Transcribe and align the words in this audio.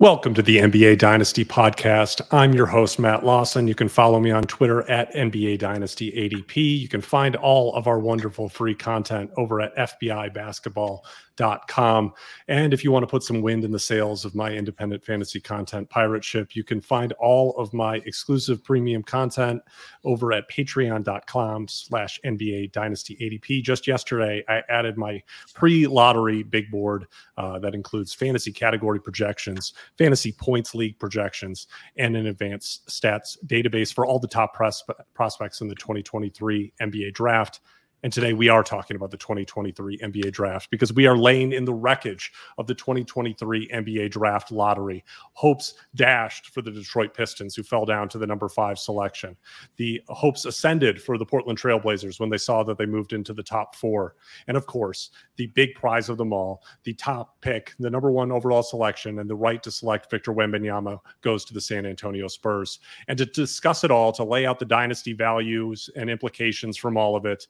Welcome 0.00 0.32
to 0.32 0.40
the 0.40 0.56
NBA 0.56 0.96
Dynasty 0.96 1.44
podcast. 1.44 2.22
I'm 2.30 2.54
your 2.54 2.64
host, 2.64 2.98
Matt 2.98 3.22
Lawson. 3.22 3.68
You 3.68 3.74
can 3.74 3.90
follow 3.90 4.18
me 4.18 4.30
on 4.30 4.44
Twitter 4.44 4.90
at 4.90 5.12
NBA 5.12 5.58
Dynasty 5.58 6.10
ADP. 6.12 6.80
You 6.80 6.88
can 6.88 7.02
find 7.02 7.36
all 7.36 7.74
of 7.74 7.86
our 7.86 7.98
wonderful 7.98 8.48
free 8.48 8.74
content 8.74 9.30
over 9.36 9.60
at 9.60 9.76
FBI 9.76 10.32
Basketball 10.32 11.04
com. 11.40 12.12
And 12.48 12.72
if 12.72 12.84
you 12.84 12.92
want 12.92 13.02
to 13.02 13.06
put 13.06 13.22
some 13.22 13.42
wind 13.42 13.64
in 13.64 13.70
the 13.70 13.78
sails 13.78 14.24
of 14.24 14.34
my 14.34 14.52
independent 14.52 15.04
fantasy 15.04 15.40
content 15.40 15.88
pirate 15.88 16.24
ship, 16.24 16.54
you 16.54 16.64
can 16.64 16.80
find 16.80 17.12
all 17.12 17.56
of 17.56 17.72
my 17.72 17.96
exclusive 18.06 18.62
premium 18.62 19.02
content 19.02 19.62
over 20.04 20.32
at 20.32 20.48
patreon.com 20.50 21.68
slash 21.68 22.20
NBA 22.24 22.72
Dynasty 22.72 23.16
ADP. 23.20 23.62
Just 23.62 23.86
yesterday, 23.86 24.44
I 24.48 24.62
added 24.68 24.96
my 24.96 25.22
pre-lottery 25.54 26.42
big 26.42 26.70
board 26.70 27.06
uh, 27.36 27.58
that 27.60 27.74
includes 27.74 28.12
fantasy 28.12 28.52
category 28.52 29.00
projections, 29.00 29.72
fantasy 29.98 30.32
points 30.32 30.74
league 30.74 30.98
projections, 30.98 31.66
and 31.96 32.16
an 32.16 32.26
advanced 32.26 32.86
stats 32.88 33.38
database 33.46 33.92
for 33.92 34.06
all 34.06 34.18
the 34.18 34.28
top 34.28 34.54
prospects 35.14 35.60
in 35.60 35.68
the 35.68 35.74
2023 35.74 36.72
NBA 36.80 37.14
draft. 37.14 37.60
And 38.02 38.12
today 38.12 38.32
we 38.32 38.48
are 38.48 38.62
talking 38.62 38.96
about 38.96 39.10
the 39.10 39.18
2023 39.18 39.98
NBA 39.98 40.32
draft 40.32 40.70
because 40.70 40.92
we 40.92 41.06
are 41.06 41.16
laying 41.16 41.52
in 41.52 41.66
the 41.66 41.74
wreckage 41.74 42.32
of 42.56 42.66
the 42.66 42.74
2023 42.74 43.68
NBA 43.68 44.10
draft 44.10 44.50
lottery. 44.50 45.04
Hopes 45.34 45.74
dashed 45.94 46.46
for 46.46 46.62
the 46.62 46.70
Detroit 46.70 47.12
Pistons, 47.12 47.54
who 47.54 47.62
fell 47.62 47.84
down 47.84 48.08
to 48.08 48.18
the 48.18 48.26
number 48.26 48.48
five 48.48 48.78
selection. 48.78 49.36
The 49.76 50.00
hopes 50.08 50.46
ascended 50.46 51.02
for 51.02 51.18
the 51.18 51.26
Portland 51.26 51.60
Trailblazers 51.60 52.18
when 52.18 52.30
they 52.30 52.38
saw 52.38 52.62
that 52.62 52.78
they 52.78 52.86
moved 52.86 53.12
into 53.12 53.34
the 53.34 53.42
top 53.42 53.74
four. 53.74 54.14
And 54.48 54.56
of 54.56 54.66
course, 54.66 55.10
the 55.36 55.48
big 55.48 55.74
prize 55.74 56.08
of 56.08 56.16
them 56.16 56.32
all, 56.32 56.62
the 56.84 56.94
top 56.94 57.38
pick, 57.42 57.74
the 57.78 57.90
number 57.90 58.10
one 58.10 58.32
overall 58.32 58.62
selection, 58.62 59.18
and 59.18 59.28
the 59.28 59.36
right 59.36 59.62
to 59.62 59.70
select 59.70 60.10
Victor 60.10 60.32
Wembanyama 60.32 60.98
goes 61.20 61.44
to 61.44 61.54
the 61.54 61.60
San 61.60 61.84
Antonio 61.84 62.28
Spurs. 62.28 62.78
And 63.08 63.18
to 63.18 63.26
discuss 63.26 63.84
it 63.84 63.90
all, 63.90 64.10
to 64.12 64.24
lay 64.24 64.46
out 64.46 64.58
the 64.58 64.64
dynasty 64.64 65.12
values 65.12 65.90
and 65.96 66.08
implications 66.08 66.78
from 66.78 66.96
all 66.96 67.14
of 67.14 67.26
it, 67.26 67.46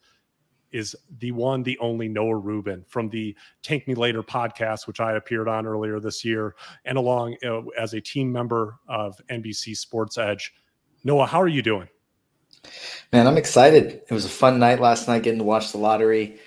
is 0.73 0.95
the 1.19 1.33
one, 1.33 1.63
the 1.63 1.79
only 1.79 2.09
Noah 2.09 2.37
Rubin 2.37 2.85
from 2.89 3.09
the 3.09 3.37
Tank 3.63 3.87
Me 3.89 3.95
Later 3.95 4.23
podcast, 4.23 4.87
which 4.87 5.01
I 5.01 5.13
appeared 5.13 5.49
on 5.49 5.67
earlier 5.67 6.01
this 6.01 6.25
year, 6.25 6.55
and 6.85 6.97
along 6.99 7.37
uh, 7.45 7.63
as 7.79 7.95
a 7.95 8.01
team 8.01 8.31
member 8.31 8.79
of 8.89 9.21
NBC 9.31 9.77
Sports 9.77 10.19
Edge. 10.19 10.55
Noah, 11.05 11.27
how 11.27 11.41
are 11.41 11.49
you 11.49 11.63
doing? 11.63 11.89
Man, 13.13 13.27
I'm 13.27 13.39
excited. 13.39 14.03
It 14.09 14.13
was 14.13 14.25
a 14.25 14.31
fun 14.31 14.59
night 14.59 14.81
last 14.81 15.09
night 15.09 15.23
getting 15.23 15.39
to 15.39 15.45
watch 15.45 15.73
the 15.73 15.79
lottery. 15.79 16.39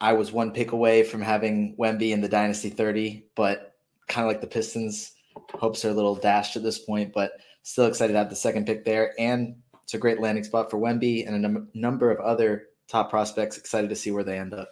I 0.00 0.14
was 0.14 0.32
one 0.32 0.52
pick 0.52 0.72
away 0.72 1.04
from 1.04 1.20
having 1.20 1.76
Wemby 1.76 2.10
in 2.10 2.20
the 2.20 2.28
Dynasty 2.28 2.70
30, 2.70 3.26
but 3.36 3.76
kind 4.08 4.26
of 4.26 4.32
like 4.32 4.40
the 4.40 4.46
Pistons, 4.46 5.12
hopes 5.54 5.84
are 5.84 5.90
a 5.90 5.94
little 5.94 6.16
dashed 6.16 6.56
at 6.56 6.62
this 6.62 6.78
point, 6.78 7.12
but 7.12 7.32
still 7.62 7.86
excited 7.86 8.12
to 8.12 8.18
have 8.18 8.30
the 8.30 8.36
second 8.36 8.66
pick 8.66 8.84
there. 8.84 9.14
And 9.18 9.56
it's 9.84 9.94
a 9.94 9.98
great 9.98 10.20
landing 10.20 10.44
spot 10.44 10.70
for 10.70 10.78
Wemby 10.78 11.26
and 11.26 11.36
a 11.36 11.38
num- 11.38 11.68
number 11.74 12.10
of 12.10 12.18
other 12.20 12.68
top 12.92 13.10
prospects. 13.10 13.56
Excited 13.56 13.88
to 13.90 13.96
see 13.96 14.10
where 14.10 14.22
they 14.22 14.38
end 14.38 14.54
up. 14.54 14.68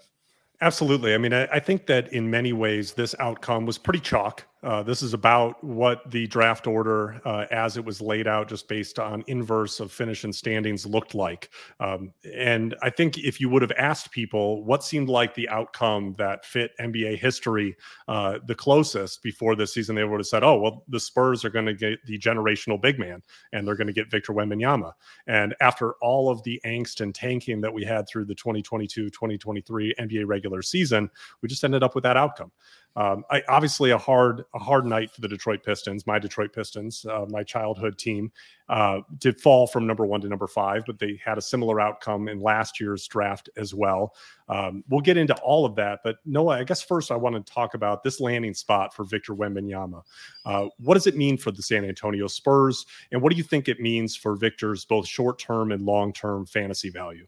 Absolutely. 0.60 1.14
I 1.14 1.18
mean, 1.18 1.32
I, 1.32 1.46
I, 1.46 1.58
think 1.58 1.86
that 1.86 2.12
in 2.12 2.30
many 2.30 2.52
ways, 2.52 2.92
this 2.92 3.14
outcome 3.18 3.64
was 3.64 3.78
pretty 3.78 4.00
chalk. 4.00 4.44
Uh, 4.62 4.82
this 4.82 5.00
is 5.00 5.14
about 5.14 5.62
what 5.64 6.10
the 6.10 6.26
draft 6.26 6.66
order, 6.66 7.18
uh, 7.24 7.46
as 7.50 7.78
it 7.78 7.84
was 7.84 8.02
laid 8.02 8.26
out, 8.26 8.46
just 8.46 8.68
based 8.68 8.98
on 8.98 9.24
inverse 9.26 9.80
of 9.80 9.90
finish 9.90 10.24
and 10.24 10.34
standings, 10.34 10.84
looked 10.84 11.14
like. 11.14 11.48
Um, 11.80 12.12
and 12.34 12.76
I 12.82 12.90
think 12.90 13.16
if 13.18 13.40
you 13.40 13.48
would 13.48 13.62
have 13.62 13.72
asked 13.78 14.10
people 14.10 14.62
what 14.64 14.84
seemed 14.84 15.08
like 15.08 15.34
the 15.34 15.48
outcome 15.48 16.14
that 16.18 16.44
fit 16.44 16.72
NBA 16.78 17.16
history 17.16 17.74
uh, 18.06 18.38
the 18.46 18.54
closest 18.54 19.22
before 19.22 19.56
this 19.56 19.72
season, 19.72 19.96
they 19.96 20.04
would 20.04 20.20
have 20.20 20.26
said, 20.26 20.44
"Oh, 20.44 20.60
well, 20.60 20.84
the 20.88 21.00
Spurs 21.00 21.42
are 21.44 21.50
going 21.50 21.66
to 21.66 21.74
get 21.74 22.04
the 22.04 22.18
generational 22.18 22.80
big 22.80 22.98
man, 22.98 23.22
and 23.52 23.66
they're 23.66 23.76
going 23.76 23.86
to 23.86 23.94
get 23.94 24.10
Victor 24.10 24.34
Wembanyama." 24.34 24.92
And 25.26 25.54
after 25.62 25.94
all 26.02 26.30
of 26.30 26.42
the 26.42 26.60
angst 26.66 27.00
and 27.00 27.14
tanking 27.14 27.62
that 27.62 27.72
we 27.72 27.82
had 27.82 28.06
through 28.06 28.26
the 28.26 28.34
2022-2023 28.34 29.92
NBA 29.98 30.26
regular 30.26 30.60
season, 30.60 31.08
we 31.40 31.48
just 31.48 31.64
ended 31.64 31.82
up 31.82 31.94
with 31.94 32.04
that 32.04 32.18
outcome. 32.18 32.52
Um, 32.96 33.24
I, 33.30 33.42
obviously, 33.48 33.90
a 33.90 33.98
hard 33.98 34.44
a 34.54 34.58
hard 34.58 34.84
night 34.84 35.10
for 35.10 35.20
the 35.20 35.28
Detroit 35.28 35.62
Pistons, 35.62 36.06
my 36.06 36.18
Detroit 36.18 36.52
Pistons, 36.52 37.06
uh, 37.06 37.24
my 37.28 37.44
childhood 37.44 37.98
team, 37.98 38.32
uh, 38.68 39.00
did 39.18 39.40
fall 39.40 39.66
from 39.66 39.86
number 39.86 40.04
one 40.04 40.20
to 40.22 40.28
number 40.28 40.48
five, 40.48 40.82
but 40.86 40.98
they 40.98 41.20
had 41.24 41.38
a 41.38 41.42
similar 41.42 41.80
outcome 41.80 42.28
in 42.28 42.40
last 42.40 42.80
year's 42.80 43.06
draft 43.06 43.48
as 43.56 43.72
well. 43.72 44.14
Um, 44.48 44.82
we'll 44.88 45.00
get 45.00 45.16
into 45.16 45.34
all 45.36 45.64
of 45.64 45.76
that, 45.76 46.00
but 46.02 46.16
Noah, 46.24 46.58
I 46.58 46.64
guess 46.64 46.82
first 46.82 47.12
I 47.12 47.16
want 47.16 47.34
to 47.34 47.52
talk 47.52 47.74
about 47.74 48.02
this 48.02 48.20
landing 48.20 48.54
spot 48.54 48.92
for 48.92 49.04
Victor 49.04 49.34
Wembanyama. 49.34 50.02
Uh, 50.44 50.66
what 50.78 50.94
does 50.94 51.06
it 51.06 51.16
mean 51.16 51.36
for 51.36 51.52
the 51.52 51.62
San 51.62 51.84
Antonio 51.84 52.26
Spurs, 52.26 52.86
and 53.12 53.22
what 53.22 53.30
do 53.30 53.36
you 53.36 53.44
think 53.44 53.68
it 53.68 53.80
means 53.80 54.16
for 54.16 54.34
Victor's 54.34 54.84
both 54.84 55.06
short 55.06 55.38
term 55.38 55.70
and 55.70 55.86
long 55.86 56.12
term 56.12 56.44
fantasy 56.44 56.90
value? 56.90 57.26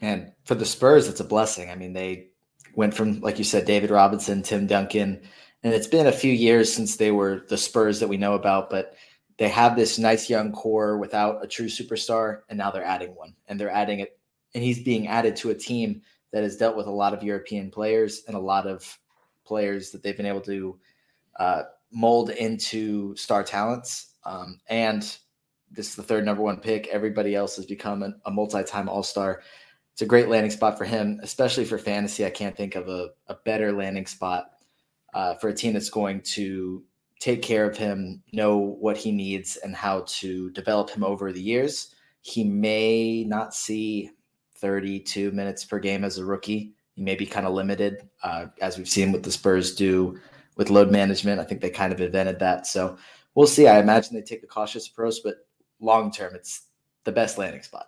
And 0.00 0.32
for 0.44 0.54
the 0.54 0.66
Spurs, 0.66 1.08
it's 1.08 1.20
a 1.20 1.24
blessing. 1.24 1.70
I 1.70 1.76
mean, 1.76 1.92
they 1.92 2.28
went 2.76 2.94
from, 2.94 3.20
like 3.20 3.38
you 3.38 3.44
said, 3.44 3.64
David 3.64 3.90
Robinson, 3.90 4.42
Tim 4.42 4.66
Duncan, 4.66 5.20
and 5.62 5.72
it's 5.72 5.86
been 5.86 6.06
a 6.06 6.12
few 6.12 6.32
years 6.32 6.72
since 6.72 6.96
they 6.96 7.10
were 7.10 7.44
the 7.48 7.56
Spurs 7.56 8.00
that 8.00 8.08
we 8.08 8.16
know 8.16 8.34
about, 8.34 8.70
but 8.70 8.94
they 9.38 9.48
have 9.48 9.76
this 9.76 9.98
nice 9.98 10.30
young 10.30 10.52
core 10.52 10.98
without 10.98 11.42
a 11.42 11.48
true 11.48 11.66
superstar, 11.66 12.40
and 12.48 12.58
now 12.58 12.70
they're 12.70 12.84
adding 12.84 13.14
one, 13.14 13.34
and 13.48 13.58
they're 13.58 13.70
adding 13.70 14.00
it, 14.00 14.18
and 14.54 14.62
he's 14.62 14.82
being 14.82 15.08
added 15.08 15.36
to 15.36 15.50
a 15.50 15.54
team 15.54 16.02
that 16.32 16.42
has 16.42 16.56
dealt 16.56 16.76
with 16.76 16.86
a 16.86 16.90
lot 16.90 17.14
of 17.14 17.22
European 17.22 17.70
players 17.70 18.22
and 18.26 18.36
a 18.36 18.40
lot 18.40 18.66
of 18.66 18.98
players 19.44 19.90
that 19.90 20.02
they've 20.02 20.16
been 20.16 20.26
able 20.26 20.40
to 20.40 20.78
uh, 21.38 21.62
mold 21.92 22.30
into 22.30 23.14
star 23.16 23.42
talents. 23.42 24.14
Um, 24.24 24.60
and 24.68 25.02
this 25.70 25.88
is 25.88 25.94
the 25.94 26.02
third 26.02 26.24
number 26.24 26.42
one 26.42 26.58
pick. 26.58 26.88
Everybody 26.88 27.34
else 27.34 27.56
has 27.56 27.66
become 27.66 28.02
a, 28.02 28.14
a 28.26 28.30
multi-time 28.30 28.88
All 28.88 29.02
Star 29.02 29.42
it's 29.94 30.02
a 30.02 30.06
great 30.06 30.28
landing 30.28 30.50
spot 30.50 30.76
for 30.76 30.84
him, 30.84 31.20
especially 31.22 31.64
for 31.64 31.78
fantasy. 31.78 32.26
I 32.26 32.30
can't 32.30 32.56
think 32.56 32.74
of 32.74 32.88
a, 32.88 33.10
a 33.28 33.36
better 33.44 33.70
landing 33.70 34.06
spot 34.06 34.50
uh, 35.14 35.36
for 35.36 35.50
a 35.50 35.54
team 35.54 35.74
that's 35.74 35.88
going 35.88 36.20
to 36.22 36.82
take 37.20 37.42
care 37.42 37.64
of 37.64 37.76
him, 37.76 38.20
know 38.32 38.56
what 38.58 38.96
he 38.96 39.12
needs, 39.12 39.56
and 39.56 39.72
how 39.72 40.04
to 40.08 40.50
develop 40.50 40.90
him 40.90 41.04
over 41.04 41.30
the 41.30 41.40
years. 41.40 41.94
He 42.22 42.42
may 42.42 43.22
not 43.22 43.54
see 43.54 44.10
32 44.56 45.30
minutes 45.30 45.64
per 45.64 45.78
game 45.78 46.02
as 46.02 46.18
a 46.18 46.24
rookie. 46.24 46.72
He 46.96 47.02
may 47.02 47.14
be 47.14 47.24
kind 47.24 47.46
of 47.46 47.54
limited, 47.54 48.08
uh, 48.24 48.46
as 48.60 48.76
we've 48.76 48.88
seen 48.88 49.12
what 49.12 49.22
the 49.22 49.30
Spurs 49.30 49.76
do 49.76 50.18
with 50.56 50.70
load 50.70 50.90
management. 50.90 51.40
I 51.40 51.44
think 51.44 51.60
they 51.60 51.70
kind 51.70 51.92
of 51.92 52.00
invented 52.00 52.40
that. 52.40 52.66
So 52.66 52.98
we'll 53.36 53.46
see. 53.46 53.68
I 53.68 53.78
imagine 53.78 54.16
they 54.16 54.22
take 54.22 54.42
a 54.42 54.48
cautious 54.48 54.88
approach, 54.88 55.18
but 55.22 55.46
long 55.78 56.10
term, 56.10 56.34
it's 56.34 56.62
the 57.04 57.12
best 57.12 57.38
landing 57.38 57.62
spot. 57.62 57.86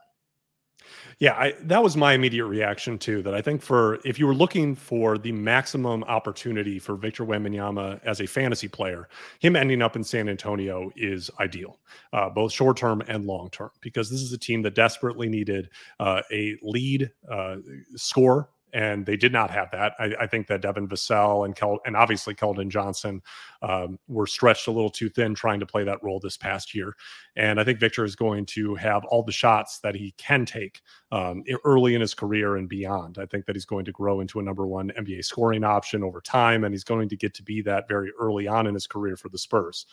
Yeah, 1.18 1.32
I, 1.32 1.54
that 1.62 1.82
was 1.82 1.96
my 1.96 2.12
immediate 2.12 2.44
reaction 2.44 2.98
too. 2.98 3.22
That 3.22 3.34
I 3.34 3.40
think 3.40 3.62
for 3.62 3.98
if 4.04 4.18
you 4.18 4.26
were 4.26 4.34
looking 4.34 4.74
for 4.74 5.16
the 5.16 5.32
maximum 5.32 6.04
opportunity 6.04 6.78
for 6.78 6.94
Victor 6.94 7.24
Wembanyama 7.24 8.00
as 8.04 8.20
a 8.20 8.26
fantasy 8.26 8.68
player, 8.68 9.08
him 9.38 9.56
ending 9.56 9.80
up 9.80 9.96
in 9.96 10.04
San 10.04 10.28
Antonio 10.28 10.90
is 10.94 11.30
ideal, 11.40 11.78
uh, 12.12 12.28
both 12.28 12.52
short 12.52 12.76
term 12.76 13.02
and 13.08 13.24
long 13.24 13.48
term, 13.48 13.70
because 13.80 14.10
this 14.10 14.20
is 14.20 14.34
a 14.34 14.38
team 14.38 14.60
that 14.62 14.74
desperately 14.74 15.30
needed 15.30 15.70
uh, 16.00 16.20
a 16.30 16.54
lead 16.62 17.10
uh, 17.30 17.56
score 17.94 18.50
and 18.72 19.06
they 19.06 19.16
did 19.16 19.32
not 19.32 19.50
have 19.50 19.70
that. 19.70 19.94
I, 19.98 20.14
I 20.20 20.26
think 20.26 20.48
that 20.48 20.60
Devin 20.60 20.88
Vassell 20.88 21.44
and 21.44 21.54
Kel, 21.54 21.78
and 21.86 21.96
obviously 21.96 22.34
Keldon 22.34 22.68
Johnson 22.68 23.22
um, 23.62 23.98
were 24.08 24.26
stretched 24.26 24.66
a 24.66 24.70
little 24.70 24.90
too 24.90 25.08
thin 25.08 25.34
trying 25.34 25.60
to 25.60 25.66
play 25.66 25.84
that 25.84 26.02
role 26.02 26.20
this 26.20 26.36
past 26.36 26.74
year. 26.74 26.94
And 27.36 27.60
I 27.60 27.64
think 27.64 27.80
Victor 27.80 28.04
is 28.04 28.16
going 28.16 28.46
to 28.46 28.74
have 28.74 29.04
all 29.06 29.22
the 29.22 29.32
shots 29.32 29.78
that 29.80 29.94
he 29.94 30.12
can 30.18 30.44
take 30.44 30.82
um, 31.12 31.44
early 31.64 31.94
in 31.94 32.00
his 32.00 32.14
career 32.14 32.56
and 32.56 32.68
beyond. 32.68 33.18
I 33.18 33.26
think 33.26 33.46
that 33.46 33.56
he's 33.56 33.64
going 33.64 33.84
to 33.84 33.92
grow 33.92 34.20
into 34.20 34.40
a 34.40 34.42
number 34.42 34.66
one 34.66 34.90
NBA 34.98 35.24
scoring 35.24 35.64
option 35.64 36.02
over 36.02 36.20
time, 36.20 36.64
and 36.64 36.74
he's 36.74 36.84
going 36.84 37.08
to 37.08 37.16
get 37.16 37.34
to 37.34 37.42
be 37.42 37.62
that 37.62 37.88
very 37.88 38.10
early 38.18 38.48
on 38.48 38.66
in 38.66 38.74
his 38.74 38.86
career 38.86 39.16
for 39.16 39.28
the 39.28 39.38
Spurs. 39.38 39.86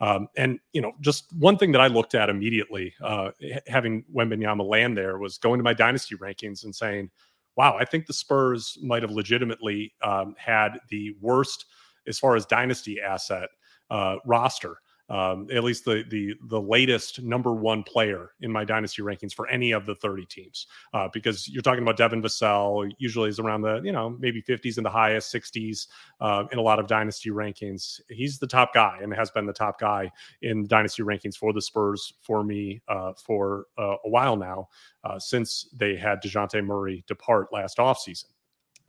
Um, 0.00 0.28
and 0.36 0.60
you 0.72 0.80
know, 0.80 0.92
just 1.00 1.32
one 1.36 1.56
thing 1.56 1.72
that 1.72 1.80
I 1.80 1.88
looked 1.88 2.14
at 2.14 2.30
immediately, 2.30 2.94
uh, 3.02 3.30
having 3.66 4.04
Wembanyama 4.14 4.64
land 4.64 4.96
there, 4.96 5.18
was 5.18 5.38
going 5.38 5.58
to 5.58 5.64
my 5.64 5.74
dynasty 5.74 6.14
rankings 6.16 6.64
and 6.64 6.74
saying 6.74 7.10
wow, 7.58 7.76
I 7.76 7.84
think 7.84 8.06
the 8.06 8.12
Spurs 8.12 8.78
might 8.80 9.02
have 9.02 9.10
legitimately 9.10 9.92
um, 10.00 10.36
had 10.38 10.78
the 10.90 11.16
worst 11.20 11.66
as 12.06 12.16
far 12.16 12.36
as 12.36 12.46
dynasty 12.46 13.02
asset 13.02 13.48
uh, 13.90 14.16
roster 14.24 14.76
um, 15.08 15.48
at 15.52 15.64
least 15.64 15.84
the 15.84 16.04
the 16.08 16.34
the 16.48 16.60
latest 16.60 17.22
number 17.22 17.52
one 17.52 17.82
player 17.82 18.32
in 18.40 18.52
my 18.52 18.64
dynasty 18.64 19.02
rankings 19.02 19.32
for 19.32 19.48
any 19.48 19.72
of 19.72 19.86
the 19.86 19.94
30 19.94 20.26
teams. 20.26 20.66
Uh, 20.92 21.08
because 21.12 21.48
you're 21.48 21.62
talking 21.62 21.82
about 21.82 21.96
Devin 21.96 22.22
Vassell, 22.22 22.90
usually 22.98 23.28
is 23.28 23.38
around 23.38 23.62
the 23.62 23.80
you 23.82 23.92
know 23.92 24.10
maybe 24.10 24.42
50s 24.42 24.76
and 24.76 24.86
the 24.86 24.90
highest 24.90 25.32
60s 25.32 25.86
uh, 26.20 26.44
in 26.52 26.58
a 26.58 26.62
lot 26.62 26.78
of 26.78 26.86
dynasty 26.86 27.30
rankings. 27.30 28.00
He's 28.08 28.38
the 28.38 28.46
top 28.46 28.74
guy 28.74 28.98
and 29.02 29.14
has 29.14 29.30
been 29.30 29.46
the 29.46 29.52
top 29.52 29.80
guy 29.80 30.10
in 30.42 30.66
dynasty 30.66 31.02
rankings 31.02 31.36
for 31.36 31.52
the 31.52 31.62
Spurs 31.62 32.12
for 32.20 32.44
me 32.44 32.80
uh, 32.88 33.12
for 33.14 33.66
uh, 33.78 33.96
a 34.04 34.08
while 34.08 34.36
now 34.36 34.68
uh, 35.04 35.18
since 35.18 35.68
they 35.76 35.96
had 35.96 36.22
Dejounte 36.22 36.64
Murray 36.64 37.04
depart 37.06 37.52
last 37.52 37.78
offseason. 37.78 38.26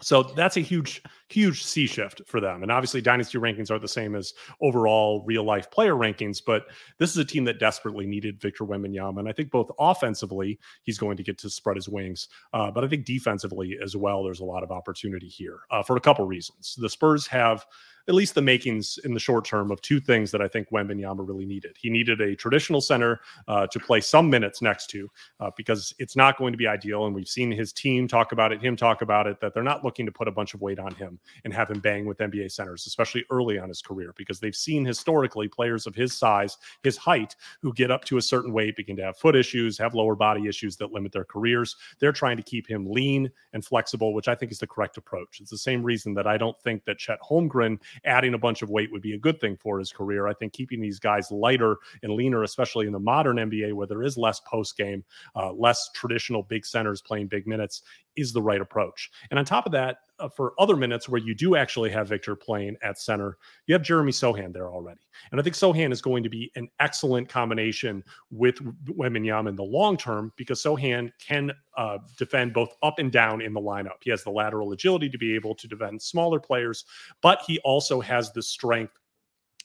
So 0.02 0.24
that's 0.24 0.58
a 0.58 0.62
huge, 0.62 1.04
huge 1.28 1.64
sea 1.64 1.86
shift 1.86 2.22
for 2.26 2.40
them. 2.40 2.64
And 2.64 2.72
obviously, 2.72 3.02
dynasty 3.02 3.38
rankings 3.38 3.70
aren't 3.70 3.82
the 3.82 3.88
same 3.88 4.16
as 4.16 4.34
overall 4.62 5.24
real 5.26 5.44
life 5.44 5.70
player 5.72 5.96
rankings. 5.96 6.42
But 6.46 6.66
this 6.98 7.12
is 7.12 7.18
a 7.18 7.26
team 7.26 7.44
that 7.46 7.60
desperately 7.60 8.06
needed 8.06 8.40
Victor 8.40 8.66
Wembanyama. 8.66 9.20
And 9.20 9.30
I 9.30 9.34
think 9.34 9.52
both 9.52 9.72
offensively, 9.78 10.60
he's 10.84 10.98
going 10.98 11.18
to 11.18 11.24
get 11.24 11.38
to 11.40 11.50
spread 11.50 11.76
his 11.76 11.90
wings. 11.90 12.30
Uh, 12.54 12.72
but 12.72 12.84
I 12.84 12.88
think 12.88 13.06
defensively 13.06 13.78
as 13.84 13.96
well, 13.96 14.24
there's 14.24 14.40
a 14.40 14.46
lot 14.46 14.64
of 14.64 14.72
opportunity 14.72 15.28
here 15.28 15.60
uh, 15.72 15.84
for 15.84 15.98
a 15.98 16.02
couple 16.02 16.26
reasons. 16.26 16.76
The 16.78 16.90
Spurs 16.90 17.28
have 17.28 17.66
at 18.10 18.16
least 18.16 18.34
the 18.34 18.42
makings 18.42 18.98
in 19.06 19.14
the 19.14 19.20
short 19.20 19.46
term 19.46 19.70
of 19.70 19.80
two 19.82 20.00
things 20.00 20.32
that 20.32 20.42
I 20.42 20.48
think 20.48 20.72
Wembanyama 20.72 21.26
really 21.28 21.46
needed. 21.46 21.78
He 21.80 21.92
needed 21.92 22.20
a 22.22 22.36
traditional 22.36 22.82
center 22.82 23.22
uh, 23.48 23.68
to 23.68 23.80
play 23.80 24.02
some 24.02 24.32
minutes 24.32 24.64
next 24.64 24.88
to 24.88 25.10
uh, 25.40 25.52
because 25.56 25.94
it's 26.00 26.16
not 26.16 26.36
going 26.40 26.52
to 26.52 26.58
be 26.58 26.66
ideal. 26.66 27.06
And 27.06 27.14
we've 27.14 27.28
seen 27.28 27.52
his 27.52 27.72
team 27.72 28.08
talk 28.08 28.32
about 28.32 28.52
it, 28.52 28.62
him 28.62 28.76
talk 28.76 29.04
about 29.04 29.28
it, 29.28 29.40
that 29.42 29.54
they're 29.54 29.62
not 29.62 29.86
looking 29.86 30.08
to 30.08 30.12
put 30.12 30.28
a 30.28 30.32
bunch 30.32 30.56
of 30.56 30.62
weight 30.62 30.80
on 30.80 30.94
him 30.96 31.20
and 31.44 31.54
have 31.54 31.70
him 31.70 31.80
bang 31.80 32.08
with 32.08 32.18
NBA 32.18 32.52
centers, 32.52 32.88
especially 32.88 33.24
early 33.30 33.60
on 33.60 33.70
his 33.70 33.80
career, 33.80 34.12
because 34.18 34.40
they've 34.40 34.56
seen 34.56 34.84
historically 34.84 35.48
players 35.48 35.86
of 35.86 35.94
his 35.94 36.12
size, 36.12 36.58
his 36.82 36.98
height, 36.98 37.36
who 37.62 37.72
get 37.74 37.92
up 37.92 38.06
to 38.06 38.18
a 38.18 38.22
certain 38.24 38.52
weight 38.52 38.76
begin 38.76 38.96
to 38.96 39.04
have 39.04 39.18
foot 39.18 39.36
issues, 39.36 39.78
have 39.78 39.94
lower 39.94 40.16
body 40.16 40.48
issues 40.48 40.76
that 40.78 40.92
limit 40.92 41.12
their 41.12 41.26
careers. 41.26 41.76
They're 42.00 42.12
trying 42.12 42.38
to 42.38 42.44
keep 42.44 42.68
him 42.68 42.90
lean 42.90 43.30
and 43.54 43.64
flexible, 43.64 44.16
which 44.16 44.28
I 44.28 44.34
think 44.34 44.52
is 44.52 44.58
the 44.58 44.66
correct 44.66 44.98
approach. 44.98 45.42
It's 45.42 45.52
the 45.52 45.60
same 45.60 45.84
reason 45.84 46.16
that 46.16 46.26
I 46.26 46.38
don't 46.38 46.60
think 46.62 46.86
that 46.86 46.98
Chet 46.98 47.20
Holmgren 47.22 47.78
adding 48.06 48.34
a 48.34 48.38
bunch 48.38 48.62
of 48.62 48.70
weight 48.70 48.92
would 48.92 49.02
be 49.02 49.14
a 49.14 49.18
good 49.18 49.40
thing 49.40 49.56
for 49.58 49.80
his 49.80 49.92
career. 49.92 50.28
I 50.28 50.34
think 50.34 50.54
keeping 50.54 50.82
these 50.82 51.00
guys 51.00 51.32
lighter 51.32 51.78
and 52.04 52.14
leaner, 52.14 52.44
especially 52.44 52.88
in 52.88 52.94
the 52.94 53.00
modern 53.00 53.38
NBA 53.38 53.74
where 53.74 53.88
there 53.88 54.04
is 54.04 54.18
less 54.18 54.40
post 54.42 54.78
game, 54.78 55.04
uh, 55.36 55.52
less 55.54 55.90
traditional 55.94 56.44
big 56.44 56.66
centers 56.66 57.02
playing 57.02 57.28
big 57.28 57.48
minutes, 57.48 57.84
is 58.20 58.34
the 58.34 58.42
right 58.42 58.62
approach. 58.62 59.10
And 59.30 59.40
on 59.40 59.46
top 59.46 59.66
of 59.66 59.72
that, 59.72 59.98
uh, 60.20 60.28
for 60.28 60.54
other 60.60 60.76
minutes 60.76 61.08
where 61.08 61.22
you 61.22 61.34
do 61.34 61.56
actually 61.56 61.90
have 61.90 62.10
Victor 62.10 62.36
playing 62.36 62.76
at 62.84 63.00
center, 63.00 63.38
you 63.68 63.74
have 63.74 63.82
Jeremy 63.82 64.12
Sochan 64.12 64.52
there 64.52 64.70
already. 64.70 65.00
And 65.32 65.40
I 65.40 65.44
think 65.44 65.56
Sochan 65.56 65.92
is 65.92 66.02
going 66.02 66.24
to 66.24 66.30
be 66.30 66.52
an 66.56 66.68
excellent 66.80 67.30
combination 67.30 68.04
with 68.30 68.56
Wembanyama 68.86 69.50
in 69.50 69.56
the 69.56 69.64
long 69.64 69.98
term 69.98 70.34
because 70.36 70.62
Sochan 70.62 71.12
can 71.26 71.52
uh, 71.78 72.00
defend 72.18 72.54
both 72.54 72.76
up 72.84 73.00
and 73.00 73.12
down 73.12 73.42
in 73.42 73.54
the 73.54 73.62
lineup. 73.62 74.02
He 74.02 74.10
has 74.10 74.24
the 74.24 74.32
lateral 74.32 74.74
agility 74.74 75.10
to 75.10 75.18
be 75.18 75.36
able 75.36 75.56
to 75.56 75.68
defend 75.68 76.02
smaller 76.02 76.40
players, 76.40 76.86
but 77.22 77.42
he 77.48 77.60
also 77.60 78.02
has 78.02 78.32
the 78.32 78.44
strength 78.44 79.00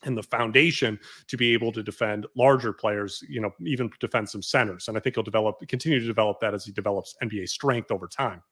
and 0.04 0.16
the 0.16 0.22
foundation 0.22 0.98
to 1.28 1.36
be 1.36 1.52
able 1.52 1.72
to 1.72 1.82
defend 1.82 2.26
larger 2.36 2.72
players, 2.72 3.22
you 3.28 3.40
know, 3.40 3.50
even 3.64 3.90
defend 4.00 4.28
some 4.28 4.42
centers. 4.42 4.88
And 4.88 4.96
I 4.96 5.00
think 5.00 5.16
he'll 5.16 5.22
develop, 5.22 5.56
continue 5.68 6.00
to 6.00 6.06
develop 6.06 6.40
that 6.40 6.54
as 6.54 6.64
he 6.64 6.72
develops 6.72 7.14
NBA 7.22 7.48
strength 7.48 7.90
over 7.90 8.06
time 8.06 8.42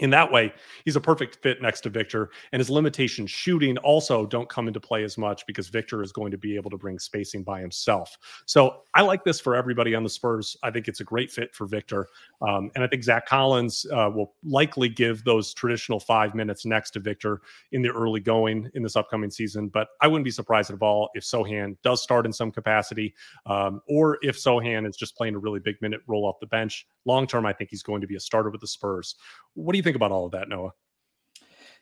in 0.00 0.10
that 0.10 0.30
way, 0.30 0.52
he's 0.84 0.96
a 0.96 1.00
perfect 1.00 1.36
fit 1.42 1.62
next 1.62 1.82
to 1.82 1.90
Victor. 1.90 2.30
And 2.52 2.60
his 2.60 2.70
limitations 2.70 3.30
shooting 3.30 3.78
also 3.78 4.26
don't 4.26 4.48
come 4.48 4.66
into 4.66 4.80
play 4.80 5.04
as 5.04 5.16
much 5.16 5.46
because 5.46 5.68
Victor 5.68 6.02
is 6.02 6.10
going 6.10 6.30
to 6.30 6.38
be 6.38 6.56
able 6.56 6.70
to 6.70 6.78
bring 6.78 6.98
spacing 6.98 7.42
by 7.42 7.60
himself. 7.60 8.16
So 8.46 8.82
I 8.94 9.02
like 9.02 9.24
this 9.24 9.40
for 9.40 9.54
everybody 9.54 9.94
on 9.94 10.02
the 10.02 10.08
Spurs. 10.08 10.56
I 10.62 10.70
think 10.70 10.88
it's 10.88 11.00
a 11.00 11.04
great 11.04 11.30
fit 11.30 11.54
for 11.54 11.66
Victor. 11.66 12.08
Um, 12.40 12.70
and 12.74 12.82
I 12.82 12.86
think 12.86 13.04
Zach 13.04 13.26
Collins 13.26 13.86
uh, 13.92 14.10
will 14.12 14.34
likely 14.42 14.88
give 14.88 15.22
those 15.24 15.52
traditional 15.54 16.00
five 16.00 16.34
minutes 16.34 16.64
next 16.64 16.92
to 16.92 17.00
Victor 17.00 17.42
in 17.72 17.82
the 17.82 17.90
early 17.90 18.20
going 18.20 18.70
in 18.74 18.82
this 18.82 18.96
upcoming 18.96 19.30
season. 19.30 19.68
But 19.68 19.88
I 20.00 20.08
wouldn't 20.08 20.24
be 20.24 20.30
surprised 20.30 20.70
at 20.70 20.80
all 20.80 21.10
if 21.14 21.24
Sochan 21.24 21.76
does 21.82 22.02
start 22.02 22.24
in 22.24 22.32
some 22.32 22.50
capacity 22.50 23.14
um, 23.46 23.82
or 23.86 24.18
if 24.22 24.36
Sochan 24.36 24.88
is 24.88 24.96
just 24.96 25.16
playing 25.16 25.34
a 25.34 25.38
really 25.38 25.60
big 25.60 25.76
minute 25.82 26.00
role 26.06 26.24
off 26.24 26.40
the 26.40 26.46
bench. 26.46 26.86
Long 27.04 27.26
term, 27.26 27.44
I 27.46 27.52
think 27.52 27.70
he's 27.70 27.82
going 27.82 28.00
to 28.00 28.06
be 28.06 28.16
a 28.16 28.20
starter 28.20 28.50
with 28.50 28.60
the 28.60 28.66
Spurs. 28.66 29.16
What 29.54 29.72
do 29.72 29.78
you 29.78 29.82
think 29.82 29.89
about 29.96 30.12
all 30.12 30.26
of 30.26 30.32
that, 30.32 30.48
Noah? 30.48 30.72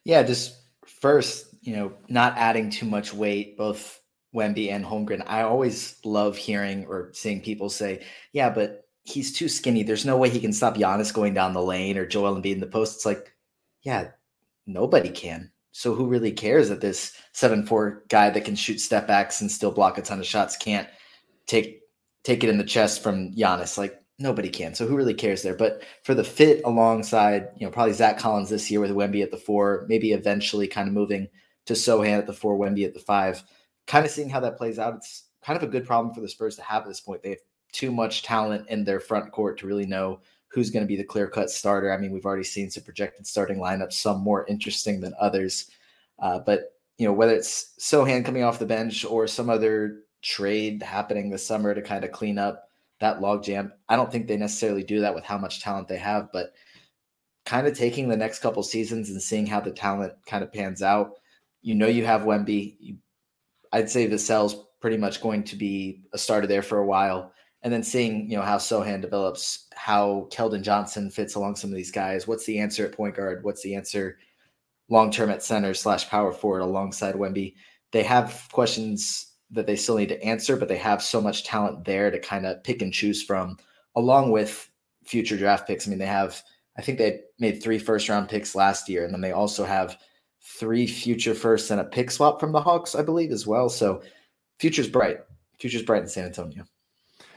Yeah, 0.05 0.23
just 0.23 0.57
first, 0.87 1.47
you 1.61 1.77
know, 1.77 1.93
not 2.09 2.37
adding 2.37 2.71
too 2.71 2.87
much 2.87 3.13
weight, 3.13 3.57
both 3.57 4.01
Wemby 4.35 4.71
and 4.71 4.85
Holmgren. 4.85 5.23
I 5.27 5.43
always 5.43 5.97
love 6.05 6.37
hearing 6.37 6.87
or 6.87 7.11
seeing 7.15 7.41
people 7.41 7.69
say, 7.69 8.05
yeah, 8.33 8.51
but 8.51 8.85
he's 9.05 9.33
too 9.33 9.49
skinny. 9.49 9.83
There's 9.83 10.05
no 10.05 10.17
way 10.17 10.29
he 10.29 10.41
can 10.41 10.53
stop 10.53 10.77
Giannis 10.77 11.13
going 11.13 11.35
down 11.35 11.55
the 11.55 11.63
lane 11.63 11.97
or 11.97 12.07
Joel 12.07 12.37
Embiid 12.37 12.55
in 12.55 12.61
the 12.61 12.67
post. 12.67 12.97
It's 12.97 13.07
like, 13.07 13.35
yeah, 13.83 14.11
nobody 14.67 15.11
can. 15.11 15.51
So 15.73 15.95
who 15.95 16.07
really 16.07 16.33
cares 16.33 16.69
that 16.69 16.81
this 16.81 17.13
seven 17.33 17.65
four 17.67 18.05
guy 18.09 18.31
that 18.31 18.45
can 18.45 18.57
shoot 18.57 18.81
step 18.81 19.07
backs 19.07 19.41
and 19.41 19.51
still 19.51 19.71
block 19.71 19.97
a 19.97 20.03
ton 20.03 20.19
of 20.19 20.27
shots 20.27 20.57
can't 20.57 20.89
take 21.47 21.81
take 22.25 22.43
it 22.43 22.51
in 22.51 22.59
the 22.59 22.65
chest 22.65 23.03
from 23.03 23.33
Giannis? 23.33 23.79
Like 23.79 23.95
nobody 24.19 24.49
can. 24.49 24.75
So 24.75 24.87
who 24.87 24.97
really 24.97 25.15
cares 25.15 25.43
there? 25.43 25.55
But 25.55 25.83
for 26.03 26.15
the 26.15 26.25
fit 26.25 26.63
alongside, 26.65 27.49
you 27.57 27.67
know, 27.67 27.71
probably 27.71 27.93
Zach 27.93 28.19
Collins 28.19 28.51
this 28.51 28.71
year 28.71 28.81
with 28.81 28.91
Wemby 28.91 29.23
at 29.23 29.31
the 29.31 29.37
four, 29.37 29.87
maybe 29.89 30.13
eventually 30.13 30.67
kind 30.67 30.89
of 30.89 30.95
moving 30.95 31.29
to 31.67 31.75
Sochan 31.75 32.19
at 32.19 32.27
the 32.27 32.33
four, 32.33 32.59
Wemby 32.59 32.85
at 32.85 32.95
the 32.95 33.01
five, 33.01 33.43
kind 33.87 34.05
of 34.05 34.11
seeing 34.11 34.29
how 34.29 34.41
that 34.41 34.57
plays 34.57 34.79
out. 34.79 34.97
It's 34.97 35.25
kind 35.43 35.57
of 35.57 35.63
a 35.63 35.71
good 35.71 35.87
problem 35.87 36.15
for 36.15 36.21
the 36.21 36.29
Spurs 36.29 36.57
to 36.57 36.63
have 36.63 36.83
at 36.83 36.89
this 36.89 37.01
point. 37.01 37.23
They 37.23 37.31
have 37.31 37.39
too 37.73 37.93
much 37.93 38.23
talent 38.23 38.69
in 38.69 38.85
their 38.85 39.01
front 39.01 39.31
court 39.31 39.59
to 39.59 39.67
really 39.67 39.87
know 39.87 40.21
who's 40.49 40.71
going 40.71 40.83
to 40.83 40.89
be 40.89 40.97
the 40.97 41.05
clear 41.05 41.29
cut 41.29 41.51
starter. 41.51 41.93
I 41.93 41.99
mean, 41.99 42.11
we've 42.11 42.25
already 42.25 42.45
seen 42.45 42.71
some 42.71 42.83
projected 42.83 43.27
starting 43.27 43.59
lineups, 43.59 43.93
some 43.93 44.21
more 44.21 44.47
interesting 44.47 45.01
than 45.01 45.15
others. 45.21 45.71
Uh, 46.19 46.41
but 46.41 46.73
you 46.97 47.07
know, 47.07 47.13
whether 47.13 47.35
it's 47.35 47.75
Sochan 47.79 48.25
coming 48.25 48.43
off 48.43 48.59
the 48.59 48.67
bench 48.67 49.05
or 49.05 49.27
some 49.29 49.49
other 49.49 50.01
trade 50.23 50.83
happening 50.83 51.31
this 51.31 51.47
summer 51.47 51.75
to 51.75 51.83
kind 51.83 52.05
of 52.05 52.11
clean 52.11 52.39
up 52.39 52.68
that 53.01 53.21
logjam. 53.21 53.71
I 53.89 53.97
don't 53.97 54.11
think 54.11 54.27
they 54.27 54.37
necessarily 54.37 54.83
do 54.83 55.01
that 55.01 55.15
with 55.15 55.25
how 55.25 55.39
much 55.39 55.63
talent 55.63 55.89
they 55.89 55.99
have, 55.99 56.29
but 56.33 56.53
kind 57.45 57.67
of 57.67 57.77
taking 57.77 58.09
the 58.09 58.17
next 58.17 58.41
couple 58.41 58.63
seasons 58.63 59.11
and 59.11 59.23
seeing 59.23 59.47
how 59.47 59.61
the 59.61 59.71
talent 59.71 60.13
kind 60.27 60.43
of 60.43 60.53
pans 60.53 60.83
out. 60.83 61.13
You 61.63 61.75
know, 61.75 61.87
you 61.87 62.05
have 62.05 62.23
Wemby. 62.23 62.77
You, 62.79 62.97
I'd 63.73 63.91
say 63.91 64.07
Vassell's 64.07 64.67
pretty 64.81 64.97
much 64.97 65.23
going 65.23 65.45
to 65.45 65.57
be 65.57 66.03
a 66.13 66.19
starter 66.19 66.47
there 66.47 66.63
for 66.63 66.79
a 66.79 66.87
while. 66.87 67.33
And 67.63 67.73
then 67.73 67.83
seeing, 67.83 68.31
you 68.31 68.37
know, 68.37 68.43
how 68.43 68.59
Sochan 68.59 69.01
develops, 69.01 69.67
how 69.75 70.29
Keldon 70.31 70.63
Johnson 70.63 71.11
fits 71.11 71.35
along 71.35 71.57
some 71.57 71.71
of 71.71 71.77
these 71.77 71.91
guys. 71.91 72.29
What's 72.29 72.47
the 72.47 72.59
answer 72.59 72.87
at 72.87 72.93
point 72.93 73.17
guard? 73.17 73.43
What's 73.43 73.63
the 73.63 73.75
answer 73.75 74.19
long 74.89 75.11
term 75.11 75.31
at 75.31 75.43
center 75.43 75.75
slash 75.75 76.09
power 76.09 76.33
forward 76.33 76.61
alongside 76.61 77.15
Wemby? 77.15 77.55
They 77.93 78.03
have 78.05 78.47
questions 78.53 79.33
that 79.51 79.67
they 79.67 79.77
still 79.77 79.97
need 79.97 80.11
to 80.11 80.23
answer, 80.23 80.57
but 80.57 80.69
they 80.69 80.77
have 80.77 81.03
so 81.03 81.21
much 81.21 81.45
talent 81.45 81.85
there 81.85 82.11
to 82.11 82.19
kind 82.19 82.47
of 82.47 82.63
pick 82.65 82.83
and 82.83 82.93
choose 82.93 83.23
from, 83.23 83.57
along 83.97 84.31
with 84.31 84.71
future 85.05 85.37
draft 85.37 85.67
picks. 85.67 85.87
I 85.87 85.91
mean, 85.91 85.99
they 85.99 86.07
have, 86.07 86.43
I 86.77 86.83
think 86.83 86.99
they 86.99 87.21
made 87.39 87.63
three 87.63 87.79
first 87.79 88.09
round 88.09 88.29
picks 88.29 88.55
last 88.55 88.89
year, 88.89 89.05
and 89.05 89.13
then 89.13 89.21
they 89.21 89.33
also 89.33 89.65
have 89.65 89.99
three 90.43 90.87
future 90.87 91.35
firsts 91.35 91.71
and 91.71 91.81
a 91.81 91.85
pick 91.85 92.11
swap 92.11 92.41
from 92.41 92.53
the 92.53 92.61
Hawks, 92.61 92.95
I 92.95 93.03
believe, 93.03 93.33
as 93.33 93.47
well. 93.47 93.69
So, 93.69 94.03
future's 94.59 94.89
bright. 94.89 95.19
Future's 95.59 95.83
bright 95.83 96.03
in 96.03 96.09
San 96.09 96.27
Antonio. 96.27 96.65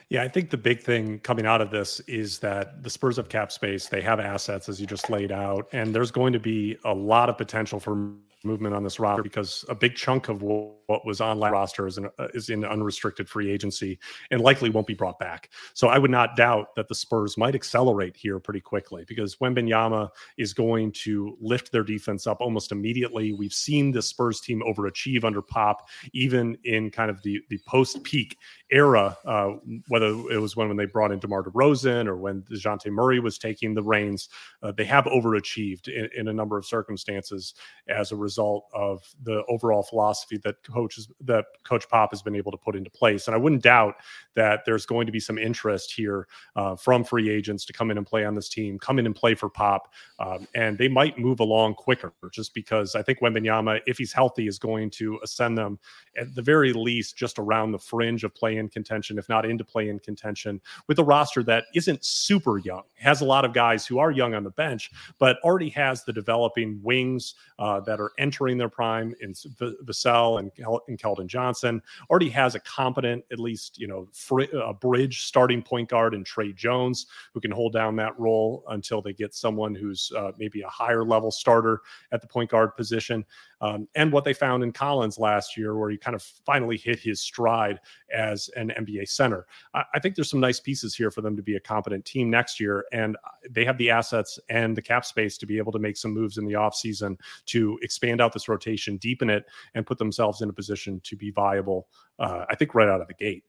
Yeah, 0.10 0.24
I 0.24 0.28
think 0.28 0.50
the 0.50 0.58
big 0.58 0.82
thing 0.82 1.20
coming 1.20 1.46
out 1.46 1.62
of 1.62 1.72
this 1.72 2.02
is 2.02 2.40
that 2.40 2.84
the 2.84 2.90
Spurs 2.90 3.16
have 3.16 3.30
cap 3.30 3.50
space. 3.50 3.88
They 3.88 4.02
have 4.02 4.20
assets, 4.20 4.68
as 4.68 4.82
you 4.82 4.86
just 4.86 5.10
laid 5.10 5.32
out, 5.32 5.70
and 5.72 5.96
there's 5.96 6.12
going 6.12 6.34
to 6.34 6.40
be 6.40 6.78
a 6.84 6.94
lot 6.94 7.30
of 7.30 7.38
potential 7.38 7.80
for 7.80 8.14
movement 8.44 8.76
on 8.76 8.84
this 8.84 9.00
roster 9.00 9.24
because 9.24 9.64
a 9.70 9.76
big 9.76 9.96
chunk 9.96 10.30
of 10.30 10.42
what 10.42 11.06
was 11.06 11.22
on 11.22 11.40
last 11.40 11.52
roster 11.52 11.88
is 11.88 11.98
in, 11.98 12.06
uh, 12.06 12.28
is 12.34 12.50
in 12.50 12.66
unrestricted 12.66 13.30
free 13.30 13.50
agency 13.50 14.00
and 14.32 14.42
likely 14.42 14.70
won't 14.70 14.88
be 14.88 14.94
brought 14.94 15.20
back. 15.20 15.50
So 15.74 15.88
I 15.88 15.98
would 15.98 16.12
not 16.12 16.36
doubt 16.36 16.76
that 16.76 16.88
the 16.88 16.96
Spurs 16.96 17.38
might 17.38 17.56
accelerate 17.56 18.16
here 18.16 18.40
pretty 18.40 18.62
quickly 18.62 19.06
because 19.08 19.36
Wembanyama 19.38 20.10
is 20.38 20.54
going 20.54 20.92
to 20.94 21.38
lift 21.40 21.72
their 21.72 21.84
defense 21.84 22.28
up 22.28 22.42
almost 22.42 22.72
immediately. 22.72 23.34
We've 23.34 23.54
seen 23.54 23.92
the 23.92 24.02
Spurs 24.02 24.42
team 24.42 24.62
overachieve 24.66 25.24
under 25.24 25.42
Pop, 25.42 25.88
even 26.14 26.58
in 26.64 26.92
kind 26.92 27.10
of 27.10 27.22
the 27.24 27.42
the 27.50 27.60
post 27.66 28.04
peak 28.04 28.38
era, 28.72 29.18
uh, 29.26 29.50
whether 29.90 30.08
it 30.08 30.40
was 30.40 30.56
when, 30.56 30.68
when 30.68 30.78
they 30.78 30.86
brought 30.86 31.12
in 31.12 31.20
DeMar 31.20 31.44
DeRozan 31.44 32.08
or 32.08 32.16
when 32.16 32.42
Dejounte 32.44 32.90
Murray 32.90 33.20
was 33.20 33.38
taking 33.38 33.74
the 33.74 33.84
reins, 33.84 34.30
uh, 34.64 34.72
they 34.72 34.86
have 34.86 35.06
overachieved 35.06 35.90
in, 35.90 36.10
in, 36.16 36.28
a 36.30 36.34
number 36.34 36.58
of 36.58 36.66
circumstances 36.66 37.54
as 37.90 38.12
a 38.12 38.16
result 38.16 38.31
of 38.38 39.08
the 39.24 39.44
overall 39.48 39.84
philosophy 39.84 40.38
that 40.44 40.62
coaches 40.64 41.10
that 41.22 41.46
Coach 41.64 41.88
Pop 41.90 42.12
has 42.12 42.22
been 42.22 42.36
able 42.36 42.52
to 42.52 42.58
put 42.58 42.76
into 42.76 42.90
place. 42.90 43.28
And 43.28 43.36
I 43.36 43.38
wouldn't 43.38 43.64
doubt 43.64 43.96
that 44.36 44.62
there's 44.66 44.86
going 44.86 45.06
to 45.06 45.12
be 45.12 45.20
some 45.20 45.38
interest 45.38 45.94
here 45.94 46.28
uh, 46.56 46.76
from 46.76 47.04
free 47.04 47.30
agents 47.30 47.66
to 47.66 47.74
come 47.74 47.92
in 47.92 47.98
and 47.98 48.06
play 48.06 48.26
on 48.26 48.36
this 48.36 48.50
team, 48.50 48.80
come 48.80 49.00
in 49.00 49.06
and 49.06 49.16
play 49.16 49.36
for 49.36 49.50
Pop, 49.50 49.94
um, 50.20 50.48
and 50.56 50.78
they 50.78 50.88
might 50.88 51.18
move 51.18 51.40
along 51.40 51.76
quicker 51.76 52.14
just 52.32 52.54
because 52.54 52.96
I 52.96 53.02
think 53.02 53.20
Wembanyama, 53.20 53.82
if 53.86 53.98
he's 53.98 54.14
healthy, 54.14 54.48
is 54.48 54.60
going 54.60 54.90
to 54.92 55.20
ascend 55.24 55.58
them 55.58 55.80
at 56.18 56.34
the 56.36 56.42
very 56.42 56.74
least 56.74 57.18
just 57.18 57.40
around 57.40 57.72
the 57.72 57.80
fringe 57.80 58.24
of 58.24 58.34
play 58.34 58.58
in 58.58 58.70
contention, 58.70 59.18
if 59.18 59.30
not 59.30 59.46
into 59.46 59.64
play 59.64 59.90
in 59.90 60.00
contention, 60.00 60.62
with 60.88 61.00
a 61.00 61.04
roster 61.04 61.44
that 61.44 61.66
isn't 61.74 62.04
super 62.04 62.58
young, 62.60 62.84
has 62.96 63.22
a 63.22 63.26
lot 63.26 63.46
of 63.46 63.54
guys 63.54 63.86
who 63.86 64.00
are 64.00 64.12
young 64.12 64.34
on 64.34 64.44
the 64.44 64.52
bench, 64.52 64.92
but 65.20 65.38
already 65.44 65.70
has 65.70 66.04
the 66.04 66.14
developing 66.14 66.80
wings 66.84 67.36
uh, 67.60 67.80
that 67.82 68.00
are 68.00 68.12
entering 68.22 68.58
their 68.58 68.70
prime 68.70 69.14
in 69.20 69.34
v- 69.34 69.76
Vassell 69.84 70.40
and, 70.40 70.52
and 70.88 70.98
Keldon 70.98 71.28
Johnson, 71.28 71.82
already 72.10 72.30
has 72.30 72.56
a 72.56 72.60
competent, 72.62 73.26
at 73.32 73.40
least, 73.40 73.78
you 73.78 73.88
know, 73.88 74.08
fr- 74.14 74.44
a 74.54 74.74
bridge 74.74 75.24
starting 75.24 75.62
point 75.62 75.90
guard 75.90 76.14
in 76.14 76.24
Tre 76.24 76.54
Jones, 76.54 77.08
who 77.34 77.42
can 77.42 77.52
hold 77.52 77.74
down 77.74 77.96
that 77.98 78.18
role 78.20 78.64
until 78.70 79.02
they 79.02 79.14
get 79.14 79.34
someone 79.34 79.76
who's 79.76 80.12
uh, 80.16 80.32
maybe 80.38 80.62
a 80.62 80.70
higher 80.70 81.04
level 81.04 81.32
starter 81.32 81.82
at 82.12 82.22
the 82.22 82.28
point 82.28 82.50
guard 82.50 82.76
position 82.78 83.26
um, 83.62 83.88
and 83.96 84.12
what 84.12 84.24
they 84.24 84.34
found 84.34 84.64
in 84.64 84.72
Collins 84.72 85.20
last 85.20 85.56
year, 85.56 85.78
where 85.78 85.90
he 85.90 85.98
kind 85.98 86.16
of 86.16 86.24
finally 86.46 86.78
hit 86.78 87.00
his 87.00 87.22
stride 87.22 87.80
as 88.14 88.50
an 88.56 88.74
NBA 88.78 89.08
center. 89.08 89.46
I, 89.74 89.84
I, 89.94 90.00
think 90.00 90.16
there's 90.16 90.30
some 90.30 90.40
nice 90.40 90.60
pieces 90.60 90.96
here 90.96 91.12
for 91.12 91.22
them 91.22 91.36
to 91.36 91.44
be 91.44 91.56
a 91.56 91.60
competent 91.60 92.04
team 92.06 92.30
next 92.30 92.60
year, 92.60 92.86
and 92.92 93.16
they 93.50 93.64
have 93.64 93.78
the 93.78 93.90
assets 93.90 94.40
and 94.50 94.76
the 94.76 94.82
cap 94.82 95.06
space 95.06 95.38
to 95.38 95.46
be 95.46 95.58
able 95.58 95.72
to 95.72 95.80
make 95.80 95.98
some 95.98 96.12
moves 96.12 96.38
in 96.38 96.46
the 96.46 96.54
offseason 96.54 97.20
to 97.46 97.80
expand 97.82 98.20
out 98.20 98.34
this 98.34 98.50
rotation, 98.50 98.98
deepen 98.98 99.30
it, 99.30 99.46
and 99.76 99.86
put 99.86 99.98
themselves 99.98 100.42
in 100.42 100.50
a 100.50 100.54
position 100.54 101.00
to 101.04 101.16
be 101.16 101.32
viable, 101.32 101.88
uh, 102.20 102.46
I 102.50 102.56
think, 102.56 102.74
right 102.76 102.90
out 102.90 103.02
of 103.02 103.08
the 103.08 103.14
gate. 103.14 103.44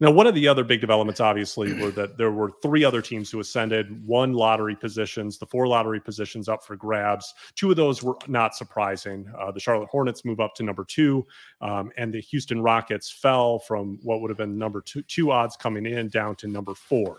Now, 0.00 0.10
one 0.10 0.26
of 0.26 0.34
the 0.34 0.48
other 0.48 0.64
big 0.64 0.80
developments, 0.80 1.20
obviously, 1.20 1.72
were 1.80 1.90
that 1.92 2.18
there 2.18 2.32
were 2.32 2.50
three 2.62 2.84
other 2.84 3.00
teams 3.00 3.30
who 3.30 3.40
ascended, 3.40 4.06
one 4.06 4.32
lottery 4.32 4.74
positions, 4.74 5.38
the 5.38 5.46
four 5.46 5.66
lottery 5.66 6.00
positions 6.00 6.48
up 6.48 6.64
for 6.64 6.76
grabs. 6.76 7.32
Two 7.54 7.70
of 7.70 7.76
those 7.76 8.02
were 8.02 8.16
not 8.26 8.56
surprising. 8.56 9.26
Uh, 9.38 9.52
the 9.52 9.60
Charlotte 9.60 9.88
Hornets 9.88 10.24
move 10.24 10.40
up 10.40 10.54
to 10.56 10.62
number 10.62 10.84
two, 10.84 11.24
um, 11.60 11.90
and 11.96 12.12
the 12.12 12.20
Houston 12.20 12.60
Rockets 12.60 13.10
fell 13.10 13.60
from 13.60 13.98
what 14.02 14.20
would 14.20 14.30
have 14.30 14.38
been 14.38 14.58
number 14.58 14.80
two, 14.80 15.02
two 15.02 15.30
odds 15.30 15.56
coming 15.56 15.86
in 15.86 16.08
down 16.08 16.34
to 16.36 16.48
number 16.48 16.74
four 16.74 17.18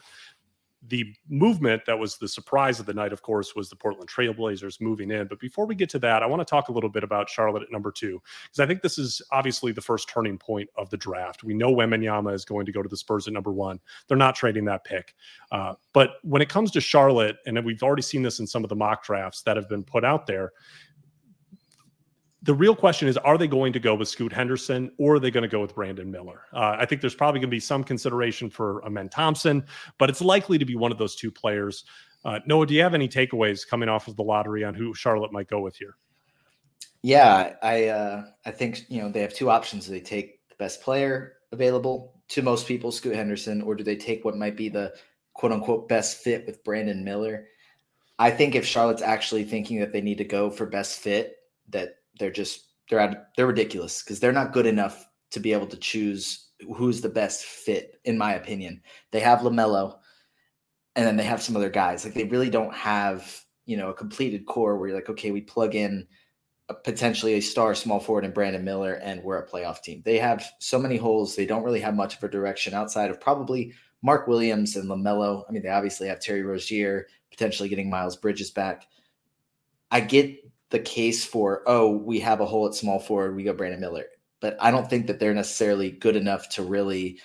the 0.87 1.13
movement 1.29 1.83
that 1.87 1.97
was 1.97 2.17
the 2.17 2.27
surprise 2.27 2.79
of 2.79 2.85
the 2.85 2.93
night, 2.93 3.13
of 3.13 3.21
course, 3.21 3.55
was 3.55 3.69
the 3.69 3.75
Portland 3.75 4.09
Trailblazers 4.09 4.81
moving 4.81 5.11
in. 5.11 5.27
But 5.27 5.39
before 5.39 5.65
we 5.65 5.75
get 5.75 5.89
to 5.89 5.99
that, 5.99 6.21
I 6.21 6.25
want 6.25 6.41
to 6.41 6.45
talk 6.45 6.69
a 6.69 6.71
little 6.71 6.89
bit 6.89 7.03
about 7.03 7.29
Charlotte 7.29 7.63
at 7.63 7.71
number 7.71 7.91
two, 7.91 8.21
because 8.43 8.59
I 8.59 8.67
think 8.67 8.81
this 8.81 8.97
is 8.97 9.21
obviously 9.31 9.71
the 9.71 9.81
first 9.81 10.09
turning 10.09 10.37
point 10.37 10.69
of 10.77 10.89
the 10.89 10.97
draft. 10.97 11.43
We 11.43 11.53
know 11.53 11.73
Wembanyama 11.73 12.33
is 12.33 12.45
going 12.45 12.65
to 12.65 12.71
go 12.71 12.81
to 12.81 12.89
the 12.89 12.97
Spurs 12.97 13.27
at 13.27 13.33
number 13.33 13.51
one. 13.51 13.79
They're 14.07 14.17
not 14.17 14.35
trading 14.35 14.65
that 14.65 14.83
pick. 14.83 15.15
Uh, 15.51 15.73
but 15.93 16.15
when 16.23 16.41
it 16.41 16.49
comes 16.49 16.71
to 16.71 16.81
Charlotte, 16.81 17.37
and 17.45 17.63
we've 17.65 17.83
already 17.83 18.01
seen 18.01 18.21
this 18.21 18.39
in 18.39 18.47
some 18.47 18.63
of 18.63 18.69
the 18.69 18.75
mock 18.75 19.03
drafts 19.03 19.41
that 19.43 19.57
have 19.57 19.69
been 19.69 19.83
put 19.83 20.05
out 20.05 20.27
there, 20.27 20.51
the 22.45 22.53
real 22.53 22.75
question 22.75 23.07
is 23.07 23.17
are 23.17 23.37
they 23.37 23.47
going 23.47 23.73
to 23.73 23.79
go 23.79 23.95
with 23.95 24.07
Scoot 24.07 24.31
Henderson 24.31 24.91
or 24.97 25.15
are 25.15 25.19
they 25.19 25.31
going 25.31 25.41
to 25.41 25.49
go 25.49 25.61
with 25.61 25.73
Brandon 25.73 26.09
Miller? 26.09 26.43
Uh, 26.53 26.77
I 26.79 26.85
think 26.85 27.01
there's 27.01 27.15
probably 27.15 27.39
going 27.39 27.49
to 27.49 27.55
be 27.55 27.59
some 27.59 27.83
consideration 27.83 28.51
for 28.51 28.85
Amen 28.85 29.09
Thompson, 29.09 29.65
but 29.97 30.09
it's 30.09 30.21
likely 30.21 30.59
to 30.59 30.65
be 30.65 30.75
one 30.75 30.91
of 30.91 30.99
those 30.99 31.15
two 31.15 31.31
players. 31.31 31.85
Uh, 32.23 32.39
Noah, 32.45 32.67
do 32.67 32.75
you 32.75 32.83
have 32.83 32.93
any 32.93 33.07
takeaways 33.07 33.67
coming 33.67 33.89
off 33.89 34.07
of 34.07 34.15
the 34.15 34.23
lottery 34.23 34.63
on 34.63 34.75
who 34.75 34.93
Charlotte 34.93 35.31
might 35.31 35.47
go 35.47 35.59
with 35.59 35.75
here? 35.75 35.95
Yeah, 37.01 37.53
I 37.61 37.87
uh, 37.87 38.25
I 38.45 38.51
think 38.51 38.85
you 38.89 39.01
know 39.01 39.09
they 39.09 39.21
have 39.21 39.33
two 39.33 39.49
options. 39.49 39.85
Do 39.85 39.91
they 39.91 39.99
take 39.99 40.47
the 40.49 40.55
best 40.55 40.81
player 40.81 41.33
available 41.51 42.15
to 42.29 42.41
most 42.41 42.67
people, 42.67 42.91
Scoot 42.91 43.15
Henderson, 43.15 43.61
or 43.61 43.75
do 43.75 43.83
they 43.83 43.95
take 43.95 44.25
what 44.25 44.37
might 44.37 44.57
be 44.57 44.69
the 44.69 44.93
quote 45.33 45.51
unquote 45.51 45.87
best 45.87 46.17
fit 46.17 46.45
with 46.45 46.63
Brandon 46.63 47.03
Miller? 47.03 47.47
I 48.17 48.31
think 48.31 48.55
if 48.55 48.65
Charlotte's 48.65 49.03
actually 49.03 49.43
thinking 49.43 49.79
that 49.79 49.91
they 49.91 50.01
need 50.01 50.17
to 50.17 50.23
go 50.23 50.49
for 50.49 50.65
best 50.65 50.99
fit, 50.99 51.35
that 51.69 51.97
they're 52.19 52.31
just 52.31 52.65
they're 52.89 53.00
at, 53.00 53.29
they're 53.36 53.48
ridiculous 53.48 54.03
because 54.03 54.19
they're 54.19 54.31
not 54.31 54.53
good 54.53 54.65
enough 54.65 55.07
to 55.31 55.39
be 55.39 55.53
able 55.53 55.67
to 55.67 55.77
choose 55.77 56.50
who's 56.75 57.01
the 57.01 57.10
best 57.10 57.43
fit 57.43 58.00
in 58.05 58.17
my 58.17 58.34
opinion. 58.34 58.81
They 59.12 59.19
have 59.19 59.39
LaMelo 59.39 59.98
and 60.95 61.05
then 61.05 61.17
they 61.17 61.24
have 61.24 61.41
some 61.41 61.55
other 61.55 61.69
guys. 61.69 62.05
Like 62.05 62.13
they 62.13 62.24
really 62.24 62.50
don't 62.50 62.74
have, 62.74 63.41
you 63.65 63.75
know, 63.75 63.89
a 63.89 63.93
completed 63.93 64.45
core 64.45 64.77
where 64.77 64.89
you're 64.89 64.98
like, 64.98 65.10
okay, 65.10 65.31
we 65.31 65.41
plug 65.41 65.75
in 65.75 66.07
a, 66.69 66.74
potentially 66.74 67.34
a 67.34 67.41
star 67.41 67.75
small 67.75 68.00
forward 68.00 68.24
and 68.24 68.34
Brandon 68.34 68.63
Miller 68.63 68.93
and 68.93 69.22
we're 69.24 69.39
a 69.39 69.48
playoff 69.48 69.81
team. 69.81 70.01
They 70.05 70.17
have 70.17 70.48
so 70.60 70.79
many 70.79 70.98
holes. 70.98 71.36
They 71.36 71.45
don't 71.45 71.63
really 71.63 71.81
have 71.81 71.95
much 71.95 72.15
of 72.15 72.24
a 72.24 72.29
direction 72.29 72.74
outside 72.74 73.10
of 73.10 73.19
probably 73.19 73.74
Mark 74.01 74.27
Williams 74.27 74.75
and 74.75 74.89
LaMelo. 74.89 75.43
I 75.50 75.51
mean, 75.51 75.63
they 75.63 75.69
obviously 75.69 76.07
have 76.07 76.19
Terry 76.19 76.43
Rozier, 76.43 77.07
potentially 77.31 77.69
getting 77.69 77.89
Miles 77.89 78.15
Bridges 78.15 78.51
back. 78.51 78.88
I 79.91 80.00
get 80.00 80.38
the 80.75 80.79
case 80.79 81.24
for 81.24 81.63
oh 81.67 81.89
we 81.89 82.20
have 82.20 82.41
a 82.41 82.46
hole 82.46 82.67
at 82.67 82.75
small 82.75 83.00
forward 83.00 83.34
we 83.34 83.44
go 83.44 83.53
Brandon 83.53 83.79
Miller. 83.79 84.08
But 84.41 84.58
I 84.60 84.72
don't 84.72 84.89
think 84.89 85.08
that 85.08 85.22
they're 85.22 85.34
necessarily 85.34 85.89
good 85.89 86.17
enough 86.17 86.50
to 86.50 86.63
really 86.63 87.17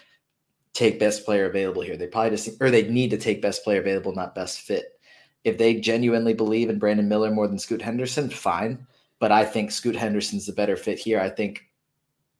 take 0.72 1.00
best 1.00 1.24
player 1.24 1.46
available 1.46 1.82
here. 1.82 1.96
They 1.96 2.06
probably 2.06 2.30
just 2.30 2.50
or 2.60 2.70
they 2.70 2.88
need 2.88 3.10
to 3.10 3.18
take 3.18 3.42
best 3.42 3.64
player 3.64 3.80
available 3.80 4.14
not 4.14 4.36
best 4.36 4.60
fit. 4.60 5.00
If 5.42 5.58
they 5.58 5.80
genuinely 5.80 6.32
believe 6.32 6.70
in 6.70 6.78
Brandon 6.78 7.08
Miller 7.08 7.32
more 7.32 7.48
than 7.48 7.58
Scoot 7.58 7.82
Henderson 7.82 8.30
fine. 8.30 8.86
But 9.18 9.32
I 9.32 9.44
think 9.44 9.72
Scoot 9.72 9.96
Henderson's 9.96 10.46
the 10.46 10.52
better 10.52 10.76
fit 10.76 11.00
here. 11.00 11.18
I 11.18 11.28
think 11.28 11.62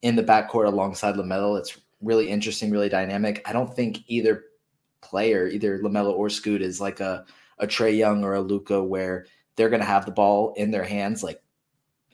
in 0.02 0.14
the 0.14 0.22
backcourt 0.22 0.66
alongside 0.66 1.16
LaMelo 1.16 1.58
it's 1.58 1.76
really 2.00 2.30
interesting 2.30 2.70
really 2.70 2.88
dynamic. 2.88 3.42
I 3.48 3.52
don't 3.52 3.74
think 3.74 3.98
either 4.06 4.44
player 5.00 5.48
either 5.48 5.80
LaMelo 5.80 6.12
or 6.12 6.30
Scoot 6.30 6.62
is 6.62 6.80
like 6.80 7.00
a 7.00 7.26
a 7.58 7.66
Trae 7.66 7.98
Young 7.98 8.22
or 8.22 8.34
a 8.34 8.40
Luka 8.40 8.80
where 8.80 9.26
they're 9.60 9.68
going 9.68 9.80
to 9.80 9.86
have 9.86 10.06
the 10.06 10.10
ball 10.10 10.54
in 10.56 10.70
their 10.70 10.84
hands 10.84 11.22
like 11.22 11.42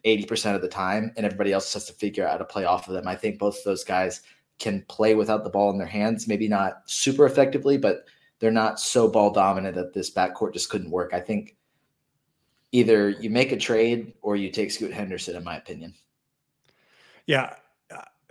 80% 0.05 0.57
of 0.57 0.63
the 0.63 0.69
time, 0.69 1.13
and 1.17 1.25
everybody 1.25 1.53
else 1.53 1.73
has 1.75 1.85
to 1.85 1.93
figure 1.93 2.27
out 2.27 2.33
how 2.33 2.39
to 2.39 2.45
play 2.45 2.65
off 2.65 2.89
of 2.89 2.95
them. 2.95 3.07
I 3.07 3.15
think 3.15 3.39
both 3.39 3.59
of 3.59 3.63
those 3.63 3.85
guys 3.85 4.23
can 4.59 4.85
play 4.89 5.15
without 5.15 5.45
the 5.45 5.51
ball 5.51 5.71
in 5.71 5.79
their 5.79 5.87
hands, 5.87 6.27
maybe 6.27 6.49
not 6.49 6.83
super 6.87 7.25
effectively, 7.25 7.79
but 7.79 8.05
they're 8.41 8.51
not 8.51 8.81
so 8.81 9.07
ball 9.07 9.31
dominant 9.31 9.77
that 9.77 9.95
this 9.95 10.13
backcourt 10.13 10.55
just 10.55 10.71
couldn't 10.71 10.91
work. 10.91 11.15
I 11.15 11.21
think 11.21 11.55
either 12.73 13.11
you 13.11 13.31
make 13.31 13.53
a 13.53 13.57
trade 13.57 14.15
or 14.23 14.35
you 14.35 14.51
take 14.51 14.73
Scoot 14.73 14.93
Henderson, 14.93 15.37
in 15.37 15.45
my 15.45 15.57
opinion. 15.57 15.95
Yeah, 17.29 17.55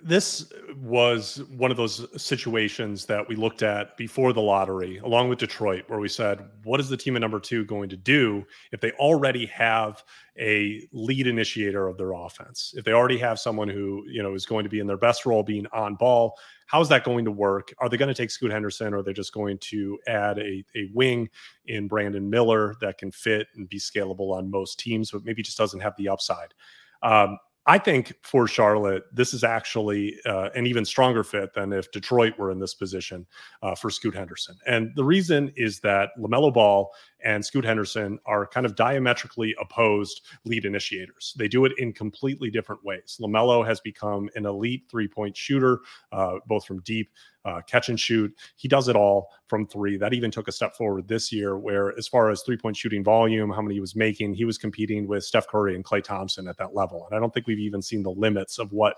this 0.06 0.54
was 0.78 1.42
one 1.58 1.72
of 1.72 1.78
those 1.78 2.06
situations 2.22 3.08
that 3.08 3.28
we 3.28 3.36
looked 3.36 3.64
at 3.64 3.98
before 3.98 4.34
the 4.34 4.42
lottery, 4.42 5.00
along 5.00 5.30
with 5.30 5.40
Detroit, 5.40 5.84
where 5.88 6.00
we 6.00 6.08
said, 6.08 6.48
what 6.64 6.80
is 6.80 6.90
the 6.90 6.96
team 6.96 7.16
at 7.16 7.22
number 7.22 7.40
two 7.40 7.66
going 7.66 7.90
to 7.90 7.98
do 7.98 8.46
if 8.72 8.80
they 8.80 8.92
already 8.94 9.48
have 9.48 10.04
a 10.38 10.88
lead 10.94 11.26
initiator 11.26 11.88
of 11.88 11.98
their 11.98 12.12
offense? 12.12 12.76
If 12.78 12.86
they 12.86 12.92
already 12.92 13.18
have 13.18 13.40
someone 13.40 13.68
who, 13.68 14.04
you 14.08 14.22
know, 14.22 14.36
is 14.36 14.46
going 14.46 14.64
to 14.64 14.70
be 14.70 14.80
in 14.80 14.86
their 14.86 14.96
best 14.96 15.26
role 15.26 15.42
being 15.42 15.66
on 15.74 15.96
ball, 15.96 16.38
how 16.68 16.82
is 16.82 16.90
that 16.90 17.04
going 17.04 17.26
to 17.26 17.32
work? 17.32 17.74
Are 17.80 17.90
they 17.90 17.98
going 17.98 18.10
to 18.10 18.14
take 18.14 18.30
Scoot 18.30 18.52
Henderson 18.52 18.94
or 18.94 18.98
are 18.98 19.04
they 19.04 19.14
just 19.14 19.34
going 19.34 19.58
to 19.58 19.98
add 20.06 20.38
a, 20.38 20.64
a 20.76 20.88
wing 20.94 21.30
in 21.66 21.88
Brandon 21.88 22.30
Miller 22.30 22.76
that 22.80 23.00
can 23.00 23.10
fit 23.10 23.48
and 23.56 23.68
be 23.68 23.80
scalable 23.80 24.38
on 24.38 24.52
most 24.52 24.78
teams, 24.78 25.10
but 25.10 25.26
maybe 25.26 25.42
just 25.42 25.58
doesn't 25.58 25.80
have 25.80 25.96
the 25.98 26.10
upside? 26.10 26.54
Um, 27.02 27.40
I 27.68 27.80
think 27.80 28.14
for 28.22 28.48
Charlotte, 28.48 29.06
this 29.12 29.34
is 29.34 29.44
actually 29.44 30.18
uh, 30.26 30.50
an 30.54 30.68
even 30.68 30.86
stronger 30.86 31.24
fit 31.24 31.54
than 31.56 31.74
if 31.74 31.92
Detroit 31.92 32.38
were 32.38 32.52
in 32.52 32.60
this 32.60 32.76
position 32.76 33.26
uh, 33.64 33.74
for 33.74 33.90
Scoot 33.90 34.14
Henderson. 34.14 34.56
And 34.68 34.92
the 34.96 35.04
reason 35.04 35.52
is 35.56 35.80
that 35.80 36.10
LaMelo 36.20 36.54
Ball 36.54 36.92
and 37.24 37.44
Scoot 37.44 37.66
Henderson 37.66 38.20
are 38.28 38.46
kind 38.46 38.68
of 38.68 38.76
diametrically 38.76 39.56
opposed 39.60 40.22
lead 40.44 40.66
initiators. 40.66 41.34
They 41.40 41.48
do 41.48 41.66
it 41.66 41.72
in 41.80 41.92
completely 41.92 42.52
different 42.52 42.86
ways. 42.86 43.18
LaMelo 43.20 43.66
has 43.66 43.80
become 43.80 44.30
an 44.36 44.46
elite 44.46 44.84
three 44.90 45.08
point 45.08 45.36
shooter, 45.36 45.80
uh, 46.12 46.36
both 46.46 46.66
from 46.66 46.82
deep 46.82 47.10
uh, 47.46 47.62
catch 47.68 47.90
and 47.90 48.00
shoot. 48.00 48.34
He 48.56 48.68
does 48.68 48.88
it 48.88 48.96
all 48.96 49.30
from 49.48 49.68
three. 49.68 49.98
That 49.98 50.14
even 50.14 50.32
took 50.32 50.48
a 50.48 50.52
step 50.52 50.76
forward 50.76 51.08
this 51.08 51.32
year, 51.32 51.58
where 51.58 51.98
as 51.98 52.08
far 52.08 52.30
as 52.30 52.42
three 52.42 52.58
point 52.58 52.76
shooting 52.76 53.04
volume, 53.04 53.52
how 53.52 53.62
many 53.62 53.76
he 53.76 53.80
was 53.80 53.96
making, 53.96 54.34
he 54.34 54.46
was 54.46 54.58
competing 54.58 55.08
with 55.08 55.24
Steph 55.24 55.48
Curry 55.48 55.76
and 55.76 55.86
Klay 55.86 56.04
Thompson 56.04 56.48
at 56.48 56.58
that 56.58 56.74
level. 56.74 57.06
And 57.08 57.16
I 57.16 57.20
don't 57.20 57.34
think 57.34 57.48
we've 57.48 57.60
even 57.60 57.82
seen 57.82 58.04
the 58.04 58.12
limits 58.12 58.58
of 58.58 58.72
what 58.72 58.96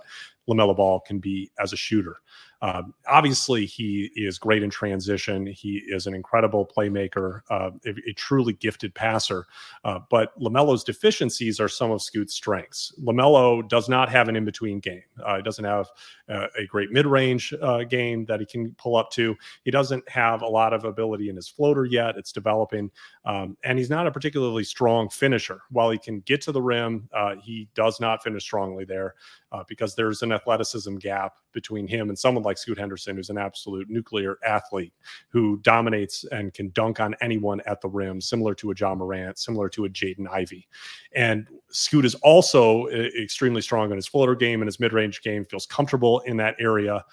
LaMelo 0.49 0.75
Ball 0.75 0.99
can 0.99 1.19
be 1.19 1.51
as 1.59 1.73
a 1.73 1.77
shooter. 1.77 2.17
Um, 2.61 2.93
obviously, 3.07 3.65
he 3.65 4.09
is 4.15 4.39
great 4.39 4.63
in 4.63 4.69
transition. 4.69 5.45
He 5.45 5.83
is 5.87 6.07
an 6.07 6.15
incredible 6.15 6.65
playmaker, 6.65 7.41
uh, 7.51 7.71
a, 7.85 7.89
a, 8.09 8.13
truly 8.13 8.53
gifted 8.53 8.95
passer. 8.95 9.45
Uh, 9.83 9.99
but 10.09 10.37
LaMelo's 10.39 10.83
deficiencies 10.83 11.59
are 11.59 11.67
some 11.67 11.91
of 11.91 12.01
Scoot's 12.01 12.33
strengths. 12.33 12.93
LaMelo 12.99 13.67
does 13.69 13.89
not 13.89 14.09
have 14.09 14.27
an 14.27 14.35
in 14.35 14.43
between 14.43 14.79
game. 14.79 15.03
Uh, 15.23 15.37
he 15.37 15.43
doesn't 15.43 15.65
have 15.65 15.87
uh, 16.29 16.47
a 16.57 16.65
great 16.65 16.91
mid 16.91 17.05
range 17.05 17.53
uh, 17.61 17.83
game 17.83 18.25
that 18.25 18.39
he 18.39 18.45
can 18.45 18.73
pull 18.79 18.95
up 18.95 19.11
to. 19.11 19.35
He 19.63 19.69
doesn't 19.69 20.07
have 20.09 20.41
a 20.41 20.47
lot 20.47 20.73
of 20.73 20.83
ability 20.83 21.29
in 21.29 21.35
his 21.35 21.47
floater 21.47 21.85
yet. 21.85 22.17
It's 22.17 22.31
developing. 22.31 22.89
Um, 23.25 23.55
and 23.63 23.77
he's 23.77 23.91
not 23.91 24.07
a 24.07 24.11
particularly 24.11 24.63
strong 24.63 25.09
finisher. 25.09 25.61
While 25.69 25.91
he 25.91 25.99
can 25.99 26.21
get 26.21 26.41
to 26.41 26.51
the 26.51 26.61
rim, 26.61 27.07
uh, 27.13 27.35
he 27.35 27.69
does 27.75 27.99
not 27.99 28.23
finish 28.23 28.43
strongly 28.43 28.83
there 28.83 29.13
Uh, 29.53 29.63
because 29.69 29.95
there's 29.95 30.23
an 30.23 30.33
athleticism 30.33 30.97
gap 30.97 31.37
between 31.53 31.87
him 31.87 32.09
and 32.09 32.19
someone 32.19 32.43
like 32.43 32.57
Scoot 32.57 32.77
Henderson, 32.77 33.15
who's 33.15 33.29
an 33.29 33.37
absolute 33.37 33.89
nuclear 33.89 34.37
athlete 34.45 34.93
who 35.29 35.57
dominates 35.61 36.25
and 36.33 36.53
can 36.53 36.69
dunk 36.71 36.99
on 36.99 37.15
anyone 37.21 37.61
at 37.65 37.79
the 37.79 37.87
rim, 37.87 38.19
similar 38.19 38.53
to 38.55 38.71
a 38.71 38.73
Ja 38.77 38.93
Morant, 38.93 39.37
similar 39.39 39.69
to 39.69 39.85
a 39.85 39.89
Jaden 39.89 40.27
Ivey. 40.29 40.67
And 41.15 41.47
Scoot 41.71 42.03
is 42.03 42.15
also 42.15 42.87
uh, 42.87 43.09
extremely 43.21 43.61
strong 43.61 43.89
in 43.89 43.95
his 43.95 44.07
floater 44.07 44.35
game 44.35 44.61
and 44.61 44.67
his 44.67 44.81
mid 44.81 44.91
range 44.91 45.21
game, 45.21 45.45
feels 45.45 45.65
comfortable 45.65 46.19
in 46.25 46.35
that 46.37 46.55
area 46.59 47.05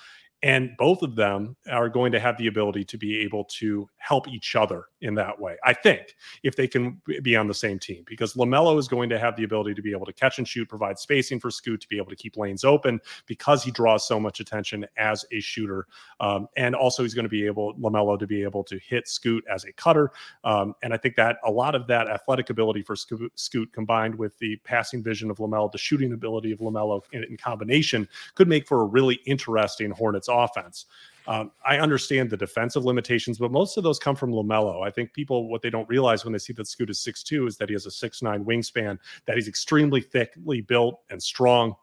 And 0.44 0.76
both 0.76 1.00
of 1.02 1.16
them 1.16 1.56
are 1.70 1.88
going 1.88 2.12
to 2.12 2.20
have 2.20 2.36
the 2.36 2.48
ability 2.48 2.84
to 2.84 2.98
be 2.98 3.18
able 3.20 3.44
to 3.44 3.88
help 3.96 4.28
each 4.28 4.54
other 4.54 4.84
in 5.04 5.14
that 5.14 5.38
way. 5.38 5.56
I 5.62 5.74
think 5.74 6.16
if 6.42 6.56
they 6.56 6.66
can 6.66 7.00
be 7.22 7.36
on 7.36 7.46
the 7.46 7.54
same 7.54 7.78
team, 7.78 8.04
because 8.06 8.34
LaMelo 8.34 8.78
is 8.78 8.88
going 8.88 9.10
to 9.10 9.18
have 9.18 9.36
the 9.36 9.44
ability 9.44 9.74
to 9.74 9.82
be 9.82 9.92
able 9.92 10.06
to 10.06 10.12
catch 10.12 10.38
and 10.38 10.48
shoot, 10.48 10.68
provide 10.68 10.98
spacing 10.98 11.38
for 11.38 11.50
Scoot 11.50 11.82
to 11.82 11.88
be 11.88 11.98
able 11.98 12.08
to 12.08 12.16
keep 12.16 12.36
lanes 12.38 12.64
open 12.64 12.98
because 13.26 13.62
he 13.62 13.70
draws 13.70 14.08
so 14.08 14.18
much 14.18 14.40
attention 14.40 14.86
as 14.96 15.24
a 15.30 15.40
shooter. 15.40 15.86
Um, 16.20 16.48
and 16.56 16.74
also, 16.74 17.02
he's 17.02 17.14
going 17.14 17.26
to 17.26 17.28
be 17.28 17.44
able, 17.44 17.74
LaMelo, 17.74 18.18
to 18.18 18.26
be 18.26 18.42
able 18.42 18.64
to 18.64 18.78
hit 18.78 19.06
Scoot 19.06 19.44
as 19.52 19.64
a 19.64 19.72
cutter. 19.74 20.10
Um, 20.42 20.74
and 20.82 20.94
I 20.94 20.96
think 20.96 21.16
that 21.16 21.36
a 21.44 21.50
lot 21.50 21.74
of 21.74 21.86
that 21.88 22.08
athletic 22.08 22.48
ability 22.48 22.82
for 22.82 22.96
Scoot, 22.96 23.72
combined 23.72 24.14
with 24.14 24.38
the 24.38 24.56
passing 24.64 25.02
vision 25.02 25.30
of 25.30 25.36
LaMelo, 25.36 25.70
the 25.70 25.78
shooting 25.78 26.14
ability 26.14 26.50
of 26.50 26.60
LaMelo 26.60 27.02
in, 27.12 27.24
in 27.24 27.36
combination 27.36 28.08
could 28.34 28.48
make 28.48 28.66
for 28.66 28.80
a 28.80 28.84
really 28.84 29.20
interesting 29.26 29.90
Hornets 29.90 30.28
offense. 30.30 30.86
Um, 31.26 31.52
I 31.66 31.78
understand 31.78 32.30
the 32.30 32.36
defensive 32.36 32.84
limitations, 32.84 33.38
but 33.38 33.50
most 33.50 33.76
of 33.76 33.82
those 33.82 33.98
come 33.98 34.14
from 34.14 34.30
LaMelo. 34.32 34.86
I 34.86 34.90
think 34.90 35.12
people, 35.12 35.48
what 35.48 35.62
they 35.62 35.70
don't 35.70 35.88
realize 35.88 36.24
when 36.24 36.32
they 36.32 36.38
see 36.38 36.52
that 36.54 36.66
Scoot 36.66 36.90
is 36.90 37.00
six 37.00 37.22
two 37.22 37.46
is 37.46 37.56
that 37.56 37.68
he 37.68 37.72
has 37.74 37.86
a 37.86 37.90
six 37.90 38.22
nine 38.22 38.44
wingspan, 38.44 38.98
that 39.26 39.36
he's 39.36 39.48
extremely 39.48 40.00
thickly 40.00 40.60
built 40.60 41.00
and 41.10 41.22
strong 41.22 41.74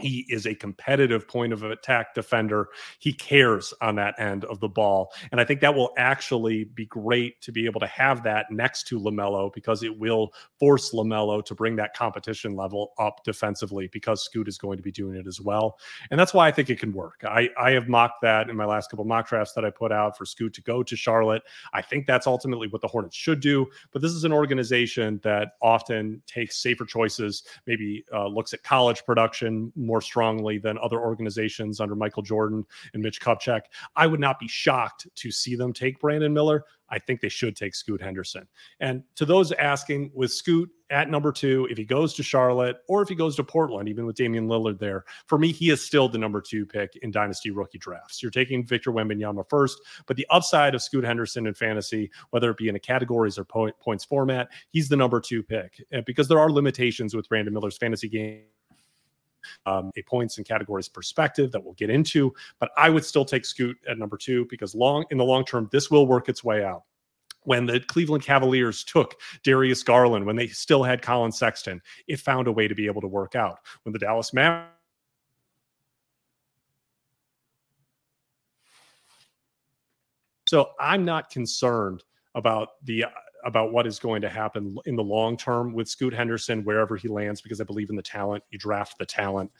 he 0.00 0.26
is 0.28 0.46
a 0.46 0.54
competitive 0.54 1.26
point 1.28 1.52
of 1.52 1.62
attack 1.62 2.14
defender. 2.14 2.68
He 2.98 3.12
cares 3.12 3.72
on 3.80 3.96
that 3.96 4.18
end 4.18 4.44
of 4.44 4.60
the 4.60 4.68
ball. 4.68 5.12
And 5.32 5.40
I 5.40 5.44
think 5.44 5.60
that 5.60 5.74
will 5.74 5.92
actually 5.96 6.64
be 6.64 6.86
great 6.86 7.40
to 7.42 7.52
be 7.52 7.66
able 7.66 7.80
to 7.80 7.86
have 7.86 8.22
that 8.24 8.50
next 8.50 8.86
to 8.88 8.98
LaMelo 8.98 9.52
because 9.52 9.82
it 9.82 9.98
will 9.98 10.32
force 10.58 10.92
LaMelo 10.92 11.44
to 11.44 11.54
bring 11.54 11.76
that 11.76 11.94
competition 11.94 12.56
level 12.56 12.92
up 12.98 13.22
defensively 13.24 13.88
because 13.92 14.24
Scoot 14.24 14.48
is 14.48 14.58
going 14.58 14.76
to 14.76 14.82
be 14.82 14.92
doing 14.92 15.16
it 15.16 15.26
as 15.26 15.40
well. 15.40 15.78
And 16.10 16.18
that's 16.18 16.34
why 16.34 16.48
I 16.48 16.52
think 16.52 16.70
it 16.70 16.78
can 16.78 16.92
work. 16.92 17.22
I, 17.24 17.48
I 17.60 17.70
have 17.72 17.88
mocked 17.88 18.22
that 18.22 18.50
in 18.50 18.56
my 18.56 18.64
last 18.64 18.90
couple 18.90 19.04
mock 19.04 19.28
drafts 19.28 19.52
that 19.54 19.64
I 19.64 19.70
put 19.70 19.92
out 19.92 20.16
for 20.16 20.24
Scoot 20.24 20.54
to 20.54 20.62
go 20.62 20.82
to 20.82 20.96
Charlotte. 20.96 21.42
I 21.72 21.82
think 21.82 22.06
that's 22.06 22.26
ultimately 22.26 22.68
what 22.68 22.80
the 22.80 22.88
Hornets 22.88 23.16
should 23.16 23.40
do. 23.40 23.66
But 23.92 24.02
this 24.02 24.12
is 24.12 24.24
an 24.24 24.32
organization 24.32 25.20
that 25.22 25.52
often 25.62 26.22
takes 26.26 26.58
safer 26.58 26.84
choices, 26.84 27.44
maybe 27.66 28.04
uh, 28.12 28.26
looks 28.26 28.54
at 28.54 28.62
college 28.62 29.04
production 29.04 29.72
more 29.88 30.00
strongly 30.00 30.58
than 30.58 30.78
other 30.78 31.00
organizations 31.00 31.80
under 31.80 31.96
Michael 31.96 32.22
Jordan 32.22 32.64
and 32.94 33.02
Mitch 33.02 33.20
Kupchak. 33.20 33.62
I 33.96 34.06
would 34.06 34.20
not 34.20 34.38
be 34.38 34.46
shocked 34.46 35.08
to 35.16 35.32
see 35.32 35.56
them 35.56 35.72
take 35.72 35.98
Brandon 35.98 36.32
Miller. 36.32 36.64
I 36.90 36.98
think 36.98 37.20
they 37.20 37.28
should 37.28 37.56
take 37.56 37.74
Scoot 37.74 38.00
Henderson. 38.00 38.46
And 38.80 39.02
to 39.16 39.26
those 39.26 39.52
asking, 39.52 40.10
with 40.14 40.32
Scoot 40.32 40.70
at 40.90 41.10
number 41.10 41.32
two, 41.32 41.68
if 41.70 41.76
he 41.76 41.84
goes 41.84 42.14
to 42.14 42.22
Charlotte 42.22 42.78
or 42.88 43.02
if 43.02 43.08
he 43.08 43.14
goes 43.14 43.36
to 43.36 43.44
Portland, 43.44 43.90
even 43.90 44.06
with 44.06 44.16
Damian 44.16 44.48
Lillard 44.48 44.78
there, 44.78 45.04
for 45.26 45.38
me, 45.38 45.52
he 45.52 45.68
is 45.68 45.84
still 45.84 46.08
the 46.08 46.16
number 46.16 46.40
two 46.40 46.64
pick 46.64 46.96
in 47.02 47.10
dynasty 47.10 47.50
rookie 47.50 47.76
drafts. 47.78 48.22
You're 48.22 48.30
taking 48.30 48.64
Victor 48.64 48.90
Wembanyama 48.90 49.48
first, 49.50 49.78
but 50.06 50.16
the 50.16 50.26
upside 50.30 50.74
of 50.74 50.82
Scoot 50.82 51.04
Henderson 51.04 51.46
in 51.46 51.52
fantasy, 51.52 52.10
whether 52.30 52.50
it 52.50 52.56
be 52.56 52.68
in 52.68 52.76
a 52.76 52.80
categories 52.80 53.38
or 53.38 53.44
points 53.44 54.04
format, 54.04 54.48
he's 54.70 54.88
the 54.88 54.96
number 54.96 55.20
two 55.20 55.42
pick 55.42 55.82
because 56.06 56.26
there 56.26 56.38
are 56.38 56.50
limitations 56.50 57.14
with 57.14 57.28
Brandon 57.28 57.52
Miller's 57.52 57.76
fantasy 57.76 58.08
game 58.08 58.44
um, 59.66 59.90
a 59.96 60.02
points 60.02 60.38
and 60.38 60.46
categories 60.46 60.88
perspective 60.88 61.52
that 61.52 61.62
we'll 61.62 61.74
get 61.74 61.90
into. 61.90 62.32
But 62.60 62.70
I 62.76 62.90
would 62.90 63.04
still 63.04 63.24
take 63.24 63.44
Scoot 63.44 63.76
at 63.88 63.98
number 63.98 64.16
two 64.16 64.46
because 64.50 64.74
long 64.74 65.04
in 65.10 65.18
the 65.18 65.24
long 65.24 65.44
term, 65.44 65.68
this 65.72 65.90
will 65.90 66.06
work 66.06 66.28
its 66.28 66.42
way 66.44 66.64
out 66.64 66.82
when 67.44 67.64
the 67.64 67.80
Cleveland 67.80 68.22
Cavaliers 68.22 68.84
took 68.84 69.14
Darius 69.42 69.82
Garland, 69.82 70.26
when 70.26 70.36
they 70.36 70.48
still 70.48 70.82
had 70.82 71.00
Collin 71.00 71.32
Sexton, 71.32 71.80
it 72.06 72.20
found 72.20 72.46
a 72.46 72.52
way 72.52 72.68
to 72.68 72.74
be 72.74 72.86
able 72.86 73.00
to 73.00 73.06
work 73.06 73.34
out. 73.34 73.60
When 73.84 73.92
the 73.94 73.98
Dallas 73.98 74.34
Mavericks 74.34 74.74
So 80.48 80.70
I'm 80.80 81.04
not 81.04 81.28
concerned 81.28 82.04
about 82.34 82.82
the 82.84 83.04
about 83.44 83.72
what 83.72 83.86
is 83.86 83.98
going 83.98 84.22
to 84.22 84.28
happen 84.28 84.76
in 84.86 84.96
the 84.96 85.02
long 85.02 85.36
term 85.36 85.72
with 85.72 85.88
Scoot 85.88 86.12
Henderson 86.12 86.64
wherever 86.64 86.96
he 86.96 87.08
lands 87.08 87.40
because 87.40 87.60
I 87.60 87.64
believe 87.64 87.90
in 87.90 87.96
the 87.96 88.02
talent. 88.02 88.42
You 88.50 88.58
draft 88.58 88.98
the 88.98 89.06
talent, 89.06 89.50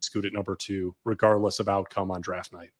Scoot 0.00 0.24
at 0.24 0.32
number 0.32 0.56
two, 0.56 0.94
regardless 1.04 1.60
of 1.60 1.68
outcome 1.68 2.10
on 2.10 2.20
draft 2.20 2.52
night. 2.52 2.70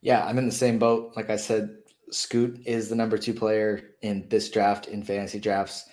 Yeah, 0.00 0.24
I'm 0.24 0.38
in 0.38 0.46
the 0.46 0.52
same 0.52 0.78
boat. 0.78 1.12
Like 1.16 1.30
I 1.30 1.36
said, 1.36 1.78
Scoot 2.10 2.60
is 2.66 2.88
the 2.88 2.94
number 2.94 3.18
two 3.18 3.34
player 3.34 3.94
in 4.02 4.28
this 4.28 4.50
draft 4.50 4.88
in 4.88 5.02
fantasy 5.02 5.40
drafts. 5.40 5.84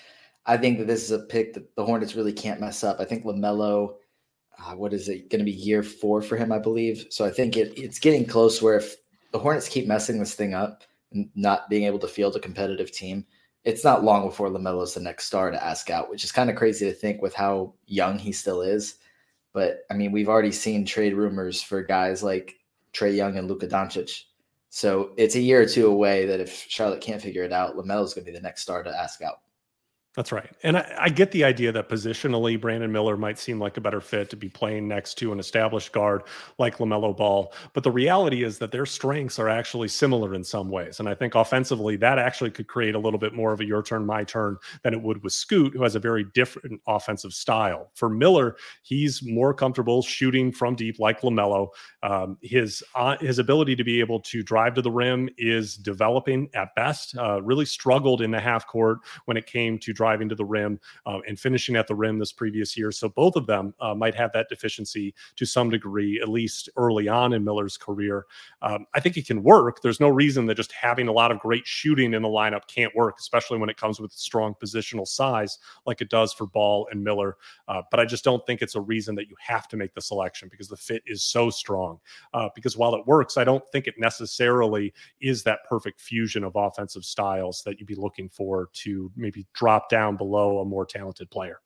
I 0.46 0.58
think 0.58 0.78
that 0.80 0.88
this 0.88 1.04
is 1.04 1.12
a 1.12 1.20
pick 1.20 1.54
that 1.54 1.76
the 1.76 1.86
Hornets 1.86 2.16
really 2.16 2.34
can't 2.34 2.60
mess 2.60 2.84
up. 2.84 3.00
I 3.00 3.06
think 3.06 3.24
LaMelo, 3.24 3.96
uh, 4.60 4.76
what 4.76 4.94
is 4.94 5.10
it 5.10 5.30
going 5.30 5.40
to 5.40 5.46
be 5.46 5.52
year 5.52 5.82
four 5.82 6.22
for 6.22 6.36
him, 6.36 6.52
I 6.52 6.60
believe. 6.60 7.08
So 7.10 7.26
I 7.26 7.32
think 7.32 7.56
it, 7.56 7.74
it's 7.78 8.00
getting 8.00 8.26
close 8.26 8.62
where 8.62 8.78
if 8.78 8.96
the 9.32 9.40
Hornets 9.40 9.70
keep 9.70 9.88
messing 9.88 10.20
this 10.20 10.36
thing 10.36 10.54
up, 10.54 10.84
not 11.36 11.70
being 11.70 11.84
able 11.84 12.00
to 12.00 12.08
field 12.08 12.36
a 12.36 12.40
competitive 12.40 12.92
team, 12.92 13.26
it's 13.64 13.84
not 13.84 14.04
long 14.04 14.28
before 14.28 14.50
LaMelo's 14.50 14.94
the 14.94 15.00
next 15.00 15.26
star 15.26 15.50
to 15.50 15.64
ask 15.64 15.90
out, 15.90 16.10
which 16.10 16.24
is 16.24 16.32
kind 16.32 16.50
of 16.50 16.56
crazy 16.56 16.86
to 16.86 16.94
think 16.94 17.22
with 17.22 17.34
how 17.34 17.74
young 17.86 18.20
he 18.20 18.32
still 18.32 18.62
is. 18.62 18.96
But 19.54 19.86
I 19.90 19.94
mean, 19.94 20.12
we've 20.12 20.30
already 20.30 20.52
seen 20.52 20.86
trade 20.86 21.14
rumors 21.14 21.62
for 21.62 21.82
guys 21.82 22.24
like 22.24 22.56
Trae 22.94 23.16
Young 23.16 23.38
and 23.38 23.48
Luka 23.48 23.68
Doncic. 23.68 24.24
So 24.70 25.12
it's 25.18 25.36
a 25.36 25.40
year 25.40 25.62
or 25.62 25.66
two 25.68 25.88
away 25.88 26.26
that 26.26 26.40
if 26.40 26.66
Charlotte 26.68 27.02
can't 27.02 27.22
figure 27.22 27.44
it 27.44 27.54
out, 27.54 27.76
LaMelo's 27.76 28.14
going 28.14 28.26
to 28.26 28.32
be 28.32 28.36
the 28.36 28.42
next 28.42 28.64
star 28.64 28.84
to 28.84 28.90
ask 28.90 29.22
out. 29.22 29.42
That's 30.16 30.32
right. 30.32 30.52
And 30.62 30.78
I, 30.78 30.96
I, 31.00 31.10
get 31.10 31.32
the 31.32 31.44
idea 31.44 31.72
that 31.72 31.90
positionally, 31.90 32.62
Brandon 32.62 32.92
Miller 32.92 33.18
might 33.18 33.40
seem 33.40 33.60
like 33.60 33.78
a 33.78 33.82
better 33.82 34.00
fit 34.00 34.30
to 34.30 34.36
be 34.36 34.48
playing 34.48 34.88
next 34.88 35.16
to 35.16 35.32
an 35.32 35.40
established 35.40 35.92
guard 35.92 36.22
like 36.60 36.78
LaMelo 36.78 37.18
Ball. 37.18 37.52
But 37.74 37.82
the 37.82 37.90
reality 37.90 38.44
is 38.44 38.60
that 38.60 38.72
their 38.72 38.86
strengths 38.86 39.40
are 39.40 39.50
actually 39.50 39.88
similar 39.88 40.36
in 40.36 40.44
some 40.44 40.70
ways. 40.70 41.00
And 41.00 41.10
I 41.10 41.16
think 41.16 41.34
offensively, 41.34 41.96
that 41.96 42.20
actually 42.20 42.52
could 42.52 42.68
create 42.68 42.94
a 42.94 43.00
little 43.00 43.18
bit 43.18 43.34
more 43.34 43.54
of 43.54 43.60
a 43.60 43.66
your 43.66 43.82
turn, 43.82 44.06
my 44.06 44.24
turn 44.24 44.58
than 44.84 44.94
it 44.94 45.02
would 45.02 45.24
with 45.24 45.34
Scoot, 45.34 45.74
who 45.74 45.82
has 45.82 45.96
a 45.96 46.00
very 46.00 46.26
different 46.36 46.80
offensive 46.86 47.34
style. 47.34 47.90
For 47.96 48.08
Miller, 48.08 48.56
he's 48.84 49.24
more 49.24 49.52
comfortable 49.52 50.04
shooting 50.04 50.52
from 50.52 50.76
deep 50.76 51.00
like 51.00 51.22
LaMelo. 51.22 51.70
Um, 52.04 52.38
his, 52.44 52.84
uh, 52.94 53.18
his 53.18 53.40
ability 53.40 53.76
to 53.78 53.84
be 53.84 54.00
able 54.00 54.20
to 54.20 54.44
drive 54.44 54.76
to 54.76 54.84
the 54.84 54.92
rim 54.92 55.28
is 55.40 55.76
developing 55.76 56.50
at 56.54 56.76
best, 56.76 57.18
uh, 57.18 57.42
really 57.42 57.66
struggled 57.66 58.22
in 58.22 58.30
the 58.30 58.40
half 58.40 58.68
court 58.68 59.00
when 59.26 59.38
it 59.38 59.48
came 59.48 59.80
to 59.80 59.92
driving 60.04 60.28
to 60.28 60.36
the 60.36 60.44
rim 60.44 60.78
uh, 61.06 61.20
and 61.30 61.40
finishing 61.40 61.78
at 61.78 61.88
the 61.88 61.96
rim 61.96 62.20
this 62.20 62.34
previous 62.34 62.76
year. 62.76 62.92
So 62.92 63.08
both 63.08 63.38
of 63.38 63.48
them 63.48 63.74
uh, 63.80 63.96
might 63.96 64.14
have 64.16 64.34
that 64.34 64.50
deficiency 64.50 65.16
to 65.38 65.46
some 65.46 65.70
degree, 65.70 66.20
at 66.22 66.28
least 66.28 66.68
early 66.76 67.08
on 67.08 67.32
in 67.32 67.42
Miller's 67.42 67.78
career. 67.78 68.26
Um, 68.62 68.86
I 68.94 69.00
think 69.00 69.16
it 69.16 69.26
can 69.26 69.44
work. 69.44 69.82
There's 69.82 70.02
no 70.02 70.10
reason 70.10 70.46
that 70.48 70.56
just 70.56 70.74
having 70.74 71.08
a 71.08 71.14
lot 71.14 71.32
of 71.32 71.40
great 71.40 71.66
shooting 71.66 72.14
in 72.14 72.22
the 72.22 72.28
lineup 72.28 72.68
can't 72.68 72.94
work, 72.94 73.16
especially 73.18 73.60
when 73.60 73.70
it 73.70 73.78
comes 73.78 74.02
with 74.02 74.12
strong 74.12 74.54
positional 74.62 75.08
size 75.08 75.58
like 75.86 76.02
it 76.02 76.10
does 76.10 76.34
for 76.34 76.48
Ball 76.48 76.86
and 76.92 77.02
Miller. 77.02 77.38
Uh, 77.70 77.82
but 77.90 78.02
I 78.02 78.06
just 78.06 78.26
don't 78.26 78.46
think 78.46 78.62
it's 78.62 78.76
a 78.76 78.82
reason 78.82 79.16
that 79.16 79.30
you 79.30 79.38
have 79.40 79.70
to 79.70 79.78
make 79.78 79.94
the 79.94 80.02
selection 80.02 80.50
because 80.52 80.68
the 80.68 80.76
fit 80.76 81.02
is 81.06 81.24
so 81.24 81.50
strong. 81.50 81.98
Uh, 82.34 82.50
because 82.56 82.76
while 82.76 82.94
it 82.94 83.08
works, 83.08 83.38
I 83.38 83.46
don't 83.46 83.64
think 83.72 83.88
it 83.88 83.96
necessarily 83.98 84.94
is 85.22 85.44
that 85.44 85.60
perfect 85.70 86.02
fusion 86.02 86.44
of 86.44 86.58
offensive 86.58 87.06
styles 87.06 87.64
that 87.64 87.80
you'd 87.80 87.88
be 87.88 87.96
looking 87.96 88.28
for 88.28 88.70
to 88.74 89.10
maybe 89.16 89.48
drop 89.54 89.88
down 89.94 90.18
below 90.18 90.58
a 90.58 90.66
more 90.66 90.88
talented 90.88 91.30
player. 91.30 91.60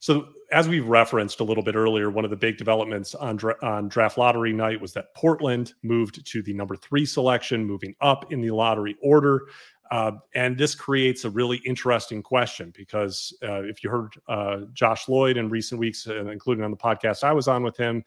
So, 0.00 0.28
as 0.52 0.68
we've 0.68 0.86
referenced 0.86 1.40
a 1.40 1.44
little 1.44 1.62
bit 1.62 1.74
earlier, 1.74 2.10
one 2.10 2.24
of 2.24 2.30
the 2.30 2.36
big 2.36 2.58
developments 2.58 3.14
on, 3.14 3.36
dra- 3.36 3.56
on 3.62 3.88
draft 3.88 4.18
lottery 4.18 4.52
night 4.52 4.78
was 4.78 4.92
that 4.92 5.14
Portland 5.14 5.72
moved 5.82 6.26
to 6.26 6.42
the 6.42 6.52
number 6.52 6.76
three 6.76 7.06
selection, 7.06 7.64
moving 7.64 7.94
up 8.02 8.30
in 8.32 8.42
the 8.42 8.50
lottery 8.50 8.96
order. 9.02 9.46
Uh, 9.90 10.12
and 10.34 10.58
this 10.58 10.74
creates 10.74 11.24
a 11.24 11.30
really 11.30 11.58
interesting 11.64 12.22
question 12.22 12.70
because 12.76 13.32
uh, 13.42 13.62
if 13.62 13.82
you 13.82 13.88
heard 13.88 14.12
uh, 14.28 14.58
Josh 14.74 15.08
Lloyd 15.08 15.38
in 15.38 15.48
recent 15.48 15.78
weeks, 15.80 16.06
uh, 16.06 16.26
including 16.26 16.64
on 16.64 16.70
the 16.70 16.76
podcast 16.76 17.24
I 17.24 17.32
was 17.32 17.48
on 17.48 17.62
with 17.62 17.78
him, 17.78 18.04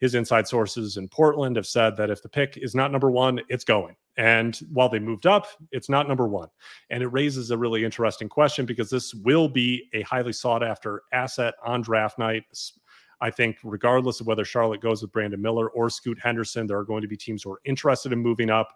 his 0.00 0.14
inside 0.14 0.46
sources 0.46 0.96
in 0.96 1.08
Portland 1.08 1.56
have 1.56 1.66
said 1.66 1.96
that 1.96 2.10
if 2.10 2.22
the 2.22 2.28
pick 2.28 2.56
is 2.56 2.74
not 2.74 2.92
number 2.92 3.10
one, 3.10 3.40
it's 3.48 3.64
going. 3.64 3.96
And 4.16 4.56
while 4.72 4.88
they 4.88 4.98
moved 4.98 5.26
up, 5.26 5.46
it's 5.72 5.88
not 5.88 6.08
number 6.08 6.28
one. 6.28 6.48
And 6.90 7.02
it 7.02 7.08
raises 7.08 7.50
a 7.50 7.58
really 7.58 7.84
interesting 7.84 8.28
question 8.28 8.66
because 8.66 8.90
this 8.90 9.14
will 9.14 9.48
be 9.48 9.88
a 9.92 10.02
highly 10.02 10.32
sought 10.32 10.62
after 10.62 11.02
asset 11.12 11.54
on 11.64 11.82
draft 11.82 12.18
night. 12.18 12.44
I 13.20 13.30
think, 13.30 13.56
regardless 13.64 14.20
of 14.20 14.26
whether 14.26 14.44
Charlotte 14.44 14.80
goes 14.82 15.00
with 15.00 15.12
Brandon 15.12 15.40
Miller 15.40 15.70
or 15.70 15.88
Scoot 15.88 16.18
Henderson, 16.22 16.66
there 16.66 16.78
are 16.78 16.84
going 16.84 17.02
to 17.02 17.08
be 17.08 17.16
teams 17.16 17.42
who 17.42 17.52
are 17.52 17.60
interested 17.64 18.12
in 18.12 18.18
moving 18.18 18.50
up. 18.50 18.68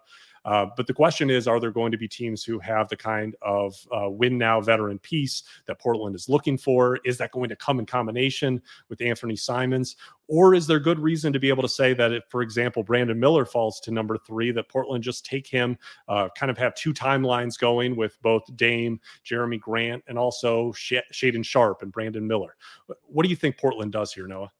Uh, 0.45 0.67
but 0.75 0.87
the 0.87 0.93
question 0.93 1.29
is, 1.29 1.47
are 1.47 1.59
there 1.59 1.71
going 1.71 1.91
to 1.91 1.97
be 1.97 2.07
teams 2.07 2.43
who 2.43 2.59
have 2.59 2.87
the 2.89 2.95
kind 2.95 3.35
of 3.41 3.75
uh, 3.91 4.09
win 4.09 4.37
now 4.37 4.61
veteran 4.61 4.99
piece 4.99 5.43
that 5.67 5.79
Portland 5.79 6.15
is 6.15 6.29
looking 6.29 6.57
for? 6.57 6.99
Is 7.05 7.17
that 7.17 7.31
going 7.31 7.49
to 7.49 7.55
come 7.55 7.79
in 7.79 7.85
combination 7.85 8.61
with 8.89 9.01
Anthony 9.01 9.35
Simons? 9.35 9.95
Or 10.27 10.53
is 10.53 10.67
there 10.67 10.79
good 10.79 10.99
reason 10.99 11.33
to 11.33 11.39
be 11.39 11.49
able 11.49 11.63
to 11.63 11.69
say 11.69 11.93
that 11.95 12.11
if, 12.11 12.23
for 12.29 12.43
example, 12.43 12.83
Brandon 12.83 13.19
Miller 13.19 13.45
falls 13.45 13.79
to 13.81 13.91
number 13.91 14.17
three, 14.17 14.51
that 14.51 14.69
Portland 14.69 15.03
just 15.03 15.25
take 15.25 15.47
him, 15.47 15.77
uh, 16.07 16.29
kind 16.37 16.51
of 16.51 16.57
have 16.57 16.75
two 16.75 16.93
timelines 16.93 17.57
going 17.57 17.95
with 17.95 18.21
both 18.21 18.43
Dame, 18.55 18.99
Jerami 19.25 19.59
Grant, 19.59 20.03
and 20.07 20.19
also 20.19 20.71
Sh- 20.73 20.93
Shaedon 21.11 21.43
Sharpe 21.43 21.81
and 21.81 21.91
Brandon 21.91 22.27
Miller? 22.27 22.55
What 23.07 23.23
do 23.23 23.29
you 23.29 23.35
think 23.35 23.57
Portland 23.57 23.91
does 23.91 24.13
here, 24.13 24.27
Noah? 24.27 24.51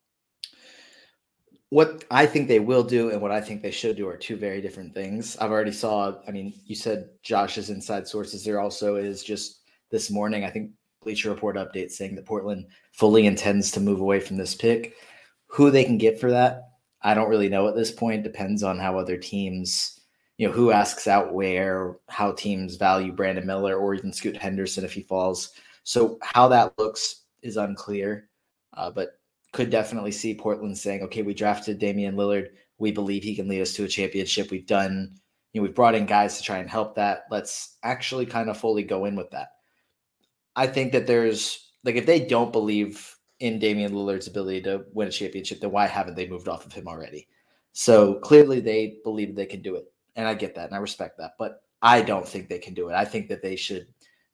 What 1.70 2.04
I 2.10 2.26
think 2.26 2.48
they 2.48 2.60
will 2.60 2.84
do 2.84 3.12
and 3.12 3.22
what 3.22 3.32
I 3.32 3.42
think 3.42 3.62
they 3.62 3.72
should 3.72 3.96
do 3.96 4.08
are 4.08 4.18
two 4.18 4.36
very 4.36 4.60
different 4.60 4.94
things. 4.94 5.38
I've 5.38 5.52
already 5.52 5.72
saw, 5.72 6.16
I 6.28 6.32
mean, 6.32 6.54
you 6.66 6.76
said 6.76 7.10
Josh's 7.22 7.70
inside 7.70 8.08
sources. 8.08 8.44
There 8.44 8.60
also 8.60 8.96
is 8.96 9.24
just 9.24 9.62
this 9.92 10.10
morning, 10.10 10.44
I 10.44 10.50
think 10.50 10.72
Bleacher 11.04 11.30
Report 11.30 11.56
update 11.58 11.92
saying 11.92 12.16
that 12.16 12.26
Portland 12.26 12.66
fully 12.94 13.28
intends 13.28 13.72
to 13.72 13.80
move 13.80 14.02
away 14.02 14.20
from 14.20 14.38
this 14.38 14.56
pick. 14.56 14.96
Who 15.48 15.70
they 15.70 15.84
can 15.84 15.98
get 15.98 16.20
for 16.20 16.32
that, 16.32 16.64
I 17.02 17.14
don't 17.14 17.30
really 17.30 17.50
know 17.50 17.68
at 17.68 17.76
this 17.76 17.92
point. 17.92 18.24
Depends 18.24 18.64
on 18.64 18.80
how 18.80 18.98
other 18.98 19.18
teams, 19.18 20.00
you 20.38 20.48
know, 20.48 20.54
who 20.54 20.72
asks 20.72 21.08
out 21.08 21.34
where, 21.34 21.98
how 22.08 22.32
teams 22.32 22.78
value 22.78 23.12
Brandon 23.12 23.46
Miller 23.46 23.78
or 23.78 23.94
even 23.94 24.12
Scoot 24.12 24.38
Henderson 24.38 24.84
if 24.84 24.94
he 24.94 25.02
falls. 25.04 25.52
So 25.84 26.18
how 26.22 26.48
that 26.50 26.74
looks 26.78 27.26
is 27.42 27.58
unclear. 27.58 28.30
Uh, 28.74 28.92
but 28.92 29.19
could 29.52 29.70
definitely 29.70 30.12
see 30.12 30.36
Portland 30.36 30.78
saying, 30.78 31.02
okay, 31.04 31.22
we 31.22 31.34
drafted 31.34 31.80
Damian 31.80 32.16
Lillard. 32.16 32.50
We 32.78 32.92
believe 32.92 33.24
he 33.24 33.36
can 33.36 33.48
lead 33.48 33.62
us 33.62 33.74
to 33.74 33.84
a 33.84 33.88
championship. 33.88 34.52
We've 34.52 34.68
done, 34.68 35.16
you 35.54 35.62
know, 35.62 35.64
we've 35.64 35.76
brought 35.76 35.96
in 35.96 36.06
guys 36.06 36.38
to 36.38 36.44
try 36.44 36.60
and 36.60 36.70
help 36.70 36.96
that. 36.96 37.24
Let's 37.32 37.78
actually 37.84 38.26
kind 38.26 38.50
of 38.50 38.58
fully 38.58 38.84
go 38.84 39.06
in 39.06 39.16
with 39.16 39.32
that. 39.32 39.50
I 40.56 40.68
think 40.68 40.92
that 40.92 41.08
there's 41.08 41.72
like 41.84 41.96
if 41.96 42.06
they 42.06 42.26
don't 42.26 42.52
believe 42.52 43.16
in 43.40 43.60
Damian 43.60 43.94
Lillard's 43.94 44.28
ability 44.28 44.62
to 44.64 44.86
win 44.94 45.08
a 45.08 45.12
championship, 45.12 45.62
then 45.62 45.72
why 45.72 45.88
haven't 45.88 46.16
they 46.16 46.28
moved 46.28 46.48
off 46.48 46.66
of 46.66 46.74
him 46.74 46.88
already? 46.88 47.28
So 47.72 48.16
clearly 48.16 48.60
they 48.60 48.98
believe 49.04 49.36
they 49.36 49.46
can 49.46 49.62
do 49.62 49.76
it. 49.76 49.86
And 50.16 50.28
I 50.28 50.34
get 50.34 50.56
that 50.56 50.68
and 50.68 50.76
I 50.76 50.80
respect 50.80 51.18
that. 51.18 51.34
But 51.40 51.62
I 51.82 52.02
don't 52.02 52.28
think 52.28 52.50
they 52.50 52.60
can 52.60 52.74
do 52.74 52.90
it. 52.90 52.96
I 52.96 53.06
think 53.06 53.30
that 53.30 53.42
they 53.42 53.56
should 53.56 53.88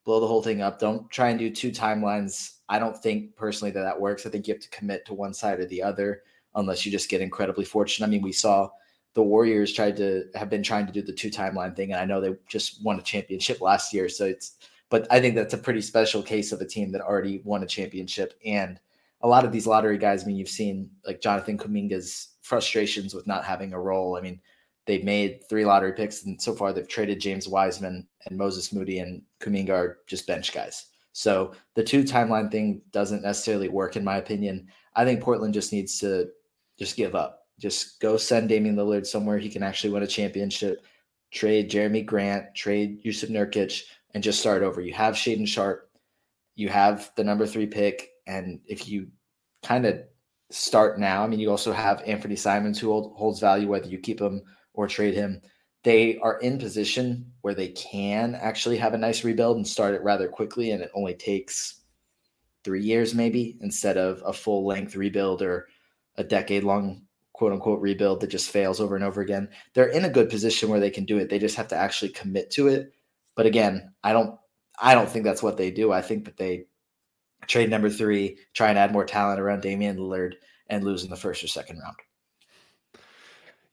blow 0.05 0.19
the 0.19 0.27
whole 0.27 0.41
thing 0.41 0.61
up. 0.61 0.79
Don't 0.79 1.09
try 1.09 1.29
and 1.29 1.39
do 1.39 1.49
two 1.49 1.71
timelines 1.71 2.55
I 2.67 2.79
don't 2.79 2.97
think 2.97 3.35
personally 3.35 3.71
that 3.71 3.81
that 3.81 3.99
works. 3.99 4.25
I 4.25 4.29
think 4.29 4.47
you 4.47 4.53
have 4.53 4.63
to 4.63 4.69
commit 4.69 5.05
to 5.05 5.13
one 5.13 5.33
side 5.33 5.59
or 5.59 5.65
the 5.65 5.83
other 5.83 6.23
unless 6.55 6.85
you 6.85 6.91
just 6.91 7.09
get 7.09 7.21
incredibly 7.21 7.65
fortunate. 7.65 8.07
I 8.07 8.09
mean, 8.09 8.21
we 8.21 8.31
saw 8.31 8.69
the 9.13 9.23
Warriors 9.23 9.71
tried 9.71 9.97
to 9.97 10.25
have 10.35 10.49
been 10.49 10.63
trying 10.63 10.87
to 10.87 10.91
do 10.91 11.01
the 11.01 11.13
two 11.13 11.29
timeline 11.29 11.75
thing, 11.75 11.91
and 11.91 12.01
I 12.01 12.05
know 12.05 12.19
they 12.19 12.35
just 12.47 12.83
won 12.83 12.99
a 12.99 13.03
championship 13.03 13.61
last 13.61 13.93
year. 13.93 14.09
So 14.09 14.25
it's, 14.25 14.55
but 14.89 15.07
I 15.11 15.19
think 15.19 15.35
that's 15.35 15.53
a 15.53 15.59
pretty 15.59 15.81
special 15.81 16.23
case 16.23 16.51
of 16.51 16.61
a 16.61 16.65
team 16.65 16.91
that 16.91 17.01
already 17.01 17.41
won 17.43 17.63
a 17.63 17.67
championship. 17.67 18.33
And 18.45 18.79
a 19.21 19.27
lot 19.27 19.45
of 19.45 19.51
these 19.51 19.67
lottery 19.67 19.97
guys, 19.97 20.23
I 20.23 20.27
mean, 20.27 20.35
you've 20.37 20.49
seen 20.49 20.89
like 21.05 21.21
Jonathan 21.21 21.57
Kuminga's 21.57 22.29
frustrations 22.41 23.13
with 23.13 23.27
not 23.27 23.45
having 23.45 23.73
a 23.73 23.79
role. 23.79 24.17
I 24.17 24.21
mean, 24.21 24.39
they've 24.85 25.03
made 25.03 25.43
three 25.49 25.65
lottery 25.65 25.93
picks, 25.93 26.25
and 26.25 26.41
so 26.41 26.53
far 26.53 26.73
they've 26.73 26.87
traded 26.87 27.19
James 27.19 27.47
Wiseman 27.47 28.07
and 28.25 28.37
Moses 28.37 28.71
Moody, 28.73 28.99
and 28.99 29.21
Kuminga 29.39 29.71
are 29.71 29.99
just 30.07 30.27
bench 30.27 30.53
guys. 30.53 30.87
So 31.13 31.53
the 31.75 31.83
two 31.83 32.03
timeline 32.03 32.51
thing 32.51 32.81
doesn't 32.91 33.23
necessarily 33.23 33.69
work 33.69 33.95
in 33.95 34.03
my 34.03 34.17
opinion. 34.17 34.67
I 34.95 35.05
think 35.05 35.21
Portland 35.21 35.53
just 35.53 35.71
needs 35.71 35.97
to 35.99 36.29
just 36.77 36.97
give 36.97 37.15
up. 37.15 37.47
Just 37.57 38.01
go 38.01 38.17
send 38.17 38.49
Damian 38.49 38.75
Lillard 38.75 39.05
somewhere 39.05 39.37
he 39.37 39.49
can 39.49 39.63
actually 39.63 39.91
win 39.91 40.03
a 40.03 40.07
championship. 40.07 40.85
Trade 41.31 41.71
Jerami 41.71 42.05
Grant, 42.05 42.53
trade 42.53 43.01
Jusuf 43.03 43.29
Nurkic, 43.29 43.83
and 44.13 44.23
just 44.23 44.39
start 44.39 44.61
over. 44.61 44.81
You 44.81 44.93
have 44.93 45.15
Shaedon 45.15 45.47
Sharpe, 45.47 45.89
you 46.55 46.69
have 46.69 47.11
the 47.15 47.23
number 47.23 47.45
three 47.45 47.65
pick, 47.65 48.09
and 48.27 48.59
if 48.65 48.87
you 48.87 49.07
kind 49.63 49.85
of 49.85 50.01
start 50.51 50.99
now, 50.99 51.23
I 51.23 51.27
mean, 51.27 51.39
you 51.39 51.49
also 51.49 51.71
have 51.71 52.01
Anthony 52.05 52.35
Simons 52.35 52.79
who 52.79 52.91
hold, 52.91 53.15
holds 53.15 53.39
value 53.39 53.67
whether 53.67 53.87
you 53.87 53.99
keep 53.99 54.21
him 54.21 54.41
or 54.75 54.87
trade 54.87 55.13
him. 55.13 55.41
They 55.83 56.17
are 56.19 56.39
in 56.39 56.57
position 56.57 57.31
where 57.41 57.53
they 57.53 57.69
can 57.69 58.35
actually 58.35 58.77
have 58.77 58.93
a 58.93 58.97
nice 58.97 59.23
rebuild 59.23 59.57
and 59.57 59.67
start 59.67 59.93
it 59.93 60.03
rather 60.03 60.27
quickly 60.27 60.71
and 60.71 60.81
it 60.81 60.91
only 60.95 61.13
takes 61.13 61.81
three 62.63 62.81
years 62.81 63.13
maybe 63.13 63.57
instead 63.61 63.95
of 63.95 64.23
a 64.25 64.33
full 64.33 64.65
length 64.65 64.95
rebuild 64.95 65.43
or 65.43 65.67
a 66.17 66.23
decade 66.23 66.63
long 66.63 67.03
quote 67.33 67.53
unquote 67.53 67.81
rebuild 67.81 68.21
that 68.21 68.31
just 68.31 68.49
fails 68.49 68.79
over 68.81 68.95
and 68.95 69.03
over 69.05 69.21
again. 69.21 69.47
They're 69.73 69.89
in 69.89 70.05
a 70.05 70.09
good 70.09 70.29
position 70.29 70.69
where 70.69 70.79
they 70.79 70.89
can 70.89 71.05
do 71.05 71.19
it. 71.19 71.29
They 71.29 71.39
just 71.39 71.57
have 71.57 71.67
to 71.67 71.75
actually 71.75 72.09
commit 72.09 72.49
to 72.51 72.67
it. 72.67 72.93
But 73.35 73.45
again 73.45 73.93
i 74.03 74.13
don't 74.13 74.39
i 74.79 74.95
don't 74.95 75.09
think 75.09 75.25
that's 75.25 75.43
what 75.43 75.57
they 75.57 75.69
do. 75.71 75.91
I 75.91 76.01
think 76.01 76.25
that 76.25 76.37
they 76.37 76.65
trade 77.47 77.69
number 77.69 77.89
three 77.89 78.37
try 78.53 78.69
and 78.69 78.79
add 78.79 78.91
more 78.91 79.05
talent 79.05 79.39
around 79.39 79.61
damian 79.61 79.97
lillard 79.97 80.33
and 80.67 80.83
lose 80.83 81.03
in 81.03 81.09
the 81.09 81.15
first 81.15 81.43
or 81.43 81.47
second 81.47 81.79
round 81.79 81.95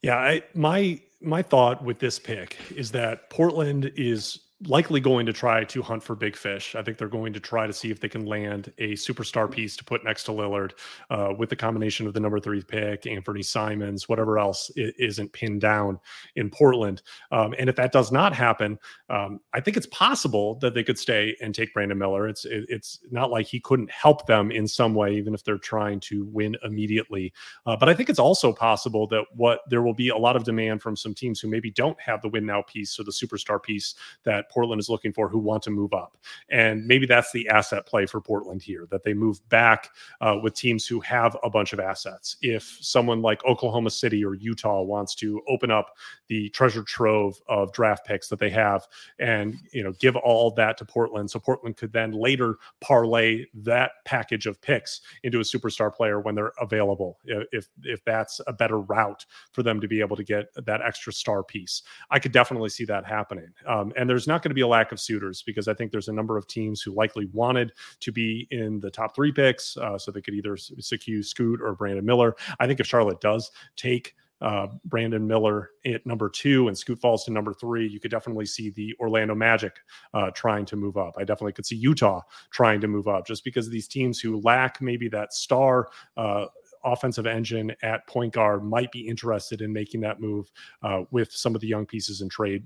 yeah 0.03 0.17
I, 0.17 0.43
my 0.53 1.01
my 1.21 1.41
thought 1.41 1.83
with 1.83 1.99
this 1.99 2.19
pick 2.19 2.57
is 2.75 2.91
that 2.91 3.29
Portland 3.31 3.91
is 3.95 4.39
likely 4.67 4.99
going 4.99 5.25
to 5.25 5.33
try 5.33 5.63
to 5.63 5.81
hunt 5.81 6.03
for 6.03 6.15
big 6.15 6.35
fish. 6.35 6.75
I 6.75 6.83
think 6.83 6.97
they're 6.97 7.07
going 7.07 7.33
to 7.33 7.39
try 7.39 7.67
to 7.67 7.73
see 7.73 7.91
if 7.91 7.99
they 7.99 8.09
can 8.09 8.25
land 8.25 8.71
a 8.77 8.93
superstar 8.93 9.49
piece 9.49 9.75
to 9.77 9.83
put 9.83 10.03
next 10.03 10.23
to 10.25 10.31
Lillard 10.31 10.71
uh, 11.09 11.33
with 11.37 11.49
the 11.49 11.55
combination 11.55 12.07
of 12.07 12.13
the 12.13 12.19
number 12.19 12.39
three 12.39 12.61
pick, 12.61 13.05
Anthony 13.05 13.43
Simons, 13.43 14.07
whatever 14.07 14.39
else 14.39 14.71
isn't 14.75 15.33
pinned 15.33 15.61
down 15.61 15.99
in 16.35 16.49
Portland. 16.49 17.01
Um, 17.31 17.53
and 17.57 17.69
if 17.69 17.75
that 17.75 17.91
does 17.91 18.11
not 18.11 18.33
happen, 18.33 18.79
um, 19.09 19.39
I 19.53 19.59
think 19.59 19.77
it's 19.77 19.87
possible 19.87 20.55
that 20.59 20.73
they 20.73 20.83
could 20.83 20.97
stay 20.97 21.35
and 21.41 21.53
take 21.53 21.73
Brandon 21.73 21.97
Miller. 21.97 22.27
It's 22.27 22.45
it, 22.45 22.65
it's 22.69 22.99
not 23.11 23.31
like 23.31 23.47
he 23.47 23.59
couldn't 23.59 23.91
help 23.91 24.25
them 24.27 24.51
in 24.51 24.67
some 24.67 24.93
way, 24.93 25.15
even 25.15 25.33
if 25.33 25.43
they're 25.43 25.57
trying 25.57 25.99
to 26.01 26.25
win 26.25 26.55
immediately. 26.63 27.33
Uh, 27.65 27.75
but 27.75 27.89
I 27.89 27.93
think 27.93 28.09
it's 28.09 28.19
also 28.19 28.53
possible 28.53 29.07
that 29.07 29.25
what 29.35 29.61
there 29.69 29.81
will 29.81 29.93
be 29.93 30.09
a 30.09 30.17
lot 30.17 30.35
of 30.35 30.43
demand 30.43 30.81
from 30.81 30.95
some 30.95 31.13
teams 31.13 31.39
who 31.39 31.49
maybe 31.49 31.71
don't 31.71 31.99
have 31.99 32.21
the 32.21 32.29
win 32.29 32.45
now 32.45 32.61
piece 32.61 32.99
or 32.99 33.03
the 33.03 33.11
superstar 33.11 33.61
piece 33.61 33.95
that 34.23 34.45
Portland 34.53 34.79
is 34.79 34.89
looking 34.89 35.13
for 35.13 35.27
who 35.27 35.39
want 35.39 35.63
to 35.63 35.71
move 35.71 35.93
up. 35.93 36.17
And 36.49 36.85
maybe 36.85 37.05
that's 37.05 37.31
the 37.31 37.47
asset 37.49 37.85
play 37.85 38.05
for 38.05 38.21
Portland 38.21 38.61
here 38.61 38.87
that 38.91 39.03
they 39.03 39.13
move 39.13 39.47
back 39.49 39.89
uh, 40.21 40.37
with 40.41 40.53
teams 40.53 40.85
who 40.85 40.99
have 41.01 41.35
a 41.43 41.49
bunch 41.49 41.73
of 41.73 41.79
assets. 41.79 42.37
If 42.41 42.77
someone 42.81 43.21
like 43.21 43.43
Oklahoma 43.45 43.89
City 43.89 44.23
or 44.23 44.35
Utah 44.35 44.81
wants 44.81 45.15
to 45.15 45.41
open 45.47 45.71
up 45.71 45.95
the 46.27 46.49
treasure 46.49 46.83
trove 46.83 47.39
of 47.47 47.71
draft 47.73 48.05
picks 48.05 48.27
that 48.29 48.39
they 48.39 48.49
have 48.49 48.87
and 49.19 49.57
you 49.71 49.83
know 49.83 49.91
give 49.93 50.15
all 50.15 50.51
that 50.51 50.77
to 50.77 50.85
Portland 50.85 51.29
so 51.29 51.39
Portland 51.39 51.77
could 51.77 51.93
then 51.93 52.11
later 52.11 52.57
parlay 52.81 53.45
that 53.53 53.91
package 54.05 54.45
of 54.45 54.61
picks 54.61 55.01
into 55.23 55.39
a 55.39 55.43
superstar 55.43 55.93
player 55.93 56.19
when 56.19 56.35
they're 56.35 56.53
available 56.59 57.19
if 57.25 57.69
if 57.83 58.03
that's 58.03 58.41
a 58.47 58.53
better 58.53 58.79
route 58.79 59.25
for 59.51 59.63
them 59.63 59.79
to 59.79 59.87
be 59.87 59.99
able 59.99 60.15
to 60.15 60.23
get 60.23 60.47
that 60.65 60.81
extra 60.81 61.13
star 61.13 61.43
piece. 61.43 61.83
I 62.09 62.19
could 62.19 62.31
definitely 62.31 62.69
see 62.69 62.85
that 62.85 63.05
happening. 63.05 63.49
Um, 63.67 63.93
and 63.95 64.09
there's 64.09 64.27
not 64.27 64.32
going 64.41 64.51
to 64.51 64.55
be 64.55 64.61
a 64.61 64.67
lack 64.67 64.91
of 64.91 64.99
suitors 64.99 65.43
because 65.43 65.67
I 65.67 65.73
think 65.73 65.91
there's 65.91 66.07
a 66.07 66.13
number 66.13 66.37
of 66.37 66.47
teams 66.47 66.81
who 66.81 66.93
likely 66.93 67.27
wanted 67.33 67.73
to 67.99 68.11
be 68.11 68.47
in 68.51 68.79
the 68.79 68.89
top 68.89 69.15
three 69.15 69.31
picks, 69.31 69.77
uh, 69.77 69.97
so 69.97 70.11
they 70.11 70.21
could 70.21 70.33
either 70.33 70.57
secure 70.57 71.21
Scoot 71.21 71.61
or 71.61 71.75
Brandon 71.75 72.05
Miller. 72.05 72.35
I 72.59 72.67
think 72.67 72.79
if 72.79 72.87
Charlotte 72.87 73.21
does 73.21 73.51
take 73.75 74.15
uh, 74.41 74.67
Brandon 74.85 75.25
Miller 75.25 75.71
at 75.85 76.05
number 76.05 76.29
two 76.29 76.67
and 76.67 76.77
Scoot 76.77 76.99
falls 76.99 77.23
to 77.25 77.31
number 77.31 77.53
three, 77.53 77.87
you 77.87 77.99
could 77.99 78.11
definitely 78.11 78.45
see 78.45 78.71
the 78.71 78.93
Orlando 78.99 79.33
Magic 79.33 79.77
uh, 80.13 80.31
trying 80.31 80.65
to 80.65 80.75
move 80.75 80.97
up. 80.97 81.15
I 81.17 81.23
definitely 81.23 81.53
could 81.53 81.65
see 81.65 81.77
Utah 81.77 82.21
trying 82.51 82.81
to 82.81 82.87
move 82.87 83.07
up 83.07 83.25
just 83.25 83.45
because 83.45 83.69
these 83.69 83.87
teams 83.87 84.19
who 84.19 84.41
lack 84.41 84.81
maybe 84.81 85.07
that 85.09 85.33
star 85.33 85.87
uh, 86.17 86.47
offensive 86.83 87.25
engine 87.25 87.75
at 87.81 88.05
point 88.07 88.33
guard 88.33 88.63
might 88.63 88.91
be 88.91 89.07
interested 89.07 89.61
in 89.61 89.71
making 89.71 90.01
that 90.01 90.19
move 90.19 90.51
uh, 90.81 91.03
with 91.11 91.31
some 91.31 91.55
of 91.55 91.61
the 91.61 91.67
young 91.67 91.85
pieces 91.85 92.21
and 92.21 92.29
trade 92.29 92.65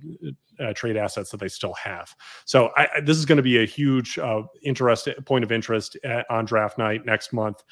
uh, 0.60 0.73
trade 0.73 0.97
assets 0.97 1.30
that 1.30 1.39
they 1.39 1.47
still 1.47 1.73
have. 1.73 2.15
So 2.45 2.71
I, 2.75 2.88
this 3.01 3.17
is 3.17 3.25
going 3.25 3.38
to 3.38 3.43
be 3.43 3.62
a 3.62 3.65
huge 3.65 4.17
uh, 4.17 4.43
interest 4.63 5.08
point 5.25 5.43
of 5.43 5.51
interest 5.51 5.97
at, 6.03 6.25
on 6.30 6.45
draft 6.45 6.77
night 6.77 7.06
next 7.06 7.34
month. 7.34 7.63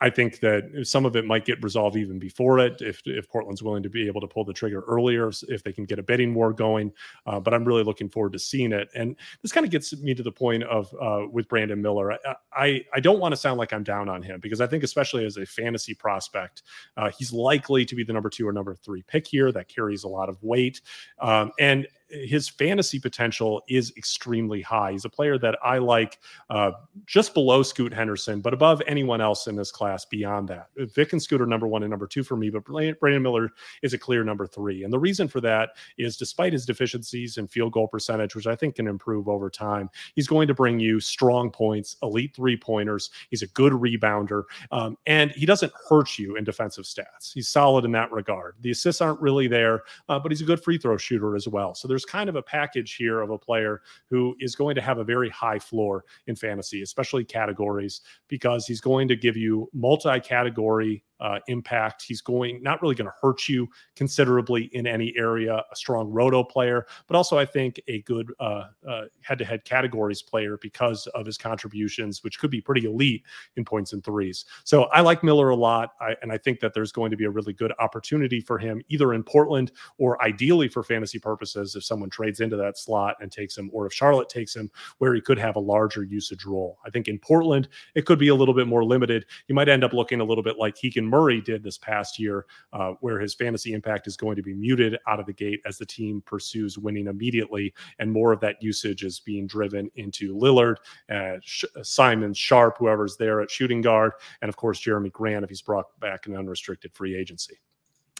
I 0.00 0.10
think 0.10 0.40
that 0.40 0.84
some 0.84 1.06
of 1.06 1.16
it 1.16 1.24
might 1.24 1.44
get 1.44 1.62
resolved 1.62 1.96
even 1.96 2.18
before 2.18 2.58
it 2.58 2.80
if, 2.80 3.00
if 3.06 3.28
Portland's 3.28 3.62
willing 3.62 3.82
to 3.82 3.88
be 3.88 4.06
able 4.06 4.20
to 4.20 4.26
pull 4.26 4.44
the 4.44 4.52
trigger 4.52 4.84
earlier, 4.86 5.30
if 5.48 5.62
they 5.62 5.72
can 5.72 5.84
get 5.84 5.98
a 5.98 6.02
bidding 6.02 6.34
war 6.34 6.52
going. 6.52 6.92
Uh, 7.24 7.40
but 7.40 7.54
I'm 7.54 7.64
really 7.64 7.82
looking 7.82 8.08
forward 8.08 8.32
to 8.34 8.38
seeing 8.38 8.72
it. 8.72 8.88
And 8.94 9.16
this 9.42 9.52
kind 9.52 9.64
of 9.64 9.72
gets 9.72 9.96
me 9.96 10.14
to 10.14 10.22
the 10.22 10.32
point 10.32 10.64
of 10.64 10.94
uh, 11.00 11.26
with 11.30 11.48
Brandon 11.48 11.80
Miller. 11.80 12.12
I, 12.12 12.18
I, 12.52 12.84
I 12.94 13.00
don't 13.00 13.20
want 13.20 13.32
to 13.32 13.36
sound 13.36 13.58
like 13.58 13.72
I'm 13.72 13.84
down 13.84 14.08
on 14.08 14.22
him 14.22 14.40
because 14.40 14.60
I 14.60 14.66
think, 14.66 14.84
especially 14.84 15.24
as 15.24 15.38
a 15.38 15.46
fantasy 15.46 15.94
prospect, 15.94 16.62
uh, 16.96 17.10
he's 17.16 17.32
likely 17.32 17.84
to 17.86 17.94
be 17.94 18.04
the 18.04 18.12
number 18.12 18.28
two 18.28 18.46
or 18.46 18.52
number 18.52 18.74
three 18.74 19.02
pick 19.02 19.26
here. 19.26 19.50
That 19.50 19.68
carries 19.68 20.04
a 20.04 20.08
lot 20.08 20.28
of 20.28 20.42
weight. 20.42 20.82
Um, 21.20 21.52
and 21.58 21.86
his 22.08 22.48
fantasy 22.48 22.98
potential 22.98 23.62
is 23.68 23.92
extremely 23.96 24.62
high. 24.62 24.92
He's 24.92 25.04
a 25.04 25.10
player 25.10 25.38
that 25.38 25.58
I 25.62 25.78
like 25.78 26.18
uh, 26.50 26.72
just 27.06 27.34
below 27.34 27.62
Scoot 27.62 27.92
Henderson, 27.92 28.40
but 28.40 28.54
above 28.54 28.82
anyone 28.86 29.20
else 29.20 29.46
in 29.46 29.56
this 29.56 29.70
class 29.70 30.04
beyond 30.04 30.48
that. 30.48 30.68
Vic 30.76 31.12
and 31.12 31.22
Scoot 31.22 31.40
are 31.40 31.46
number 31.46 31.66
one 31.66 31.82
and 31.82 31.90
number 31.90 32.06
two 32.06 32.22
for 32.22 32.36
me, 32.36 32.50
but 32.50 32.64
Brandon 32.64 33.22
Miller 33.22 33.50
is 33.82 33.94
a 33.94 33.98
clear 33.98 34.24
number 34.24 34.46
three. 34.46 34.84
And 34.84 34.92
the 34.92 34.98
reason 34.98 35.28
for 35.28 35.40
that 35.40 35.70
is 35.98 36.16
despite 36.16 36.52
his 36.52 36.66
deficiencies 36.66 37.38
in 37.38 37.46
field 37.46 37.72
goal 37.72 37.88
percentage, 37.88 38.34
which 38.34 38.46
I 38.46 38.54
think 38.54 38.76
can 38.76 38.86
improve 38.86 39.28
over 39.28 39.50
time, 39.50 39.90
he's 40.14 40.28
going 40.28 40.48
to 40.48 40.54
bring 40.54 40.78
you 40.78 41.00
strong 41.00 41.50
points, 41.50 41.96
elite 42.02 42.34
three 42.34 42.56
pointers. 42.56 43.10
He's 43.30 43.42
a 43.42 43.48
good 43.48 43.72
rebounder, 43.72 44.44
um, 44.70 44.96
and 45.06 45.30
he 45.32 45.46
doesn't 45.46 45.72
hurt 45.88 46.18
you 46.18 46.36
in 46.36 46.44
defensive 46.44 46.84
stats. 46.84 47.32
He's 47.32 47.48
solid 47.48 47.84
in 47.84 47.92
that 47.92 48.12
regard. 48.12 48.54
The 48.60 48.70
assists 48.70 49.00
aren't 49.00 49.20
really 49.20 49.48
there, 49.48 49.82
uh, 50.08 50.18
but 50.18 50.30
he's 50.30 50.40
a 50.40 50.44
good 50.44 50.62
free 50.62 50.78
throw 50.78 50.96
shooter 50.96 51.36
as 51.36 51.48
well. 51.48 51.74
So 51.74 51.88
there's 51.96 52.04
kind 52.04 52.28
of 52.28 52.36
a 52.36 52.42
package 52.42 52.96
here 52.96 53.22
of 53.22 53.30
a 53.30 53.38
player 53.38 53.80
who 54.10 54.36
is 54.38 54.54
going 54.54 54.74
to 54.74 54.82
have 54.82 54.98
a 54.98 55.04
very 55.04 55.30
high 55.30 55.58
floor 55.58 56.04
in 56.26 56.36
fantasy, 56.36 56.82
especially 56.82 57.24
categories, 57.24 58.02
because 58.28 58.66
he's 58.66 58.82
going 58.82 59.08
to 59.08 59.16
give 59.16 59.34
you 59.34 59.66
multi 59.72 60.20
category 60.20 61.02
uh, 61.20 61.38
impact. 61.48 62.02
He's 62.02 62.20
going 62.20 62.62
not 62.62 62.82
really 62.82 62.94
going 62.94 63.06
to 63.06 63.14
hurt 63.20 63.48
you 63.48 63.68
considerably 63.94 64.64
in 64.72 64.86
any 64.86 65.14
area. 65.16 65.62
A 65.70 65.76
strong 65.76 66.10
roto 66.10 66.42
player, 66.42 66.86
but 67.06 67.16
also 67.16 67.38
I 67.38 67.44
think 67.44 67.80
a 67.88 68.02
good 68.02 68.32
uh, 68.40 68.64
uh, 68.88 69.02
head-to-head 69.22 69.64
categories 69.64 70.22
player 70.22 70.58
because 70.60 71.06
of 71.08 71.26
his 71.26 71.38
contributions, 71.38 72.22
which 72.22 72.38
could 72.38 72.50
be 72.50 72.60
pretty 72.60 72.86
elite 72.86 73.24
in 73.56 73.64
points 73.64 73.92
and 73.92 74.04
threes. 74.04 74.44
So 74.64 74.84
I 74.84 75.00
like 75.00 75.22
Miller 75.22 75.50
a 75.50 75.56
lot, 75.56 75.90
I, 76.00 76.16
and 76.22 76.32
I 76.32 76.38
think 76.38 76.60
that 76.60 76.74
there's 76.74 76.92
going 76.92 77.10
to 77.10 77.16
be 77.16 77.24
a 77.24 77.30
really 77.30 77.52
good 77.52 77.72
opportunity 77.78 78.40
for 78.40 78.58
him 78.58 78.82
either 78.88 79.14
in 79.14 79.22
Portland 79.22 79.72
or 79.98 80.22
ideally 80.22 80.68
for 80.68 80.82
fantasy 80.82 81.18
purposes 81.18 81.76
if 81.76 81.84
someone 81.84 82.10
trades 82.10 82.40
into 82.40 82.56
that 82.56 82.78
slot 82.78 83.16
and 83.20 83.30
takes 83.32 83.56
him, 83.56 83.70
or 83.72 83.86
if 83.86 83.92
Charlotte 83.92 84.28
takes 84.28 84.54
him, 84.54 84.70
where 84.98 85.14
he 85.14 85.20
could 85.20 85.38
have 85.38 85.56
a 85.56 85.60
larger 85.60 86.04
usage 86.04 86.44
role. 86.44 86.78
I 86.84 86.90
think 86.90 87.08
in 87.08 87.18
Portland 87.18 87.68
it 87.94 88.06
could 88.06 88.18
be 88.18 88.28
a 88.28 88.34
little 88.34 88.54
bit 88.54 88.66
more 88.66 88.84
limited. 88.84 89.26
You 89.48 89.54
might 89.54 89.68
end 89.68 89.84
up 89.84 89.92
looking 89.92 90.20
a 90.20 90.24
little 90.24 90.44
bit 90.44 90.58
like 90.58 90.76
Murray 91.08 91.40
did 91.40 91.62
this 91.62 91.78
past 91.78 92.18
year, 92.18 92.46
uh, 92.72 92.92
where 93.00 93.18
his 93.18 93.34
fantasy 93.34 93.72
impact 93.72 94.06
is 94.06 94.16
going 94.16 94.36
to 94.36 94.42
be 94.42 94.54
muted 94.54 94.98
out 95.06 95.20
of 95.20 95.26
the 95.26 95.32
gate 95.32 95.60
as 95.66 95.78
the 95.78 95.86
team 95.86 96.22
pursues 96.26 96.78
winning 96.78 97.06
immediately, 97.06 97.72
and 97.98 98.10
more 98.10 98.32
of 98.32 98.40
that 98.40 98.62
usage 98.62 99.04
is 99.04 99.20
being 99.20 99.46
driven 99.46 99.90
into 99.96 100.34
Lillard, 100.34 100.76
uh, 101.10 101.38
Sh- 101.42 101.64
Simon 101.82 102.34
Sharpe, 102.34 102.78
whoever's 102.78 103.16
there 103.16 103.40
at 103.40 103.50
shooting 103.50 103.80
guard, 103.80 104.12
and 104.42 104.48
of 104.48 104.56
course 104.56 104.80
Jerami 104.80 105.12
Grant 105.12 105.44
if 105.44 105.50
he's 105.50 105.62
brought 105.62 105.98
back 106.00 106.26
in 106.26 106.36
unrestricted 106.36 106.92
free 106.94 107.16
agency. 107.16 107.58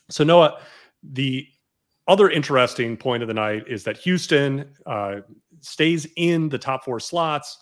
So 0.08 0.24
Noah, 0.24 0.60
the 1.02 1.46
other 2.08 2.30
interesting 2.30 2.96
point 2.96 3.22
of 3.22 3.26
the 3.26 3.34
night 3.34 3.64
is 3.66 3.82
that 3.84 3.96
Houston 3.98 4.70
uh, 4.86 5.16
stays 5.60 6.06
in 6.16 6.48
the 6.48 6.58
top 6.58 6.84
four 6.84 7.00
slots. 7.00 7.58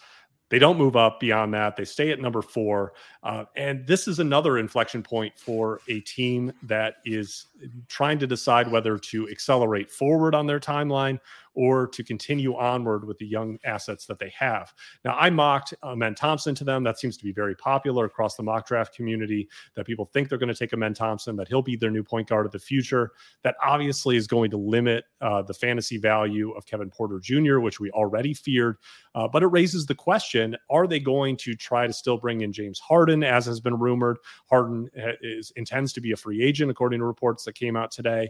They 0.51 0.59
don't 0.59 0.79
move 0.79 0.95
up 0.95 1.21
beyond 1.21 1.55
that. 1.55 1.77
They 1.77 1.85
stay 1.85 2.11
at 2.11 2.21
number 2.21 2.43
four. 2.43 2.93
Uh, 3.23 3.45
and 3.57 3.87
this 3.87 4.07
is 4.07 4.19
another 4.19 4.59
inflection 4.59 5.03
point 5.03 5.39
for 5.39 5.81
a 5.89 6.01
team 6.01 6.53
that 6.63 6.97
is 7.05 7.47
trying 7.89 8.19
to 8.19 8.27
decide 8.27 8.71
whether 8.71 8.99
to 8.99 9.29
accelerate 9.31 9.91
forward 9.91 10.35
on 10.35 10.47
their 10.47 10.61
timeline 10.61 11.19
or 11.55 11.87
to 11.89 12.03
continue 12.03 12.57
onward 12.57 13.05
with 13.05 13.19
the 13.19 13.27
young 13.27 13.59
assets 13.65 14.07
that 14.07 14.19
they 14.19 14.33
have. 14.37 14.73
Now, 15.05 15.17
I 15.19 15.31
mocked 15.31 15.75
Amen 15.83 16.15
Thompson 16.15 16.55
to 16.57 16.65
them. 16.65 16.85
That 16.85 16.99
seems 16.99 17.17
to 17.17 17.25
be 17.25 17.33
very 17.33 17.55
popular 17.55 18.05
across 18.05 18.37
the 18.37 18.43
mock 18.43 18.67
draft 18.67 18.95
community 18.95 19.49
that 19.75 19.87
people 19.87 20.05
think 20.05 20.29
they're 20.29 20.39
going 20.39 20.53
to 20.53 20.55
take 20.55 20.73
Amen 20.73 20.95
Thompson, 20.95 21.37
that 21.37 21.49
he'll 21.49 21.63
be 21.63 21.77
their 21.77 21.91
new 21.91 22.03
point 22.03 22.29
guard 22.29 22.47
of 22.47 22.53
the 22.53 22.59
future. 22.59 23.13
That 23.43 23.57
obviously 23.65 24.17
is 24.17 24.27
going 24.27 24.51
to 24.51 24.57
limit 24.57 25.05
uh, 25.21 25.43
the 25.43 25.55
fantasy 25.55 25.99
value 25.99 26.53
of 26.53 26.67
Kevin 26.67 26.91
Porter 26.91 27.21
Jr., 27.21 27.61
which 27.61 27.81
we 27.81 27.91
already 27.91 28.35
feared. 28.35 28.77
Uh, 29.15 29.29
but 29.29 29.43
it 29.43 29.49
raises 29.49 29.87
the 29.87 29.95
question 29.95 30.57
are 30.71 30.87
they 30.87 31.01
going 31.01 31.37
to 31.37 31.55
try 31.55 31.87
to 31.87 31.93
still 31.93 32.19
bring 32.19 32.41
in 32.41 32.53
James 32.53 32.81
Harden, 32.81 33.23
as 33.23 33.47
has 33.47 33.61
been 33.61 33.79
rumored? 33.79 34.19
Harden 34.49 34.91
uh, 34.99 35.13
is, 35.23 35.53
intends 35.57 35.93
to 35.93 36.01
be 36.01 36.13
a 36.13 36.17
free 36.17 36.43
agent, 36.43 36.71
according 36.71 37.01
to 37.01 37.07
reports 37.07 37.45
that 37.45 37.55
came 37.55 37.77
out 37.77 37.91
today. 37.91 38.29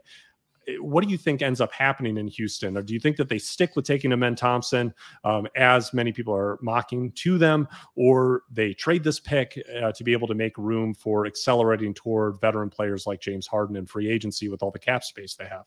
What 0.80 1.04
do 1.04 1.10
you 1.10 1.18
think 1.18 1.42
ends 1.42 1.60
up 1.60 1.72
happening 1.72 2.16
in 2.16 2.28
Houston? 2.28 2.76
Or 2.76 2.82
do 2.82 2.94
you 2.94 3.00
think 3.00 3.16
that 3.16 3.28
they 3.28 3.38
stick 3.38 3.76
with 3.76 3.84
taking 3.84 4.12
Amen 4.12 4.34
Thompson, 4.34 4.94
um, 5.24 5.46
as 5.56 5.92
many 5.92 6.12
people 6.12 6.34
are 6.34 6.58
mocking 6.62 7.12
to 7.12 7.38
them, 7.38 7.68
or 7.96 8.42
they 8.50 8.74
trade 8.74 9.04
this 9.04 9.20
pick 9.20 9.60
uh, 9.82 9.92
to 9.92 10.04
be 10.04 10.12
able 10.12 10.28
to 10.28 10.34
make 10.34 10.56
room 10.58 10.94
for 10.94 11.26
accelerating 11.26 11.94
toward 11.94 12.40
veteran 12.40 12.70
players 12.70 13.06
like 13.06 13.20
James 13.20 13.46
Harden 13.46 13.76
and 13.76 13.88
free 13.88 14.10
agency 14.10 14.48
with 14.48 14.62
all 14.62 14.70
the 14.70 14.78
cap 14.78 15.04
space 15.04 15.34
they 15.34 15.46
have? 15.46 15.66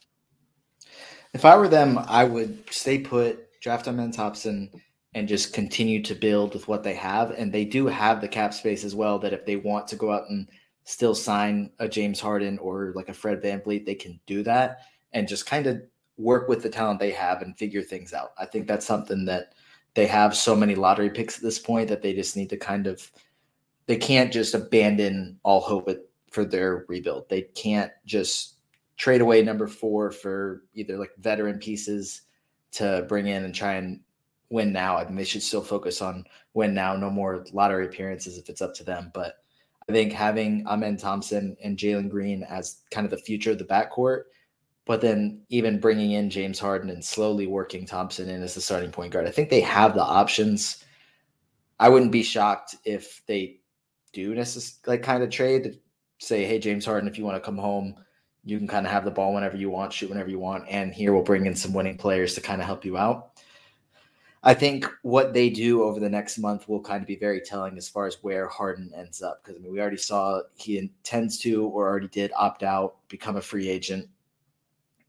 If 1.33 1.45
I 1.45 1.57
were 1.57 1.67
them, 1.67 1.99
I 2.07 2.23
would 2.23 2.63
stay 2.71 2.99
put, 2.99 3.59
draft 3.61 3.87
Amen 3.87 4.11
Thompson, 4.11 4.71
and 5.13 5.27
just 5.27 5.53
continue 5.53 6.01
to 6.03 6.15
build 6.15 6.53
with 6.53 6.67
what 6.67 6.83
they 6.83 6.93
have. 6.93 7.31
And 7.31 7.51
they 7.51 7.65
do 7.65 7.87
have 7.87 8.21
the 8.21 8.27
cap 8.27 8.53
space 8.53 8.83
as 8.83 8.95
well 8.95 9.19
that 9.19 9.33
if 9.33 9.45
they 9.45 9.55
want 9.55 9.87
to 9.87 9.95
go 9.95 10.11
out 10.11 10.29
and 10.29 10.47
still 10.87 11.13
sign 11.13 11.69
a 11.79 11.87
James 11.87 12.17
Harden 12.17 12.57
or 12.59 12.93
like 12.95 13.09
a 13.09 13.13
Fred 13.13 13.41
Van 13.41 13.59
VanVleet, 13.59 13.85
they 13.85 13.93
can 13.93 14.17
do 14.25 14.41
that 14.43 14.83
and 15.11 15.27
just 15.27 15.45
kind 15.45 15.67
of 15.67 15.81
work 16.15 16.47
with 16.47 16.63
the 16.63 16.69
talent 16.69 16.97
they 16.97 17.11
have 17.11 17.41
and 17.41 17.57
figure 17.57 17.81
things 17.81 18.13
out. 18.13 18.31
I 18.37 18.45
think 18.45 18.67
that's 18.67 18.85
something 18.85 19.25
that 19.25 19.53
they 19.95 20.05
have 20.07 20.33
so 20.33 20.55
many 20.55 20.75
lottery 20.75 21.09
picks 21.09 21.35
at 21.35 21.43
this 21.43 21.59
point 21.59 21.89
that 21.89 22.01
they 22.01 22.13
just 22.13 22.37
need 22.37 22.49
to 22.51 22.57
kind 22.57 22.87
of 22.87 23.11
they 23.87 23.97
can't 23.97 24.31
just 24.31 24.53
abandon 24.53 25.37
all 25.43 25.59
hope 25.59 25.89
for 26.31 26.45
their 26.45 26.85
rebuild. 26.87 27.27
They 27.27 27.41
can't 27.41 27.91
just 28.05 28.55
trade 28.95 29.19
away 29.19 29.41
number 29.41 29.67
4 29.67 30.11
for 30.11 30.63
either 30.73 30.97
like 30.97 31.11
veteran 31.17 31.59
pieces 31.59 32.21
to 32.71 33.05
bring 33.09 33.27
in 33.27 33.43
and 33.43 33.53
try 33.53 33.73
and 33.73 33.99
win 34.49 34.71
now. 34.71 34.95
I 34.95 35.03
mean, 35.03 35.17
they 35.17 35.25
should 35.25 35.43
still 35.43 35.61
focus 35.61 36.01
on 36.01 36.23
win 36.53 36.73
now, 36.73 36.95
no 36.95 37.09
more 37.09 37.45
lottery 37.51 37.87
appearances 37.87 38.37
if 38.37 38.47
it's 38.47 38.61
up 38.61 38.73
to 38.75 38.85
them. 38.85 39.11
But 39.13 39.43
I 39.89 39.93
think 39.93 40.11
having 40.11 40.65
Amen 40.67 40.97
Thompson 40.97 41.55
and 41.63 41.77
Jalen 41.77 42.09
Green 42.09 42.43
as 42.43 42.81
kind 42.91 43.05
of 43.05 43.11
the 43.11 43.17
future 43.17 43.51
of 43.51 43.57
the 43.57 43.63
backcourt, 43.63 44.23
but 44.85 45.01
then 45.01 45.41
even 45.49 45.79
bringing 45.79 46.11
in 46.11 46.29
James 46.29 46.59
Harden 46.59 46.89
and 46.89 47.03
slowly 47.03 47.47
working 47.47 47.85
Thompson 47.85 48.29
in 48.29 48.43
as 48.43 48.55
the 48.55 48.61
starting 48.61 48.91
point 48.91 49.13
guard, 49.13 49.27
I 49.27 49.31
think 49.31 49.49
they 49.49 49.61
have 49.61 49.93
the 49.93 50.03
options. 50.03 50.83
I 51.79 51.89
wouldn't 51.89 52.11
be 52.11 52.23
shocked 52.23 52.75
if 52.83 53.21
they 53.27 53.59
do 54.13 54.33
necessarily 54.33 54.97
like 54.97 55.05
kind 55.05 55.23
of 55.23 55.29
trade, 55.29 55.79
say, 56.19 56.45
hey, 56.45 56.59
James 56.59 56.85
Harden, 56.85 57.07
if 57.07 57.17
you 57.17 57.23
want 57.23 57.35
to 57.35 57.45
come 57.45 57.57
home, 57.57 57.95
you 58.43 58.57
can 58.57 58.67
kind 58.67 58.85
of 58.85 58.91
have 58.91 59.05
the 59.05 59.11
ball 59.11 59.33
whenever 59.33 59.57
you 59.57 59.69
want, 59.69 59.93
shoot 59.93 60.09
whenever 60.09 60.29
you 60.29 60.39
want. 60.39 60.65
And 60.69 60.93
here 60.93 61.13
we'll 61.13 61.23
bring 61.23 61.45
in 61.45 61.55
some 61.55 61.73
winning 61.73 61.97
players 61.97 62.33
to 62.35 62.41
kind 62.41 62.61
of 62.61 62.65
help 62.65 62.85
you 62.85 62.97
out. 62.97 63.26
I 64.43 64.53
think 64.53 64.85
what 65.01 65.33
they 65.33 65.49
do 65.49 65.83
over 65.83 65.99
the 65.99 66.09
next 66.09 66.37
month 66.37 66.69
will 66.69 66.81
kind 66.81 67.01
of 67.01 67.07
be 67.07 67.15
very 67.15 67.41
telling 67.41 67.77
as 67.77 67.89
far 67.89 68.05
as 68.05 68.23
where 68.23 68.47
Harden 68.47 68.91
ends 68.95 69.21
up. 69.21 69.43
Because 69.43 69.59
I 69.59 69.63
mean, 69.63 69.71
we 69.71 69.81
already 69.81 69.97
saw 69.97 70.41
he 70.55 70.77
intends 70.77 71.37
to 71.39 71.65
or 71.67 71.87
already 71.87 72.07
did 72.07 72.31
opt 72.35 72.63
out, 72.63 72.97
become 73.07 73.35
a 73.35 73.41
free 73.41 73.67
agent. 73.69 74.07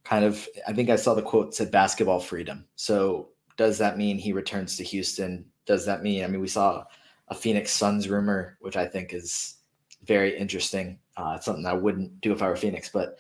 Kind 0.05 0.25
of, 0.25 0.49
I 0.67 0.73
think 0.73 0.89
I 0.89 0.97
saw 0.97 1.15
the 1.15 1.23
quote 1.23 1.55
said 1.55 1.71
basketball 1.71 2.21
freedom. 2.21 2.67
So 2.77 3.29
does 3.57 3.77
that 3.79 3.99
mean 3.99 4.17
he 4.17 4.33
returns 4.33 4.77
to 4.77 4.85
Houston? 4.85 5.45
Does 5.67 5.85
that 5.85 6.03
mean, 6.03 6.25
I 6.25 6.27
mean, 6.29 6.41
we 6.41 6.49
saw 6.49 6.85
a 7.29 7.35
Phoenix 7.35 7.73
Suns 7.73 8.09
rumor, 8.09 8.57
which 8.61 8.77
I 8.77 8.87
think 8.87 9.13
is 9.13 9.57
very 10.05 10.37
interesting. 10.39 10.99
Uh, 11.17 11.35
it's 11.37 11.45
something 11.45 11.67
I 11.67 11.75
wouldn't 11.75 12.21
do 12.21 12.33
if 12.33 12.41
I 12.41 12.49
were 12.49 12.57
Phoenix, 12.57 12.89
but 12.89 13.19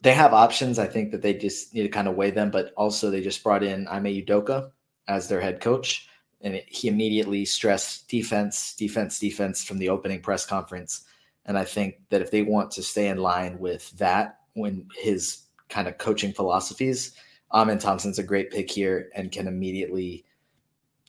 they 0.00 0.12
have 0.12 0.32
options. 0.32 0.78
I 0.78 0.86
think 0.86 1.12
that 1.12 1.22
they 1.22 1.34
just 1.34 1.74
need 1.74 1.82
to 1.82 1.88
kind 1.88 2.08
of 2.08 2.16
weigh 2.16 2.30
them. 2.30 2.50
But 2.50 2.72
also, 2.76 3.10
they 3.10 3.20
just 3.20 3.44
brought 3.44 3.62
in 3.62 3.86
Ime 3.86 4.04
Udoka, 4.04 4.70
as 5.10 5.28
their 5.28 5.40
head 5.40 5.60
coach. 5.60 6.08
And 6.40 6.62
he 6.66 6.88
immediately 6.88 7.44
stressed 7.44 8.08
defense, 8.08 8.74
defense, 8.74 9.18
defense 9.18 9.62
from 9.62 9.78
the 9.78 9.90
opening 9.90 10.22
press 10.22 10.46
conference. 10.46 11.04
And 11.44 11.58
I 11.58 11.64
think 11.64 11.96
that 12.08 12.22
if 12.22 12.30
they 12.30 12.42
want 12.42 12.70
to 12.72 12.82
stay 12.82 13.08
in 13.08 13.18
line 13.18 13.58
with 13.58 13.90
that, 13.98 14.38
when 14.54 14.88
his 14.96 15.42
kind 15.68 15.86
of 15.88 15.98
coaching 15.98 16.32
philosophies, 16.32 17.14
Amen 17.52 17.78
Thompson's 17.78 18.18
a 18.18 18.22
great 18.22 18.50
pick 18.50 18.70
here 18.70 19.10
and 19.14 19.32
can 19.32 19.48
immediately, 19.48 20.24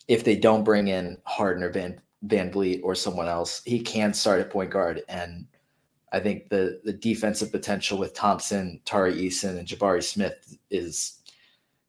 if 0.08 0.24
they 0.24 0.36
don't 0.36 0.64
bring 0.64 0.88
in 0.88 1.18
Harden 1.26 1.64
or 1.64 1.70
Van 1.70 2.02
VanVleet 2.26 2.82
or 2.84 2.96
someone 2.96 3.28
else, 3.28 3.62
he 3.64 3.80
can 3.80 4.14
start 4.14 4.42
at 4.42 4.50
point 4.50 4.72
guard. 4.72 5.04
And 5.08 5.48
I 6.12 6.20
think 6.20 6.50
the 6.50 6.82
the 6.84 6.94
defensive 6.94 7.52
potential 7.52 7.98
with 7.98 8.14
Thompson, 8.14 8.82
Tari 8.86 9.14
Eason, 9.14 9.58
and 9.58 9.68
Jabari 9.68 10.04
Smith 10.04 10.58
is 10.70 11.20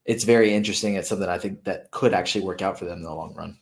it's 0.05 0.25
very 0.25 0.53
interesting. 0.53 0.95
It's 0.95 1.09
something 1.09 1.29
I 1.29 1.39
think 1.39 1.65
that 1.65 1.91
could 1.91 2.15
actually 2.15 2.45
work 2.45 2.63
out 2.63 2.79
for 2.79 2.85
them 2.85 2.99
in 2.99 3.05
the 3.05 3.15
long 3.15 3.35
run. 3.35 3.59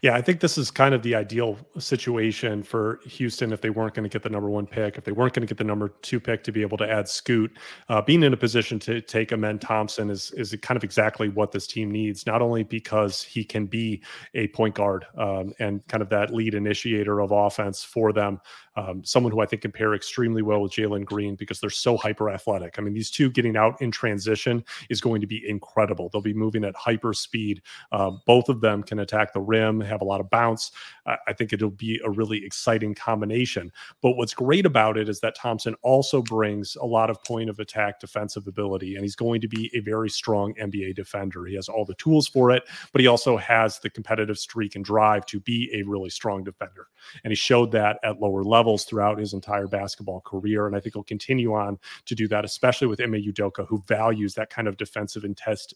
Yeah, 0.00 0.14
I 0.14 0.22
think 0.22 0.40
this 0.40 0.58
is 0.58 0.70
kind 0.70 0.94
of 0.94 1.02
the 1.02 1.14
ideal 1.14 1.58
situation 1.78 2.62
for 2.62 3.00
Houston 3.04 3.52
if 3.52 3.60
they 3.60 3.70
weren't 3.70 3.94
going 3.94 4.08
to 4.08 4.12
get 4.12 4.22
the 4.22 4.28
number 4.28 4.48
one 4.48 4.66
pick, 4.66 4.96
if 4.96 5.04
they 5.04 5.12
weren't 5.12 5.34
going 5.34 5.46
to 5.46 5.52
get 5.52 5.58
the 5.58 5.64
number 5.64 5.88
two 6.02 6.20
pick 6.20 6.44
to 6.44 6.52
be 6.52 6.62
able 6.62 6.78
to 6.78 6.90
add 6.90 7.08
Scoot. 7.08 7.56
Uh, 7.88 8.00
being 8.00 8.22
in 8.22 8.32
a 8.32 8.36
position 8.36 8.78
to 8.80 9.00
take 9.00 9.32
Amen 9.32 9.58
Thompson 9.58 10.10
is 10.10 10.30
is 10.32 10.54
kind 10.62 10.76
of 10.76 10.84
exactly 10.84 11.28
what 11.28 11.52
this 11.52 11.66
team 11.66 11.90
needs. 11.90 12.26
Not 12.26 12.42
only 12.42 12.62
because 12.62 13.22
he 13.22 13.44
can 13.44 13.66
be 13.66 14.02
a 14.34 14.48
point 14.48 14.74
guard 14.74 15.06
um, 15.16 15.52
and 15.58 15.86
kind 15.88 16.02
of 16.02 16.08
that 16.10 16.32
lead 16.32 16.54
initiator 16.54 17.20
of 17.20 17.32
offense 17.32 17.82
for 17.82 18.12
them, 18.12 18.40
um, 18.78 19.04
someone 19.04 19.32
who 19.32 19.40
I 19.40 19.46
think 19.46 19.62
can 19.62 19.72
pair 19.72 19.94
extremely 19.94 20.40
well 20.40 20.62
with 20.62 20.72
Jalen 20.72 21.04
Green 21.04 21.34
because 21.34 21.58
they're 21.58 21.68
so 21.68 21.96
hyper 21.96 22.30
athletic. 22.30 22.76
I 22.78 22.82
mean, 22.82 22.94
these 22.94 23.10
two 23.10 23.28
getting 23.28 23.56
out 23.56 23.80
in 23.82 23.90
transition 23.90 24.64
is 24.88 25.00
going 25.00 25.20
to 25.20 25.26
be 25.26 25.48
incredible. 25.48 26.08
They'll 26.08 26.22
be 26.22 26.32
moving 26.32 26.64
at 26.64 26.76
hyper 26.76 27.12
speed. 27.12 27.60
Uh, 27.90 28.12
both 28.24 28.48
of 28.48 28.60
them 28.60 28.84
can 28.84 29.00
attack 29.00 29.32
the 29.32 29.40
rim, 29.40 29.80
have 29.80 30.00
a 30.00 30.04
lot 30.04 30.20
of 30.20 30.30
bounce. 30.30 30.70
I 31.06 31.32
think 31.32 31.52
it'll 31.52 31.70
be 31.70 32.00
a 32.04 32.10
really 32.10 32.44
exciting 32.44 32.94
combination. 32.94 33.72
But 34.00 34.12
what's 34.12 34.34
great 34.34 34.64
about 34.64 34.96
it 34.96 35.08
is 35.08 35.18
that 35.20 35.34
Thompson 35.34 35.74
also 35.82 36.22
brings 36.22 36.76
a 36.76 36.86
lot 36.86 37.10
of 37.10 37.22
point 37.24 37.50
of 37.50 37.58
attack 37.58 37.98
defensive 37.98 38.46
ability, 38.46 38.94
and 38.94 39.04
he's 39.04 39.16
going 39.16 39.40
to 39.40 39.48
be 39.48 39.70
a 39.74 39.80
very 39.80 40.10
strong 40.10 40.54
NBA 40.54 40.94
defender. 40.94 41.46
He 41.46 41.56
has 41.56 41.68
all 41.68 41.84
the 41.84 41.94
tools 41.94 42.28
for 42.28 42.52
it, 42.52 42.62
but 42.92 43.00
he 43.00 43.08
also 43.08 43.36
has 43.36 43.80
the 43.80 43.90
competitive 43.90 44.38
streak 44.38 44.76
and 44.76 44.84
drive 44.84 45.26
to 45.26 45.40
be 45.40 45.70
a 45.74 45.82
really 45.82 46.10
strong 46.10 46.44
defender. 46.44 46.86
And 47.24 47.30
he 47.30 47.36
showed 47.36 47.72
that 47.72 47.98
at 48.04 48.20
lower 48.20 48.44
levels 48.44 48.67
levels 48.68 48.84
throughout 48.84 49.18
his 49.18 49.32
entire 49.32 49.66
basketball 49.66 50.20
career. 50.20 50.66
And 50.66 50.76
I 50.76 50.80
think 50.80 50.94
he'll 50.94 51.02
continue 51.02 51.54
on 51.54 51.78
to 52.04 52.14
do 52.14 52.28
that, 52.28 52.44
especially 52.44 52.86
with 52.86 53.00
Ime 53.00 53.12
Udoka, 53.12 53.66
who 53.66 53.82
values 53.86 54.34
that 54.34 54.50
kind 54.50 54.68
of 54.68 54.76
defensive 54.76 55.24
intest, 55.24 55.74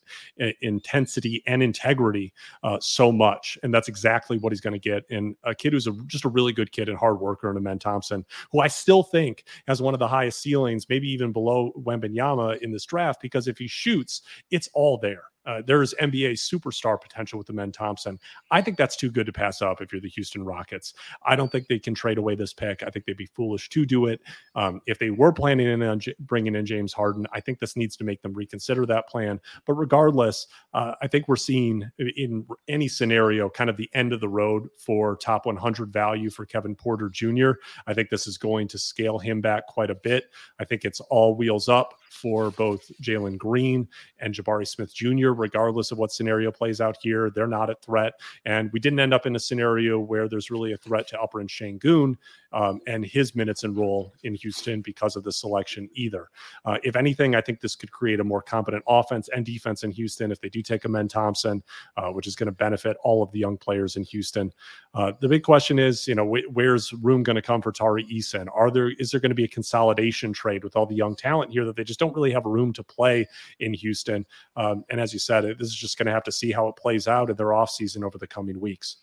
intensity 0.60 1.42
and 1.46 1.62
integrity 1.62 2.34
uh, 2.62 2.78
so 2.80 3.10
much. 3.10 3.56
And 3.62 3.72
that's 3.72 3.88
exactly 3.88 4.36
what 4.36 4.52
he's 4.52 4.60
going 4.60 4.78
to 4.78 4.90
get. 4.90 5.04
And 5.10 5.36
a 5.44 5.54
kid 5.54 5.72
who's 5.72 5.86
a, 5.86 5.92
just 6.06 6.26
a 6.26 6.28
really 6.28 6.52
good 6.52 6.70
kid 6.70 6.90
and 6.90 6.98
hard 6.98 7.18
worker 7.18 7.50
in 7.50 7.56
Amen 7.56 7.78
Thompson, 7.78 8.26
who 8.50 8.60
I 8.60 8.68
still 8.68 9.02
think 9.02 9.44
has 9.66 9.80
one 9.80 9.94
of 9.94 10.00
the 10.00 10.08
highest 10.08 10.42
ceilings, 10.42 10.86
maybe 10.90 11.08
even 11.08 11.32
below 11.32 11.72
Wembanyama 11.78 12.58
in 12.58 12.72
this 12.72 12.84
draft, 12.84 13.22
because 13.22 13.48
if 13.48 13.56
he 13.56 13.66
shoots, 13.66 14.20
it's 14.50 14.68
all 14.74 14.98
there. 14.98 15.24
Uh, 15.44 15.62
there's 15.66 15.94
NBA 16.00 16.32
superstar 16.32 17.00
potential 17.00 17.38
with 17.38 17.46
the 17.46 17.52
men 17.52 17.72
Thompson. 17.72 18.18
I 18.50 18.60
think 18.60 18.76
that's 18.76 18.96
too 18.96 19.10
good 19.10 19.26
to 19.26 19.32
pass 19.32 19.62
up 19.62 19.80
if 19.80 19.92
you're 19.92 20.00
the 20.00 20.08
Houston 20.08 20.44
Rockets. 20.44 20.94
I 21.24 21.36
don't 21.36 21.50
think 21.50 21.68
they 21.68 21.78
can 21.78 21.94
trade 21.94 22.18
away 22.18 22.34
this 22.34 22.52
pick. 22.52 22.82
I 22.82 22.90
think 22.90 23.06
they'd 23.06 23.16
be 23.16 23.26
foolish 23.26 23.68
to 23.70 23.84
do 23.84 24.06
it. 24.06 24.20
Um, 24.54 24.80
if 24.86 24.98
they 24.98 25.10
were 25.10 25.32
planning 25.32 25.82
on 25.82 26.00
J- 26.00 26.14
bringing 26.20 26.54
in 26.54 26.66
James 26.66 26.92
Harden, 26.92 27.26
I 27.32 27.40
think 27.40 27.58
this 27.58 27.76
needs 27.76 27.96
to 27.96 28.04
make 28.04 28.22
them 28.22 28.32
reconsider 28.32 28.86
that 28.86 29.08
plan. 29.08 29.40
But 29.66 29.74
regardless, 29.74 30.46
uh, 30.74 30.94
I 31.02 31.08
think 31.08 31.28
we're 31.28 31.36
seeing 31.36 31.90
in 31.98 32.46
any 32.68 32.88
scenario 32.88 33.48
kind 33.50 33.70
of 33.70 33.76
the 33.76 33.90
end 33.94 34.12
of 34.12 34.20
the 34.20 34.28
road 34.28 34.68
for 34.76 35.16
top 35.16 35.46
100 35.46 35.92
value 35.92 36.30
for 36.30 36.46
Kevin 36.46 36.74
Porter 36.74 37.08
Jr. 37.08 37.52
I 37.86 37.94
think 37.94 38.10
this 38.10 38.26
is 38.26 38.38
going 38.38 38.68
to 38.68 38.78
scale 38.78 39.18
him 39.18 39.40
back 39.40 39.66
quite 39.66 39.90
a 39.90 39.94
bit. 39.94 40.24
I 40.58 40.64
think 40.64 40.84
it's 40.84 41.00
all 41.00 41.34
wheels 41.34 41.68
up 41.68 41.94
for 42.12 42.50
both 42.50 42.90
Jalen 43.00 43.38
Green 43.38 43.88
and 44.18 44.34
Jabari 44.34 44.66
Smith 44.66 44.94
Jr., 44.94 45.30
regardless 45.30 45.90
of 45.90 45.98
what 45.98 46.12
scenario 46.12 46.52
plays 46.52 46.80
out 46.80 46.98
here. 47.00 47.30
They're 47.30 47.46
not 47.46 47.70
a 47.70 47.74
threat. 47.76 48.14
And 48.44 48.70
we 48.72 48.80
didn't 48.80 49.00
end 49.00 49.14
up 49.14 49.26
in 49.26 49.34
a 49.34 49.40
scenario 49.40 49.98
where 49.98 50.28
there's 50.28 50.50
really 50.50 50.72
a 50.72 50.76
threat 50.76 51.08
to 51.08 51.16
Alperen 51.16 51.48
Sengun 51.48 52.16
um, 52.52 52.80
and 52.86 53.04
his 53.04 53.34
minutes 53.34 53.64
and 53.64 53.76
role 53.76 54.12
in 54.24 54.34
Houston 54.34 54.82
because 54.82 55.16
of 55.16 55.24
the 55.24 55.32
selection 55.32 55.88
either. 55.94 56.28
Uh, 56.64 56.78
if 56.82 56.96
anything, 56.96 57.34
I 57.34 57.40
think 57.40 57.60
this 57.60 57.74
could 57.74 57.90
create 57.90 58.20
a 58.20 58.24
more 58.24 58.42
competent 58.42 58.84
offense 58.86 59.28
and 59.34 59.44
defense 59.44 59.84
in 59.84 59.90
Houston 59.90 60.30
if 60.30 60.40
they 60.40 60.48
do 60.48 60.62
take 60.62 60.84
Amen 60.84 61.08
Thompson, 61.08 61.62
uh, 61.96 62.10
which 62.10 62.26
is 62.26 62.36
going 62.36 62.46
to 62.46 62.52
benefit 62.52 62.96
all 63.02 63.22
of 63.22 63.32
the 63.32 63.38
young 63.38 63.56
players 63.56 63.96
in 63.96 64.04
Houston. 64.04 64.52
Uh, 64.94 65.12
the 65.20 65.28
big 65.28 65.42
question 65.42 65.78
is, 65.78 66.06
you 66.06 66.14
know, 66.14 66.26
wh- 66.26 66.54
where's 66.54 66.92
room 66.92 67.22
going 67.22 67.36
to 67.36 67.42
come 67.42 67.62
for 67.62 67.72
Tari 67.72 68.04
Eason? 68.04 68.46
Are 68.54 68.70
there 68.70 68.90
is 68.90 69.10
there 69.10 69.20
going 69.20 69.30
to 69.30 69.34
be 69.34 69.44
a 69.44 69.48
consolidation 69.48 70.32
trade 70.32 70.64
with 70.64 70.76
all 70.76 70.86
the 70.86 70.94
young 70.94 71.16
talent 71.16 71.50
here 71.50 71.64
that 71.64 71.76
they 71.76 71.84
just 71.84 72.01
don't 72.02 72.14
really 72.14 72.32
have 72.32 72.44
room 72.44 72.72
to 72.72 72.82
play 72.82 73.26
in 73.60 73.72
Houston? 73.74 74.26
Um, 74.56 74.84
and 74.90 75.00
as 75.00 75.12
you 75.12 75.18
said, 75.18 75.44
this 75.44 75.68
is 75.68 75.76
just 75.76 75.96
going 75.96 76.06
to 76.06 76.12
have 76.12 76.24
to 76.24 76.32
see 76.32 76.50
how 76.50 76.68
it 76.68 76.76
plays 76.76 77.06
out 77.06 77.30
in 77.30 77.36
their 77.36 77.48
offseason 77.48 78.04
over 78.04 78.18
the 78.18 78.26
coming 78.26 78.58
weeks. 78.58 78.98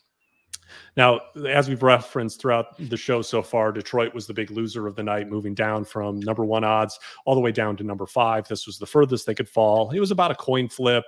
Now, 1.00 1.22
as 1.48 1.70
we've 1.70 1.82
referenced 1.82 2.42
throughout 2.42 2.78
the 2.78 2.98
show 2.98 3.22
so 3.22 3.42
far, 3.42 3.72
Detroit 3.72 4.14
was 4.14 4.28
the 4.28 4.34
big 4.34 4.52
loser 4.52 4.86
of 4.86 4.98
the 4.98 5.04
night, 5.04 5.30
moving 5.30 5.54
down 5.54 5.86
from 5.86 6.20
number 6.20 6.44
one 6.44 6.66
odds 6.66 7.00
all 7.26 7.36
the 7.36 7.40
way 7.40 7.54
down 7.54 7.78
to 7.78 7.86
number 7.86 8.06
five. 8.06 8.50
This 8.50 8.68
was 8.68 8.78
the 8.78 8.86
furthest 8.86 9.26
they 9.26 9.34
could 9.34 9.48
fall. 9.48 9.92
It 9.92 10.02
was 10.02 10.12
about 10.12 10.30
a 10.30 10.36
coin 10.36 10.68
flip, 10.68 11.06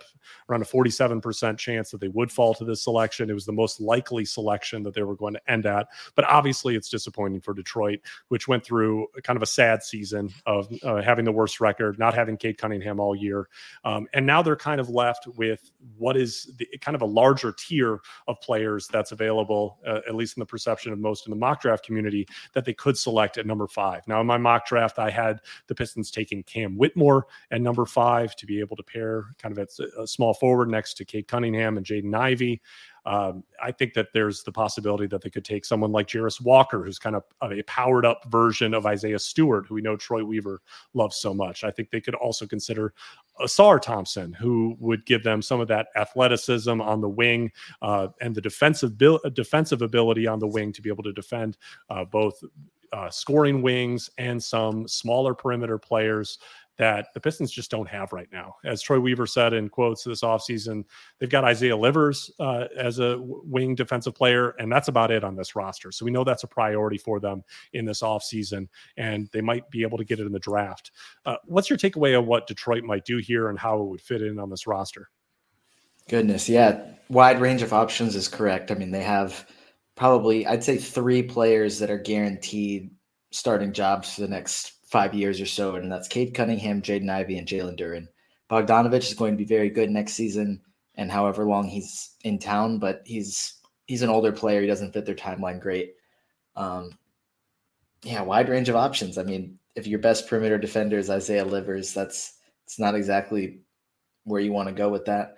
around 0.50 0.62
a 0.62 0.66
47% 0.66 1.58
chance 1.58 1.92
that 1.92 2.00
they 2.00 2.08
would 2.08 2.32
fall 2.32 2.54
to 2.54 2.64
this 2.64 2.86
selection. 2.86 3.30
It 3.30 3.34
was 3.34 3.46
the 3.46 3.52
most 3.52 3.82
likely 3.82 4.24
selection 4.24 4.82
that 4.84 4.94
they 4.94 5.04
were 5.04 5.18
going 5.18 5.34
to 5.34 5.52
end 5.52 5.66
at. 5.66 5.88
But 6.16 6.24
obviously, 6.24 6.78
it's 6.78 6.88
disappointing 6.88 7.42
for 7.42 7.54
Detroit, 7.54 8.00
which 8.30 8.48
went 8.48 8.64
through 8.64 9.08
kind 9.24 9.36
of 9.36 9.44
a 9.44 9.46
sad 9.46 9.84
season 9.84 10.30
of 10.46 10.70
uh, 10.84 11.02
having 11.02 11.26
the 11.26 11.34
worst 11.34 11.60
record, 11.60 12.00
not 12.00 12.14
having 12.14 12.38
Cade 12.38 12.58
Cunningham 12.58 13.02
all 13.02 13.14
year. 13.14 13.50
Um, 13.84 14.08
and 14.14 14.26
now 14.26 14.42
they're 14.42 14.56
kind 14.56 14.80
of 14.80 14.88
left 14.88 15.28
with 15.36 15.70
what 15.98 16.16
is 16.16 16.50
the, 16.56 16.68
kind 16.80 16.96
of 16.96 17.02
a 17.02 17.06
larger 17.06 17.54
tier 17.58 18.00
of 18.30 18.40
players 18.40 18.88
that's 18.88 19.12
available 19.12 19.80
uh, 19.86 20.02
at 20.08 20.16
least 20.16 20.38
in 20.38 20.42
the 20.42 20.46
perception 20.46 20.94
of 20.94 21.00
most 21.00 21.28
in 21.28 21.32
the 21.32 21.38
mock 21.38 21.62
draft 21.62 21.86
community, 21.86 22.28
that 22.54 22.66
they 22.66 22.74
could 22.74 22.98
select 22.98 23.38
at 23.38 23.46
number 23.46 23.68
five. 23.68 24.08
Now, 24.08 24.22
in 24.22 24.28
my 24.28 24.38
mock 24.38 24.68
draft, 24.68 25.00
I 25.00 25.10
had 25.10 25.40
the 25.68 25.76
Pistons 25.76 26.12
taking 26.12 26.44
Cam 26.44 26.78
Whitmore 26.78 27.28
at 27.52 27.62
number 27.62 27.86
five 27.86 28.36
to 28.38 28.46
be 28.46 28.60
able 28.60 28.76
to 28.76 28.84
pair 28.84 29.26
kind 29.38 29.58
of 29.58 29.60
at 29.60 29.70
a 29.98 30.08
small 30.08 30.34
forward 30.34 30.70
next 30.70 30.96
to 30.96 31.06
Cade 31.06 31.28
Cunningham 31.28 31.78
and 31.78 31.86
Jaden 31.86 32.16
Ivey. 32.16 32.62
Um, 33.06 33.44
I 33.62 33.72
think 33.72 33.94
that 33.94 34.08
there's 34.14 34.44
the 34.44 34.52
possibility 34.52 35.08
that 35.08 35.22
they 35.22 35.30
could 35.30 35.46
take 35.46 35.66
someone 35.66 35.92
like 35.92 36.08
Jarace 36.08 36.42
Walker, 36.42 36.84
who's 36.84 37.00
kind 37.00 37.16
of 37.16 37.24
a 37.42 37.62
powered 37.64 38.06
up 38.06 38.26
version 38.30 38.74
of 38.74 38.86
Isaiah 38.86 39.20
Stewart, 39.20 39.66
who 39.68 39.76
we 39.76 39.82
know 39.82 39.96
Troy 39.96 40.24
Weaver 40.24 40.62
loves 40.94 41.18
so 41.18 41.34
much. 41.34 41.64
I 41.64 41.72
think 41.72 41.90
they 41.90 42.02
could 42.02 42.16
also 42.16 42.46
consider 42.46 42.94
Ausar 43.40 43.82
Thompson, 43.82 44.34
who 44.34 44.76
would 44.80 45.06
give 45.06 45.24
them 45.24 45.42
some 45.42 45.60
of 45.60 45.68
that 45.70 45.88
athleticism 45.96 46.80
on 46.80 47.02
the 47.02 47.10
wing 47.10 47.52
uh, 47.82 48.10
and 48.22 48.36
the 48.36 48.42
defensive 48.42 48.98
bil- 48.98 49.20
defensive 49.34 49.82
ability 49.82 50.28
on 50.28 50.40
the 50.40 50.48
wing 50.48 50.72
to 50.74 50.82
be 50.82 50.90
able 50.90 51.04
to 51.04 51.14
defend 51.14 51.58
uh, 51.90 52.06
both 52.06 52.44
uh, 52.94 53.10
scoring 53.10 53.62
wings 53.62 54.10
and 54.18 54.42
some 54.42 54.88
smaller 54.88 55.34
perimeter 55.34 55.78
players 55.78 56.40
that 56.78 57.08
the 57.14 57.20
Pistons 57.20 57.52
just 57.52 57.70
don't 57.70 57.88
have 57.88 58.12
right 58.14 58.30
now. 58.32 58.56
As 58.64 58.82
Troy 58.82 59.00
Weaver 59.00 59.28
said 59.28 59.54
in 59.54 59.70
quotes 59.70 60.04
this 60.04 60.22
offseason, 60.22 60.84
they've 61.20 61.30
got 61.30 61.44
Isaiah 61.44 61.78
Livers 61.78 62.32
uh, 62.40 62.68
as 62.78 63.00
a 63.00 63.18
wing 63.20 63.76
defensive 63.76 64.16
player, 64.16 64.56
and 64.58 64.72
that's 64.72 64.88
about 64.88 65.12
it 65.12 65.24
on 65.24 65.36
this 65.36 65.56
roster. 65.56 65.92
So 65.92 66.06
we 66.06 66.12
know 66.12 66.24
that's 66.24 66.44
a 66.44 66.48
priority 66.48 66.98
for 66.98 67.20
them 67.20 67.44
in 67.74 67.86
this 67.86 68.02
offseason, 68.02 68.68
and 68.98 69.30
they 69.32 69.42
might 69.42 69.70
be 69.70 69.84
able 69.84 69.98
to 69.98 70.06
get 70.06 70.20
it 70.20 70.26
in 70.26 70.32
the 70.32 70.40
draft. 70.40 70.92
Uh, 71.26 71.36
what's 71.46 71.70
your 71.70 71.78
takeaway 71.78 72.18
of 72.18 72.26
what 72.26 72.48
Detroit 72.48 72.84
might 72.84 73.06
do 73.06 73.18
here 73.18 73.50
and 73.50 73.60
how 73.60 73.80
it 73.82 73.88
would 73.88 74.02
fit 74.02 74.22
in 74.22 74.40
on 74.40 74.50
this 74.50 74.66
roster? 74.66 75.10
Goodness, 76.10 76.50
yeah. 76.50 76.84
Wide 77.10 77.40
range 77.40 77.62
of 77.62 77.74
options 77.74 78.16
is 78.16 78.28
correct. 78.28 78.72
I 78.72 78.76
mean, 78.76 78.92
they 78.92 79.04
have 79.04 79.48
probably, 79.96 80.48
I'd 80.48 80.64
say, 80.64 80.78
three 80.78 81.22
players 81.22 81.80
that 81.80 81.92
are 81.92 82.00
guaranteed 82.00 82.92
starting 83.32 83.72
jobs 83.72 84.16
for 84.16 84.22
the 84.22 84.28
next 84.28 84.74
five 84.92 85.14
years 85.14 85.40
or 85.40 85.46
so, 85.46 85.76
and 85.76 85.90
that's 85.92 86.10
Cade 86.10 86.34
Cunningham, 86.34 86.82
Jaden 86.82 87.10
Ivey, 87.10 87.38
and 87.38 87.48
Jalen 87.48 87.80
Duren. 87.80 88.08
Bogdanovich 88.50 89.08
is 89.08 89.14
going 89.14 89.34
to 89.34 89.38
be 89.38 89.46
very 89.46 89.70
good 89.70 89.90
next 89.90 90.14
season, 90.14 90.62
and 90.96 91.10
however 91.10 91.46
long 91.46 91.68
he's 91.68 92.16
in 92.24 92.38
town, 92.38 92.78
but 92.78 93.02
he's 93.06 93.56
he's 93.86 94.02
an 94.02 94.10
older 94.10 94.34
player. 94.34 94.62
He 94.62 94.68
doesn't 94.68 94.92
fit 94.92 95.06
their 95.06 95.16
timeline 95.16 95.62
great. 95.62 95.96
Um, 96.58 96.92
yeah, 98.04 98.22
wide 98.22 98.50
range 98.50 98.68
of 98.68 98.76
options. 98.76 99.18
I 99.18 99.24
mean, 99.24 99.58
if 99.76 99.88
your 99.88 100.00
best 100.00 100.28
perimeter 100.28 100.58
defender 100.58 100.98
is 100.98 101.10
Isaiah 101.10 101.46
Livers, 101.46 101.94
that's 101.94 102.38
it's 102.66 102.78
not 102.78 102.96
exactly 102.96 103.62
where 104.26 104.42
you 104.42 104.52
want 104.52 104.68
to 104.68 104.76
go 104.76 104.90
with 104.90 105.06
that. 105.06 105.36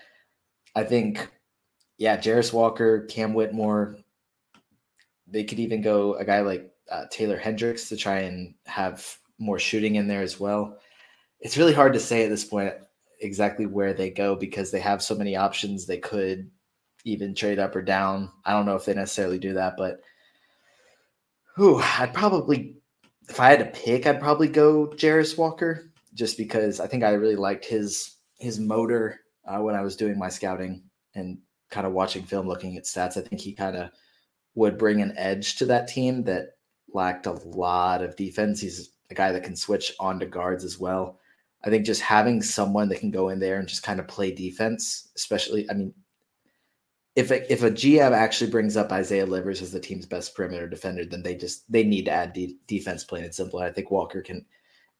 I 0.76 0.84
think, 0.84 1.30
yeah, 2.00 2.18
Jarace 2.18 2.52
Walker, 2.52 3.06
Cam 3.06 3.36
Whitmore. 3.36 3.98
They 5.28 5.44
could 5.44 5.60
even 5.60 5.82
go 5.82 6.16
a 6.16 6.26
guy 6.26 6.42
like 6.42 6.72
uh, 6.92 7.06
Taylor 7.12 7.38
Hendricks 7.38 7.90
to 7.90 7.98
try 7.98 8.20
and 8.20 8.56
have 8.66 9.18
more 9.44 9.60
shooting 9.60 9.96
in 9.96 10.08
there 10.08 10.22
as 10.22 10.40
well. 10.40 10.80
It's 11.40 11.58
really 11.58 11.74
hard 11.74 11.94
to 11.94 12.00
say 12.00 12.24
at 12.24 12.30
this 12.30 12.46
point 12.46 12.74
exactly 13.20 13.66
where 13.66 13.94
they 13.94 14.10
go 14.10 14.36
because 14.36 14.72
they 14.72 14.80
have 14.80 15.04
so 15.04 15.16
many 15.16 15.36
options. 15.36 15.86
They 15.86 15.98
could 15.98 16.50
even 17.06 17.36
trade 17.36 17.60
up 17.60 17.76
or 17.76 17.82
down. 17.82 18.32
I 18.46 18.52
don't 18.52 18.66
know 18.66 18.76
if 18.76 18.86
they 18.86 18.94
necessarily 18.94 19.40
do 19.40 19.54
that, 19.54 19.76
but 19.78 20.00
who 21.56 21.82
I'd 22.00 22.14
probably 22.14 22.78
if 23.30 23.40
I 23.40 23.50
had 23.50 23.60
to 23.60 23.80
pick, 23.80 24.06
I'd 24.06 24.20
probably 24.20 24.48
go 24.48 24.88
Jarace 24.88 25.38
Walker 25.38 25.92
just 26.14 26.38
because 26.38 26.80
I 26.80 26.88
think 26.88 27.04
I 27.04 27.12
really 27.12 27.36
liked 27.36 27.66
his 27.66 28.18
his 28.38 28.60
motor 28.60 29.20
uh, 29.48 29.60
when 29.60 29.76
I 29.76 29.82
was 29.82 29.96
doing 29.96 30.18
my 30.18 30.30
scouting 30.30 30.84
and 31.16 31.38
kind 31.70 31.88
of 31.88 31.94
watching 31.94 32.24
film, 32.24 32.48
looking 32.48 32.78
at 32.78 32.84
stats. 32.84 33.18
I 33.18 33.22
think 33.22 33.42
he 33.42 33.54
kind 33.54 33.76
of 33.76 33.90
would 34.56 34.78
bring 34.78 35.02
an 35.02 35.14
edge 35.18 35.56
to 35.58 35.66
that 35.68 35.88
team 35.88 36.24
that 36.24 36.50
lacked 36.94 37.26
a 37.26 37.32
lot 37.32 38.04
of 38.04 38.16
defense. 38.16 38.62
He's 38.62 38.92
a 39.14 39.16
guy 39.16 39.32
that 39.32 39.44
can 39.44 39.56
switch 39.56 39.94
on 40.00 40.20
to 40.20 40.26
guards 40.26 40.64
as 40.64 40.80
well. 40.80 41.20
I 41.64 41.70
think 41.70 41.86
just 41.86 42.02
having 42.02 42.42
someone 42.42 42.90
that 42.90 43.00
can 43.00 43.12
go 43.12 43.30
in 43.30 43.40
there 43.40 43.60
and 43.60 43.68
just 43.68 43.84
kind 43.84 44.00
of 44.00 44.08
play 44.08 44.32
defense, 44.32 45.12
especially, 45.16 45.70
I 45.70 45.74
mean, 45.74 45.94
if 47.16 47.30
a, 47.32 47.52
if 47.52 47.62
a 47.62 47.72
GM 47.72 48.12
actually 48.12 48.50
brings 48.50 48.76
up 48.76 48.92
Isaiah 48.92 49.26
Livers 49.26 49.62
as 49.62 49.72
the 49.72 49.80
team's 49.80 50.08
best 50.08 50.36
perimeter 50.36 50.68
defender, 50.68 51.06
then 51.06 51.22
they 51.22 51.36
just 51.36 51.72
they 51.72 51.84
need 51.84 52.06
to 52.06 52.12
add 52.12 52.34
de- 52.34 52.58
defense, 52.68 53.04
plain 53.04 53.24
and 53.24 53.34
simple. 53.34 53.60
I 53.60 53.72
think 53.72 53.92
Walker 53.92 54.22
can 54.22 54.46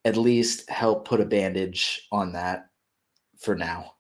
at 0.06 0.16
least 0.16 0.70
help 0.70 1.08
put 1.08 1.22
a 1.22 1.26
bandage 1.26 2.08
on 2.12 2.32
that 2.34 2.70
for 3.40 3.56
now. 3.56 3.96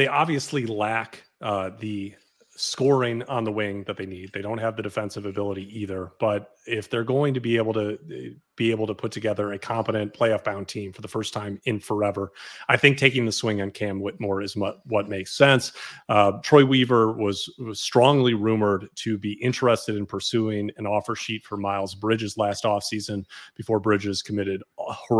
They 0.00 0.06
obviously 0.06 0.64
lack 0.64 1.24
uh, 1.42 1.68
the 1.78 2.14
scoring 2.56 3.22
on 3.24 3.44
the 3.44 3.52
wing 3.52 3.84
that 3.84 3.98
they 3.98 4.06
need. 4.06 4.32
They 4.32 4.40
don't 4.40 4.56
have 4.56 4.76
the 4.76 4.82
defensive 4.82 5.26
ability 5.26 5.68
either. 5.78 6.12
But 6.18 6.52
if 6.66 6.88
they're 6.88 7.04
going 7.04 7.34
to 7.34 7.40
be 7.40 7.58
able 7.58 7.74
to 7.74 7.98
eh, 8.10 8.30
be 8.60 8.70
able 8.70 8.86
to 8.86 8.94
put 8.94 9.10
together 9.10 9.54
a 9.54 9.58
competent 9.58 10.12
playoff 10.12 10.44
bound 10.44 10.68
team 10.68 10.92
for 10.92 11.00
the 11.00 11.08
first 11.08 11.32
time 11.32 11.58
in 11.64 11.80
forever. 11.80 12.30
I 12.68 12.76
think 12.76 12.98
taking 12.98 13.24
the 13.24 13.32
swing 13.32 13.62
on 13.62 13.70
Cam 13.70 14.02
Whitmore 14.02 14.42
is 14.42 14.54
what, 14.54 14.82
what 14.84 15.08
makes 15.08 15.34
sense. 15.34 15.72
Uh, 16.10 16.32
Troy 16.42 16.66
Weaver 16.66 17.12
was, 17.12 17.50
was 17.58 17.80
strongly 17.80 18.34
rumored 18.34 18.90
to 18.96 19.16
be 19.16 19.32
interested 19.42 19.96
in 19.96 20.04
pursuing 20.04 20.70
an 20.76 20.86
offer 20.86 21.16
sheet 21.16 21.42
for 21.42 21.56
Miles 21.56 21.94
Bridges 21.94 22.36
last 22.36 22.64
offseason 22.64 23.24
before 23.56 23.80
Bridges 23.80 24.20
committed 24.20 24.62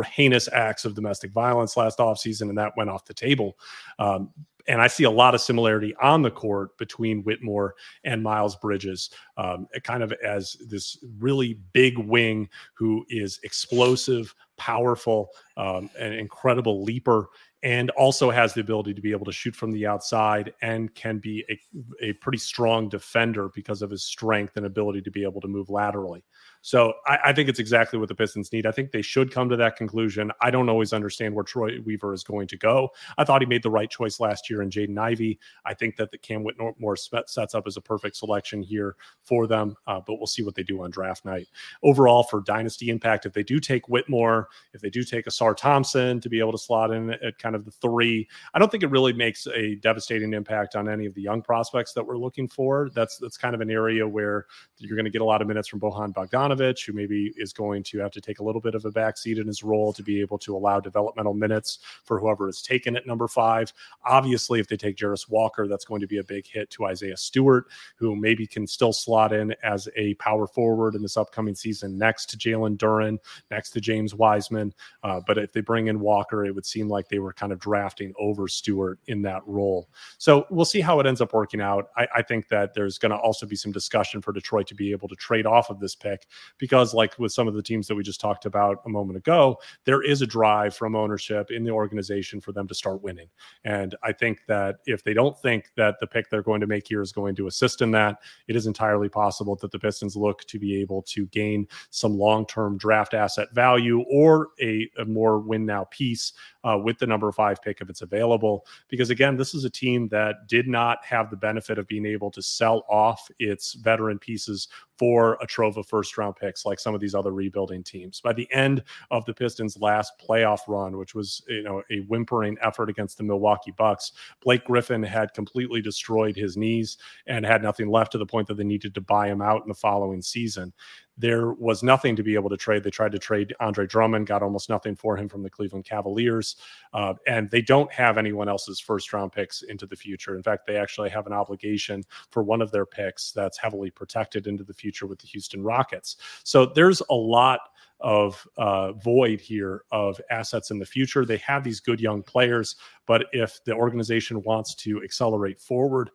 heinous 0.05 0.47
acts 0.53 0.85
of 0.85 0.95
domestic 0.95 1.33
violence 1.33 1.79
last 1.79 1.97
offseason, 1.97 2.51
and 2.51 2.59
that 2.59 2.77
went 2.77 2.91
off 2.91 3.07
the 3.07 3.15
table. 3.15 3.57
Um, 3.99 4.29
And 4.69 4.81
I 4.81 4.87
see 4.87 5.05
a 5.05 5.11
lot 5.11 5.35
of 5.35 5.41
similarity 5.41 5.95
on 6.03 6.23
the 6.23 6.31
court 6.31 6.77
between 6.79 7.23
Whitmore 7.23 7.75
and 8.05 8.23
Miles 8.23 8.57
Bridges, 8.57 9.11
um, 9.37 9.67
kind 9.83 10.03
of 10.03 10.13
as 10.25 10.57
this 10.69 10.99
really 11.19 11.61
big 11.73 11.99
wing 11.99 12.49
who 12.75 13.05
is 13.09 13.41
explosive, 13.43 14.35
powerful, 14.57 15.31
um, 15.57 15.91
an 15.99 16.13
incredible 16.13 16.83
leaper 16.83 17.29
and 17.63 17.91
also 17.91 18.31
has 18.31 18.55
the 18.55 18.61
ability 18.61 18.95
to 18.95 19.03
be 19.03 19.11
able 19.11 19.27
to 19.27 19.33
shoot 19.33 19.55
from 19.55 19.71
the 19.71 19.87
outside 19.87 20.53
and 20.63 20.95
can 20.95 21.19
be 21.19 21.45
a, 21.51 21.61
a 22.03 22.13
pretty 22.15 22.39
strong 22.39 22.89
defender 22.89 23.51
because 23.55 23.83
of 23.83 23.91
his 23.91 24.03
strength 24.03 24.57
and 24.57 24.65
ability 24.65 25.03
to 25.03 25.11
be 25.11 25.23
able 25.23 25.41
to 25.41 25.49
move 25.49 25.69
laterally. 25.69 26.25
So 26.63 26.93
I, 27.07 27.19
I, 27.27 27.33
think 27.33 27.49
it's 27.49 27.59
exactly 27.59 27.99
what 27.99 28.09
the 28.09 28.15
Pistons 28.15 28.53
need. 28.53 28.67
I 28.67 28.71
think 28.71 28.91
they 28.91 29.01
should 29.01 29.33
come 29.33 29.49
to 29.49 29.57
that 29.57 29.77
conclusion. 29.77 30.31
I 30.43 30.51
don't 30.51 30.69
always 30.69 30.93
understand 30.93 31.35
where 31.35 31.45
Troy 31.45 31.81
Weaver 31.85 32.13
is 32.13 32.23
going 32.23 32.49
to 32.49 32.59
go. 32.59 32.91
I 33.17 33.25
thought 33.25 33.41
he 33.41 33.47
made 33.47 33.63
the 33.63 33.71
right 33.71 33.89
choice 33.89 34.21
last 34.21 34.51
year 34.51 34.61
in 34.61 34.69
Jaden 34.69 34.99
Ivey. 34.99 35.39
I 35.65 35.73
think 35.73 35.97
that 35.97 36.11
the 36.11 36.19
Cam 36.19 36.45
Whitmore 36.45 36.97
sets 36.97 37.55
up 37.55 37.67
as 37.67 37.77
a 37.77 37.81
perfect 37.81 38.17
selection 38.17 38.63
here 38.63 38.97
for 39.23 39.47
them, 39.47 39.75
uh, 39.87 40.01
but 40.07 40.17
we'll 40.17 40.27
see 40.27 40.43
what 40.43 40.55
they 40.55 40.63
do 40.63 40.83
on 40.83 40.91
draft 40.91 41.25
night. 41.25 41.49
Overall, 41.83 42.25
for 42.25 42.43
dynasty 42.43 42.91
impact, 42.91 43.25
if 43.25 43.33
they 43.33 43.43
do 43.43 43.59
take 43.59 43.89
Whitmore, 43.89 44.49
if 44.75 44.83
they 44.83 44.91
do 44.91 45.03
take 45.03 45.25
Ausar 45.25 45.57
Thompson 45.57 46.21
to 46.21 46.29
be 46.29 46.41
able 46.41 46.53
to 46.53 46.59
slot 46.59 46.91
in 46.91 47.11
at 47.11 47.39
kind 47.39 47.57
of 47.57 47.65
the 47.65 47.71
three, 47.71 48.29
I 48.53 48.59
don't 48.59 48.71
think 48.71 48.83
it 48.83 48.91
really 48.91 49.15
makes 49.15 49.47
a 49.47 49.77
devastating 49.77 50.35
impact 50.35 50.77
on 50.77 50.89
any 50.91 51.07
of 51.07 51.15
the 51.15 51.23
young 51.23 51.41
prospects 51.41 51.95
that 51.95 52.07
we're 52.07 52.19
looking 52.19 52.49
for. 52.49 52.91
That's 52.95 53.17
that's 53.17 53.39
kind 53.39 53.55
of 53.55 53.63
an 53.63 53.71
area 53.71 54.07
where 54.07 54.47
you're 54.77 54.97
going 54.97 55.05
to 55.05 55.11
get 55.11 55.23
a 55.23 55.25
lot 55.25 55.41
of 55.41 55.49
minutes 55.49 55.69
from 55.69 55.81
Bohan 55.81 56.13
Bogdan 56.13 56.50
Bogdanovich, 56.51 56.87
who 56.87 56.93
maybe 56.93 57.33
is 57.37 57.53
going 57.53 57.83
to 57.85 57.99
have 57.99 58.11
to 58.13 58.21
take 58.21 58.41
a 58.41 58.45
little 58.45 58.61
bit 58.61 58.75
of 58.75 58.85
a 58.85 58.91
backseat 58.91 59.41
in 59.41 59.47
his 59.47 59.63
role 59.63 59.93
to 59.93 60.03
be 60.03 60.21
able 60.21 60.39
to 60.39 60.57
allow 60.57 60.81
developmental 60.81 61.35
minutes 61.35 61.79
for 62.05 62.19
whoever 62.19 62.49
is 62.49 62.63
taken 62.63 62.97
at 62.97 63.07
number 63.07 63.29
five. 63.29 63.73
Obviously, 64.05 64.61
if 64.61 64.69
they 64.69 64.77
take 64.77 64.97
Jarace 64.97 65.29
Walker, 65.29 65.69
that's 65.69 65.85
going 65.85 66.01
to 66.01 66.07
be 66.07 66.19
a 66.19 66.25
big 66.25 66.47
hit 66.47 66.71
to 66.71 66.87
Isaiah 66.87 67.17
Stewart, 67.17 67.67
who 67.97 68.17
maybe 68.17 68.47
can 68.47 68.67
still 68.67 68.93
slot 68.93 69.33
in 69.33 69.55
as 69.63 69.89
a 69.97 70.15
power 70.15 70.47
forward 70.47 70.95
in 70.95 71.03
this 71.03 71.17
upcoming 71.17 71.55
season 71.55 71.97
next 71.99 72.27
to 72.31 72.37
Jalen 72.37 72.77
Duren, 72.77 73.19
next 73.51 73.71
to 73.71 73.81
James 73.81 74.15
Wiseman. 74.15 74.75
Uh, 75.03 75.21
but 75.27 75.39
if 75.39 75.53
they 75.53 75.61
bring 75.61 75.89
in 75.89 76.01
Walker, 76.01 76.45
it 76.45 76.55
would 76.55 76.67
seem 76.67 76.89
like 76.89 77.09
they 77.09 77.19
were 77.19 77.33
kind 77.33 77.53
of 77.53 77.59
drafting 77.59 78.13
over 78.19 78.49
Stewart 78.49 78.99
in 79.07 79.23
that 79.23 79.43
role. 79.47 79.89
So 80.19 80.47
we'll 80.51 80.65
see 80.65 80.81
how 80.81 81.01
it 81.01 81.07
ends 81.07 81.21
up 81.21 81.33
working 81.33 81.61
out. 81.61 81.91
I, 81.97 82.07
I 82.17 82.23
think 82.23 82.49
that 82.49 82.75
there's 82.75 82.99
going 82.99 83.11
to 83.11 83.19
also 83.19 83.47
be 83.47 83.57
some 83.57 83.73
discussion 83.73 84.21
for 84.21 84.33
Detroit 84.33 84.67
to 84.69 84.75
be 84.75 84.93
able 84.93 85.09
to 85.09 85.17
trade 85.17 85.47
off 85.47 85.71
of 85.71 85.81
this 85.81 85.95
pick 85.95 86.27
because, 86.59 86.95
like 86.95 87.19
with 87.19 87.33
some 87.33 87.49
of 87.49 87.55
the 87.55 87.63
teams 87.63 87.87
that 87.89 87.95
we 87.95 88.03
just 88.03 88.21
talked 88.21 88.47
about 88.47 88.79
a 88.87 88.89
moment 88.89 89.17
ago, 89.17 89.59
there 89.85 90.03
is 90.03 90.23
a 90.23 90.27
drive 90.27 90.75
from 90.75 90.95
ownership 90.95 91.51
in 91.51 91.65
the 91.65 91.71
organization 91.71 92.41
for 92.41 92.53
them 92.53 92.67
to 92.69 92.75
start 92.75 93.03
winning. 93.03 93.29
And 93.65 93.95
I 94.03 94.13
think 94.13 94.47
that 94.47 94.77
if 94.87 95.03
they 95.05 95.15
don't 95.15 95.39
think 95.39 95.71
that 95.77 95.97
the 96.01 96.07
pick 96.07 96.31
they're 96.31 96.43
going 96.43 96.61
to 96.61 96.67
make 96.67 96.87
here 96.87 97.03
is 97.03 97.13
going 97.13 97.35
to 97.37 97.47
assist 97.47 97.83
in 97.83 97.91
that, 97.93 98.19
it 98.49 98.57
is 98.57 98.67
entirely 98.67 99.09
possible 99.09 99.57
that 99.57 99.71
the 99.71 99.79
Pistons 99.79 100.17
look 100.17 100.45
to 100.45 100.59
be 100.59 100.81
able 100.81 101.03
to 101.03 101.27
gain 101.27 101.67
some 101.91 102.17
long 102.17 102.47
term 102.47 102.77
draft 102.77 103.15
asset 103.15 103.49
value 103.53 104.03
or 104.11 104.49
a, 104.61 104.89
a 104.99 105.05
more 105.05 105.39
win 105.39 105.67
now 105.67 105.85
piece 105.91 106.33
uh, 106.65 106.79
with 106.83 106.99
the 106.99 107.07
number 107.07 107.31
five 107.33 107.61
pick 107.63 107.81
if 107.81 107.89
it's 107.89 108.03
available. 108.03 108.67
Because 108.89 109.11
again, 109.11 109.37
this 109.37 109.55
is 109.55 109.65
a 109.65 109.71
team 109.71 110.09
that 110.09 110.47
did 110.47 110.69
not 110.69 111.05
have 111.05 111.31
the 111.31 111.37
benefit 111.37 111.79
of 111.79 111.87
being 111.87 112.07
able 112.07 112.31
to 112.31 112.43
sell 112.43 112.85
off 112.89 113.29
its 113.39 113.75
veteran 113.75 114.19
pieces 114.19 114.69
for 114.99 115.39
a 115.41 115.47
trove 115.47 115.79
of 115.79 115.87
first 115.87 116.19
round 116.19 116.37
picks 116.37 116.67
like 116.67 116.79
some 116.79 116.95
of 116.95 117.01
these 117.01 117.15
other 117.15 117.33
rebuilding 117.33 117.83
teams. 117.83 118.21
By 118.21 118.35
the 118.35 118.47
end 118.53 118.83
of 119.11 119.25
the 119.25 119.33
Pistons' 119.33 119.79
last 119.79 120.13
playoff 120.21 120.61
run, 120.69 120.99
which 120.99 121.15
was 121.15 121.43
you 121.49 121.63
know 121.63 121.83
a 121.91 122.01
whimpering 122.01 122.59
effort 122.63 122.91
against 122.91 123.17
the 123.17 123.25
Milwaukee 123.25 123.73
Bucks, 123.77 124.13
Blake 124.43 124.65
Griffin 124.65 125.03
had 125.03 125.33
completely 125.33 125.81
destroyed 125.81 126.37
his 126.37 126.57
knees 126.57 126.99
and 127.27 127.47
had 127.47 127.63
nothing 127.63 127.89
left 127.89 128.13
to 128.13 128.19
the 128.19 128.27
point 128.27 128.47
that 128.49 128.55
they 128.55 128.65
needed 128.65 128.95
to 128.95 129.01
buy 129.01 129.29
him 129.29 129.41
out 129.41 129.63
in 129.63 129.69
the 129.69 129.75
following 129.75 130.21
season 130.21 130.73
there 131.17 131.53
was 131.53 131.83
nothing 131.83 132.17
to 132.17 132.23
be 132.23 132.35
able 132.35 132.49
to 132.51 132.57
trade. 132.57 132.83
They 132.83 132.91
tried 132.91 133.13
to 133.13 133.19
trade 133.19 133.55
Andre 133.61 133.87
Drummond, 133.87 134.27
got 134.27 134.43
almost 134.43 134.69
nothing 134.69 134.97
for 134.97 135.17
him 135.17 135.29
from 135.29 135.43
the 135.43 135.51
Cleveland 135.51 135.85
Cavaliers. 135.85 136.57
Uh, 136.93 137.15
and 137.27 137.51
they 137.51 137.61
don't 137.61 137.93
have 137.93 138.17
anyone 138.17 138.49
else's 138.49 138.81
first 138.81 139.13
round 139.13 139.33
picks 139.33 139.63
into 139.63 139.87
the 139.87 139.97
future. 139.97 140.37
In 140.37 140.43
fact, 140.43 140.67
they 140.67 140.77
actually 140.77 141.11
have 141.11 141.27
an 141.27 141.33
obligation 141.33 142.03
for 142.31 142.43
one 142.43 142.63
of 142.63 142.71
their 142.71 142.87
picks 142.87 143.33
that's 143.33 143.59
heavily 143.59 143.91
protected 143.91 144.47
into 144.47 144.65
the 144.65 144.75
future 144.75 145.07
with 145.07 145.19
the 145.19 145.27
Houston 145.27 145.63
Rockets. 145.63 146.17
So 146.45 146.67
there's 146.67 147.03
a 147.11 147.15
lot 147.15 147.61
of 148.01 148.47
uh, 148.57 148.93
void 148.93 149.41
here 149.41 149.83
of 149.93 150.21
assets 150.31 150.71
in 150.71 150.79
the 150.79 150.87
future. 150.87 151.25
They 151.25 151.37
have 151.39 151.63
these 151.63 151.81
good 151.81 152.01
young 152.01 152.23
players, 152.23 152.77
but 153.07 153.27
if 153.33 153.63
the 153.65 153.75
organization 153.75 154.43
wants 154.43 154.75
to 154.77 155.03
accelerate 155.03 155.61
forward, 155.61 156.11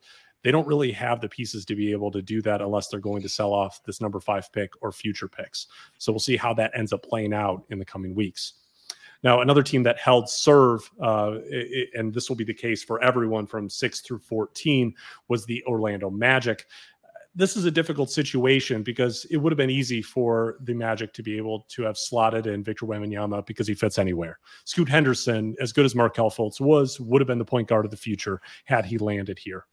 they 0.45 0.51
don't 0.51 0.67
really 0.67 0.91
have 0.91 1.21
the 1.21 1.27
pieces 1.27 1.65
to 1.65 1.75
be 1.75 1.91
able 1.91 2.11
to 2.11 2.21
do 2.21 2.39
that 2.39 2.61
unless 2.61 2.87
they're 2.87 2.99
going 2.99 3.23
to 3.23 3.27
sell 3.27 3.51
off 3.51 3.83
this 3.83 3.99
number 3.99 4.19
five 4.19 4.53
pick 4.53 4.71
or 4.79 4.91
future 4.91 5.27
picks. 5.27 5.65
So 5.97 6.11
we'll 6.11 6.19
see 6.19 6.37
how 6.37 6.53
that 6.53 6.69
ends 6.75 6.93
up 6.93 7.01
playing 7.01 7.33
out 7.33 7.63
in 7.71 7.79
the 7.79 7.85
coming 7.85 8.13
weeks. 8.13 8.53
Now, 9.23 9.41
another 9.41 9.63
team 9.63 9.81
that 9.83 9.97
held 9.97 10.29
serve, 10.29 10.87
uh, 11.01 11.37
it, 11.45 11.89
and 11.95 12.13
this 12.13 12.29
will 12.29 12.35
be 12.35 12.43
the 12.43 12.53
case 12.53 12.83
for 12.83 13.03
everyone 13.03 13.47
from 13.47 13.71
6 13.71 14.01
through 14.01 14.19
14, 14.19 14.93
was 15.29 15.47
the 15.47 15.63
Orlando 15.65 16.11
Magic. 16.11 16.67
This 17.33 17.57
is 17.57 17.65
a 17.65 17.71
difficult 17.71 18.11
situation 18.11 18.83
because 18.83 19.25
it 19.31 19.37
would 19.37 19.51
have 19.51 19.57
been 19.57 19.71
easy 19.71 20.03
for 20.03 20.57
the 20.61 20.75
Magic 20.75 21.11
to 21.13 21.23
be 21.23 21.37
able 21.37 21.61
to 21.69 21.81
have 21.81 21.97
slotted 21.97 22.45
in 22.45 22.63
Victor 22.63 22.85
Wembanyama 22.85 23.47
because 23.47 23.67
he 23.67 23.73
fits 23.73 23.97
anywhere. 23.97 24.37
Scoot 24.65 24.89
Henderson, 24.89 25.55
as 25.59 25.73
good 25.73 25.85
as 25.85 25.95
Markelle 25.95 26.29
Fultz 26.29 26.61
was, 26.61 26.99
would 26.99 27.19
have 27.19 27.27
been 27.27 27.39
the 27.39 27.45
point 27.45 27.67
guard 27.67 27.85
of 27.85 27.89
the 27.89 27.97
future 27.97 28.41
had 28.65 28.85
he 28.85 28.99
landed 28.99 29.39
here. 29.39 29.65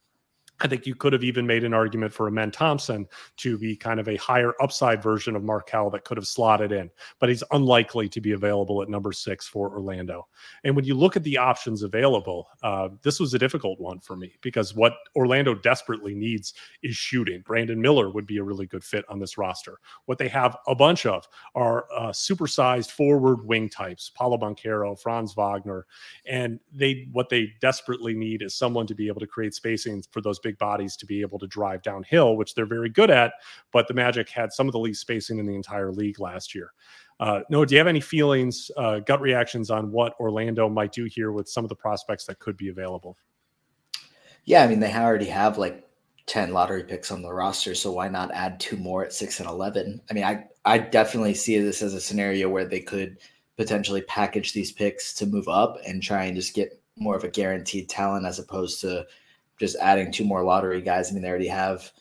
I 0.59 0.67
think 0.67 0.85
you 0.85 0.95
could 0.95 1.13
have 1.13 1.23
even 1.23 1.45
made 1.45 1.63
an 1.63 1.73
argument 1.73 2.13
for 2.13 2.27
Amen 2.27 2.51
Thompson 2.51 3.07
to 3.37 3.57
be 3.57 3.75
kind 3.75 3.99
of 3.99 4.07
a 4.07 4.15
higher 4.15 4.53
upside 4.61 5.01
version 5.01 5.35
of 5.35 5.43
Markelle 5.43 5.89
that 5.89 6.05
could 6.05 6.15
have 6.15 6.27
slotted 6.27 6.71
in, 6.71 6.89
but 7.19 7.29
he's 7.29 7.43
unlikely 7.51 8.07
to 8.09 8.21
be 8.21 8.31
available 8.31 8.81
at 8.81 8.87
number 8.87 9.11
six 9.11 9.47
for 9.47 9.69
Orlando. 9.71 10.27
And 10.63 10.75
when 10.75 10.85
you 10.85 10.93
look 10.93 11.17
at 11.17 11.23
the 11.23 11.37
options 11.37 11.83
available, 11.83 12.47
uh, 12.61 12.89
this 13.01 13.19
was 13.19 13.33
a 13.33 13.39
difficult 13.39 13.79
one 13.79 13.99
for 13.99 14.15
me 14.15 14.35
because 14.41 14.75
what 14.75 14.93
Orlando 15.15 15.55
desperately 15.55 16.13
needs 16.13 16.53
is 16.83 16.95
shooting. 16.95 17.41
Brandon 17.41 17.81
Miller 17.81 18.09
would 18.11 18.27
be 18.27 18.37
a 18.37 18.43
really 18.43 18.67
good 18.67 18.83
fit 18.83 19.05
on 19.09 19.19
this 19.19 19.37
roster. 19.37 19.79
What 20.05 20.17
they 20.17 20.29
have 20.29 20.55
a 20.67 20.75
bunch 20.75 21.05
of 21.05 21.27
are 21.55 21.87
uh, 21.93 22.09
supersized 22.09 22.91
forward 22.91 23.45
wing 23.45 23.69
types, 23.69 24.11
Paolo 24.15 24.37
Banchero, 24.37 24.97
Franz 24.99 25.33
Wagner, 25.33 25.85
and 26.27 26.59
they 26.71 27.07
what 27.11 27.29
they 27.29 27.53
desperately 27.59 28.13
need 28.13 28.41
is 28.41 28.55
someone 28.55 28.87
to 28.87 28.95
be 28.95 29.07
able 29.07 29.19
to 29.19 29.27
create 29.27 29.53
spacing 29.53 30.03
for 30.11 30.21
those 30.21 30.39
big 30.43 30.57
bodies 30.59 30.95
to 30.97 31.05
be 31.05 31.21
able 31.21 31.39
to 31.39 31.47
drive 31.47 31.81
downhill, 31.81 32.35
which 32.35 32.53
they're 32.53 32.65
very 32.65 32.89
good 32.89 33.09
at. 33.09 33.33
But 33.71 33.87
the 33.87 33.93
Magic 33.93 34.29
had 34.29 34.53
some 34.53 34.67
of 34.67 34.73
the 34.73 34.79
least 34.79 35.01
spacing 35.01 35.39
in 35.39 35.45
the 35.45 35.55
entire 35.55 35.91
league 35.91 36.19
last 36.19 36.53
year. 36.53 36.71
Uh, 37.19 37.41
no, 37.49 37.63
do 37.63 37.73
you 37.73 37.79
have 37.79 37.87
any 37.87 38.01
feelings, 38.01 38.69
uh, 38.77 38.99
gut 38.99 39.21
reactions 39.21 39.71
on 39.71 39.91
what 39.91 40.13
Orlando 40.19 40.67
might 40.69 40.91
do 40.91 41.05
here 41.05 41.31
with 41.31 41.47
some 41.47 41.63
of 41.63 41.69
the 41.69 41.75
prospects 41.75 42.25
that 42.25 42.39
could 42.39 42.57
be 42.57 42.69
available? 42.69 43.17
Yeah, 44.45 44.63
I 44.63 44.67
mean, 44.67 44.79
they 44.79 44.93
already 44.93 45.25
have 45.25 45.57
like 45.57 45.87
10 46.25 46.51
lottery 46.51 46.83
picks 46.83 47.11
on 47.11 47.21
the 47.21 47.31
roster, 47.31 47.75
so 47.75 47.91
why 47.91 48.09
not 48.09 48.31
add 48.33 48.59
two 48.59 48.77
more 48.77 49.05
at 49.05 49.13
6 49.13 49.39
and 49.39 49.49
11? 49.49 50.01
I 50.09 50.13
mean, 50.13 50.23
I, 50.23 50.45
I 50.65 50.79
definitely 50.79 51.33
see 51.33 51.59
this 51.59 51.81
as 51.81 51.93
a 51.93 52.01
scenario 52.01 52.49
where 52.49 52.65
they 52.65 52.81
could 52.81 53.17
potentially 53.57 54.01
package 54.01 54.53
these 54.53 54.71
picks 54.71 55.13
to 55.13 55.25
move 55.25 55.47
up 55.47 55.77
and 55.85 56.01
try 56.01 56.25
and 56.25 56.35
just 56.35 56.55
get 56.55 56.81
more 56.97 57.15
of 57.15 57.23
a 57.23 57.29
guaranteed 57.29 57.89
talent 57.89 58.25
as 58.25 58.39
opposed 58.39 58.81
to 58.81 59.05
just 59.59 59.75
adding 59.77 60.11
two 60.11 60.25
more 60.25 60.43
lottery 60.43 60.81
guys. 60.81 61.09
I 61.09 61.13
mean, 61.13 61.23
they 61.23 61.29
already 61.29 61.47
have, 61.47 61.91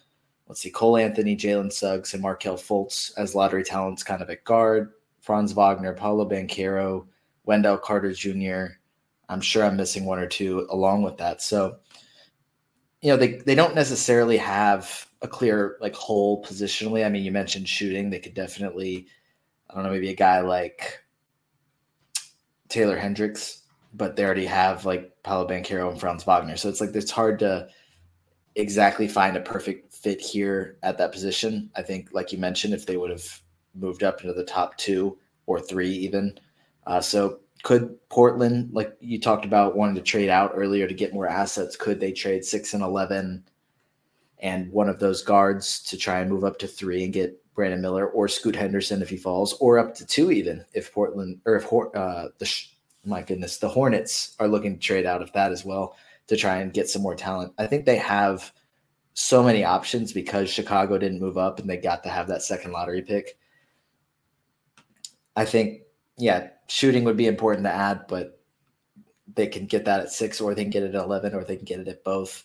let's 0.48 0.61
see, 0.61 0.70
Cole 0.70 0.96
Anthony, 0.96 1.36
Jalen 1.36 1.72
Suggs, 1.72 2.14
and 2.14 2.22
Markelle 2.22 2.57
Fultz 2.57 3.12
as 3.16 3.34
lottery 3.34 3.64
talents 3.64 4.03
kind 4.03 4.22
of 4.22 4.30
at 4.30 4.44
guard. 4.44 4.92
Franz 5.20 5.53
Wagner, 5.53 5.92
Paolo 5.92 6.28
Banchero, 6.28 7.07
Wendell 7.44 7.78
Carter 7.78 8.12
Jr. 8.12 8.74
I'm 9.28 9.40
sure 9.40 9.64
I'm 9.64 9.76
missing 9.76 10.05
one 10.05 10.18
or 10.18 10.26
two 10.26 10.66
along 10.70 11.03
with 11.03 11.16
that. 11.18 11.40
So, 11.40 11.76
you 13.00 13.11
know, 13.11 13.16
they, 13.16 13.34
they 13.38 13.55
don't 13.55 13.74
necessarily 13.74 14.36
have 14.36 15.07
a 15.22 15.28
clear 15.28 15.76
like 15.80 15.94
hole 15.94 16.44
positionally. 16.44 17.07
I 17.07 17.09
mean, 17.09 17.22
you 17.22 17.32
mentioned 17.32 17.68
shooting. 17.68 18.11
They 18.11 18.18
could 18.18 18.34
definitely, 18.34 19.07
I 19.70 19.74
don't 19.74 19.84
know, 19.84 19.90
maybe 19.90 20.11
a 20.11 20.14
guy 20.16 20.40
like 20.40 21.03
Taylor 22.68 22.96
Hendricks 22.96 23.62
but 23.95 24.16
they 24.16 24.24
already 24.24 24.47
have 24.47 24.84
like 24.84 25.12
Paolo 25.22 25.47
Banchero 25.47 25.90
and 25.90 26.01
Franz 26.01 26.24
Wagner. 26.24 26.57
So 26.57 26.68
it's 26.68 26.80
like 26.80 26.95
it's 26.95 27.11
hard 27.11 27.38
to 27.40 27.68
exactly 28.55 29.09
find 29.09 29.36
a 29.36 29.40
perfect 29.40 29.95
fit 29.95 30.20
here 30.20 30.76
at 30.82 30.99
that 30.99 31.12
position. 31.12 31.70
I 31.76 31.82
think, 31.82 32.11
like 32.12 32.32
you 32.32 32.38
mentioned, 32.38 32.74
if 32.74 32.86
they 32.86 32.97
would 32.97 33.11
have 33.11 33.40
moved 33.74 34.03
up 34.03 34.20
into 34.20 34.34
the 34.34 34.45
top 34.45 34.76
two 34.76 35.18
or 35.47 35.61
three, 35.61 35.90
even. 35.90 36.38
Uh, 36.86 37.01
so 37.01 37.40
could 37.62 37.97
Portland, 38.09 38.70
like 38.72 38.97
you 39.01 39.20
talked 39.20 39.45
about, 39.45 39.76
wanting 39.76 39.95
to 39.95 40.03
trade 40.03 40.28
out 40.28 40.53
earlier 40.55 40.88
to 40.88 40.95
get 40.95 41.14
more 41.14 41.28
assets? 41.28 41.76
Could 41.76 42.01
they 42.01 42.12
trade 42.12 42.45
six 42.45 42.74
and 42.74 42.82
eleven 42.82 43.45
and 44.40 44.72
one 44.72 44.88
of 44.88 44.99
those 44.99 45.22
guards 45.22 45.80
to 45.84 45.97
try 45.97 46.20
and 46.20 46.30
move 46.30 46.45
up 46.45 46.59
to 46.59 46.66
three 46.66 47.05
and 47.05 47.12
get 47.12 47.38
Brandon 47.55 47.80
Miller 47.80 48.09
or 48.09 48.26
Scoot 48.26 48.57
Henderson 48.57 49.03
if 49.03 49.11
he 49.11 49.16
falls, 49.16 49.53
or 49.55 49.78
up 49.78 49.95
to 49.97 50.07
two 50.07 50.32
even 50.32 50.64
if 50.72 50.93
Portland 50.93 51.40
or 51.45 51.57
if 51.57 51.72
uh, 51.72 52.28
the 52.38 52.64
my 53.05 53.22
goodness, 53.22 53.59
the 53.59 53.68
Hornets 53.68 54.36
are 54.38 54.48
looking 54.48 54.74
to 54.74 54.80
trade 54.80 55.07
out 55.07 55.22
of 55.22 55.32
that 55.32 55.53
as 55.53 55.64
well. 55.64 55.96
to 56.28 56.36
try 56.36 56.59
and 56.59 56.72
get 56.72 56.88
some 56.88 57.03
more 57.03 57.16
talent. 57.16 57.53
I 57.59 57.66
think 57.66 57.84
they 57.84 57.96
have 57.96 58.53
so 59.14 59.42
many 59.42 59.64
options 59.64 60.12
because 60.12 60.48
Chicago 60.48 60.96
didn't 60.96 61.20
move 61.20 61.36
up 61.36 61.59
and 61.59 61.68
they 61.68 61.76
got 61.76 62.03
to 62.05 62.09
have 62.09 62.28
that 62.28 62.42
second 62.42 62.72
lottery 62.72 63.03
pick. 63.03 63.36
I 65.34 65.44
think, 65.44 65.82
yeah, 66.16 66.50
shooting 66.68 67.05
would 67.05 67.16
be 67.16 67.26
important 67.26 67.64
to 67.64 67.72
add, 67.72 68.07
but 68.09 68.40
they 69.34 69.46
can 69.46 69.66
get 69.66 69.84
that 69.84 70.00
at 70.00 70.12
six 70.12 70.40
or 70.40 70.55
they 70.55 70.62
can 70.62 70.70
get 70.70 70.84
it 70.84 70.94
at 70.94 71.05
11 71.05 71.34
or 71.34 71.44
they 71.44 71.57
can 71.57 71.64
get 71.64 71.80
it 71.80 71.88
at 71.88 72.05
both. 72.05 72.44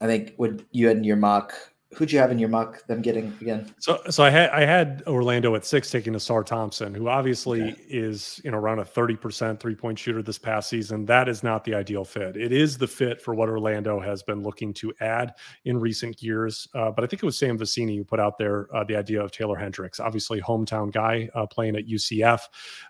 I 0.00 0.06
think 0.06 0.34
would 0.38 0.64
you 0.72 0.88
had 0.88 0.96
in 0.96 1.04
your 1.04 1.16
mock 1.16 1.54
who'd 1.94 2.12
you 2.12 2.18
have 2.18 2.30
in 2.30 2.38
your 2.38 2.48
mock 2.48 2.86
them 2.86 3.02
getting 3.02 3.36
again? 3.40 3.72
So 3.78 4.00
so 4.10 4.24
I 4.24 4.30
had 4.30 4.50
I 4.50 4.64
had 4.64 5.02
Orlando 5.06 5.54
at 5.54 5.64
six 5.64 5.90
taking 5.90 6.12
Ausar 6.14 6.44
Thompson, 6.44 6.94
who 6.94 7.08
obviously 7.08 7.62
okay. 7.62 7.82
is 7.88 8.40
you 8.44 8.50
know 8.50 8.58
around 8.58 8.78
a 8.78 8.84
30% 8.84 9.60
three-point 9.60 9.98
shooter 9.98 10.22
this 10.22 10.38
past 10.38 10.68
season. 10.68 11.04
That 11.06 11.28
is 11.28 11.42
not 11.42 11.64
the 11.64 11.74
ideal 11.74 12.04
fit. 12.04 12.36
It 12.36 12.52
is 12.52 12.78
the 12.78 12.86
fit 12.86 13.20
for 13.20 13.34
what 13.34 13.48
Orlando 13.48 14.00
has 14.00 14.22
been 14.22 14.42
looking 14.42 14.72
to 14.74 14.92
add 15.00 15.34
in 15.64 15.78
recent 15.78 16.22
years. 16.22 16.68
Uh, 16.74 16.90
but 16.90 17.04
I 17.04 17.06
think 17.06 17.22
it 17.22 17.26
was 17.26 17.38
Sam 17.38 17.58
Vecenie 17.58 17.96
who 17.96 18.04
put 18.04 18.20
out 18.20 18.38
there 18.38 18.68
uh, 18.74 18.84
the 18.84 18.96
idea 18.96 19.22
of 19.22 19.30
Taylor 19.30 19.56
Hendricks, 19.56 20.00
obviously 20.00 20.40
hometown 20.40 20.92
guy 20.92 21.28
uh, 21.34 21.46
playing 21.46 21.76
at 21.76 21.86
UCF. 21.86 22.40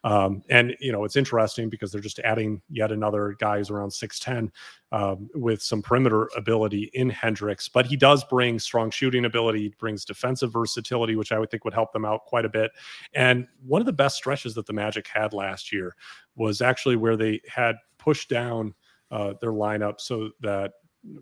Um, 0.03 0.43
and 0.51 0.75
you 0.81 0.93
know 0.93 1.05
it's 1.05 1.17
interesting 1.17 1.69
because 1.69 1.93
they're 1.93 2.01
just 2.01 2.19
adding 2.21 2.63
yet 2.69 2.93
another 2.93 3.37
guy 3.39 3.59
who's 3.59 3.71
around 3.71 3.91
6'10 3.91 4.51
um, 4.95 5.29
with 5.35 5.61
some 5.61 5.83
perimeter 5.83 6.31
ability 6.37 6.89
in 6.95 7.11
Hendricks, 7.11 7.69
but 7.69 7.85
he 7.85 7.97
does 7.97 8.23
bring 8.23 8.61
strong 8.61 8.93
shooting 8.93 9.25
ability, 9.25 9.75
brings 9.77 10.05
defensive 10.05 10.53
versatility, 10.53 11.17
which 11.17 11.33
I 11.33 11.39
would 11.41 11.51
think 11.51 11.65
would 11.65 11.75
help 11.75 11.93
them 11.93 12.05
out 12.05 12.27
quite 12.27 12.45
a 12.45 12.49
bit. 12.49 12.71
And 13.13 13.49
one 13.67 13.83
of 13.83 13.87
the 13.87 13.93
best 13.93 14.15
stretches 14.15 14.55
that 14.55 14.67
the 14.67 14.73
Magic 14.73 15.09
had 15.09 15.33
last 15.33 15.73
year 15.73 15.97
was 16.37 16.61
actually 16.61 16.95
where 16.95 17.17
they 17.17 17.41
had 17.49 17.75
pushed 17.99 18.29
down 18.29 18.73
uh, 19.11 19.35
their 19.41 19.51
lineup 19.51 20.01
so 20.01 20.31
that 20.43 20.75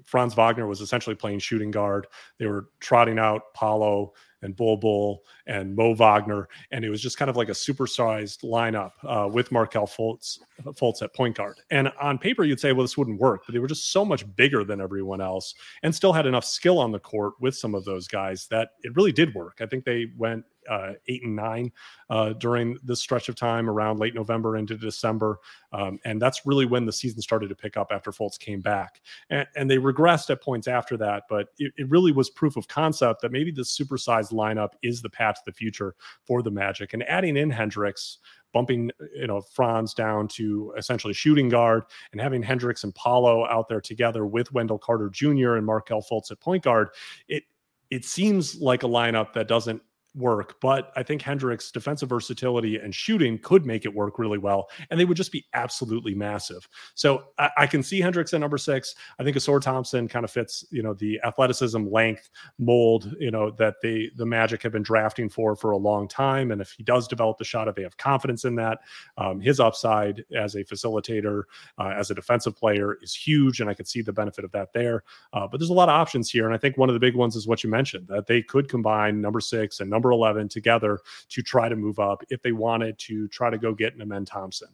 Franz 0.04 0.34
Wagner 0.34 0.66
was 0.66 0.82
essentially 0.82 1.16
playing 1.16 1.38
shooting 1.38 1.70
guard. 1.70 2.06
They 2.38 2.48
were 2.48 2.68
trotting 2.80 3.18
out 3.18 3.54
Paolo 3.54 4.12
and 4.42 4.56
Bol 4.56 4.76
Bol 4.76 5.24
and 5.46 5.74
Mo 5.74 5.94
Wagner, 5.94 6.48
and 6.70 6.84
it 6.84 6.90
was 6.90 7.00
just 7.00 7.16
kind 7.16 7.30
of 7.30 7.36
like 7.36 7.48
a 7.48 7.52
supersized 7.52 8.42
lineup 8.44 8.92
uh, 9.04 9.28
with 9.28 9.50
Markelle 9.50 9.86
Fultz, 9.86 10.38
Fultz 10.64 11.02
at 11.02 11.14
point 11.14 11.36
guard. 11.36 11.60
And 11.70 11.92
on 12.00 12.18
paper, 12.18 12.44
you'd 12.44 12.60
say, 12.60 12.72
well, 12.72 12.82
this 12.82 12.96
wouldn't 12.96 13.20
work, 13.20 13.42
but 13.46 13.52
they 13.52 13.58
were 13.58 13.68
just 13.68 13.90
so 13.92 14.04
much 14.04 14.24
bigger 14.36 14.64
than 14.64 14.80
everyone 14.80 15.20
else, 15.20 15.54
and 15.82 15.94
still 15.94 16.12
had 16.12 16.26
enough 16.26 16.44
skill 16.44 16.78
on 16.78 16.92
the 16.92 16.98
court 16.98 17.34
with 17.40 17.56
some 17.56 17.74
of 17.74 17.84
those 17.84 18.06
guys 18.08 18.46
that 18.48 18.70
it 18.82 18.94
really 18.96 19.12
did 19.12 19.34
work. 19.34 19.58
I 19.60 19.66
think 19.66 19.84
they 19.84 20.06
went 20.16 20.44
uh, 20.68 20.92
eight 21.08 21.22
and 21.24 21.36
nine 21.36 21.72
uh, 22.10 22.32
during 22.34 22.78
this 22.82 23.00
stretch 23.00 23.28
of 23.28 23.34
time 23.34 23.68
around 23.68 23.98
late 23.98 24.14
November 24.14 24.56
into 24.56 24.76
December. 24.76 25.38
Um, 25.72 25.98
and 26.04 26.20
that's 26.20 26.46
really 26.46 26.66
when 26.66 26.86
the 26.86 26.92
season 26.92 27.22
started 27.22 27.48
to 27.48 27.54
pick 27.54 27.76
up 27.76 27.88
after 27.90 28.10
Fultz 28.10 28.38
came 28.38 28.60
back. 28.60 29.00
And, 29.30 29.46
and 29.56 29.70
they 29.70 29.78
regressed 29.78 30.30
at 30.30 30.42
points 30.42 30.68
after 30.68 30.96
that, 30.98 31.24
but 31.28 31.48
it, 31.58 31.72
it, 31.76 31.88
really 31.90 32.12
was 32.12 32.30
proof 32.30 32.56
of 32.56 32.68
concept 32.68 33.20
that 33.22 33.32
maybe 33.32 33.50
this 33.50 33.76
supersized 33.76 34.32
lineup 34.32 34.70
is 34.82 35.02
the 35.02 35.10
path 35.10 35.36
to 35.36 35.42
the 35.46 35.52
future 35.52 35.94
for 36.24 36.42
the 36.42 36.50
Magic. 36.50 36.94
And 36.94 37.02
adding 37.08 37.36
in 37.36 37.50
Hendricks, 37.50 38.18
bumping 38.52 38.90
you 39.14 39.26
know 39.26 39.40
Franz 39.40 39.94
down 39.94 40.28
to 40.28 40.72
essentially 40.76 41.14
shooting 41.14 41.48
guard 41.48 41.84
and 42.12 42.20
having 42.20 42.42
Hendricks 42.42 42.84
and 42.84 42.94
Paolo 42.94 43.46
out 43.46 43.68
there 43.68 43.80
together 43.80 44.26
with 44.26 44.52
Wendell 44.52 44.78
Carter 44.78 45.08
Jr. 45.08 45.54
and 45.54 45.66
Markelle 45.66 46.02
Fultz 46.02 46.30
at 46.30 46.40
point 46.40 46.64
guard, 46.64 46.88
it 47.28 47.44
it 47.90 48.04
seems 48.04 48.60
like 48.60 48.84
a 48.84 48.88
lineup 48.88 49.32
that 49.34 49.48
doesn't 49.48 49.82
work, 50.14 50.60
but 50.60 50.92
I 50.96 51.02
think 51.02 51.22
Hendricks' 51.22 51.70
defensive 51.70 52.08
versatility 52.08 52.76
and 52.76 52.94
shooting 52.94 53.38
could 53.38 53.64
make 53.64 53.84
it 53.84 53.94
work 53.94 54.18
really 54.18 54.38
well, 54.38 54.68
and 54.90 55.00
they 55.00 55.04
would 55.04 55.16
just 55.16 55.32
be 55.32 55.46
absolutely 55.54 56.14
massive. 56.14 56.68
So 56.94 57.24
I, 57.38 57.50
I 57.58 57.66
can 57.66 57.82
see 57.82 58.00
Hendricks 58.00 58.34
at 58.34 58.40
number 58.40 58.58
six. 58.58 58.94
I 59.18 59.24
think 59.24 59.36
Ausar 59.36 59.60
Thompson 59.60 60.08
kind 60.08 60.24
of 60.24 60.30
fits, 60.30 60.64
you 60.70 60.82
know, 60.82 60.94
the 60.94 61.20
athleticism, 61.24 61.86
length, 61.86 62.28
mold, 62.58 63.14
you 63.18 63.30
know, 63.30 63.50
that 63.52 63.76
the 63.82 64.10
the 64.16 64.26
Magic 64.26 64.62
have 64.62 64.72
been 64.72 64.82
drafting 64.82 65.28
for 65.28 65.56
for 65.56 65.70
a 65.70 65.76
long 65.76 66.08
time. 66.08 66.50
And 66.50 66.60
if 66.60 66.72
he 66.72 66.82
does 66.82 67.08
develop 67.08 67.38
the 67.38 67.44
shot, 67.44 67.68
if 67.68 67.74
they 67.74 67.82
have 67.82 67.96
confidence 67.96 68.44
in 68.44 68.54
that, 68.56 68.80
um, 69.16 69.40
his 69.40 69.60
upside 69.60 70.24
as 70.36 70.54
a 70.54 70.64
facilitator, 70.64 71.44
uh, 71.78 71.92
as 71.96 72.10
a 72.10 72.14
defensive 72.14 72.56
player, 72.56 72.98
is 73.02 73.14
huge, 73.14 73.60
and 73.60 73.70
I 73.70 73.74
could 73.74 73.88
see 73.88 74.02
the 74.02 74.12
benefit 74.12 74.44
of 74.44 74.52
that 74.52 74.72
there. 74.72 75.04
Uh, 75.32 75.46
but 75.46 75.58
there's 75.58 75.70
a 75.70 75.74
lot 75.74 75.88
of 75.88 75.94
options 75.94 76.30
here, 76.30 76.44
and 76.44 76.54
I 76.54 76.58
think 76.58 76.76
one 76.76 76.88
of 76.88 76.94
the 76.94 77.00
big 77.00 77.16
ones 77.16 77.36
is 77.36 77.46
what 77.46 77.64
you 77.64 77.70
mentioned 77.70 78.08
that 78.08 78.26
they 78.26 78.42
could 78.42 78.68
combine 78.68 79.20
number 79.20 79.40
six 79.40 79.80
and 79.80 79.88
number 79.88 80.01
number 80.02 80.10
11 80.10 80.48
together 80.48 80.98
to 81.28 81.42
try 81.42 81.68
to 81.68 81.76
move 81.76 81.98
up 82.00 82.24
if 82.28 82.42
they 82.42 82.52
wanted 82.52 82.98
to 82.98 83.28
try 83.28 83.50
to 83.50 83.58
go 83.58 83.72
get 83.72 83.94
an 83.94 84.24
Thompson. 84.24 84.68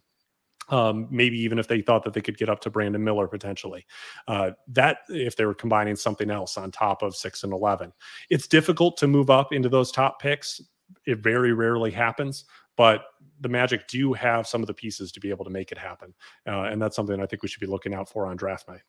Um, 0.70 1.06
maybe 1.10 1.38
even 1.40 1.58
if 1.58 1.66
they 1.66 1.80
thought 1.80 2.04
that 2.04 2.12
they 2.12 2.20
could 2.20 2.36
get 2.36 2.50
up 2.50 2.60
to 2.60 2.70
Brandon 2.70 3.02
Miller 3.02 3.26
potentially. 3.26 3.86
Uh, 4.26 4.50
that 4.68 4.98
if 5.08 5.36
they 5.36 5.46
were 5.46 5.54
combining 5.54 5.96
something 5.96 6.30
else 6.30 6.58
on 6.58 6.70
top 6.70 7.02
of 7.02 7.16
six 7.16 7.42
and 7.42 7.52
11. 7.52 7.92
It's 8.28 8.46
difficult 8.46 8.98
to 8.98 9.06
move 9.06 9.30
up 9.30 9.52
into 9.52 9.70
those 9.70 9.90
top 9.90 10.20
picks. 10.20 10.60
It 11.06 11.18
very 11.18 11.52
rarely 11.52 11.90
happens, 11.90 12.44
but 12.76 13.04
the 13.40 13.48
Magic 13.48 13.86
do 13.88 14.12
have 14.12 14.46
some 14.46 14.62
of 14.62 14.66
the 14.66 14.74
pieces 14.74 15.10
to 15.12 15.20
be 15.20 15.30
able 15.30 15.44
to 15.44 15.50
make 15.50 15.72
it 15.72 15.78
happen. 15.78 16.12
Uh, 16.46 16.64
and 16.64 16.82
that's 16.82 16.96
something 16.96 17.20
I 17.20 17.26
think 17.26 17.42
we 17.42 17.48
should 17.48 17.60
be 17.60 17.66
looking 17.66 17.94
out 17.94 18.08
for 18.08 18.26
on 18.26 18.36
draft 18.36 18.68
night. 18.68 18.82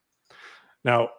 Now, 0.84 1.10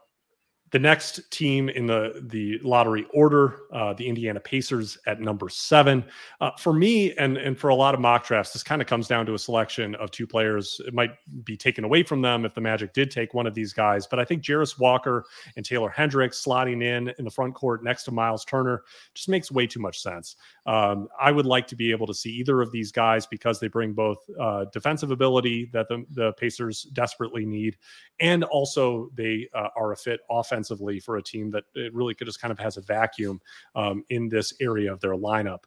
the 0.70 0.78
next 0.78 1.28
team 1.30 1.68
in 1.68 1.86
the 1.86 2.22
the 2.26 2.58
lottery 2.62 3.06
order, 3.12 3.62
uh, 3.72 3.92
the 3.94 4.06
Indiana 4.06 4.38
Pacers 4.38 4.98
at 5.06 5.20
number 5.20 5.48
seven. 5.48 6.04
Uh, 6.40 6.50
for 6.58 6.72
me, 6.72 7.12
and 7.16 7.36
and 7.36 7.58
for 7.58 7.68
a 7.68 7.74
lot 7.74 7.94
of 7.94 8.00
mock 8.00 8.26
drafts, 8.26 8.52
this 8.52 8.62
kind 8.62 8.80
of 8.80 8.86
comes 8.86 9.08
down 9.08 9.26
to 9.26 9.34
a 9.34 9.38
selection 9.38 9.94
of 9.96 10.10
two 10.10 10.26
players. 10.26 10.80
It 10.86 10.94
might 10.94 11.10
be 11.44 11.56
taken 11.56 11.84
away 11.84 12.02
from 12.02 12.22
them 12.22 12.44
if 12.44 12.54
the 12.54 12.60
Magic 12.60 12.92
did 12.92 13.10
take 13.10 13.34
one 13.34 13.46
of 13.46 13.54
these 13.54 13.72
guys, 13.72 14.06
but 14.06 14.18
I 14.18 14.24
think 14.24 14.42
Jarace 14.42 14.78
Walker 14.78 15.24
and 15.56 15.64
Taylor 15.64 15.90
Hendricks 15.90 16.44
slotting 16.44 16.82
in 16.82 17.12
in 17.18 17.24
the 17.24 17.30
front 17.30 17.54
court 17.54 17.82
next 17.82 18.04
to 18.04 18.12
Miles 18.12 18.44
Turner 18.44 18.82
just 19.14 19.28
makes 19.28 19.50
way 19.50 19.66
too 19.66 19.80
much 19.80 20.00
sense. 20.00 20.36
Um, 20.66 21.08
I 21.20 21.32
would 21.32 21.46
like 21.46 21.66
to 21.68 21.76
be 21.76 21.90
able 21.90 22.06
to 22.06 22.14
see 22.14 22.30
either 22.30 22.60
of 22.60 22.70
these 22.70 22.92
guys 22.92 23.26
because 23.26 23.60
they 23.60 23.68
bring 23.68 23.92
both 23.92 24.18
uh, 24.38 24.66
defensive 24.72 25.10
ability 25.10 25.70
that 25.72 25.88
the, 25.88 26.04
the 26.10 26.32
Pacers 26.34 26.82
desperately 26.92 27.46
need, 27.46 27.76
and 28.20 28.44
also 28.44 29.10
they 29.14 29.48
uh, 29.54 29.68
are 29.76 29.92
a 29.92 29.96
fit 29.96 30.20
offensively 30.30 31.00
for 31.00 31.16
a 31.16 31.22
team 31.22 31.50
that 31.50 31.64
it 31.74 31.94
really 31.94 32.14
could 32.14 32.26
just 32.26 32.40
kind 32.40 32.52
of 32.52 32.58
has 32.58 32.76
a 32.76 32.82
vacuum 32.82 33.40
um, 33.74 34.04
in 34.10 34.28
this 34.28 34.52
area 34.60 34.92
of 34.92 35.00
their 35.00 35.14
lineup. 35.14 35.64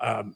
Um, 0.00 0.34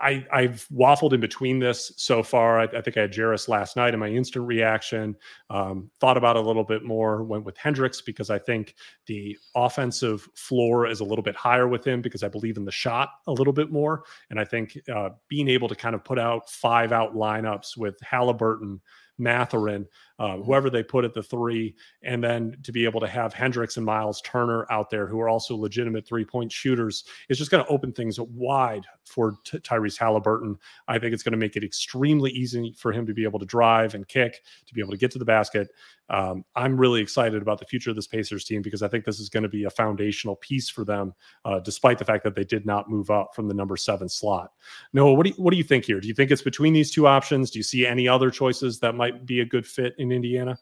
I, 0.00 0.24
I've 0.32 0.66
waffled 0.72 1.12
in 1.12 1.20
between 1.20 1.58
this 1.58 1.92
so 1.96 2.22
far. 2.22 2.60
I, 2.60 2.64
I 2.64 2.80
think 2.80 2.96
I 2.96 3.02
had 3.02 3.12
Jarace 3.12 3.48
last 3.48 3.76
night 3.76 3.94
in 3.94 4.00
my 4.00 4.08
instant 4.08 4.46
reaction. 4.46 5.16
Um, 5.50 5.90
thought 5.98 6.16
about 6.16 6.36
it 6.36 6.44
a 6.44 6.46
little 6.46 6.64
bit 6.64 6.84
more. 6.84 7.24
Went 7.24 7.44
with 7.44 7.56
Hendricks 7.56 8.00
because 8.00 8.30
I 8.30 8.38
think 8.38 8.76
the 9.06 9.36
offensive 9.56 10.28
floor 10.34 10.86
is 10.86 11.00
a 11.00 11.04
little 11.04 11.22
bit 11.22 11.34
higher 11.34 11.66
with 11.66 11.84
him 11.84 12.00
because 12.00 12.22
I 12.22 12.28
believe 12.28 12.56
in 12.56 12.64
the 12.64 12.70
shot 12.70 13.10
a 13.26 13.32
little 13.32 13.52
bit 13.52 13.72
more. 13.72 14.04
And 14.30 14.38
I 14.38 14.44
think 14.44 14.78
uh, 14.94 15.10
being 15.28 15.48
able 15.48 15.68
to 15.68 15.74
kind 15.74 15.94
of 15.94 16.04
put 16.04 16.18
out 16.18 16.48
five 16.48 16.92
out 16.92 17.14
lineups 17.14 17.76
with 17.76 17.98
Halliburton, 18.00 18.80
Mathurin, 19.18 19.86
uh, 20.18 20.36
whoever 20.38 20.70
they 20.70 20.82
put 20.82 21.04
at 21.04 21.14
the 21.14 21.22
three, 21.22 21.74
and 22.02 22.22
then 22.22 22.56
to 22.62 22.72
be 22.72 22.84
able 22.84 23.00
to 23.00 23.06
have 23.06 23.32
Hendricks 23.32 23.76
and 23.76 23.86
Miles 23.86 24.20
Turner 24.22 24.66
out 24.70 24.90
there, 24.90 25.06
who 25.06 25.20
are 25.20 25.28
also 25.28 25.56
legitimate 25.56 26.06
three 26.06 26.24
point 26.24 26.50
shooters, 26.50 27.04
is 27.28 27.38
just 27.38 27.50
going 27.50 27.64
to 27.64 27.70
open 27.70 27.92
things 27.92 28.18
wide 28.20 28.84
for 29.04 29.36
T- 29.44 29.58
Tyrese 29.58 29.98
Halliburton. 29.98 30.56
I 30.86 30.98
think 30.98 31.14
it's 31.14 31.22
going 31.22 31.32
to 31.32 31.38
make 31.38 31.56
it 31.56 31.64
extremely 31.64 32.30
easy 32.30 32.74
for 32.76 32.92
him 32.92 33.06
to 33.06 33.14
be 33.14 33.24
able 33.24 33.38
to 33.38 33.46
drive 33.46 33.94
and 33.94 34.06
kick, 34.06 34.42
to 34.66 34.74
be 34.74 34.80
able 34.80 34.90
to 34.90 34.96
get 34.96 35.10
to 35.12 35.18
the 35.18 35.24
basket. 35.24 35.68
Um, 36.10 36.44
I'm 36.56 36.78
really 36.78 37.02
excited 37.02 37.42
about 37.42 37.58
the 37.58 37.66
future 37.66 37.90
of 37.90 37.96
this 37.96 38.06
Pacers 38.06 38.44
team 38.44 38.62
because 38.62 38.82
I 38.82 38.88
think 38.88 39.04
this 39.04 39.20
is 39.20 39.28
going 39.28 39.42
to 39.42 39.48
be 39.48 39.64
a 39.64 39.70
foundational 39.70 40.36
piece 40.36 40.68
for 40.68 40.84
them, 40.84 41.12
uh, 41.44 41.60
despite 41.60 41.98
the 41.98 42.04
fact 42.04 42.24
that 42.24 42.34
they 42.34 42.44
did 42.44 42.64
not 42.64 42.88
move 42.88 43.10
up 43.10 43.34
from 43.34 43.46
the 43.46 43.54
number 43.54 43.76
seven 43.76 44.08
slot. 44.08 44.52
Noah, 44.94 45.12
what 45.12 45.24
do 45.24 45.30
you, 45.30 45.36
what 45.36 45.50
do 45.50 45.58
you 45.58 45.64
think 45.64 45.84
here? 45.84 46.00
Do 46.00 46.08
you 46.08 46.14
think 46.14 46.30
it's 46.30 46.42
between 46.42 46.72
these 46.72 46.90
two 46.90 47.06
options? 47.06 47.50
Do 47.50 47.58
you 47.58 47.62
see 47.62 47.86
any 47.86 48.08
other 48.08 48.30
choices 48.30 48.80
that 48.80 48.94
might 48.94 49.26
be 49.26 49.40
a 49.40 49.44
good 49.44 49.66
fit 49.66 49.94
in 49.98 50.07
in 50.10 50.16
Indiana? 50.16 50.58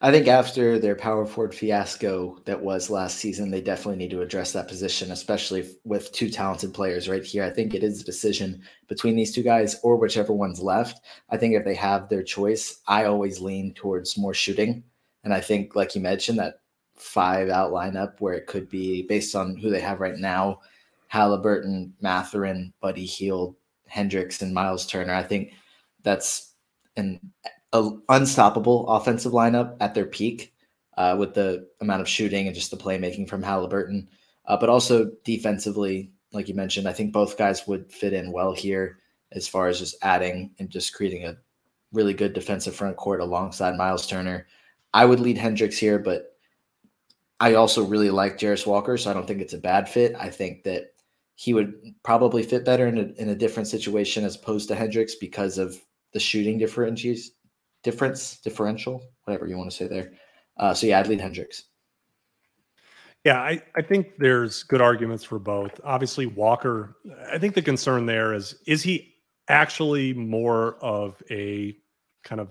I 0.00 0.12
think 0.12 0.28
after 0.28 0.78
their 0.78 0.94
power 0.94 1.26
forward 1.26 1.52
fiasco 1.52 2.38
that 2.44 2.60
was 2.60 2.88
last 2.88 3.16
season, 3.16 3.50
they 3.50 3.60
definitely 3.60 3.96
need 3.96 4.10
to 4.10 4.22
address 4.22 4.52
that 4.52 4.68
position, 4.68 5.10
especially 5.10 5.68
with 5.82 6.12
two 6.12 6.30
talented 6.30 6.72
players 6.72 7.08
right 7.08 7.24
here. 7.24 7.42
I 7.42 7.50
think 7.50 7.74
it 7.74 7.82
is 7.82 8.00
a 8.00 8.04
decision 8.04 8.62
between 8.86 9.16
these 9.16 9.34
two 9.34 9.42
guys 9.42 9.80
or 9.82 9.96
whichever 9.96 10.32
one's 10.32 10.62
left. 10.62 11.00
I 11.30 11.36
think 11.36 11.54
if 11.54 11.64
they 11.64 11.74
have 11.74 12.08
their 12.08 12.22
choice, 12.22 12.80
I 12.86 13.06
always 13.06 13.40
lean 13.40 13.74
towards 13.74 14.16
more 14.16 14.34
shooting. 14.34 14.84
And 15.24 15.34
I 15.34 15.40
think, 15.40 15.74
like 15.74 15.96
you 15.96 16.00
mentioned, 16.00 16.38
that 16.38 16.60
five 16.94 17.48
out 17.48 17.72
lineup 17.72 18.20
where 18.20 18.34
it 18.34 18.46
could 18.46 18.68
be 18.68 19.02
based 19.02 19.34
on 19.34 19.56
who 19.56 19.68
they 19.68 19.80
have 19.80 20.00
right 20.00 20.16
now 20.16 20.60
Halliburton, 21.08 21.94
Mathurin, 22.00 22.72
Buddy 22.80 23.06
Hield, 23.06 23.56
Hendricks, 23.86 24.42
and 24.42 24.54
Miles 24.54 24.86
Turner. 24.86 25.14
I 25.14 25.22
think 25.22 25.54
that's 26.02 26.54
an 26.96 27.18
a 27.72 27.90
unstoppable 28.08 28.88
offensive 28.88 29.32
lineup 29.32 29.76
at 29.80 29.94
their 29.94 30.06
peak 30.06 30.54
uh, 30.96 31.16
with 31.18 31.34
the 31.34 31.68
amount 31.80 32.00
of 32.00 32.08
shooting 32.08 32.46
and 32.46 32.54
just 32.54 32.70
the 32.70 32.76
playmaking 32.76 33.28
from 33.28 33.42
Halliburton, 33.42 34.08
uh, 34.46 34.56
but 34.56 34.68
also 34.68 35.10
defensively, 35.24 36.10
like 36.32 36.48
you 36.48 36.54
mentioned, 36.54 36.88
I 36.88 36.92
think 36.92 37.12
both 37.12 37.38
guys 37.38 37.66
would 37.66 37.92
fit 37.92 38.12
in 38.12 38.32
well 38.32 38.52
here 38.52 38.98
as 39.32 39.46
far 39.46 39.68
as 39.68 39.78
just 39.78 39.96
adding 40.02 40.50
and 40.58 40.70
just 40.70 40.94
creating 40.94 41.24
a 41.24 41.36
really 41.92 42.14
good 42.14 42.32
defensive 42.32 42.74
front 42.74 42.96
court 42.96 43.20
alongside 43.20 43.76
Miles 43.76 44.06
Turner. 44.06 44.46
I 44.94 45.04
would 45.04 45.20
lead 45.20 45.38
Hendricks 45.38 45.78
here, 45.78 45.98
but 45.98 46.36
I 47.40 47.54
also 47.54 47.84
really 47.84 48.10
like 48.10 48.38
Jarace 48.38 48.66
Walker, 48.66 48.96
so 48.96 49.10
I 49.10 49.14
don't 49.14 49.26
think 49.26 49.40
it's 49.40 49.54
a 49.54 49.58
bad 49.58 49.88
fit. 49.88 50.14
I 50.18 50.30
think 50.30 50.64
that 50.64 50.94
he 51.36 51.54
would 51.54 51.94
probably 52.02 52.42
fit 52.42 52.64
better 52.64 52.88
in 52.88 52.98
a, 52.98 53.22
in 53.22 53.28
a 53.28 53.34
different 53.36 53.68
situation 53.68 54.24
as 54.24 54.34
opposed 54.34 54.68
to 54.68 54.74
Hendricks 54.74 55.14
because 55.14 55.56
of 55.56 55.78
the 56.12 56.18
shooting 56.18 56.58
differentials, 56.58 57.28
difference, 57.82 58.38
differential, 58.38 59.02
whatever 59.24 59.46
you 59.46 59.56
want 59.56 59.70
to 59.70 59.76
say 59.76 59.86
there. 59.86 60.12
Uh, 60.56 60.74
so 60.74 60.86
yeah, 60.86 60.98
I'd 60.98 61.08
Hendricks. 61.20 61.64
Yeah, 63.24 63.40
I, 63.40 63.62
I 63.76 63.82
think 63.82 64.16
there's 64.18 64.62
good 64.62 64.80
arguments 64.80 65.24
for 65.24 65.38
both. 65.38 65.80
Obviously, 65.84 66.26
Walker, 66.26 66.96
I 67.30 67.38
think 67.38 67.54
the 67.54 67.62
concern 67.62 68.06
there 68.06 68.32
is 68.32 68.56
is 68.66 68.82
he 68.82 69.14
actually 69.48 70.12
more 70.12 70.76
of 70.76 71.22
a 71.30 71.76
kind 72.22 72.40
of 72.40 72.48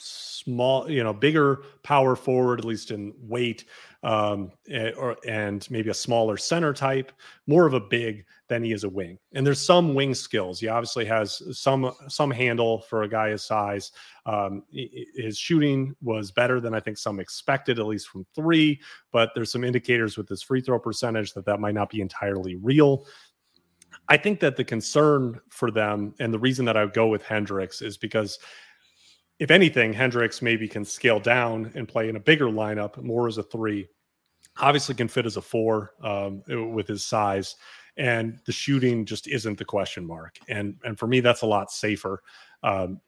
small, 0.00 0.90
you 0.90 1.02
know, 1.02 1.12
bigger 1.12 1.62
power 1.82 2.16
forward, 2.16 2.58
at 2.58 2.64
least 2.64 2.90
in 2.90 3.12
weight, 3.20 3.64
um, 4.02 4.52
eh, 4.70 4.90
or, 4.96 5.16
and 5.26 5.68
maybe 5.70 5.90
a 5.90 5.94
smaller 5.94 6.36
center 6.36 6.72
type, 6.72 7.12
more 7.46 7.66
of 7.66 7.74
a 7.74 7.80
big 7.80 8.24
than 8.48 8.62
he 8.62 8.72
is 8.72 8.84
a 8.84 8.88
wing. 8.88 9.18
And 9.34 9.46
there's 9.46 9.60
some 9.60 9.94
wing 9.94 10.14
skills. 10.14 10.60
He 10.60 10.68
obviously 10.68 11.04
has 11.06 11.42
some 11.58 11.92
some 12.08 12.30
handle 12.30 12.80
for 12.82 13.02
a 13.02 13.08
guy 13.08 13.30
his 13.30 13.44
size. 13.44 13.92
Um, 14.26 14.62
his 14.70 15.36
shooting 15.36 15.94
was 16.00 16.30
better 16.30 16.60
than 16.60 16.74
I 16.74 16.80
think 16.80 16.98
some 16.98 17.20
expected, 17.20 17.78
at 17.78 17.86
least 17.86 18.08
from 18.08 18.26
three. 18.34 18.80
But 19.12 19.30
there's 19.34 19.52
some 19.52 19.64
indicators 19.64 20.16
with 20.16 20.28
his 20.28 20.42
free 20.42 20.60
throw 20.60 20.78
percentage 20.78 21.32
that 21.34 21.44
that 21.46 21.60
might 21.60 21.74
not 21.74 21.90
be 21.90 22.00
entirely 22.00 22.56
real. 22.56 23.06
I 24.08 24.16
think 24.16 24.40
that 24.40 24.56
the 24.56 24.64
concern 24.64 25.40
for 25.50 25.70
them 25.70 26.14
and 26.18 26.32
the 26.32 26.38
reason 26.38 26.64
that 26.64 26.76
I 26.76 26.84
would 26.84 26.94
go 26.94 27.08
with 27.08 27.22
Hendricks 27.22 27.82
is 27.82 27.98
because 27.98 28.38
if 29.38 29.50
anything, 29.50 29.92
Hendricks 29.92 30.42
maybe 30.42 30.66
can 30.66 30.84
scale 30.84 31.20
down 31.20 31.70
and 31.74 31.86
play 31.86 32.08
in 32.08 32.16
a 32.16 32.20
bigger 32.20 32.46
lineup, 32.46 33.00
more 33.02 33.28
as 33.28 33.38
a 33.38 33.42
three. 33.42 33.88
Obviously, 34.60 34.94
can 34.94 35.08
fit 35.08 35.26
as 35.26 35.36
a 35.36 35.42
four 35.42 35.92
um, 36.02 36.42
with 36.74 36.88
his 36.88 37.04
size, 37.04 37.56
and 37.96 38.40
the 38.46 38.52
shooting 38.52 39.04
just 39.04 39.28
isn't 39.28 39.58
the 39.58 39.64
question 39.64 40.04
mark. 40.04 40.36
And 40.48 40.76
and 40.84 40.98
for 40.98 41.06
me, 41.06 41.20
that's 41.20 41.42
a 41.42 41.46
lot 41.46 41.70
safer. 41.70 42.22
Um, 42.64 43.00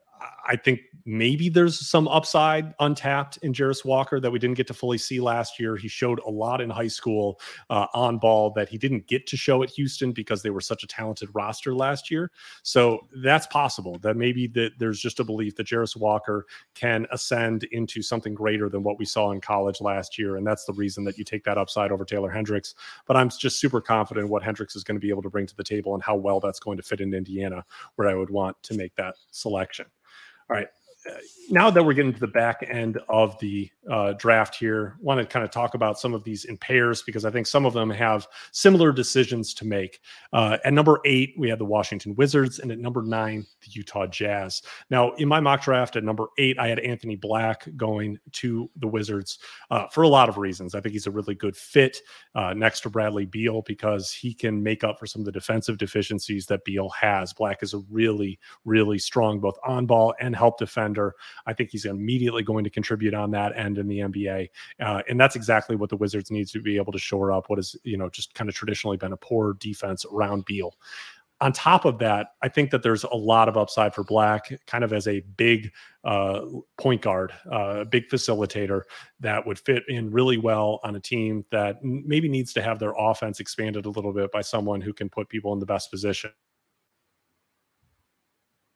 I 0.46 0.56
think 0.56 0.80
maybe 1.04 1.48
there's 1.48 1.86
some 1.86 2.08
upside 2.08 2.74
untapped 2.80 3.38
in 3.38 3.52
Jarace 3.52 3.84
Walker 3.84 4.20
that 4.20 4.30
we 4.30 4.38
didn't 4.38 4.56
get 4.56 4.66
to 4.66 4.74
fully 4.74 4.98
see 4.98 5.20
last 5.20 5.58
year. 5.60 5.76
He 5.76 5.88
showed 5.88 6.20
a 6.26 6.30
lot 6.30 6.60
in 6.60 6.68
high 6.68 6.88
school 6.88 7.40
uh, 7.70 7.86
on 7.94 8.18
ball 8.18 8.50
that 8.54 8.68
he 8.68 8.76
didn't 8.76 9.06
get 9.06 9.26
to 9.28 9.36
show 9.36 9.62
at 9.62 9.70
Houston 9.70 10.12
because 10.12 10.42
they 10.42 10.50
were 10.50 10.60
such 10.60 10.82
a 10.82 10.86
talented 10.86 11.28
roster 11.34 11.74
last 11.74 12.10
year. 12.10 12.30
So 12.62 13.06
that's 13.22 13.46
possible 13.46 13.98
that 14.02 14.16
maybe 14.16 14.46
that 14.48 14.72
there's 14.78 15.00
just 15.00 15.20
a 15.20 15.24
belief 15.24 15.56
that 15.56 15.66
Jarace 15.66 15.96
Walker 15.96 16.46
can 16.74 17.06
ascend 17.12 17.64
into 17.64 18.02
something 18.02 18.34
greater 18.34 18.68
than 18.68 18.82
what 18.82 18.98
we 18.98 19.04
saw 19.04 19.30
in 19.30 19.40
college 19.40 19.80
last 19.80 20.18
year. 20.18 20.36
And 20.36 20.46
that's 20.46 20.64
the 20.64 20.72
reason 20.72 21.04
that 21.04 21.16
you 21.16 21.24
take 21.24 21.44
that 21.44 21.58
upside 21.58 21.92
over 21.92 22.04
Taylor 22.04 22.30
Hendricks. 22.30 22.74
But 23.06 23.16
I'm 23.16 23.30
just 23.30 23.60
super 23.60 23.80
confident 23.80 24.28
what 24.28 24.42
Hendricks 24.42 24.76
is 24.76 24.84
going 24.84 24.96
to 24.96 25.04
be 25.04 25.10
able 25.10 25.22
to 25.22 25.30
bring 25.30 25.46
to 25.46 25.56
the 25.56 25.64
table 25.64 25.94
and 25.94 26.02
how 26.02 26.16
well 26.16 26.40
that's 26.40 26.60
going 26.60 26.76
to 26.76 26.82
fit 26.82 27.00
in 27.00 27.14
Indiana, 27.14 27.64
where 27.94 28.08
I 28.08 28.14
would 28.14 28.30
want 28.30 28.60
to 28.64 28.74
make 28.74 28.94
that 28.96 29.14
selection. 29.30 29.86
All 30.50 30.56
right. 30.56 30.68
Now 31.48 31.70
that 31.70 31.84
we're 31.84 31.94
getting 31.94 32.12
to 32.12 32.20
the 32.20 32.26
back 32.26 32.64
end 32.68 32.98
of 33.08 33.38
the 33.40 33.70
uh, 33.90 34.12
draft 34.12 34.54
here, 34.54 34.96
I 34.98 35.02
want 35.02 35.18
to 35.18 35.26
kind 35.26 35.44
of 35.44 35.50
talk 35.50 35.74
about 35.74 35.98
some 35.98 36.14
of 36.14 36.22
these 36.22 36.44
in 36.44 36.56
pairs 36.56 37.02
because 37.02 37.24
I 37.24 37.30
think 37.30 37.46
some 37.46 37.64
of 37.64 37.72
them 37.72 37.90
have 37.90 38.28
similar 38.52 38.92
decisions 38.92 39.52
to 39.54 39.66
make. 39.66 40.00
Uh, 40.32 40.58
at 40.64 40.72
number 40.72 41.00
eight, 41.04 41.34
we 41.38 41.48
had 41.48 41.58
the 41.58 41.64
Washington 41.64 42.14
Wizards, 42.14 42.58
and 42.58 42.70
at 42.70 42.78
number 42.78 43.02
nine, 43.02 43.46
the 43.62 43.68
Utah 43.70 44.06
Jazz. 44.06 44.62
Now, 44.90 45.12
in 45.14 45.26
my 45.26 45.40
mock 45.40 45.62
draft 45.62 45.96
at 45.96 46.04
number 46.04 46.26
eight, 46.38 46.58
I 46.58 46.68
had 46.68 46.78
Anthony 46.80 47.16
Black 47.16 47.66
going 47.76 48.18
to 48.32 48.70
the 48.76 48.86
Wizards 48.86 49.38
uh, 49.70 49.88
for 49.88 50.02
a 50.02 50.08
lot 50.08 50.28
of 50.28 50.38
reasons. 50.38 50.74
I 50.74 50.80
think 50.80 50.92
he's 50.92 51.06
a 51.06 51.10
really 51.10 51.34
good 51.34 51.56
fit 51.56 52.00
uh, 52.34 52.54
next 52.54 52.80
to 52.82 52.90
Bradley 52.90 53.26
Beal 53.26 53.62
because 53.62 54.12
he 54.12 54.34
can 54.34 54.62
make 54.62 54.84
up 54.84 54.98
for 54.98 55.06
some 55.06 55.22
of 55.22 55.26
the 55.26 55.32
defensive 55.32 55.78
deficiencies 55.78 56.46
that 56.46 56.64
Beal 56.64 56.90
has. 56.90 57.32
Black 57.32 57.62
is 57.62 57.74
a 57.74 57.78
really, 57.90 58.38
really 58.64 58.98
strong 58.98 59.40
both 59.40 59.58
on 59.66 59.86
ball 59.86 60.14
and 60.20 60.36
help 60.36 60.58
defender. 60.90 61.14
I 61.46 61.52
think 61.52 61.70
he's 61.70 61.84
immediately 61.84 62.42
going 62.42 62.64
to 62.64 62.70
contribute 62.70 63.14
on 63.14 63.30
that 63.32 63.56
end 63.56 63.78
in 63.78 63.86
the 63.86 63.98
NBA. 63.98 64.48
Uh, 64.80 65.02
and 65.08 65.18
that's 65.18 65.36
exactly 65.36 65.76
what 65.76 65.90
the 65.90 65.96
Wizards 65.96 66.30
need 66.30 66.48
to 66.48 66.60
be 66.60 66.76
able 66.76 66.92
to 66.92 66.98
shore 66.98 67.32
up 67.32 67.48
what 67.48 67.58
has, 67.58 67.76
you 67.84 67.96
know, 67.96 68.08
just 68.08 68.34
kind 68.34 68.48
of 68.48 68.54
traditionally 68.54 68.96
been 68.96 69.12
a 69.12 69.16
poor 69.16 69.54
defense 69.54 70.04
around 70.10 70.44
Beal 70.44 70.74
on 71.42 71.54
top 71.54 71.86
of 71.86 71.98
that, 71.98 72.32
I 72.42 72.50
think 72.50 72.70
that 72.70 72.82
there's 72.82 73.04
a 73.04 73.16
lot 73.16 73.48
of 73.48 73.56
upside 73.56 73.94
for 73.94 74.04
Black, 74.04 74.52
kind 74.66 74.84
of 74.84 74.92
as 74.92 75.08
a 75.08 75.20
big 75.38 75.72
uh, 76.04 76.42
point 76.76 77.00
guard, 77.00 77.32
uh, 77.50 77.54
a 77.54 77.80
uh, 77.80 77.84
big 77.84 78.10
facilitator 78.10 78.82
that 79.20 79.46
would 79.46 79.58
fit 79.58 79.84
in 79.88 80.10
really 80.10 80.36
well 80.36 80.80
on 80.84 80.96
a 80.96 81.00
team 81.00 81.46
that 81.50 81.82
maybe 81.82 82.28
needs 82.28 82.52
to 82.52 82.60
have 82.60 82.78
their 82.78 82.92
offense 82.94 83.40
expanded 83.40 83.86
a 83.86 83.88
little 83.88 84.12
bit 84.12 84.30
by 84.32 84.42
someone 84.42 84.82
who 84.82 84.92
can 84.92 85.08
put 85.08 85.30
people 85.30 85.54
in 85.54 85.58
the 85.58 85.64
best 85.64 85.90
position. 85.90 86.30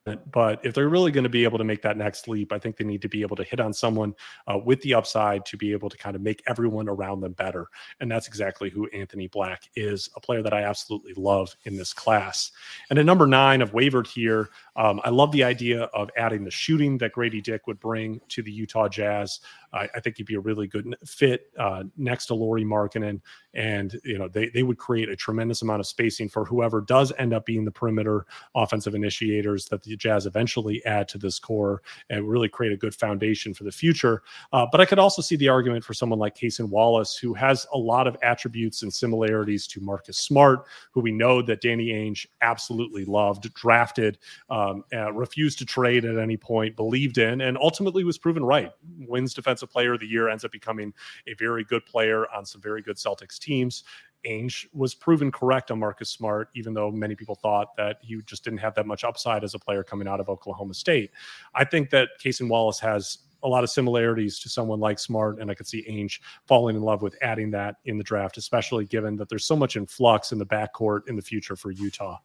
But 0.05 0.61
if 0.63 0.75
they're 0.75 0.91
really 0.91 1.11
going 1.11 1.25
to 1.25 1.31
be 1.31 1.45
able 1.45 1.57
to 1.57 1.65
make 1.65 1.81
that 1.81 1.97
next 1.97 2.29
leap, 2.29 2.53
I 2.53 2.59
think 2.59 2.77
they 2.77 2.85
need 2.85 3.01
to 3.03 3.09
be 3.09 3.23
able 3.23 3.37
to 3.37 3.45
hit 3.45 3.59
on 3.59 3.73
someone 3.73 4.15
uh, 4.47 4.59
with 4.59 4.83
the 4.83 4.93
upside 4.93 5.47
to 5.47 5.57
be 5.57 5.73
able 5.73 5.89
to 5.89 5.97
kind 5.97 6.15
of 6.15 6.21
make 6.21 6.43
everyone 6.47 6.91
around 6.91 7.23
them 7.23 7.33
better. 7.33 7.69
And 8.01 8.11
that's 8.11 8.29
exactly 8.29 8.69
who 8.69 8.87
Anthony 8.89 9.29
Black 9.29 9.63
is, 9.77 10.11
a 10.15 10.21
player 10.21 10.43
that 10.43 10.53
I 10.53 10.65
absolutely 10.65 11.15
love 11.17 11.57
in 11.65 11.79
this 11.79 11.95
class. 11.95 12.53
And 12.91 12.99
at 12.99 13.07
number 13.07 13.27
nine, 13.27 13.63
I've 13.63 13.73
wavered 13.73 14.07
here. 14.07 14.51
Um, 14.77 15.01
I 15.05 15.11
love 15.11 15.33
the 15.33 15.45
idea 15.45 15.83
of 15.95 16.11
adding 16.17 16.45
the 16.45 16.51
shooting 16.51 16.99
that 16.99 17.13
Grady 17.13 17.41
Dick 17.41 17.67
would 17.67 17.81
bring 17.81 18.21
to 18.29 18.43
the 18.43 18.51
Utah 18.51 18.89
Jazz. 18.89 19.41
I, 19.73 19.89
I 19.95 20.01
think 20.01 20.17
he'd 20.17 20.27
be 20.27 20.35
a 20.35 20.41
really 20.41 20.67
good 20.67 20.95
fit 21.05 21.51
uh, 21.59 21.85
next 21.97 22.27
to 22.27 22.35
Lauri 22.35 22.65
Markkanen. 22.65 23.21
And, 23.55 24.01
you 24.05 24.19
know, 24.19 24.29
they, 24.29 24.49
they 24.49 24.63
would 24.63 24.79
create 24.79 25.09
a 25.09 25.17
tremendous 25.17 25.63
amount 25.63 25.81
of 25.81 25.87
spacing 25.87 26.29
for 26.29 26.45
whoever 26.45 26.81
does 26.81 27.13
end 27.19 27.33
up 27.33 27.47
being 27.47 27.65
the 27.65 27.71
perimeter 27.71 28.27
offensive 28.55 28.95
initiators 28.95 29.67
that 29.67 29.83
the 29.83 29.97
Jazz 29.97 30.27
eventually 30.27 30.85
add 30.85 31.09
to 31.09 31.19
this 31.19 31.39
core 31.39 31.83
and 32.11 32.29
really 32.29 32.49
create 32.49 32.73
a 32.73 32.77
good 32.77 32.95
foundation 32.95 33.55
for 33.55 33.65
the 33.65 33.73
future. 33.73 34.23
Uh, 34.53 34.67
but 34.71 34.81
I 34.81 34.85
could 34.85 34.99
also 34.99 35.23
see 35.23 35.37
the 35.37 35.49
argument 35.49 35.85
for 35.85 35.95
someone 35.95 36.19
like 36.19 36.35
Cason 36.35 36.69
Wallace, 36.69 37.17
who 37.17 37.35
has 37.35 37.67
a 37.73 37.79
lot 37.79 38.07
of 38.07 38.17
attributes 38.23 38.83
and 38.83 38.93
similarities 38.93 39.67
to 39.69 39.81
Marcus 39.81 40.19
Smart, 40.19 40.67
who 40.93 41.01
we 41.01 41.13
know 41.13 41.43
that 41.43 41.61
Danny 41.61 41.89
Ainge 41.89 42.27
absolutely 42.43 43.05
loved, 43.05 43.53
drafted, 43.55 44.19
um, 44.65 44.85
uh, 44.93 45.13
refused 45.13 45.59
to 45.59 45.65
trade 45.65 46.05
at 46.05 46.19
any 46.19 46.37
point, 46.37 46.77
believed 46.77 47.19
in, 47.19 47.41
and 47.41 47.59
ultimately 47.59 48.05
was 48.05 48.19
proven 48.19 48.45
right. 48.45 48.71
Wins 49.07 49.35
defensive 49.35 49.71
Player 49.71 49.95
of 49.95 50.01
the 50.01 50.07
Year, 50.07 50.29
ends 50.29 50.45
up 50.45 50.53
becoming 50.53 50.93
a 51.27 51.35
very 51.35 51.65
good 51.65 51.85
player 51.87 52.27
on 52.33 52.45
some 52.45 52.61
very 52.61 52.83
good 52.83 52.97
Celtics 52.97 53.39
teams. 53.39 53.85
Ainge 54.27 54.67
was 54.73 54.95
proven 54.95 55.31
correct 55.31 55.71
on 55.71 55.79
Marcus 55.79 56.09
Smart, 56.09 56.49
even 56.55 56.73
though 56.73 56.91
many 56.91 57.15
people 57.15 57.35
thought 57.35 57.77
that 57.77 57.99
he 58.01 58.21
just 58.25 58.43
didn't 58.43 58.61
have 58.61 58.75
that 58.75 58.87
much 58.87 59.05
upside 59.05 59.45
as 59.45 59.55
a 59.55 59.59
player 59.59 59.83
coming 59.83 60.09
out 60.09 60.19
of 60.19 60.29
Oklahoma 60.29 60.75
State. 60.75 61.11
I 61.55 61.65
think 61.65 61.91
that 61.91 62.09
Cason 62.23 62.49
Wallace 62.49 62.81
has 62.81 63.19
a 63.45 63.49
lot 63.49 63.63
of 63.63 63.71
similarities 63.71 64.39
to 64.41 64.49
someone 64.49 64.81
like 64.81 64.99
Smart, 64.99 65.41
and 65.41 65.51
I 65.51 65.55
could 65.55 65.67
see 65.67 65.85
Ainge 65.89 66.19
falling 66.47 66.77
in 66.77 66.83
love 66.83 67.03
with 67.03 67.17
adding 67.23 67.51
that 67.53 67.77
in 67.85 67.99
the 67.99 68.05
draft, 68.05 68.37
especially 68.39 68.87
given 68.87 69.17
that 69.17 69.29
there's 69.29 69.45
so 69.45 69.55
much 69.55 69.77
in 69.77 69.87
flux 69.87 70.33
in 70.33 70.39
the 70.39 70.47
backcourt 70.47 71.09
in 71.09 71.17
the 71.17 71.23
future 71.23 71.55
for 71.55 71.71
Utah. 71.71 72.19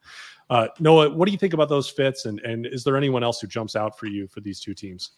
Uh, 0.50 0.68
Noah, 0.80 1.12
what 1.12 1.26
do 1.26 1.32
you 1.32 1.38
think 1.38 1.54
about 1.54 1.70
those 1.70 1.90
fits, 1.90 2.26
and 2.26 2.40
and 2.40 2.66
is 2.66 2.84
there 2.84 2.98
anyone 2.98 3.24
else 3.24 3.40
who 3.40 3.48
jumps 3.48 3.76
out 3.76 4.00
for 4.00 4.08
you 4.08 4.28
for 4.28 4.40
these 4.40 4.60
two 4.60 4.74
teams? 4.74 5.12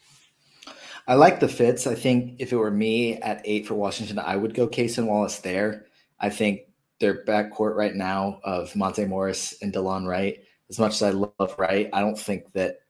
I 1.07 1.15
like 1.15 1.39
the 1.39 1.47
fits. 1.47 1.87
I 1.87 1.95
think 1.95 2.35
if 2.39 2.51
it 2.51 2.57
were 2.57 2.71
me 2.71 3.15
at 3.17 3.41
eight 3.45 3.67
for 3.67 3.73
Washington, 3.73 4.19
I 4.19 4.35
would 4.35 4.53
go 4.53 4.67
Cason 4.67 5.07
Wallace 5.07 5.39
there. 5.39 5.85
I 6.19 6.29
think 6.29 6.61
their 6.99 7.25
backcourt 7.25 7.75
right 7.75 7.95
now 7.95 8.39
of 8.43 8.75
Monte 8.75 9.05
Morris 9.05 9.55
and 9.61 9.73
Delon 9.73 10.07
Wright, 10.07 10.39
as 10.69 10.79
much 10.79 10.93
as 10.93 11.01
I 11.01 11.09
love 11.09 11.55
Wright, 11.57 11.89
I 11.91 12.01
don't 12.01 12.17
think 12.17 12.51
that 12.53 12.81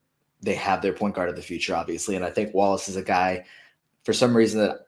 they 0.42 0.56
have 0.56 0.82
their 0.82 0.94
point 0.94 1.16
guard 1.16 1.30
of 1.30 1.36
the 1.36 1.42
future, 1.42 1.76
obviously. 1.76 2.16
And 2.16 2.26
I 2.26 2.30
think 2.30 2.54
Wallace 2.54 2.89
is 2.89 2.96
a 2.96 3.04
guy, 3.04 3.46
for 4.04 4.14
some 4.14 4.36
reason, 4.36 4.62
that 4.62 4.86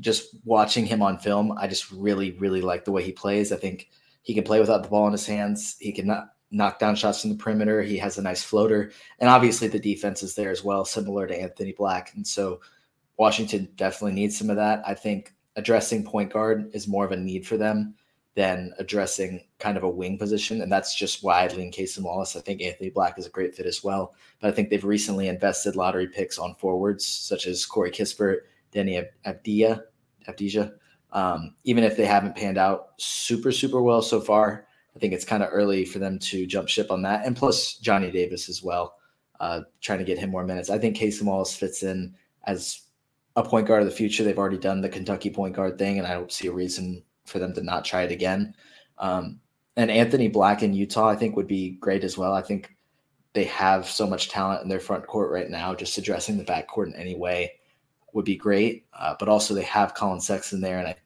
just 0.00 0.36
watching 0.44 0.86
him 0.86 1.02
on 1.02 1.18
film, 1.18 1.52
I 1.58 1.66
just 1.66 1.90
really, 1.90 2.32
really 2.32 2.62
like 2.62 2.84
the 2.84 2.92
way 2.92 3.02
he 3.02 3.12
plays. 3.12 3.52
I 3.52 3.56
think 3.56 3.90
he 4.22 4.34
can 4.34 4.44
play 4.44 4.60
without 4.60 4.82
the 4.82 4.88
ball 4.88 5.06
in 5.06 5.12
his 5.12 5.26
hands. 5.26 5.76
He 5.80 5.92
can 5.92 6.06
not 6.06 6.28
knock 6.50 6.78
down 6.78 6.94
shots 6.94 7.20
from 7.20 7.30
the 7.30 7.36
perimeter. 7.36 7.82
He 7.82 7.96
has 7.98 8.18
a 8.18 8.22
nice 8.22 8.42
floater. 8.42 8.92
And 9.18 9.28
obviously 9.28 9.68
the 9.68 9.78
defense 9.78 10.22
is 10.22 10.34
there 10.34 10.50
as 10.50 10.62
well, 10.62 10.84
similar 10.84 11.26
to 11.26 11.40
Anthony 11.40 11.72
Black. 11.72 12.14
And 12.14 12.26
so 12.26 12.60
Washington 13.16 13.68
definitely 13.76 14.12
needs 14.12 14.38
some 14.38 14.50
of 14.50 14.56
that. 14.56 14.82
I 14.86 14.94
think 14.94 15.34
addressing 15.56 16.04
point 16.04 16.32
guard 16.32 16.70
is 16.72 16.88
more 16.88 17.04
of 17.04 17.12
a 17.12 17.16
need 17.16 17.46
for 17.46 17.56
them 17.56 17.94
than 18.34 18.72
addressing 18.78 19.44
kind 19.58 19.76
of 19.76 19.82
a 19.82 19.90
wing 19.90 20.16
position. 20.16 20.62
And 20.62 20.72
that's 20.72 20.94
just 20.94 21.22
why 21.22 21.44
I 21.44 21.48
lean 21.48 21.70
Cason 21.70 22.02
Wallace. 22.02 22.34
I 22.34 22.40
think 22.40 22.62
Anthony 22.62 22.88
Black 22.88 23.18
is 23.18 23.26
a 23.26 23.30
great 23.30 23.54
fit 23.54 23.66
as 23.66 23.84
well. 23.84 24.14
But 24.40 24.48
I 24.48 24.52
think 24.52 24.70
they've 24.70 24.84
recently 24.84 25.28
invested 25.28 25.76
lottery 25.76 26.08
picks 26.08 26.38
on 26.38 26.54
forwards 26.54 27.06
such 27.06 27.46
as 27.46 27.66
Corey 27.66 27.90
Kispert, 27.90 28.38
Deni 28.72 29.06
Avdija, 29.26 29.82
Avdija. 30.26 30.72
Um, 31.12 31.54
even 31.64 31.84
if 31.84 31.96
they 31.96 32.06
haven't 32.06 32.36
panned 32.36 32.56
out 32.56 32.92
super, 32.96 33.52
super 33.52 33.82
well 33.82 34.00
so 34.00 34.18
far, 34.18 34.66
I 34.96 34.98
think 34.98 35.12
it's 35.12 35.26
kind 35.26 35.42
of 35.42 35.50
early 35.52 35.84
for 35.84 35.98
them 35.98 36.18
to 36.20 36.46
jump 36.46 36.68
ship 36.68 36.90
on 36.90 37.02
that. 37.02 37.26
And 37.26 37.36
plus 37.36 37.74
Johnny 37.74 38.10
Davis 38.10 38.48
as 38.48 38.62
well, 38.62 38.94
uh, 39.40 39.62
trying 39.82 39.98
to 39.98 40.04
get 40.04 40.18
him 40.18 40.30
more 40.30 40.44
minutes. 40.44 40.70
I 40.70 40.78
think 40.78 40.96
Cason 40.96 41.24
Wallace 41.24 41.54
fits 41.54 41.82
in 41.82 42.14
as 42.44 42.80
a 43.36 43.42
point 43.42 43.66
guard 43.66 43.82
of 43.82 43.88
the 43.88 43.94
future. 43.94 44.24
They've 44.24 44.38
already 44.38 44.58
done 44.58 44.80
the 44.80 44.88
Kentucky 44.88 45.30
point 45.30 45.54
guard 45.54 45.78
thing, 45.78 45.98
and 45.98 46.06
I 46.06 46.14
don't 46.14 46.32
see 46.32 46.46
a 46.48 46.52
reason 46.52 47.02
for 47.24 47.38
them 47.38 47.52
to 47.54 47.62
not 47.62 47.84
try 47.84 48.02
it 48.02 48.12
again. 48.12 48.54
Um, 48.98 49.40
and 49.76 49.90
Anthony 49.90 50.28
Black 50.28 50.62
in 50.62 50.74
Utah, 50.74 51.08
I 51.08 51.16
think, 51.16 51.36
would 51.36 51.46
be 51.46 51.70
great 51.80 52.04
as 52.04 52.18
well. 52.18 52.34
I 52.34 52.42
think 52.42 52.74
they 53.32 53.44
have 53.44 53.88
so 53.88 54.06
much 54.06 54.28
talent 54.28 54.62
in 54.62 54.68
their 54.68 54.80
front 54.80 55.06
court 55.06 55.30
right 55.30 55.48
now. 55.48 55.74
Just 55.74 55.96
addressing 55.96 56.36
the 56.36 56.44
back 56.44 56.68
court 56.68 56.88
in 56.88 56.94
any 56.94 57.16
way 57.16 57.52
would 58.12 58.24
be 58.24 58.36
great. 58.36 58.86
Uh, 58.92 59.14
but 59.18 59.28
also, 59.28 59.54
they 59.54 59.62
have 59.62 59.94
Collin 59.94 60.20
Sexton 60.20 60.60
there, 60.60 60.78
and 60.78 60.88
I, 60.88 60.96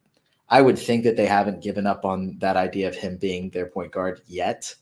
I 0.48 0.62
would 0.62 0.78
think 0.78 1.04
that 1.04 1.16
they 1.16 1.26
haven't 1.26 1.62
given 1.62 1.86
up 1.86 2.04
on 2.04 2.38
that 2.40 2.56
idea 2.56 2.88
of 2.88 2.96
him 2.96 3.16
being 3.16 3.50
their 3.50 3.66
point 3.66 3.92
guard 3.92 4.20
yet. 4.26 4.74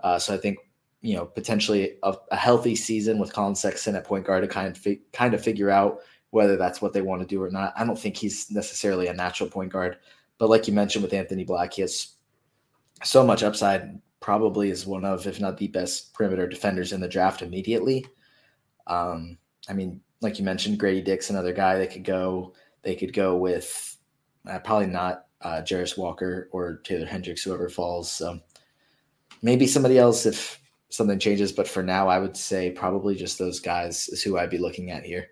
Uh, 0.00 0.18
so 0.18 0.34
I 0.34 0.36
think 0.36 0.58
you 1.00 1.16
know 1.16 1.24
potentially 1.24 1.96
a, 2.02 2.14
a, 2.30 2.36
healthy 2.36 2.76
season 2.76 3.18
with 3.18 3.32
Collin 3.32 3.54
Sexton 3.54 3.96
at 3.96 4.04
point 4.04 4.26
guard 4.26 4.42
to 4.42 4.48
kind 4.48 4.68
of 4.68 4.76
fi- 4.76 5.00
kind 5.12 5.32
of 5.34 5.42
figure 5.42 5.70
out 5.70 6.00
whether 6.30 6.56
that's 6.56 6.80
what 6.80 6.92
they 6.92 7.02
want 7.02 7.22
to 7.22 7.26
do 7.26 7.42
or 7.42 7.50
not. 7.50 7.72
I 7.76 7.84
don't 7.84 7.98
think 7.98 8.16
he's 8.16 8.50
necessarily 8.50 9.08
a 9.08 9.14
natural 9.14 9.48
point 9.48 9.72
guard, 9.72 9.98
but 10.40 10.48
like 10.48 10.66
you 10.66 10.72
mentioned 10.72 11.04
with 11.04 11.12
Anthony 11.12 11.44
Black, 11.44 11.74
he 11.74 11.82
has 11.82 12.14
so 13.04 13.24
much 13.24 13.42
upside. 13.42 14.00
Probably 14.20 14.70
is 14.70 14.86
one 14.86 15.04
of, 15.04 15.26
if 15.26 15.38
not 15.38 15.58
the 15.58 15.68
best 15.68 16.14
perimeter 16.14 16.48
defenders 16.48 16.92
in 16.92 17.00
the 17.00 17.08
draft 17.08 17.42
immediately. 17.42 18.06
Um, 18.86 19.36
I 19.68 19.74
mean, 19.74 20.00
like 20.22 20.38
you 20.38 20.44
mentioned, 20.44 20.78
Grady 20.78 21.02
Dick's 21.02 21.28
another 21.28 21.52
guy 21.52 21.76
they 21.76 21.86
could 21.86 22.04
go. 22.04 22.54
They 22.82 22.96
could 22.96 23.12
go 23.12 23.36
with 23.36 23.98
uh, 24.48 24.58
probably 24.60 24.86
not 24.86 25.26
uh, 25.42 25.60
Jarace 25.60 25.98
Walker 25.98 26.48
or 26.52 26.80
Taylor 26.84 27.06
Hendricks, 27.06 27.42
whoever 27.42 27.68
falls. 27.68 28.10
So 28.10 28.40
maybe 29.42 29.66
somebody 29.66 29.98
else 29.98 30.24
if 30.24 30.58
something 30.88 31.18
changes. 31.18 31.52
But 31.52 31.68
for 31.68 31.82
now, 31.82 32.08
I 32.08 32.18
would 32.18 32.36
say 32.36 32.70
probably 32.70 33.14
just 33.14 33.38
those 33.38 33.60
guys 33.60 34.08
is 34.08 34.22
who 34.22 34.38
I'd 34.38 34.48
be 34.48 34.58
looking 34.58 34.90
at 34.90 35.04
here. 35.04 35.28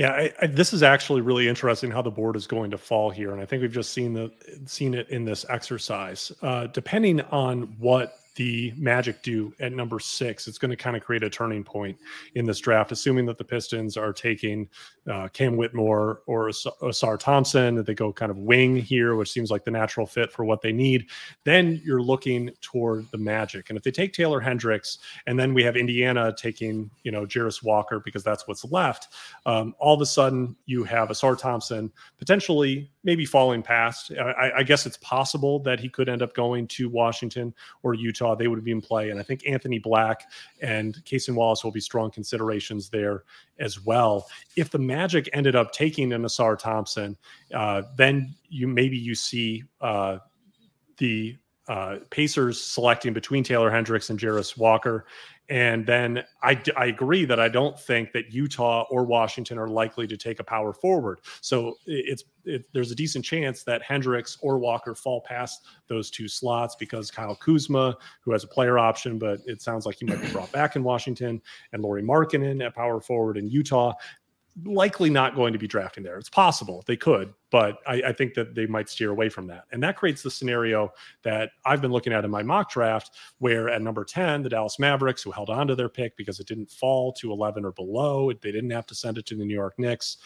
Yeah, 0.00 0.12
I, 0.12 0.32
I, 0.40 0.46
this 0.46 0.72
is 0.72 0.82
actually 0.82 1.20
really 1.20 1.46
interesting 1.46 1.90
how 1.90 2.00
the 2.00 2.10
board 2.10 2.34
is 2.34 2.46
going 2.46 2.70
to 2.70 2.78
fall 2.78 3.10
here, 3.10 3.32
and 3.32 3.40
I 3.42 3.44
think 3.44 3.60
we've 3.60 3.70
just 3.70 3.92
seen 3.92 4.14
the 4.14 4.32
seen 4.64 4.94
it 4.94 5.10
in 5.10 5.26
this 5.26 5.44
exercise. 5.50 6.32
Uh, 6.40 6.68
depending 6.68 7.20
on 7.20 7.64
what 7.78 8.19
the 8.36 8.72
Magic 8.76 9.22
do 9.22 9.52
at 9.60 9.72
number 9.72 9.98
six, 9.98 10.46
it's 10.46 10.58
going 10.58 10.70
to 10.70 10.76
kind 10.76 10.96
of 10.96 11.02
create 11.02 11.22
a 11.22 11.30
turning 11.30 11.64
point 11.64 11.98
in 12.34 12.44
this 12.44 12.60
draft, 12.60 12.92
assuming 12.92 13.26
that 13.26 13.38
the 13.38 13.44
Pistons 13.44 13.96
are 13.96 14.12
taking 14.12 14.68
uh, 15.10 15.28
Cam 15.28 15.56
Whitmore 15.56 16.22
or 16.26 16.48
Ausar 16.48 17.18
Thompson, 17.18 17.74
that 17.74 17.86
they 17.86 17.94
go 17.94 18.12
kind 18.12 18.30
of 18.30 18.38
wing 18.38 18.76
here, 18.76 19.16
which 19.16 19.30
seems 19.30 19.50
like 19.50 19.64
the 19.64 19.70
natural 19.70 20.06
fit 20.06 20.32
for 20.32 20.44
what 20.44 20.62
they 20.62 20.72
need. 20.72 21.06
Then 21.44 21.80
you're 21.84 22.02
looking 22.02 22.50
toward 22.60 23.10
the 23.10 23.18
Magic. 23.18 23.68
And 23.70 23.76
if 23.76 23.82
they 23.82 23.90
take 23.90 24.12
Taylor 24.12 24.40
Hendricks, 24.40 24.98
and 25.26 25.38
then 25.38 25.52
we 25.52 25.64
have 25.64 25.76
Indiana 25.76 26.32
taking, 26.36 26.90
you 27.02 27.10
know, 27.10 27.26
Jarace 27.26 27.62
Walker 27.62 28.00
because 28.00 28.22
that's 28.22 28.46
what's 28.46 28.64
left, 28.64 29.08
um, 29.46 29.74
all 29.78 29.94
of 29.94 30.00
a 30.00 30.06
sudden 30.06 30.56
you 30.66 30.84
have 30.84 31.08
Ausar 31.08 31.36
Thompson 31.36 31.90
potentially 32.18 32.90
maybe 33.02 33.24
falling 33.24 33.62
past. 33.62 34.12
I, 34.12 34.52
I 34.58 34.62
guess 34.62 34.86
it's 34.86 34.98
possible 34.98 35.58
that 35.60 35.80
he 35.80 35.88
could 35.88 36.08
end 36.08 36.22
up 36.22 36.34
going 36.34 36.68
to 36.68 36.88
Washington 36.88 37.54
or 37.82 37.94
Utah 37.94 38.19
Utah, 38.20 38.34
they 38.34 38.48
would 38.48 38.62
be 38.64 38.72
in 38.72 38.80
play. 38.80 39.10
And 39.10 39.18
I 39.18 39.22
think 39.22 39.46
Anthony 39.46 39.78
Black 39.78 40.30
and 40.60 40.94
Cason 41.04 41.34
Wallace 41.34 41.64
will 41.64 41.72
be 41.72 41.80
strong 41.80 42.10
considerations 42.10 42.90
there 42.90 43.24
as 43.58 43.84
well. 43.84 44.28
If 44.56 44.70
the 44.70 44.78
Magic 44.78 45.28
ended 45.32 45.56
up 45.56 45.72
taking 45.72 46.12
an 46.12 46.22
Ausar 46.22 46.58
Thompson, 46.58 47.16
uh, 47.54 47.82
then 47.96 48.34
you 48.48 48.68
maybe 48.68 48.96
you 48.96 49.14
see 49.14 49.64
uh, 49.80 50.18
the 50.98 51.36
uh, 51.68 51.98
Pacers 52.10 52.60
selecting 52.60 53.12
between 53.12 53.44
Taylor 53.44 53.70
Hendricks 53.70 54.10
and 54.10 54.18
Jarace 54.18 54.56
Walker. 54.56 55.06
And 55.50 55.84
then 55.84 56.22
I, 56.44 56.62
I 56.76 56.86
agree 56.86 57.24
that 57.24 57.40
I 57.40 57.48
don't 57.48 57.78
think 57.78 58.12
that 58.12 58.32
Utah 58.32 58.86
or 58.88 59.04
Washington 59.04 59.58
are 59.58 59.66
likely 59.66 60.06
to 60.06 60.16
take 60.16 60.38
a 60.38 60.44
power 60.44 60.72
forward. 60.72 61.18
So 61.40 61.74
it's 61.86 62.24
it, 62.44 62.64
there's 62.72 62.90
a 62.90 62.94
decent 62.94 63.24
chance 63.24 63.64
that 63.64 63.82
Hendricks 63.82 64.38
or 64.40 64.58
Walker 64.58 64.94
fall 64.94 65.20
past 65.20 65.66
those 65.88 66.10
two 66.10 66.28
slots 66.28 66.76
because 66.76 67.10
Kyle 67.10 67.34
Kuzma, 67.34 67.96
who 68.22 68.32
has 68.32 68.44
a 68.44 68.46
player 68.46 68.78
option, 68.78 69.18
but 69.18 69.40
it 69.44 69.60
sounds 69.60 69.86
like 69.86 69.96
he 69.96 70.06
might 70.06 70.22
be 70.22 70.30
brought 70.30 70.50
back 70.52 70.76
in 70.76 70.82
Washington, 70.82 71.42
and 71.72 71.82
Lauri 71.82 72.02
Markkanen 72.02 72.64
at 72.64 72.74
power 72.74 73.00
forward 73.00 73.36
in 73.36 73.48
Utah, 73.48 73.92
likely 74.64 75.10
not 75.10 75.34
going 75.34 75.52
to 75.52 75.58
be 75.58 75.68
drafting 75.68 76.02
there. 76.02 76.18
It's 76.18 76.28
possible 76.28 76.82
they 76.86 76.96
could, 76.96 77.32
but 77.50 77.78
I, 77.86 78.02
I, 78.08 78.12
think 78.12 78.34
that 78.34 78.54
they 78.54 78.66
might 78.66 78.88
steer 78.88 79.10
away 79.10 79.28
from 79.28 79.46
that. 79.46 79.64
And 79.72 79.82
that 79.82 79.96
creates 79.96 80.22
the 80.22 80.30
scenario 80.30 80.92
that 81.22 81.50
I've 81.64 81.80
been 81.80 81.92
looking 81.92 82.12
at 82.12 82.24
in 82.24 82.30
my 82.30 82.42
mock 82.42 82.70
draft, 82.70 83.12
where 83.38 83.68
at 83.68 83.80
number 83.80 84.04
10, 84.04 84.42
the 84.42 84.48
Dallas 84.48 84.78
Mavericks, 84.78 85.22
who 85.22 85.30
held 85.30 85.50
on 85.50 85.66
to 85.68 85.74
their 85.74 85.88
pick 85.88 86.16
because 86.16 86.40
it 86.40 86.46
didn't 86.46 86.70
fall 86.70 87.12
to 87.14 87.32
11 87.32 87.64
or 87.64 87.72
below, 87.72 88.32
they 88.32 88.52
didn't 88.52 88.70
have 88.70 88.86
to 88.86 88.94
send 88.94 89.18
it 89.18 89.26
to 89.26 89.36
the 89.36 89.44
New 89.44 89.54
York 89.54 89.78
Knicks 89.78 90.18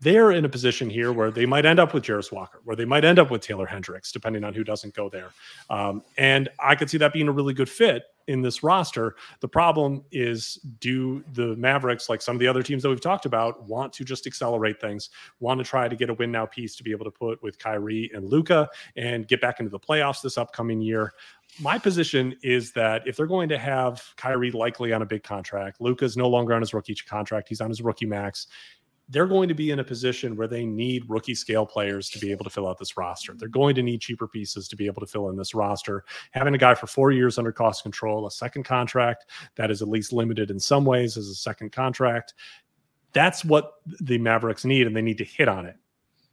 they're 0.00 0.30
in 0.30 0.44
a 0.44 0.48
position 0.48 0.88
here 0.88 1.12
where 1.12 1.30
they 1.30 1.46
might 1.46 1.66
end 1.66 1.80
up 1.80 1.92
with 1.92 2.04
Jarace 2.04 2.30
Walker, 2.30 2.60
where 2.64 2.76
they 2.76 2.84
might 2.84 3.04
end 3.04 3.18
up 3.18 3.30
with 3.30 3.42
Taylor 3.42 3.66
Hendricks, 3.66 4.12
depending 4.12 4.44
on 4.44 4.54
who 4.54 4.62
doesn't 4.62 4.94
go 4.94 5.08
there. 5.08 5.30
Um, 5.70 6.02
and 6.16 6.48
I 6.60 6.74
could 6.76 6.88
see 6.88 6.98
that 6.98 7.12
being 7.12 7.28
a 7.28 7.32
really 7.32 7.54
good 7.54 7.68
fit 7.68 8.04
in 8.28 8.42
this 8.42 8.62
roster. 8.62 9.16
The 9.40 9.48
problem 9.48 10.04
is, 10.12 10.56
do 10.80 11.24
the 11.32 11.56
Mavericks, 11.56 12.08
like 12.08 12.22
some 12.22 12.36
of 12.36 12.40
the 12.40 12.46
other 12.46 12.62
teams 12.62 12.82
that 12.82 12.90
we've 12.90 13.00
talked 13.00 13.26
about, 13.26 13.66
want 13.66 13.92
to 13.94 14.04
just 14.04 14.26
accelerate 14.26 14.80
things, 14.80 15.10
want 15.40 15.58
to 15.58 15.64
try 15.64 15.88
to 15.88 15.96
get 15.96 16.10
a 16.10 16.14
win 16.14 16.30
now 16.30 16.46
piece 16.46 16.76
to 16.76 16.84
be 16.84 16.92
able 16.92 17.04
to 17.04 17.10
put 17.10 17.42
with 17.42 17.58
Kyrie 17.58 18.10
and 18.14 18.28
Luka 18.28 18.68
and 18.96 19.26
get 19.26 19.40
back 19.40 19.58
into 19.58 19.70
the 19.70 19.80
playoffs 19.80 20.22
this 20.22 20.38
upcoming 20.38 20.80
year? 20.80 21.12
my 21.60 21.78
position 21.78 22.36
is 22.42 22.72
that 22.72 23.02
if 23.06 23.16
they're 23.16 23.26
going 23.26 23.48
to 23.48 23.58
have 23.58 24.04
Kyrie 24.16 24.50
likely 24.50 24.92
on 24.92 25.02
a 25.02 25.06
big 25.06 25.22
contract, 25.22 25.80
Luka's 25.80 26.16
no 26.16 26.28
longer 26.28 26.54
on 26.54 26.60
his 26.60 26.72
rookie 26.72 26.94
contract, 26.94 27.48
he's 27.48 27.60
on 27.60 27.68
his 27.68 27.80
rookie 27.82 28.06
max 28.06 28.46
they're 29.08 29.26
going 29.26 29.48
to 29.48 29.54
be 29.54 29.70
in 29.70 29.78
a 29.78 29.84
position 29.84 30.36
where 30.36 30.48
they 30.48 30.66
need 30.66 31.08
rookie 31.08 31.34
scale 31.34 31.64
players 31.64 32.10
to 32.10 32.18
be 32.18 32.30
able 32.30 32.44
to 32.44 32.50
fill 32.50 32.68
out 32.68 32.78
this 32.78 32.96
roster. 32.96 33.34
They're 33.34 33.48
going 33.48 33.74
to 33.76 33.82
need 33.82 34.00
cheaper 34.00 34.28
pieces 34.28 34.68
to 34.68 34.76
be 34.76 34.86
able 34.86 35.00
to 35.00 35.06
fill 35.06 35.30
in 35.30 35.36
this 35.36 35.54
roster. 35.54 36.04
Having 36.32 36.54
a 36.54 36.58
guy 36.58 36.74
for 36.74 36.86
four 36.86 37.10
years 37.10 37.38
under 37.38 37.52
cost 37.52 37.82
control, 37.82 38.26
a 38.26 38.30
second 38.30 38.64
contract 38.64 39.26
that 39.56 39.70
is 39.70 39.80
at 39.80 39.88
least 39.88 40.12
limited 40.12 40.50
in 40.50 40.60
some 40.60 40.84
ways 40.84 41.16
as 41.16 41.28
a 41.28 41.34
second 41.34 41.72
contract, 41.72 42.34
that's 43.12 43.44
what 43.44 43.74
the 44.00 44.18
Mavericks 44.18 44.64
need, 44.64 44.86
and 44.86 44.94
they 44.94 45.02
need 45.02 45.18
to 45.18 45.24
hit 45.24 45.48
on 45.48 45.64
it 45.64 45.76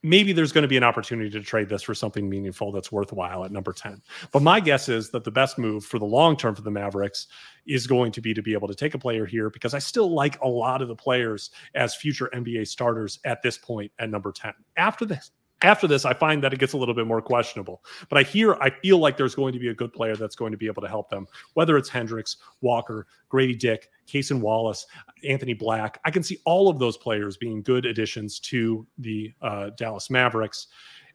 maybe 0.05 0.33
there's 0.33 0.51
going 0.51 0.61
to 0.61 0.67
be 0.67 0.77
an 0.77 0.83
opportunity 0.83 1.31
to 1.31 1.41
trade 1.41 1.67
this 1.67 1.81
for 1.81 1.95
something 1.95 2.29
meaningful 2.29 2.71
that's 2.71 2.91
worthwhile 2.91 3.43
at 3.43 3.51
number 3.51 3.73
10. 3.73 4.01
But 4.31 4.43
my 4.43 4.59
guess 4.59 4.87
is 4.87 5.09
that 5.09 5.23
the 5.23 5.31
best 5.31 5.57
move 5.57 5.83
for 5.83 5.97
the 5.97 6.05
long 6.05 6.37
term 6.37 6.53
for 6.53 6.61
the 6.61 6.71
Mavericks 6.71 7.27
is 7.65 7.87
going 7.87 8.11
to 8.11 8.21
be 8.21 8.33
to 8.33 8.43
be 8.43 8.53
able 8.53 8.67
to 8.67 8.75
take 8.75 8.93
a 8.93 8.99
player 8.99 9.25
here 9.25 9.49
because 9.49 9.73
I 9.73 9.79
still 9.79 10.13
like 10.13 10.39
a 10.41 10.47
lot 10.47 10.83
of 10.83 10.87
the 10.87 10.95
players 10.95 11.49
as 11.73 11.95
future 11.95 12.29
NBA 12.33 12.67
starters 12.67 13.19
at 13.25 13.41
this 13.41 13.57
point 13.57 13.91
at 13.97 14.11
number 14.11 14.31
10. 14.31 14.53
After 14.77 15.05
this, 15.05 15.31
after 15.63 15.87
this, 15.87 16.05
I 16.05 16.13
find 16.13 16.43
that 16.43 16.53
it 16.53 16.59
gets 16.59 16.73
a 16.73 16.77
little 16.77 16.93
bit 16.93 17.07
more 17.07 17.21
questionable. 17.21 17.83
But 18.07 18.19
I 18.19 18.23
hear, 18.23 18.53
I 18.55 18.69
feel 18.69 18.99
like 18.99 19.17
there's 19.17 19.33
going 19.35 19.53
to 19.53 19.59
be 19.59 19.69
a 19.69 19.73
good 19.73 19.91
player 19.91 20.15
that's 20.15 20.35
going 20.35 20.51
to 20.51 20.57
be 20.57 20.67
able 20.67 20.83
to 20.83 20.87
help 20.87 21.09
them, 21.09 21.25
whether 21.55 21.77
it's 21.77 21.89
Hendricks, 21.89 22.37
Walker, 22.61 23.07
Grady 23.29 23.55
Dick, 23.55 23.89
Cason 24.07 24.39
Wallace, 24.39 24.85
Anthony 25.27 25.53
Black. 25.53 25.99
I 26.05 26.11
can 26.11 26.23
see 26.23 26.39
all 26.45 26.69
of 26.69 26.79
those 26.79 26.97
players 26.97 27.37
being 27.37 27.61
good 27.61 27.85
additions 27.85 28.39
to 28.41 28.85
the 28.97 29.33
uh, 29.41 29.71
Dallas 29.77 30.09
Mavericks. 30.09 30.67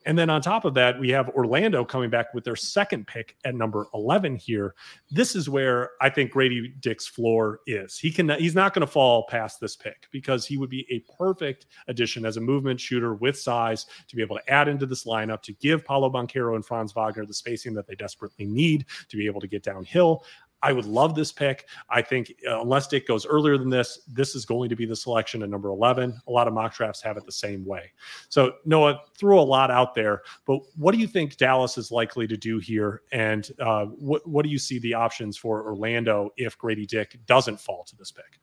And 0.06 0.18
then 0.18 0.30
on 0.30 0.40
top 0.40 0.64
of 0.64 0.72
that, 0.74 0.98
we 0.98 1.10
have 1.10 1.28
Orlando 1.30 1.84
coming 1.84 2.08
back 2.08 2.32
with 2.32 2.42
their 2.42 2.56
second 2.56 3.06
pick 3.06 3.36
at 3.44 3.54
number 3.54 3.86
11 3.92 4.36
here. 4.36 4.74
This 5.10 5.36
is 5.36 5.48
where 5.48 5.90
I 6.00 6.08
think 6.08 6.30
Grady 6.30 6.72
Dick's 6.80 7.06
floor 7.06 7.60
is. 7.66 7.98
He 7.98 8.10
can 8.10 8.30
he's 8.30 8.54
not 8.54 8.72
going 8.72 8.80
to 8.80 8.90
fall 8.90 9.26
past 9.28 9.60
this 9.60 9.76
pick 9.76 10.08
because 10.10 10.46
he 10.46 10.56
would 10.56 10.70
be 10.70 10.86
a 10.90 11.00
perfect 11.18 11.66
addition 11.88 12.24
as 12.24 12.38
a 12.38 12.40
movement 12.40 12.80
shooter 12.80 13.14
with 13.14 13.38
size 13.38 13.86
to 14.08 14.16
be 14.16 14.22
able 14.22 14.36
to 14.36 14.50
add 14.50 14.68
into 14.68 14.86
this 14.86 15.04
lineup 15.04 15.42
to 15.42 15.52
give 15.54 15.84
Paolo 15.84 16.10
Banchero 16.10 16.54
and 16.54 16.64
Franz 16.64 16.92
Wagner 16.92 17.26
the 17.26 17.34
spacing 17.34 17.74
that 17.74 17.86
they 17.86 17.94
desperately 17.94 18.46
need 18.46 18.86
to 19.08 19.16
be 19.18 19.26
able 19.26 19.40
to 19.40 19.48
get 19.48 19.62
downhill. 19.62 20.24
I 20.62 20.72
would 20.72 20.84
love 20.84 21.14
this 21.14 21.32
pick. 21.32 21.66
I 21.88 22.02
think 22.02 22.32
uh, 22.48 22.60
unless 22.60 22.86
Dick 22.86 23.06
goes 23.06 23.26
earlier 23.26 23.56
than 23.56 23.70
this, 23.70 24.00
this 24.06 24.34
is 24.34 24.44
going 24.44 24.68
to 24.68 24.76
be 24.76 24.86
the 24.86 24.96
selection 24.96 25.42
at 25.42 25.48
number 25.48 25.68
11. 25.68 26.20
A 26.26 26.30
lot 26.30 26.48
of 26.48 26.54
mock 26.54 26.74
drafts 26.74 27.02
have 27.02 27.16
it 27.16 27.24
the 27.24 27.32
same 27.32 27.64
way. 27.64 27.92
So, 28.28 28.54
Noah, 28.64 29.00
threw 29.16 29.40
a 29.40 29.42
lot 29.42 29.70
out 29.70 29.94
there, 29.94 30.22
but 30.46 30.60
what 30.76 30.92
do 30.92 30.98
you 30.98 31.06
think 31.06 31.36
Dallas 31.36 31.78
is 31.78 31.90
likely 31.90 32.26
to 32.26 32.36
do 32.36 32.58
here? 32.58 33.02
And 33.12 33.48
uh, 33.58 33.86
what, 33.86 34.26
what 34.28 34.44
do 34.44 34.50
you 34.50 34.58
see 34.58 34.78
the 34.78 34.94
options 34.94 35.36
for 35.36 35.64
Orlando 35.66 36.30
if 36.36 36.58
Grady 36.58 36.86
Dick 36.86 37.18
doesn't 37.26 37.60
fall 37.60 37.84
to 37.84 37.96
this 37.96 38.12
pick? 38.12 38.40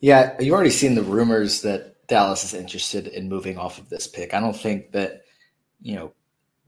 Yeah, 0.00 0.36
you've 0.40 0.54
already 0.54 0.70
seen 0.70 0.94
the 0.94 1.02
rumors 1.02 1.62
that 1.62 2.06
Dallas 2.06 2.44
is 2.44 2.54
interested 2.54 3.08
in 3.08 3.28
moving 3.28 3.58
off 3.58 3.78
of 3.78 3.88
this 3.88 4.06
pick. 4.06 4.34
I 4.34 4.40
don't 4.40 4.56
think 4.56 4.92
that, 4.92 5.22
you 5.80 5.94
know, 5.94 6.12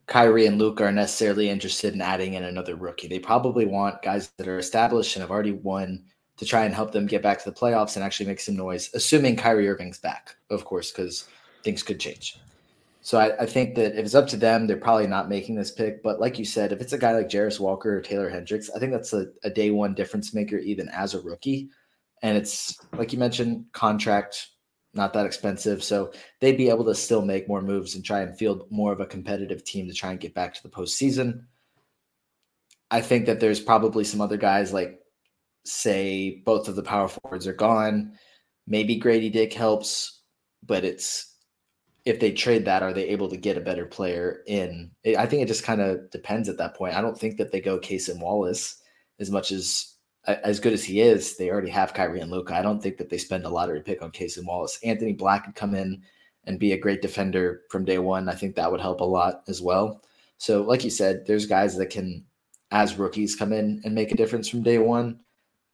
Kyrie 0.06 0.46
and 0.46 0.58
Luka 0.58 0.84
are 0.84 0.92
necessarily 0.92 1.50
interested 1.50 1.94
in 1.94 2.00
adding 2.00 2.34
in 2.34 2.44
another 2.44 2.76
rookie. 2.76 3.08
They 3.08 3.18
probably 3.18 3.66
want 3.66 4.02
guys 4.02 4.30
that 4.36 4.46
are 4.46 4.58
established 4.58 5.16
and 5.16 5.20
have 5.20 5.30
already 5.30 5.52
won 5.52 6.04
to 6.36 6.44
try 6.44 6.64
and 6.64 6.74
help 6.74 6.92
them 6.92 7.06
get 7.06 7.22
back 7.22 7.42
to 7.42 7.50
the 7.50 7.56
playoffs 7.56 7.96
and 7.96 8.04
actually 8.04 8.26
make 8.26 8.40
some 8.40 8.56
noise, 8.56 8.90
assuming 8.94 9.36
Kyrie 9.36 9.68
Irving's 9.68 9.98
back, 9.98 10.36
of 10.50 10.64
course, 10.64 10.92
because 10.92 11.28
things 11.64 11.82
could 11.82 11.98
change. 11.98 12.38
So 13.00 13.18
I, 13.18 13.42
I, 13.42 13.46
think 13.46 13.76
that 13.76 13.92
if 13.96 14.04
it's 14.04 14.16
up 14.16 14.26
to 14.28 14.36
them, 14.36 14.66
they're 14.66 14.76
probably 14.76 15.06
not 15.06 15.28
making 15.28 15.54
this 15.54 15.70
pick. 15.70 16.02
But 16.02 16.20
like 16.20 16.38
you 16.38 16.44
said, 16.44 16.72
if 16.72 16.80
it's 16.80 16.92
a 16.92 16.98
guy 16.98 17.12
like 17.12 17.28
Jarace 17.28 17.60
Walker 17.60 17.96
or 17.96 18.00
Taylor 18.00 18.28
Hendricks, 18.28 18.68
I 18.74 18.80
think 18.80 18.92
that's 18.92 19.12
a, 19.12 19.26
a 19.44 19.50
day 19.50 19.70
one 19.70 19.94
difference 19.94 20.34
maker, 20.34 20.58
even 20.58 20.88
as 20.88 21.14
a 21.14 21.20
rookie. 21.20 21.70
And 22.22 22.36
it's 22.36 22.76
like 22.94 23.12
you 23.12 23.18
mentioned, 23.18 23.66
contract 23.72 24.48
not 24.96 25.12
that 25.12 25.26
expensive. 25.26 25.84
So 25.84 26.12
they'd 26.40 26.56
be 26.56 26.70
able 26.70 26.84
to 26.86 26.94
still 26.94 27.22
make 27.22 27.48
more 27.48 27.62
moves 27.62 27.94
and 27.94 28.04
try 28.04 28.20
and 28.20 28.36
field 28.36 28.66
more 28.70 28.92
of 28.92 29.00
a 29.00 29.06
competitive 29.06 29.64
team 29.64 29.88
to 29.88 29.94
try 29.94 30.10
and 30.10 30.20
get 30.20 30.34
back 30.34 30.54
to 30.54 30.62
the 30.62 30.68
postseason. 30.68 31.44
I 32.90 33.00
think 33.00 33.26
that 33.26 33.40
there's 33.40 33.60
probably 33.60 34.04
some 34.04 34.20
other 34.20 34.36
guys 34.36 34.72
like, 34.72 35.00
say, 35.64 36.42
both 36.44 36.68
of 36.68 36.76
the 36.76 36.82
power 36.82 37.08
forwards 37.08 37.46
are 37.46 37.52
gone. 37.52 38.12
Maybe 38.66 38.96
Grady 38.96 39.30
Dick 39.30 39.52
helps, 39.52 40.22
but 40.64 40.84
it's 40.84 41.34
if 42.04 42.20
they 42.20 42.30
trade 42.30 42.66
that, 42.66 42.84
are 42.84 42.92
they 42.92 43.08
able 43.08 43.28
to 43.28 43.36
get 43.36 43.56
a 43.56 43.60
better 43.60 43.84
player 43.84 44.42
in? 44.46 44.92
I 45.18 45.26
think 45.26 45.42
it 45.42 45.48
just 45.48 45.64
kind 45.64 45.80
of 45.80 46.08
depends 46.12 46.48
at 46.48 46.58
that 46.58 46.76
point. 46.76 46.94
I 46.94 47.00
don't 47.00 47.18
think 47.18 47.38
that 47.38 47.50
they 47.50 47.60
go 47.60 47.80
Cason 47.80 48.20
Wallace 48.20 48.80
as 49.18 49.28
much 49.28 49.50
as 49.50 49.95
as 50.26 50.60
good 50.60 50.72
as 50.72 50.84
he 50.84 51.00
is. 51.00 51.36
They 51.36 51.50
already 51.50 51.70
have 51.70 51.94
Kyrie 51.94 52.20
and 52.20 52.30
Luka. 52.30 52.54
I 52.54 52.62
don't 52.62 52.82
think 52.82 52.96
that 52.98 53.08
they 53.08 53.18
spend 53.18 53.44
a 53.44 53.48
lottery 53.48 53.80
pick 53.80 54.02
on 54.02 54.10
Cason 54.10 54.44
Wallace. 54.44 54.78
Anthony 54.82 55.12
Black 55.12 55.44
could 55.44 55.54
come 55.54 55.74
in 55.74 56.02
and 56.44 56.58
be 56.58 56.72
a 56.72 56.78
great 56.78 57.02
defender 57.02 57.62
from 57.70 57.84
day 57.84 57.98
one. 57.98 58.28
I 58.28 58.34
think 58.34 58.54
that 58.54 58.70
would 58.70 58.80
help 58.80 59.00
a 59.00 59.04
lot 59.04 59.42
as 59.48 59.62
well. 59.62 60.02
So, 60.38 60.62
like 60.62 60.84
you 60.84 60.90
said, 60.90 61.26
there's 61.26 61.46
guys 61.46 61.76
that 61.76 61.90
can, 61.90 62.24
as 62.70 62.98
rookies, 62.98 63.36
come 63.36 63.52
in 63.52 63.80
and 63.84 63.94
make 63.94 64.12
a 64.12 64.16
difference 64.16 64.48
from 64.48 64.62
day 64.62 64.78
one. 64.78 65.20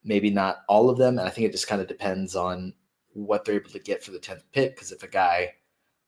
Maybe 0.04 0.30
not 0.30 0.62
all 0.68 0.90
of 0.90 0.98
them. 0.98 1.18
And 1.18 1.26
I 1.26 1.30
think 1.30 1.46
it 1.46 1.52
just 1.52 1.68
kind 1.68 1.80
of 1.80 1.88
depends 1.88 2.36
on 2.36 2.74
what 3.12 3.44
they're 3.44 3.56
able 3.56 3.70
to 3.70 3.78
get 3.78 4.02
for 4.02 4.10
the 4.10 4.18
10th 4.18 4.42
pick. 4.52 4.74
Because 4.74 4.92
if 4.92 5.02
a 5.02 5.08
guy 5.08 5.54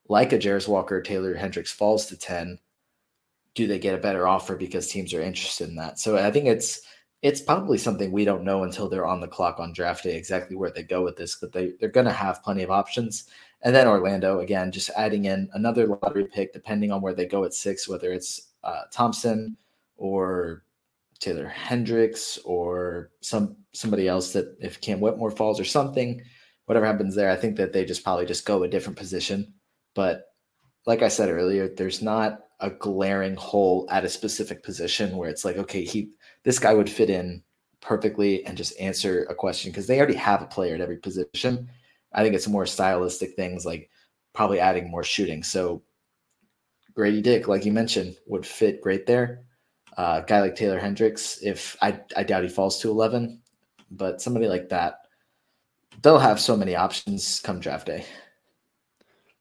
like 0.08 0.32
a 0.32 0.38
Jarace 0.38 0.68
Walker, 0.68 1.00
Taylor 1.00 1.34
Hendricks 1.34 1.72
falls 1.72 2.06
to 2.06 2.16
10, 2.16 2.58
do 3.54 3.66
they 3.66 3.78
get 3.78 3.94
a 3.94 3.98
better 3.98 4.26
offer 4.26 4.56
because 4.56 4.88
teams 4.88 5.14
are 5.14 5.22
interested 5.22 5.68
in 5.68 5.76
that? 5.76 5.98
So 5.98 6.16
I 6.18 6.30
think 6.30 6.46
it's 6.46 6.80
it's 7.24 7.40
probably 7.40 7.78
something 7.78 8.12
we 8.12 8.24
don't 8.24 8.44
know 8.44 8.62
until 8.62 8.88
they're 8.88 9.06
on 9.06 9.20
the 9.20 9.26
clock 9.26 9.58
on 9.58 9.72
draft 9.72 10.04
day 10.04 10.16
exactly 10.16 10.54
where 10.54 10.70
they 10.70 10.84
go 10.84 11.02
with 11.02 11.16
this, 11.16 11.34
but 11.34 11.52
they, 11.52 11.72
they're 11.80 11.88
going 11.88 12.06
to 12.06 12.12
have 12.12 12.42
plenty 12.44 12.62
of 12.62 12.70
options. 12.70 13.24
And 13.62 13.74
then 13.74 13.88
Orlando, 13.88 14.40
again, 14.40 14.70
just 14.70 14.90
adding 14.96 15.24
in 15.24 15.48
another 15.54 15.86
lottery 15.86 16.26
pick, 16.26 16.52
depending 16.52 16.92
on 16.92 17.00
where 17.00 17.14
they 17.14 17.26
go 17.26 17.44
at 17.44 17.54
six, 17.54 17.88
whether 17.88 18.12
it's 18.12 18.52
uh, 18.62 18.82
Thompson 18.92 19.56
or 19.96 20.62
Taylor 21.18 21.48
Hendricks 21.48 22.38
or 22.44 23.10
some 23.20 23.56
somebody 23.72 24.06
else 24.06 24.32
that 24.34 24.54
if 24.60 24.80
Cam 24.80 25.00
Whitmore 25.00 25.30
falls 25.30 25.58
or 25.58 25.64
something, 25.64 26.22
whatever 26.66 26.86
happens 26.86 27.14
there, 27.14 27.30
I 27.30 27.36
think 27.36 27.56
that 27.56 27.72
they 27.72 27.84
just 27.84 28.04
probably 28.04 28.26
just 28.26 28.44
go 28.44 28.62
a 28.62 28.68
different 28.68 28.98
position 28.98 29.54
but 29.94 30.26
like 30.86 31.02
I 31.02 31.08
said 31.08 31.30
earlier, 31.30 31.68
there's 31.68 32.02
not 32.02 32.40
a 32.60 32.70
glaring 32.70 33.36
hole 33.36 33.86
at 33.90 34.04
a 34.04 34.08
specific 34.08 34.62
position 34.62 35.16
where 35.16 35.30
it's 35.30 35.44
like, 35.44 35.56
okay, 35.56 35.84
he 35.84 36.10
this 36.44 36.58
guy 36.58 36.74
would 36.74 36.88
fit 36.88 37.10
in 37.10 37.42
perfectly 37.80 38.44
and 38.46 38.56
just 38.56 38.78
answer 38.80 39.24
a 39.24 39.34
question 39.34 39.70
because 39.70 39.86
they 39.86 39.98
already 39.98 40.14
have 40.14 40.42
a 40.42 40.46
player 40.46 40.74
at 40.74 40.80
every 40.80 40.96
position. 40.98 41.68
I 42.12 42.22
think 42.22 42.34
it's 42.34 42.48
more 42.48 42.66
stylistic 42.66 43.34
things 43.34 43.66
like 43.66 43.90
probably 44.32 44.60
adding 44.60 44.90
more 44.90 45.04
shooting. 45.04 45.42
So 45.42 45.82
Grady 46.94 47.20
Dick, 47.20 47.48
like 47.48 47.64
you 47.64 47.72
mentioned, 47.72 48.16
would 48.26 48.46
fit 48.46 48.80
great 48.80 49.06
there. 49.06 49.44
Uh, 49.96 50.20
guy 50.20 50.40
like 50.40 50.56
Taylor 50.56 50.78
Hendricks, 50.78 51.38
if 51.42 51.76
I, 51.82 52.00
I 52.16 52.24
doubt 52.24 52.42
he 52.42 52.48
falls 52.48 52.80
to 52.80 52.90
11, 52.90 53.40
but 53.90 54.20
somebody 54.20 54.48
like 54.48 54.68
that, 54.68 55.06
they'll 56.02 56.18
have 56.18 56.40
so 56.40 56.56
many 56.56 56.74
options 56.74 57.40
come 57.40 57.60
draft 57.60 57.86
day. 57.86 58.04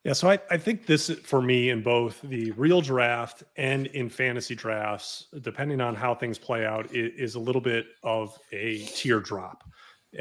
Yeah, 0.03 0.11
so 0.11 0.29
I, 0.29 0.39
I 0.51 0.57
think 0.57 0.85
this 0.85 1.09
for 1.23 1.41
me 1.41 1.69
in 1.69 1.81
both 1.81 2.19
the 2.23 2.51
real 2.51 2.81
draft 2.81 3.43
and 3.55 3.87
in 3.87 4.09
fantasy 4.09 4.53
drafts, 4.53 5.27
depending 5.41 5.79
on 5.79 5.95
how 5.95 6.13
things 6.13 6.37
play 6.37 6.65
out, 6.65 6.87
is 6.91 7.35
a 7.35 7.39
little 7.39 7.61
bit 7.61 7.85
of 8.03 8.37
a 8.51 8.79
teardrop 8.79 9.63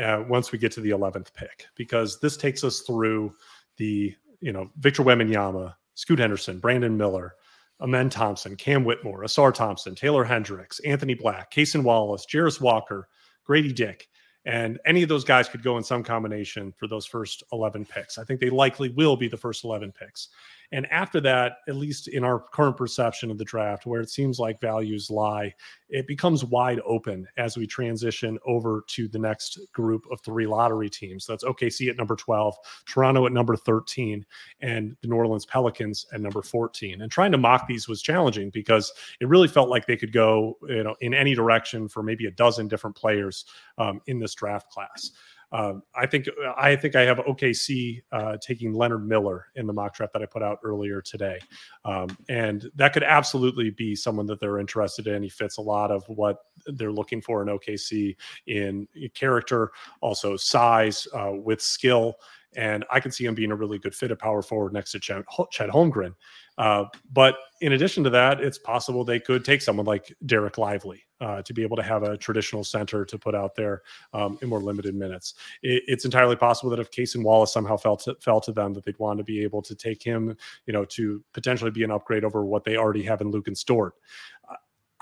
uh, 0.00 0.22
once 0.28 0.52
we 0.52 0.58
get 0.58 0.70
to 0.72 0.80
the 0.80 0.90
11th 0.90 1.34
pick, 1.34 1.66
because 1.74 2.20
this 2.20 2.36
takes 2.36 2.62
us 2.62 2.80
through 2.80 3.34
the, 3.76 4.14
you 4.40 4.52
know, 4.52 4.70
Victor 4.78 5.02
Wembanyama, 5.02 5.74
Scoot 5.94 6.20
Henderson, 6.20 6.60
Brandon 6.60 6.96
Miller, 6.96 7.34
Amen 7.80 8.08
Thompson, 8.08 8.54
Cam 8.54 8.84
Whitmore, 8.84 9.24
Ausar 9.24 9.52
Thompson, 9.52 9.96
Taylor 9.96 10.22
Hendricks, 10.22 10.78
Anthony 10.80 11.14
Black, 11.14 11.50
Cason 11.50 11.82
Wallace, 11.82 12.24
Jarace 12.32 12.60
Walker, 12.60 13.08
Grady 13.44 13.72
Dick. 13.72 14.08
And 14.44 14.80
any 14.86 15.02
of 15.02 15.08
those 15.08 15.24
guys 15.24 15.48
could 15.48 15.62
go 15.62 15.78
in 15.78 15.84
some 15.84 16.02
combination 16.02 16.72
for 16.72 16.88
those 16.88 17.06
first 17.06 17.44
11 17.52 17.84
picks. 17.86 18.18
I 18.18 18.24
think 18.24 18.40
they 18.40 18.50
likely 18.50 18.88
will 18.88 19.16
be 19.16 19.28
the 19.28 19.36
first 19.36 19.64
11 19.64 19.92
picks. 19.92 20.28
And 20.72 20.90
after 20.90 21.20
that, 21.20 21.58
at 21.68 21.76
least 21.76 22.08
in 22.08 22.24
our 22.24 22.40
current 22.40 22.78
perception 22.78 23.30
of 23.30 23.36
the 23.36 23.44
draft, 23.44 23.84
where 23.84 24.00
it 24.00 24.08
seems 24.08 24.38
like 24.38 24.60
values 24.60 25.10
lie, 25.10 25.54
it 25.90 26.06
becomes 26.06 26.44
wide 26.44 26.80
open 26.86 27.28
as 27.36 27.58
we 27.58 27.66
transition 27.66 28.38
over 28.46 28.82
to 28.88 29.06
the 29.06 29.18
next 29.18 29.60
group 29.72 30.04
of 30.10 30.20
three 30.22 30.46
lottery 30.46 30.88
teams. 30.88 31.26
That's 31.26 31.44
OKC 31.44 31.90
at 31.90 31.98
number 31.98 32.16
12, 32.16 32.56
Toronto 32.86 33.26
at 33.26 33.32
number 33.32 33.54
13, 33.54 34.24
and 34.60 34.96
the 35.02 35.08
New 35.08 35.16
Orleans 35.16 35.44
Pelicans 35.44 36.06
at 36.12 36.22
number 36.22 36.40
14. 36.40 37.02
And 37.02 37.12
trying 37.12 37.32
to 37.32 37.38
mock 37.38 37.66
these 37.66 37.86
was 37.86 38.00
challenging 38.00 38.48
because 38.48 38.92
it 39.20 39.28
really 39.28 39.48
felt 39.48 39.68
like 39.68 39.86
they 39.86 39.96
could 39.96 40.12
go, 40.12 40.56
you 40.68 40.82
know, 40.82 40.96
in 41.00 41.12
any 41.12 41.34
direction 41.34 41.86
for 41.86 42.02
maybe 42.02 42.26
a 42.26 42.30
dozen 42.30 42.66
different 42.66 42.96
players 42.96 43.44
um, 43.76 44.00
in 44.06 44.18
this 44.18 44.34
draft 44.34 44.70
class. 44.70 45.10
Um, 45.52 45.82
I 45.94 46.06
think 46.06 46.26
I 46.56 46.74
think 46.76 46.96
I 46.96 47.02
have 47.02 47.18
OKC 47.18 48.02
uh, 48.10 48.38
taking 48.40 48.72
Leonard 48.72 49.06
Miller 49.06 49.46
in 49.54 49.66
the 49.66 49.72
mock 49.72 49.94
draft 49.94 50.14
that 50.14 50.22
I 50.22 50.26
put 50.26 50.42
out 50.42 50.58
earlier 50.64 51.02
today, 51.02 51.38
um, 51.84 52.08
and 52.28 52.70
that 52.74 52.94
could 52.94 53.02
absolutely 53.02 53.70
be 53.70 53.94
someone 53.94 54.26
that 54.26 54.40
they're 54.40 54.58
interested 54.58 55.06
in. 55.06 55.22
He 55.22 55.28
fits 55.28 55.58
a 55.58 55.62
lot 55.62 55.90
of 55.90 56.04
what 56.08 56.38
they're 56.66 56.92
looking 56.92 57.20
for 57.20 57.42
in 57.42 57.48
OKC 57.48 58.16
in 58.46 58.88
character, 59.14 59.72
also 60.00 60.36
size 60.36 61.06
uh, 61.14 61.32
with 61.32 61.60
skill, 61.60 62.14
and 62.56 62.84
I 62.90 63.00
can 63.00 63.12
see 63.12 63.26
him 63.26 63.34
being 63.34 63.52
a 63.52 63.56
really 63.56 63.78
good 63.78 63.94
fit 63.94 64.10
at 64.10 64.18
power 64.18 64.42
forward 64.42 64.72
next 64.72 64.92
to 64.92 65.00
Chet, 65.00 65.24
Holmgren. 65.28 66.14
Uh, 66.58 66.84
but 67.12 67.36
in 67.60 67.72
addition 67.72 68.04
to 68.04 68.10
that, 68.10 68.40
it's 68.40 68.58
possible 68.58 69.04
they 69.04 69.20
could 69.20 69.44
take 69.44 69.62
someone 69.62 69.86
like 69.86 70.14
Dereck 70.26 70.58
Lively 70.58 71.02
uh, 71.22 71.40
to 71.42 71.54
be 71.54 71.62
able 71.62 71.76
to 71.76 71.82
have 71.82 72.02
a 72.02 72.16
traditional 72.16 72.64
center 72.64 73.04
to 73.04 73.16
put 73.16 73.34
out 73.34 73.54
there 73.54 73.82
um, 74.12 74.38
in 74.42 74.48
more 74.48 74.60
limited 74.60 74.94
minutes. 74.94 75.34
It, 75.62 75.84
it's 75.86 76.04
entirely 76.04 76.36
possible 76.36 76.68
that 76.70 76.80
if 76.80 76.90
Cason 76.90 77.22
Wallace 77.22 77.52
somehow 77.52 77.76
fell 77.76 77.96
to, 77.98 78.16
fell 78.20 78.40
to 78.40 78.52
them, 78.52 78.74
that 78.74 78.84
they'd 78.84 78.98
want 78.98 79.18
to 79.18 79.24
be 79.24 79.42
able 79.42 79.62
to 79.62 79.74
take 79.74 80.02
him, 80.02 80.36
you 80.66 80.72
know, 80.72 80.84
to 80.86 81.22
potentially 81.32 81.70
be 81.70 81.84
an 81.84 81.92
upgrade 81.92 82.24
over 82.24 82.44
what 82.44 82.64
they 82.64 82.76
already 82.76 83.02
have 83.04 83.20
in 83.20 83.30
Lukas 83.30 83.62
Dort. 83.62 83.94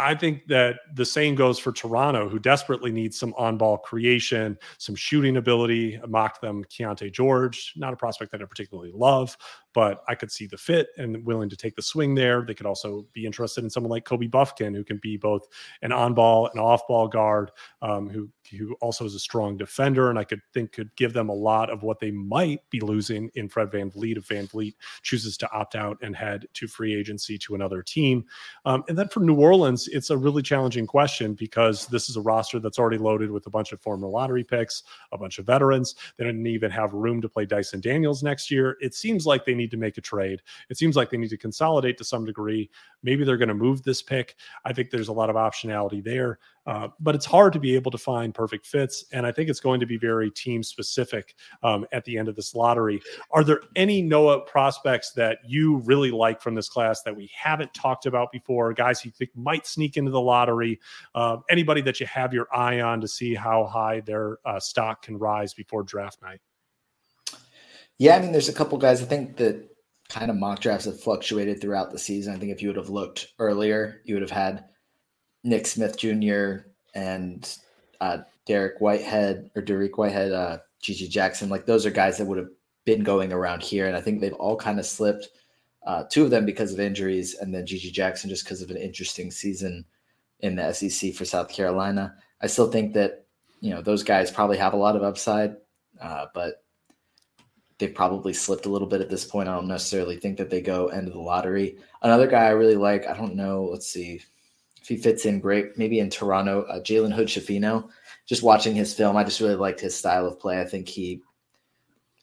I 0.01 0.15
think 0.15 0.47
that 0.47 0.77
the 0.95 1.05
same 1.05 1.35
goes 1.35 1.59
for 1.59 1.73
Toronto, 1.73 2.27
who 2.27 2.39
desperately 2.39 2.91
needs 2.91 3.19
some 3.19 3.35
on 3.37 3.59
ball 3.59 3.77
creation, 3.77 4.59
some 4.79 4.95
shooting 4.95 5.37
ability. 5.37 6.01
I 6.03 6.07
mocked 6.07 6.41
them 6.41 6.65
Keyonte 6.65 7.13
George, 7.13 7.75
not 7.77 7.93
a 7.93 7.97
prospect 7.97 8.33
that 8.33 8.41
I 8.41 8.47
particularly 8.47 8.93
love, 8.95 9.37
but 9.75 10.03
I 10.09 10.15
could 10.15 10.33
see 10.33 10.47
the 10.47 10.57
fit 10.57 10.89
and 10.97 11.25
willing 11.25 11.51
to 11.51 11.57
take 11.57 11.77
the 11.77 11.83
swing 11.83 12.15
there. 12.15 12.43
They 12.43 12.55
could 12.55 12.67
also 12.67 13.07
be 13.13 13.27
interested 13.27 13.65
in 13.65 13.71
someone 13.71 13.91
like 13.91 14.05
Kobe 14.05 14.27
Bufkin, 14.27 14.75
who 14.75 14.85
can 14.85 14.99
be 14.99 15.17
both 15.17 15.47
an 15.83 15.93
on 15.93 16.15
ball 16.15 16.49
and 16.49 16.61
off 16.61 16.87
ball 16.89 17.09
guard, 17.09 17.51
um, 17.83 18.09
who 18.09 18.29
who 18.51 18.75
also 18.81 19.05
is 19.05 19.15
a 19.15 19.21
strong 19.21 19.57
defender, 19.57 20.11
and 20.11 20.19
I 20.19 20.25
could 20.25 20.41
think 20.53 20.73
could 20.73 20.95
give 20.97 21.13
them 21.13 21.29
a 21.29 21.35
lot 21.35 21.71
of 21.71 21.83
what 21.83 22.01
they 22.01 22.11
might 22.11 22.69
be 22.71 22.81
losing 22.81 23.31
in 23.35 23.49
Fred 23.49 23.71
Van 23.71 23.91
VanVleet 23.91 24.17
if 24.17 24.27
Van 24.27 24.47
VanVleet 24.47 24.75
chooses 25.03 25.37
to 25.39 25.51
opt 25.53 25.75
out 25.75 25.99
and 26.03 26.15
head 26.15 26.47
to 26.55 26.67
free 26.67 26.95
agency 26.95 27.39
to 27.39 27.55
another 27.55 27.83
team. 27.83 28.25
Um, 28.65 28.85
and 28.89 28.97
then 28.97 29.09
for 29.09 29.21
New 29.21 29.37
Orleans, 29.37 29.89
it's 29.89 30.11
a 30.11 30.17
really 30.17 30.43
challenging 30.43 30.87
question 30.87 31.35
because 31.35 31.87
this 31.87 32.09
is 32.09 32.17
a 32.17 32.21
roster 32.21 32.59
that's 32.59 32.79
already 32.79 32.99
loaded 32.99 33.31
with 33.31 33.47
a 33.47 33.51
bunch 33.51 33.73
of 33.73 33.81
former 33.81 34.09
lottery 34.09 34.45
picks, 34.45 34.83
a 35.13 35.19
bunch 35.19 35.39
of 35.39 35.47
veterans. 35.47 35.95
They 36.17 36.25
didn't 36.25 36.47
even 36.47 36.71
have 36.71 36.93
room 36.93 37.21
to 37.23 37.29
play 37.29 37.47
Dyson 37.47 37.81
Daniels 37.81 38.23
next 38.23 38.51
year. 38.51 38.77
It 38.81 38.95
seems 38.95 39.27
like 39.27 39.45
they 39.45 39.55
need 39.61 39.71
to 39.71 39.77
make 39.77 39.99
a 39.99 40.01
trade. 40.01 40.43
It 40.69 40.79
seems 40.79 40.97
like 40.97 41.11
they 41.11 41.17
need 41.17 41.31
to 41.31 41.37
consolidate 41.37 41.99
to 41.99 42.05
some 42.05 42.25
degree. 42.25 42.71
Maybe 43.03 43.25
they're 43.25 43.37
going 43.37 43.49
to 43.49 43.55
move 43.55 43.83
this 43.83 44.03
pick. 44.03 44.37
I 44.65 44.73
think 44.73 44.91
there's 44.91 45.09
a 45.09 45.13
lot 45.13 45.31
of 45.31 45.37
optionality 45.37 46.03
there, 46.03 46.39
uh, 46.67 46.89
but 46.99 47.15
it's 47.15 47.27
hard 47.27 47.53
to 47.53 47.61
be 47.61 47.75
able 47.75 47.91
to 47.91 47.99
find 47.99 48.35
perfect 48.35 48.67
fits. 48.67 49.05
And 49.13 49.27
I 49.27 49.33
think 49.33 49.49
it's 49.49 49.61
going 49.61 49.81
to 49.81 49.87
be 49.87 49.97
very 49.97 50.31
team 50.31 50.63
specific 50.63 51.35
um, 51.63 51.87
at 51.93 52.05
the 52.05 52.19
end 52.19 52.29
of 52.29 52.37
this 52.37 52.55
lottery. 52.55 53.01
Are 53.31 53.45
there 53.45 53.61
any 53.77 54.03
Noah 54.03 54.41
prospects 54.41 55.13
that 55.13 55.39
you 55.47 55.79
really 55.79 56.11
like 56.11 56.41
from 56.41 56.55
this 56.55 56.69
class 56.69 57.03
that 57.03 57.15
we 57.15 57.31
haven't 57.35 57.73
talked 57.75 58.07
about 58.07 58.33
before? 58.33 58.73
Guys 58.73 59.05
you 59.05 59.11
think 59.11 59.31
might 59.35 59.67
sneak 59.67 59.97
into 59.97 60.11
the 60.11 60.21
lottery? 60.21 60.81
Uh, 61.15 61.39
anybody 61.49 61.83
that 61.83 62.01
you 62.01 62.07
have 62.07 62.33
your 62.33 62.49
eye 62.55 62.81
on 62.81 63.01
to 63.01 63.09
see 63.09 63.35
how 63.35 63.65
high 63.67 64.01
their 64.01 64.39
uh, 64.45 64.61
stock 64.61 65.03
can 65.03 65.19
rise 65.19 65.55
before 65.55 65.83
draft 65.83 66.21
night? 66.23 66.41
Yeah, 68.01 68.17
I 68.17 68.21
mean, 68.21 68.33
there's 68.33 68.49
a 68.49 68.55
couple 68.55 68.79
guys 68.79 69.03
I 69.03 69.05
think 69.05 69.37
that 69.37 69.69
kind 70.09 70.31
of 70.31 70.37
mock 70.39 70.61
drafts 70.61 70.87
have 70.87 70.99
fluctuated 70.99 71.61
throughout 71.61 71.91
the 71.91 71.99
season. 71.99 72.35
I 72.35 72.39
think 72.39 72.51
if 72.51 72.63
you 72.63 72.69
would 72.71 72.79
have 72.79 72.89
looked 72.89 73.35
earlier, 73.39 74.01
you 74.07 74.15
would 74.15 74.23
have 74.23 74.31
had 74.31 74.65
Nick 75.45 75.67
Smith 75.67 75.99
Jr. 75.99 76.65
and 76.95 77.47
uh, 78.01 78.21
Dariq 78.49 78.81
Whitehead 78.81 79.51
or 79.55 79.61
Dariq 79.61 79.99
Whitehead, 79.99 80.33
uh, 80.33 80.59
GG 80.83 81.11
Jackson. 81.11 81.51
Like 81.51 81.67
those 81.67 81.85
are 81.85 81.91
guys 81.91 82.17
that 82.17 82.25
would 82.25 82.39
have 82.39 82.49
been 82.87 83.05
going 83.05 83.35
around 83.35 83.63
here, 83.63 83.87
and 83.87 83.95
I 83.95 84.01
think 84.01 84.23
they've 84.23 84.33
all 84.33 84.57
kind 84.57 84.79
of 84.79 84.87
slipped. 84.87 85.29
Uh, 85.87 86.05
two 86.11 86.25
of 86.25 86.31
them 86.31 86.47
because 86.47 86.73
of 86.73 86.81
injuries, 86.81 87.35
and 87.35 87.55
then 87.55 87.67
GG 87.67 87.93
Jackson 87.93 88.31
just 88.31 88.45
because 88.45 88.63
of 88.63 88.71
an 88.71 88.79
interesting 88.79 89.31
season 89.31 89.85
in 90.39 90.57
the 90.57 90.73
SEC 90.73 91.13
for 91.13 91.27
South 91.27 91.51
Carolina. 91.51 92.15
I 92.41 92.47
still 92.47 92.71
think 92.71 92.95
that 92.95 93.27
you 93.61 93.75
know 93.75 93.83
those 93.83 94.03
guys 94.03 94.31
probably 94.31 94.57
have 94.57 94.73
a 94.73 94.79
lot 94.79 94.97
of 94.97 95.03
upside, 95.03 95.57
uh, 96.01 96.29
but 96.33 96.65
they've 97.81 97.95
probably 97.95 98.33
slipped 98.33 98.67
a 98.67 98.69
little 98.69 98.87
bit 98.87 99.01
at 99.01 99.09
this 99.09 99.25
point. 99.25 99.49
I 99.49 99.55
don't 99.55 99.67
necessarily 99.67 100.17
think 100.17 100.37
that 100.37 100.51
they 100.51 100.61
go 100.61 100.89
end 100.89 101.09
of 101.09 101.15
the 101.15 101.21
lottery. 101.21 101.79
Another 102.03 102.27
guy 102.27 102.45
I 102.45 102.51
really 102.51 102.77
like, 102.77 103.09
I 103.09 103.17
don't 103.17 103.35
know, 103.35 103.65
let's 103.65 103.87
see 103.87 104.17
if 104.17 104.31
he 104.87 104.97
fits 104.97 105.25
in 105.25 105.41
great, 105.41 105.77
maybe 105.77 105.99
in 105.99 106.11
Toronto, 106.11 106.63
uh, 106.65 106.81
Jalen 106.81 107.13
Hood 107.13 107.29
Schifino. 107.29 107.89
Just 108.27 108.43
watching 108.43 108.75
his 108.75 108.95
film, 108.95 109.17
I 109.17 109.25
just 109.25 109.41
really 109.41 109.57
liked 109.57 109.81
his 109.81 109.97
style 109.97 110.27
of 110.27 110.39
play. 110.39 110.61
I 110.61 110.67
think 110.67 110.89
he 110.89 111.23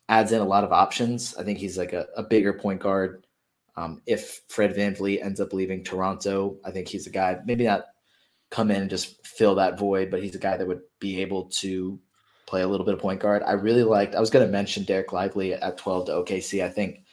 adds 0.08 0.32
in 0.32 0.41
a 0.41 0.45
lot 0.45 0.64
of 0.64 0.72
options. 0.72 1.36
I 1.36 1.43
think 1.43 1.58
he's 1.58 1.78
like 1.78 1.93
a, 1.93 2.08
a 2.16 2.24
bigger 2.24 2.53
point 2.53 2.80
guard. 2.80 3.26
Um, 3.76 4.01
if 4.05 4.41
Fred 4.47 4.76
VanVleet 4.76 5.24
ends 5.24 5.41
up 5.41 5.53
leaving 5.53 5.84
Toronto, 5.84 6.58
I 6.64 6.72
think 6.72 6.88
he's 6.88 7.08
a 7.08 7.12
guy, 7.12 7.39
maybe 7.45 7.66
not 7.66 7.86
come 8.49 8.72
in 8.72 8.82
and 8.82 8.89
just 8.89 9.26
fill 9.26 9.55
that 9.55 9.78
void, 9.78 10.10
but 10.10 10.24
he's 10.24 10.36
a 10.36 10.39
guy 10.39 10.55
that 10.55 10.68
would 10.68 10.82
be 10.99 11.22
able 11.22 11.45
to 11.60 11.99
play 12.48 12.62
a 12.62 12.68
little 12.68 12.86
bit 12.86 12.95
of 12.95 13.00
point 13.00 13.20
guard. 13.20 13.43
I 13.43 13.52
really 13.52 13.84
liked, 13.84 14.16
I 14.16 14.20
was 14.20 14.30
going 14.30 14.45
to 14.45 14.52
mention 14.52 14.84
Dereck 14.84 15.12
Lively 15.12 15.54
at 15.54 15.78
12 15.78 16.06
to 16.08 16.12
OKC. 16.14 16.64
I 16.64 16.70
think 16.70 17.04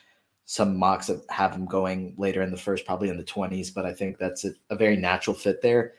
some 0.47 0.79
mocks 0.79 1.11
have 1.29 1.53
him 1.53 1.67
going 1.67 2.15
later 2.17 2.43
in 2.43 2.51
the 2.51 2.57
first, 2.57 2.87
probably 2.87 3.09
in 3.09 3.17
the 3.17 3.25
20s, 3.25 3.75
but 3.75 3.85
I 3.85 3.93
think 3.93 4.17
that's 4.17 4.45
a, 4.45 4.51
a 4.71 4.77
very 4.77 4.97
natural 4.97 5.35
fit 5.35 5.61
there. 5.61 5.95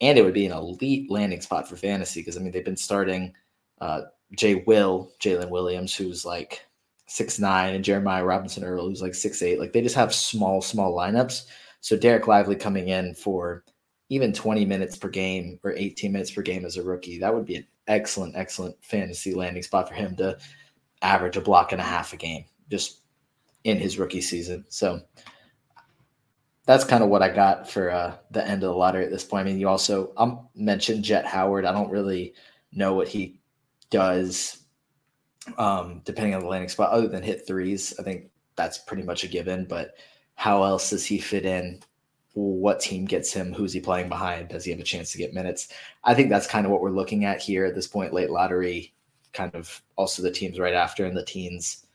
And 0.00 0.18
it 0.18 0.24
would 0.24 0.34
be 0.34 0.46
an 0.46 0.52
elite 0.52 1.10
landing 1.10 1.40
spot 1.40 1.68
for 1.68 1.76
fantasy 1.76 2.20
because, 2.20 2.36
I 2.36 2.40
mean, 2.40 2.52
they've 2.52 2.64
been 2.64 2.76
starting 2.76 3.32
uh, 3.80 4.02
Jay 4.36 4.56
Will, 4.66 5.12
Jalen 5.20 5.50
Williams, 5.50 5.94
who's 5.94 6.24
like 6.24 6.66
six 7.06 7.38
nine, 7.38 7.74
and 7.74 7.84
Jeremiah 7.84 8.24
Robinson 8.24 8.64
Earl, 8.64 8.88
who's 8.88 9.02
like 9.02 9.14
six 9.14 9.40
eight. 9.42 9.60
Like 9.60 9.72
they 9.72 9.82
just 9.82 9.94
have 9.94 10.14
small, 10.14 10.60
small 10.60 10.96
lineups. 10.96 11.44
So 11.80 11.96
Dereck 11.96 12.26
Lively 12.26 12.56
coming 12.56 12.88
in 12.88 13.14
for 13.14 13.64
even 14.08 14.32
20 14.32 14.64
minutes 14.64 14.96
per 14.96 15.08
game 15.08 15.58
or 15.62 15.72
18 15.72 16.12
minutes 16.12 16.30
per 16.30 16.42
game 16.42 16.64
as 16.64 16.76
a 16.76 16.82
rookie, 16.82 17.18
that 17.18 17.34
would 17.34 17.44
be 17.44 17.56
an 17.56 17.66
excellent, 17.86 18.36
excellent 18.36 18.76
fantasy 18.82 19.34
landing 19.34 19.62
spot 19.62 19.88
for 19.88 19.94
him 19.94 20.16
to 20.16 20.38
average 21.02 21.36
a 21.36 21.40
block 21.40 21.72
and 21.72 21.80
a 21.80 21.84
half 21.84 22.12
a 22.12 22.16
game 22.16 22.44
just 22.70 23.00
in 23.64 23.78
his 23.78 23.98
rookie 23.98 24.20
season. 24.20 24.64
So 24.68 25.00
that's 26.66 26.84
kind 26.84 27.02
of 27.02 27.10
what 27.10 27.22
I 27.22 27.28
got 27.28 27.68
for 27.68 27.90
uh, 27.90 28.16
the 28.30 28.46
end 28.46 28.62
of 28.62 28.70
the 28.70 28.76
lottery 28.76 29.04
at 29.04 29.10
this 29.10 29.24
point. 29.24 29.46
I 29.46 29.50
mean, 29.50 29.60
you 29.60 29.68
also 29.68 30.12
um, 30.16 30.48
mentioned 30.54 31.04
Jett 31.04 31.26
Howard. 31.26 31.64
I 31.64 31.72
don't 31.72 31.90
really 31.90 32.34
know 32.72 32.94
what 32.94 33.08
he 33.08 33.40
does 33.90 34.64
um, 35.58 36.00
depending 36.04 36.34
on 36.34 36.40
the 36.40 36.46
landing 36.46 36.68
spot, 36.68 36.90
other 36.90 37.08
than 37.08 37.22
hit 37.22 37.46
threes. 37.46 37.94
I 37.98 38.02
think 38.02 38.30
that's 38.56 38.78
pretty 38.78 39.02
much 39.02 39.24
a 39.24 39.28
given. 39.28 39.66
But 39.66 39.96
how 40.36 40.62
else 40.62 40.90
does 40.90 41.04
he 41.04 41.18
fit 41.18 41.44
in 41.44 41.80
what 42.34 42.80
team 42.80 43.04
gets 43.04 43.32
him, 43.32 43.52
who's 43.52 43.72
he 43.72 43.80
playing 43.80 44.08
behind, 44.08 44.48
does 44.48 44.64
he 44.64 44.70
have 44.70 44.80
a 44.80 44.84
chance 44.84 45.12
to 45.12 45.18
get 45.18 45.32
minutes? 45.32 45.68
I 46.02 46.14
think 46.14 46.28
that's 46.28 46.46
kind 46.46 46.66
of 46.66 46.72
what 46.72 46.80
we're 46.82 46.90
looking 46.90 47.24
at 47.24 47.40
here 47.40 47.64
at 47.64 47.74
this 47.74 47.86
point, 47.86 48.12
late 48.12 48.30
lottery, 48.30 48.92
kind 49.32 49.54
of 49.54 49.82
also 49.96 50.22
the 50.22 50.30
teams 50.30 50.58
right 50.58 50.74
after 50.74 51.04
and 51.04 51.16
the 51.16 51.24
teens 51.24 51.86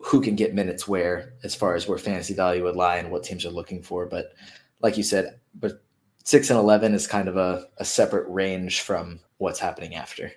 who 0.00 0.20
can 0.20 0.34
get 0.34 0.54
minutes 0.54 0.86
where 0.86 1.34
as 1.42 1.54
far 1.54 1.74
as 1.74 1.88
where 1.88 1.98
fantasy 1.98 2.34
value 2.34 2.64
would 2.64 2.76
lie 2.76 2.96
and 2.96 3.10
what 3.10 3.22
teams 3.22 3.46
are 3.46 3.50
looking 3.50 3.82
for. 3.82 4.06
But 4.06 4.32
like 4.80 4.96
you 4.96 5.02
said, 5.02 5.40
but 5.54 5.82
six 6.24 6.50
and 6.50 6.58
eleven 6.58 6.92
is 6.92 7.06
kind 7.06 7.28
of 7.28 7.36
a, 7.36 7.66
a 7.78 7.84
separate 7.84 8.28
range 8.28 8.80
from 8.80 9.20
what's 9.38 9.60
happening 9.60 9.94
after. 9.94 10.32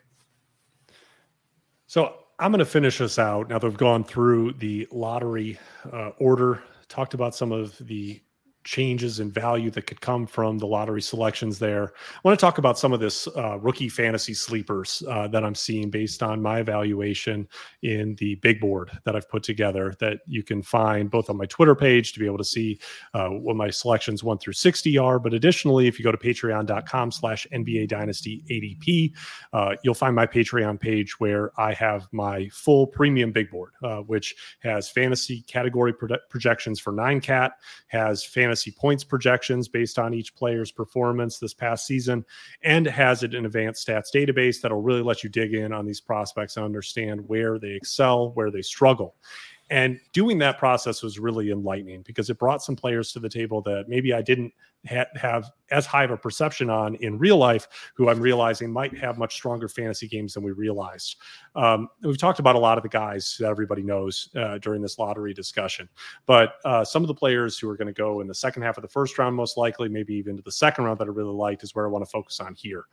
So 1.87 2.15
I'm 2.37 2.51
going 2.51 2.59
to 2.59 2.65
finish 2.65 3.01
us 3.01 3.19
out 3.19 3.49
now 3.49 3.59
that 3.59 3.67
we've 3.67 3.77
gone 3.77 4.03
through 4.03 4.53
the 4.53 4.87
lottery 4.91 5.59
uh, 5.91 6.11
order, 6.19 6.63
talked 6.87 7.13
about 7.13 7.35
some 7.35 7.51
of 7.51 7.77
the 7.79 8.21
changes 8.69 9.19
in 9.19 9.31
value 9.31 9.71
that 9.71 9.87
could 9.87 9.99
come 9.99 10.27
from 10.27 10.59
the 10.59 10.67
lottery 10.67 11.01
selections 11.01 11.57
there. 11.57 11.85
I 11.85 12.19
want 12.23 12.39
to 12.39 12.45
talk 12.45 12.59
about 12.59 12.77
some 12.77 12.93
of 12.93 12.99
this 12.99 13.27
uh, 13.35 13.57
rookie 13.57 13.89
fantasy 13.89 14.35
sleepers 14.35 15.01
uh, 15.09 15.27
that 15.29 15.43
I'm 15.43 15.55
seeing 15.55 15.89
based 15.89 16.21
on 16.21 16.39
my 16.39 16.59
evaluation 16.59 17.47
in 17.81 18.13
the 18.15 18.35
big 18.35 18.59
board 18.59 18.91
that 19.05 19.15
I've 19.15 19.27
put 19.27 19.41
together 19.41 19.95
that 19.99 20.19
you 20.27 20.43
can 20.43 20.61
find 20.61 21.09
both 21.09 21.31
on 21.31 21.37
my 21.37 21.47
Twitter 21.47 21.73
page 21.73 22.13
to 22.13 22.19
be 22.19 22.27
able 22.27 22.37
to 22.37 22.43
see 22.43 22.79
uh, 23.15 23.29
what 23.29 23.55
my 23.55 23.71
selections 23.71 24.23
one 24.23 24.37
through 24.37 24.53
60 24.53 24.99
are. 24.99 25.17
But 25.17 25.33
additionally, 25.33 25.87
if 25.87 25.97
you 25.97 26.03
go 26.03 26.11
to 26.11 26.17
patreon.com 26.17 27.11
slash 27.11 27.47
NBA 27.51 27.87
dynasty 27.87 28.43
ADP, 28.51 29.13
uh, 29.51 29.77
you'll 29.83 29.95
find 29.95 30.15
my 30.15 30.27
Patreon 30.27 30.79
page 30.79 31.19
where 31.19 31.59
I 31.59 31.73
have 31.73 32.07
my 32.11 32.47
full 32.49 32.85
premium 32.85 33.31
big 33.31 33.49
board, 33.49 33.71
uh, 33.81 34.01
which 34.01 34.35
has 34.59 34.87
fantasy 34.89 35.41
category 35.41 35.91
pro- 35.91 36.17
projections 36.29 36.79
for 36.79 36.93
nine 36.93 37.19
cat, 37.19 37.53
has 37.87 38.23
fantasy 38.23 38.58
fantasy 38.59 38.71
points 38.71 39.03
projections 39.03 39.67
based 39.67 39.97
on 39.97 40.13
each 40.13 40.35
player's 40.35 40.71
performance 40.71 41.39
this 41.39 41.53
past 41.53 41.85
season, 41.85 42.25
and 42.63 42.85
has 42.85 43.23
it 43.23 43.33
an 43.33 43.45
advanced 43.45 43.87
stats 43.87 44.13
database 44.13 44.61
that'll 44.61 44.81
really 44.81 45.01
let 45.01 45.23
you 45.23 45.29
dig 45.29 45.53
in 45.53 45.71
on 45.71 45.85
these 45.85 46.01
prospects 46.01 46.57
and 46.57 46.65
understand 46.65 47.21
where 47.27 47.57
they 47.57 47.71
excel, 47.71 48.31
where 48.31 48.51
they 48.51 48.61
struggle. 48.61 49.15
And 49.71 49.99
doing 50.13 50.39
that 50.39 50.57
process 50.57 51.03
was 51.03 51.19
really 51.19 51.51
enlightening 51.51 52.01
because 52.01 52.29
it 52.29 52.39
brought 52.39 52.63
some 52.63 52.75
players 52.75 53.11
to 53.13 53.19
the 53.19 53.29
table 53.29 53.61
that 53.61 53.85
maybe 53.87 54.13
I 54.13 54.21
didn't 54.21 54.51
ha- 54.87 55.05
have 55.15 55.51
as 55.71 55.85
high 55.85 56.03
of 56.03 56.11
a 56.11 56.17
perception 56.17 56.69
on 56.69 56.95
in 56.95 57.17
real 57.17 57.37
life, 57.37 57.67
who 57.93 58.09
I'm 58.09 58.19
realizing 58.19 58.71
might 58.71 58.97
have 58.97 59.17
much 59.17 59.35
stronger 59.35 59.67
fantasy 59.67 60.07
games 60.07 60.33
than 60.33 60.43
we 60.43 60.51
realized. 60.51 61.17
Um, 61.55 61.89
we've 62.01 62.17
talked 62.17 62.39
about 62.39 62.55
a 62.55 62.59
lot 62.59 62.77
of 62.77 62.83
the 62.83 62.89
guys 62.89 63.37
that 63.39 63.47
everybody 63.47 63.83
knows 63.83 64.29
uh, 64.35 64.57
during 64.59 64.81
this 64.81 64.97
lottery 64.97 65.33
discussion, 65.33 65.87
but 66.25 66.55
uh, 66.65 66.83
some 66.83 67.03
of 67.03 67.07
the 67.07 67.13
players 67.13 67.57
who 67.57 67.69
are 67.69 67.77
going 67.77 67.87
to 67.87 67.93
go 67.93 68.21
in 68.21 68.27
the 68.27 68.33
second 68.33 68.63
half 68.63 68.77
of 68.77 68.81
the 68.81 68.87
first 68.87 69.17
round, 69.17 69.35
most 69.35 69.57
likely, 69.57 69.89
maybe 69.89 70.13
even 70.15 70.35
to 70.37 70.41
the 70.41 70.51
second 70.51 70.85
round 70.85 70.99
that 70.99 71.07
I 71.07 71.11
really 71.11 71.33
liked, 71.33 71.63
is 71.63 71.75
where 71.75 71.85
I 71.85 71.89
want 71.89 72.03
to 72.03 72.09
focus 72.09 72.39
on 72.39 72.55
here. 72.55 72.85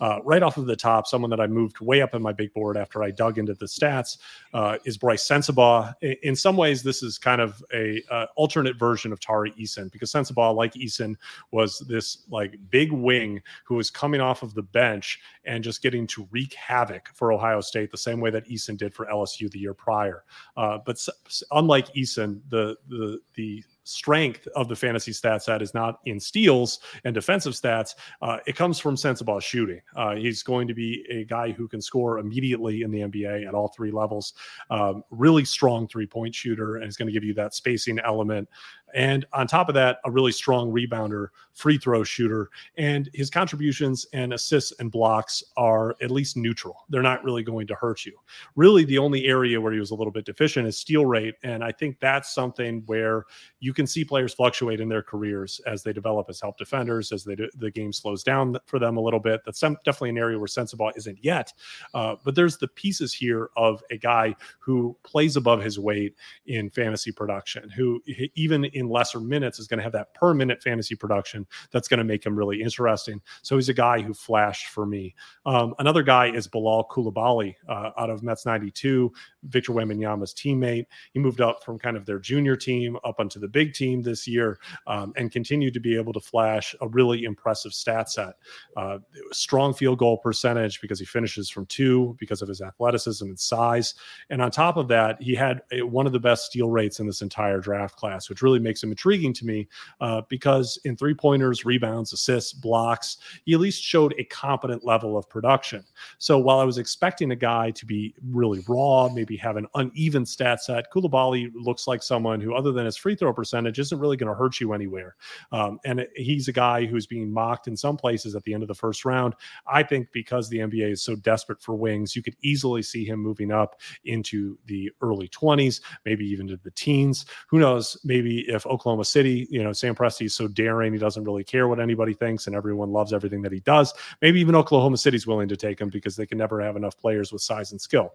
Uh, 0.00 0.18
right 0.24 0.42
off 0.42 0.56
of 0.56 0.66
the 0.66 0.76
top, 0.76 1.06
someone 1.06 1.30
that 1.30 1.40
I 1.40 1.46
moved 1.46 1.80
way 1.80 2.02
up 2.02 2.14
in 2.14 2.22
my 2.22 2.32
big 2.32 2.52
board 2.52 2.76
after 2.76 3.02
I 3.02 3.10
dug 3.10 3.38
into 3.38 3.54
the 3.54 3.66
stats 3.66 4.18
uh, 4.52 4.78
is 4.84 4.96
Bryce 4.96 5.26
Sensabaugh. 5.26 5.94
In 6.22 6.34
some 6.34 6.56
ways, 6.56 6.82
this 6.82 7.02
is 7.02 7.18
kind 7.18 7.40
of 7.40 7.62
a 7.72 8.02
uh, 8.10 8.26
alternate 8.36 8.76
version 8.76 9.12
of 9.12 9.20
Tari 9.20 9.52
Eason 9.52 9.90
because 9.92 10.12
Sensabaugh, 10.12 10.54
like 10.54 10.74
Eason, 10.74 11.14
was 11.50 11.78
this 11.88 12.24
like 12.28 12.58
big 12.70 12.92
wing 12.92 13.40
who 13.64 13.74
was 13.76 13.90
coming 13.90 14.20
off 14.20 14.42
of 14.42 14.54
the 14.54 14.62
bench 14.62 15.20
and 15.44 15.62
just 15.62 15.82
getting 15.82 16.06
to 16.06 16.28
wreak 16.30 16.54
havoc 16.54 17.08
for 17.14 17.32
Ohio 17.32 17.60
State 17.60 17.90
the 17.90 17.96
same 17.96 18.20
way 18.20 18.30
that 18.30 18.48
Eason 18.48 18.76
did 18.76 18.94
for 18.94 19.06
LSU 19.06 19.50
the 19.50 19.58
year 19.58 19.74
prior. 19.74 20.24
Uh, 20.56 20.78
but 20.84 21.06
unlike 21.52 21.92
Eason, 21.94 22.40
the 22.48 22.76
the 22.88 23.20
the 23.34 23.62
strength 23.84 24.48
of 24.56 24.68
the 24.68 24.76
fantasy 24.76 25.12
stat 25.12 25.42
set 25.42 25.62
is 25.62 25.74
not 25.74 26.00
in 26.06 26.18
steals 26.18 26.80
and 27.04 27.14
defensive 27.14 27.52
stats. 27.52 27.94
Uh, 28.22 28.38
it 28.46 28.56
comes 28.56 28.78
from 28.78 28.96
sensible 28.96 29.38
shooting. 29.40 29.80
Uh, 29.94 30.14
he's 30.16 30.42
going 30.42 30.66
to 30.66 30.74
be 30.74 31.04
a 31.10 31.24
guy 31.24 31.52
who 31.52 31.68
can 31.68 31.80
score 31.80 32.18
immediately 32.18 32.82
in 32.82 32.90
the 32.90 33.00
NBA 33.00 33.46
at 33.46 33.54
all 33.54 33.68
three 33.68 33.90
levels. 33.90 34.34
Um, 34.70 35.04
really 35.10 35.44
strong 35.44 35.86
three 35.86 36.06
point 36.06 36.34
shooter, 36.34 36.76
and 36.76 36.84
he's 36.84 36.96
going 36.96 37.08
to 37.08 37.12
give 37.12 37.24
you 37.24 37.34
that 37.34 37.54
spacing 37.54 37.98
element. 38.00 38.48
And 38.94 39.26
on 39.32 39.48
top 39.48 39.68
of 39.68 39.74
that, 39.74 39.98
a 40.04 40.10
really 40.10 40.30
strong 40.30 40.72
rebounder, 40.72 41.28
free 41.52 41.78
throw 41.78 42.04
shooter. 42.04 42.50
And 42.78 43.10
his 43.12 43.28
contributions 43.28 44.06
and 44.12 44.32
assists 44.32 44.72
and 44.78 44.90
blocks 44.90 45.42
are 45.56 45.96
at 46.00 46.12
least 46.12 46.36
neutral. 46.36 46.84
They're 46.88 47.02
not 47.02 47.24
really 47.24 47.42
going 47.42 47.66
to 47.66 47.74
hurt 47.74 48.06
you. 48.06 48.16
Really, 48.54 48.84
the 48.84 48.98
only 48.98 49.26
area 49.26 49.60
where 49.60 49.72
he 49.72 49.80
was 49.80 49.90
a 49.90 49.96
little 49.96 50.12
bit 50.12 50.24
deficient 50.24 50.68
is 50.68 50.78
steal 50.78 51.06
rate. 51.06 51.34
And 51.42 51.64
I 51.64 51.72
think 51.72 51.98
that's 51.98 52.32
something 52.32 52.84
where 52.86 53.24
you 53.58 53.73
can 53.74 53.86
see 53.86 54.04
players 54.04 54.32
fluctuate 54.32 54.80
in 54.80 54.88
their 54.88 55.02
careers 55.02 55.60
as 55.66 55.82
they 55.82 55.92
develop 55.92 56.26
as 56.28 56.40
help 56.40 56.56
defenders, 56.56 57.12
as 57.12 57.24
they 57.24 57.34
do, 57.34 57.48
the 57.56 57.70
game 57.70 57.92
slows 57.92 58.22
down 58.22 58.56
for 58.66 58.78
them 58.78 58.96
a 58.96 59.00
little 59.00 59.20
bit. 59.20 59.40
That's 59.44 59.60
definitely 59.60 60.10
an 60.10 60.18
area 60.18 60.38
where 60.38 60.46
Sensabaugh 60.46 60.92
isn't 60.96 61.18
yet. 61.22 61.52
Uh, 61.92 62.16
but 62.24 62.34
there's 62.34 62.56
the 62.56 62.68
pieces 62.68 63.12
here 63.12 63.50
of 63.56 63.82
a 63.90 63.96
guy 63.96 64.34
who 64.60 64.96
plays 65.02 65.36
above 65.36 65.62
his 65.62 65.78
weight 65.78 66.14
in 66.46 66.70
fantasy 66.70 67.12
production, 67.12 67.68
who 67.70 68.00
even 68.34 68.64
in 68.66 68.88
lesser 68.88 69.20
minutes 69.20 69.58
is 69.58 69.66
going 69.66 69.78
to 69.78 69.84
have 69.84 69.92
that 69.92 70.14
per 70.14 70.34
minute 70.34 70.62
fantasy 70.62 70.94
production 70.94 71.46
that's 71.70 71.88
going 71.88 71.98
to 71.98 72.04
make 72.04 72.24
him 72.24 72.36
really 72.36 72.62
interesting. 72.62 73.20
So 73.42 73.56
he's 73.56 73.68
a 73.68 73.74
guy 73.74 74.00
who 74.00 74.14
flashed 74.14 74.66
for 74.68 74.86
me. 74.86 75.14
Um, 75.46 75.74
another 75.78 76.02
guy 76.02 76.30
is 76.30 76.46
Bilal 76.46 76.88
Coulibaly 76.90 77.54
uh, 77.68 77.90
out 77.96 78.10
of 78.10 78.22
Mets 78.22 78.46
92, 78.46 79.12
Victor 79.44 79.72
Wembanyama's 79.72 80.34
teammate. 80.34 80.86
He 81.12 81.18
moved 81.18 81.40
up 81.40 81.64
from 81.64 81.78
kind 81.78 81.96
of 81.96 82.06
their 82.06 82.18
junior 82.18 82.56
team 82.56 82.96
up 83.04 83.16
onto 83.18 83.40
the 83.40 83.48
big 83.48 83.63
team 83.72 84.02
this 84.02 84.26
year 84.26 84.58
um, 84.86 85.12
and 85.16 85.30
continued 85.30 85.72
to 85.74 85.80
be 85.80 85.96
able 85.96 86.12
to 86.12 86.20
flash 86.20 86.74
a 86.80 86.88
really 86.88 87.24
impressive 87.24 87.72
stat 87.72 88.10
set. 88.10 88.34
Uh, 88.76 88.98
strong 89.32 89.72
field 89.72 89.98
goal 89.98 90.18
percentage 90.18 90.80
because 90.80 90.98
he 90.98 91.04
finishes 91.06 91.48
from 91.48 91.64
two 91.66 92.16
because 92.18 92.42
of 92.42 92.48
his 92.48 92.60
athleticism 92.60 93.24
and 93.24 93.38
size. 93.38 93.94
And 94.30 94.42
on 94.42 94.50
top 94.50 94.76
of 94.76 94.88
that, 94.88 95.22
he 95.22 95.34
had 95.34 95.62
one 95.72 96.06
of 96.06 96.12
the 96.12 96.20
best 96.20 96.46
steal 96.46 96.70
rates 96.70 97.00
in 97.00 97.06
this 97.06 97.22
entire 97.22 97.60
draft 97.60 97.96
class, 97.96 98.28
which 98.28 98.42
really 98.42 98.58
makes 98.58 98.82
him 98.82 98.90
intriguing 98.90 99.32
to 99.34 99.46
me 99.46 99.68
uh, 100.00 100.22
because 100.28 100.78
in 100.84 100.96
three 100.96 101.14
pointers, 101.14 101.64
rebounds, 101.64 102.12
assists, 102.12 102.52
blocks, 102.52 103.18
he 103.44 103.54
at 103.54 103.60
least 103.60 103.82
showed 103.82 104.14
a 104.18 104.24
competent 104.24 104.84
level 104.84 105.16
of 105.16 105.28
production. 105.28 105.84
So 106.18 106.38
while 106.38 106.58
I 106.58 106.64
was 106.64 106.78
expecting 106.78 107.30
a 107.30 107.36
guy 107.36 107.70
to 107.72 107.86
be 107.86 108.14
really 108.30 108.64
raw, 108.68 109.08
maybe 109.08 109.36
have 109.36 109.56
an 109.56 109.66
uneven 109.74 110.26
stat 110.26 110.62
set, 110.62 110.90
Coulibaly 110.92 111.50
looks 111.54 111.86
like 111.86 112.02
someone 112.02 112.40
who, 112.40 112.54
other 112.54 112.72
than 112.72 112.86
his 112.86 112.96
free 112.96 113.14
throw 113.14 113.32
percentage, 113.32 113.53
percentage 113.54 113.78
isn't 113.78 114.00
really 114.00 114.16
going 114.16 114.32
to 114.32 114.36
hurt 114.36 114.60
you 114.60 114.72
anywhere. 114.72 115.14
Um, 115.52 115.78
and 115.84 116.06
he's 116.16 116.48
a 116.48 116.52
guy 116.52 116.86
who's 116.86 117.06
being 117.06 117.32
mocked 117.32 117.68
in 117.68 117.76
some 117.76 117.96
places 117.96 118.34
at 118.34 118.42
the 118.42 118.52
end 118.52 118.64
of 118.64 118.68
the 118.68 118.74
first 118.74 119.04
round. 119.04 119.34
I 119.66 119.84
think 119.84 120.08
because 120.12 120.48
the 120.48 120.58
NBA 120.58 120.90
is 120.90 121.02
so 121.02 121.14
desperate 121.14 121.62
for 121.62 121.76
wings, 121.76 122.16
you 122.16 122.22
could 122.22 122.34
easily 122.42 122.82
see 122.82 123.04
him 123.04 123.20
moving 123.20 123.52
up 123.52 123.80
into 124.04 124.58
the 124.66 124.90
early 125.00 125.28
20s, 125.28 125.80
maybe 126.04 126.26
even 126.26 126.48
to 126.48 126.56
the 126.56 126.72
teens. 126.72 127.26
Who 127.48 127.60
knows? 127.60 127.96
Maybe 128.02 128.40
if 128.48 128.66
Oklahoma 128.66 129.04
City, 129.04 129.46
you 129.50 129.62
know, 129.62 129.72
Sam 129.72 129.94
Presti 129.94 130.26
is 130.26 130.34
so 130.34 130.48
daring, 130.48 130.92
he 130.92 130.98
doesn't 130.98 131.24
really 131.24 131.44
care 131.44 131.68
what 131.68 131.78
anybody 131.78 132.14
thinks, 132.14 132.48
and 132.48 132.56
everyone 132.56 132.90
loves 132.90 133.12
everything 133.12 133.42
that 133.42 133.52
he 133.52 133.60
does. 133.60 133.94
Maybe 134.20 134.40
even 134.40 134.56
Oklahoma 134.56 134.96
City's 134.96 135.26
willing 135.28 135.48
to 135.48 135.56
take 135.56 135.80
him 135.80 135.90
because 135.90 136.16
they 136.16 136.26
can 136.26 136.38
never 136.38 136.60
have 136.60 136.76
enough 136.76 136.98
players 136.98 137.32
with 137.32 137.42
size 137.42 137.70
and 137.70 137.80
skill. 137.80 138.14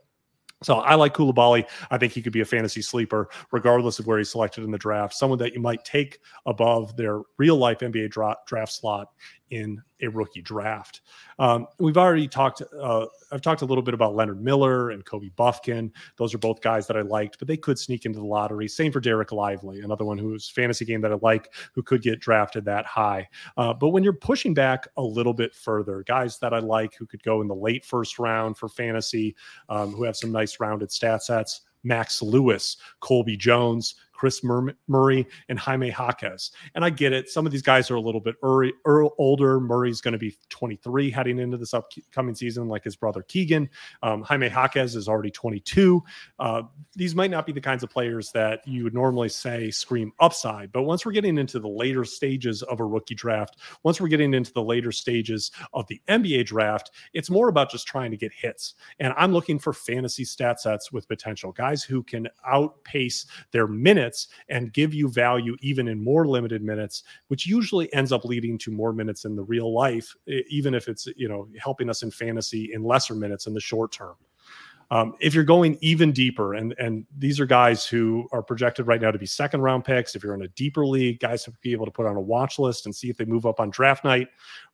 So 0.61 0.75
I 0.75 0.95
like 0.95 1.13
Coulibaly. 1.13 1.65
I 1.89 1.97
think 1.97 2.11
he 2.11 2.21
could 2.21 2.33
be 2.33 2.41
a 2.41 2.45
fantasy 2.45 2.81
sleeper, 2.81 3.29
regardless 3.51 3.99
of 3.99 4.07
where 4.07 4.17
he's 4.17 4.29
selected 4.29 4.63
in 4.63 4.71
the 4.71 4.77
draft. 4.77 5.13
Someone 5.13 5.39
that 5.39 5.53
you 5.53 5.61
might 5.61 5.85
take 5.85 6.19
above 6.45 6.97
their 6.97 7.21
real 7.37 7.55
life 7.55 7.79
NBA 7.79 8.11
draft, 8.11 8.45
draft 8.45 8.73
slot 8.73 9.07
in 9.51 9.81
a 10.01 10.07
rookie 10.07 10.41
draft. 10.41 11.01
Um, 11.37 11.67
we've 11.79 11.97
already 11.97 12.27
talked. 12.27 12.61
Uh, 12.77 13.05
I've 13.31 13.41
talked 13.41 13.61
a 13.61 13.65
little 13.65 13.81
bit 13.81 13.93
about 13.93 14.15
Leonard 14.15 14.41
Miller 14.41 14.91
and 14.91 15.05
Kobe 15.05 15.29
Bufkin. 15.37 15.91
Those 16.17 16.33
are 16.33 16.37
both 16.37 16.61
guys 16.61 16.87
that 16.87 16.97
I 16.97 17.01
liked, 17.01 17.39
but 17.39 17.47
they 17.47 17.57
could 17.57 17.77
sneak 17.77 18.05
into 18.05 18.19
the 18.19 18.25
lottery. 18.25 18.67
Same 18.67 18.91
for 18.91 19.01
Dereck 19.01 19.31
Lively, 19.31 19.81
another 19.81 20.05
one 20.05 20.17
who's 20.17 20.49
fantasy 20.49 20.85
game 20.85 21.01
that 21.01 21.11
I 21.11 21.17
like, 21.21 21.53
who 21.73 21.83
could 21.83 22.01
get 22.01 22.19
drafted 22.19 22.65
that 22.65 22.85
high. 22.85 23.27
Uh, 23.57 23.73
but 23.73 23.89
when 23.89 24.03
you're 24.03 24.13
pushing 24.13 24.53
back 24.53 24.87
a 24.97 25.01
little 25.01 25.33
bit 25.33 25.53
further, 25.53 26.03
guys 26.03 26.37
that 26.39 26.53
I 26.53 26.59
like 26.59 26.95
who 26.95 27.05
could 27.05 27.23
go 27.23 27.41
in 27.41 27.47
the 27.47 27.55
late 27.55 27.85
first 27.85 28.19
round 28.19 28.57
for 28.57 28.69
fantasy, 28.69 29.35
um, 29.67 29.91
who 29.91 30.03
have 30.03 30.15
some 30.15 30.31
nice 30.31 30.59
rounded 30.59 30.91
stat 30.91 31.23
sets. 31.23 31.61
Max 31.83 32.21
Lewis, 32.21 32.75
Colby 32.99 33.37
Jones, 33.37 33.95
Kris 34.19 34.43
Murray, 34.43 35.25
and 35.47 35.57
Jaime 35.57 35.87
Jaquez. 35.91 36.51
And 36.75 36.83
I 36.83 36.89
get 36.89 37.13
it. 37.13 37.29
Some 37.29 37.45
of 37.45 37.53
these 37.53 37.61
guys 37.61 37.89
are 37.89 37.95
a 37.95 38.01
little 38.01 38.19
bit 38.19 38.35
early, 38.43 38.73
older. 39.17 39.61
Murray's 39.61 40.01
going 40.01 40.11
to 40.11 40.17
be 40.17 40.35
23 40.49 41.09
heading 41.09 41.39
into 41.39 41.55
this 41.55 41.73
upcoming 41.73 42.35
season, 42.35 42.67
like 42.67 42.83
his 42.83 42.97
brother 42.97 43.21
Keegan. 43.21 43.69
Um, 44.03 44.21
Jaime 44.23 44.49
Jaquez 44.49 44.97
is 44.97 45.07
already 45.07 45.31
22. 45.31 46.03
Uh, 46.37 46.63
these 46.97 47.15
might 47.15 47.31
not 47.31 47.45
be 47.45 47.53
the 47.53 47.61
kinds 47.61 47.81
of 47.81 47.91
players 47.91 48.29
that 48.33 48.67
you 48.67 48.83
would 48.83 48.93
normally 48.93 49.29
say 49.29 49.71
scream 49.71 50.11
upside. 50.19 50.73
But 50.73 50.83
once 50.83 51.05
we're 51.05 51.13
getting 51.13 51.37
into 51.37 51.57
the 51.61 51.69
later 51.69 52.03
stages 52.03 52.61
of 52.63 52.81
a 52.81 52.85
rookie 52.85 53.15
draft, 53.15 53.55
once 53.83 54.01
we're 54.01 54.09
getting 54.09 54.33
into 54.33 54.51
the 54.51 54.61
later 54.61 54.91
stages 54.91 55.49
of 55.73 55.87
the 55.87 56.01
NBA 56.09 56.45
draft, 56.47 56.91
it's 57.13 57.29
more 57.29 57.47
about 57.47 57.71
just 57.71 57.87
trying 57.87 58.11
to 58.11 58.17
get 58.17 58.33
hits. 58.33 58.73
And 58.99 59.13
I'm 59.15 59.31
looking 59.31 59.59
for 59.59 59.71
fantasy 59.71 60.25
stat 60.25 60.59
sets 60.59 60.91
with 60.91 61.07
potential 61.07 61.53
guys 61.53 61.83
who 61.83 62.03
can 62.03 62.27
outpace 62.45 63.25
their 63.53 63.65
minutes 63.65 64.08
minutes 64.09 64.27
and 64.49 64.73
give 64.73 64.93
you 64.93 65.07
value 65.07 65.55
even 65.61 65.87
in 65.87 66.03
more 66.03 66.27
limited 66.27 66.63
minutes, 66.63 67.03
which 67.27 67.45
usually 67.45 67.91
ends 67.93 68.11
up 68.11 68.25
leading 68.25 68.57
to 68.59 68.71
more 68.71 68.91
minutes 68.93 69.25
in 69.25 69.35
the 69.35 69.43
real 69.43 69.73
life, 69.73 70.15
even 70.49 70.73
if 70.73 70.87
it's 70.87 71.07
you 71.15 71.29
know 71.29 71.47
helping 71.61 71.89
us 71.89 72.03
in 72.03 72.11
fantasy 72.11 72.71
in 72.73 72.83
lesser 72.83 73.15
minutes 73.15 73.47
in 73.47 73.53
the 73.53 73.59
short 73.59 73.91
term. 73.91 74.15
Um, 74.91 75.13
if 75.19 75.35
you're 75.35 75.43
going 75.43 75.77
even 75.81 76.11
deeper, 76.11 76.55
and 76.55 76.73
and 76.79 77.05
these 77.15 77.39
are 77.39 77.45
guys 77.45 77.85
who 77.85 78.27
are 78.31 78.41
projected 78.41 78.87
right 78.87 78.99
now 78.99 79.11
to 79.11 79.19
be 79.19 79.27
second 79.27 79.61
round 79.61 79.85
picks. 79.85 80.15
If 80.15 80.23
you're 80.23 80.33
in 80.33 80.41
a 80.41 80.47
deeper 80.49 80.83
league, 80.83 81.19
guys 81.19 81.43
to 81.43 81.51
be 81.61 81.73
able 81.73 81.85
to 81.85 81.91
put 81.91 82.07
on 82.07 82.15
a 82.15 82.21
watch 82.21 82.57
list 82.57 82.87
and 82.87 82.95
see 82.95 83.09
if 83.09 83.17
they 83.17 83.25
move 83.25 83.45
up 83.45 83.59
on 83.59 83.69
draft 83.69 84.03
night. 84.03 84.29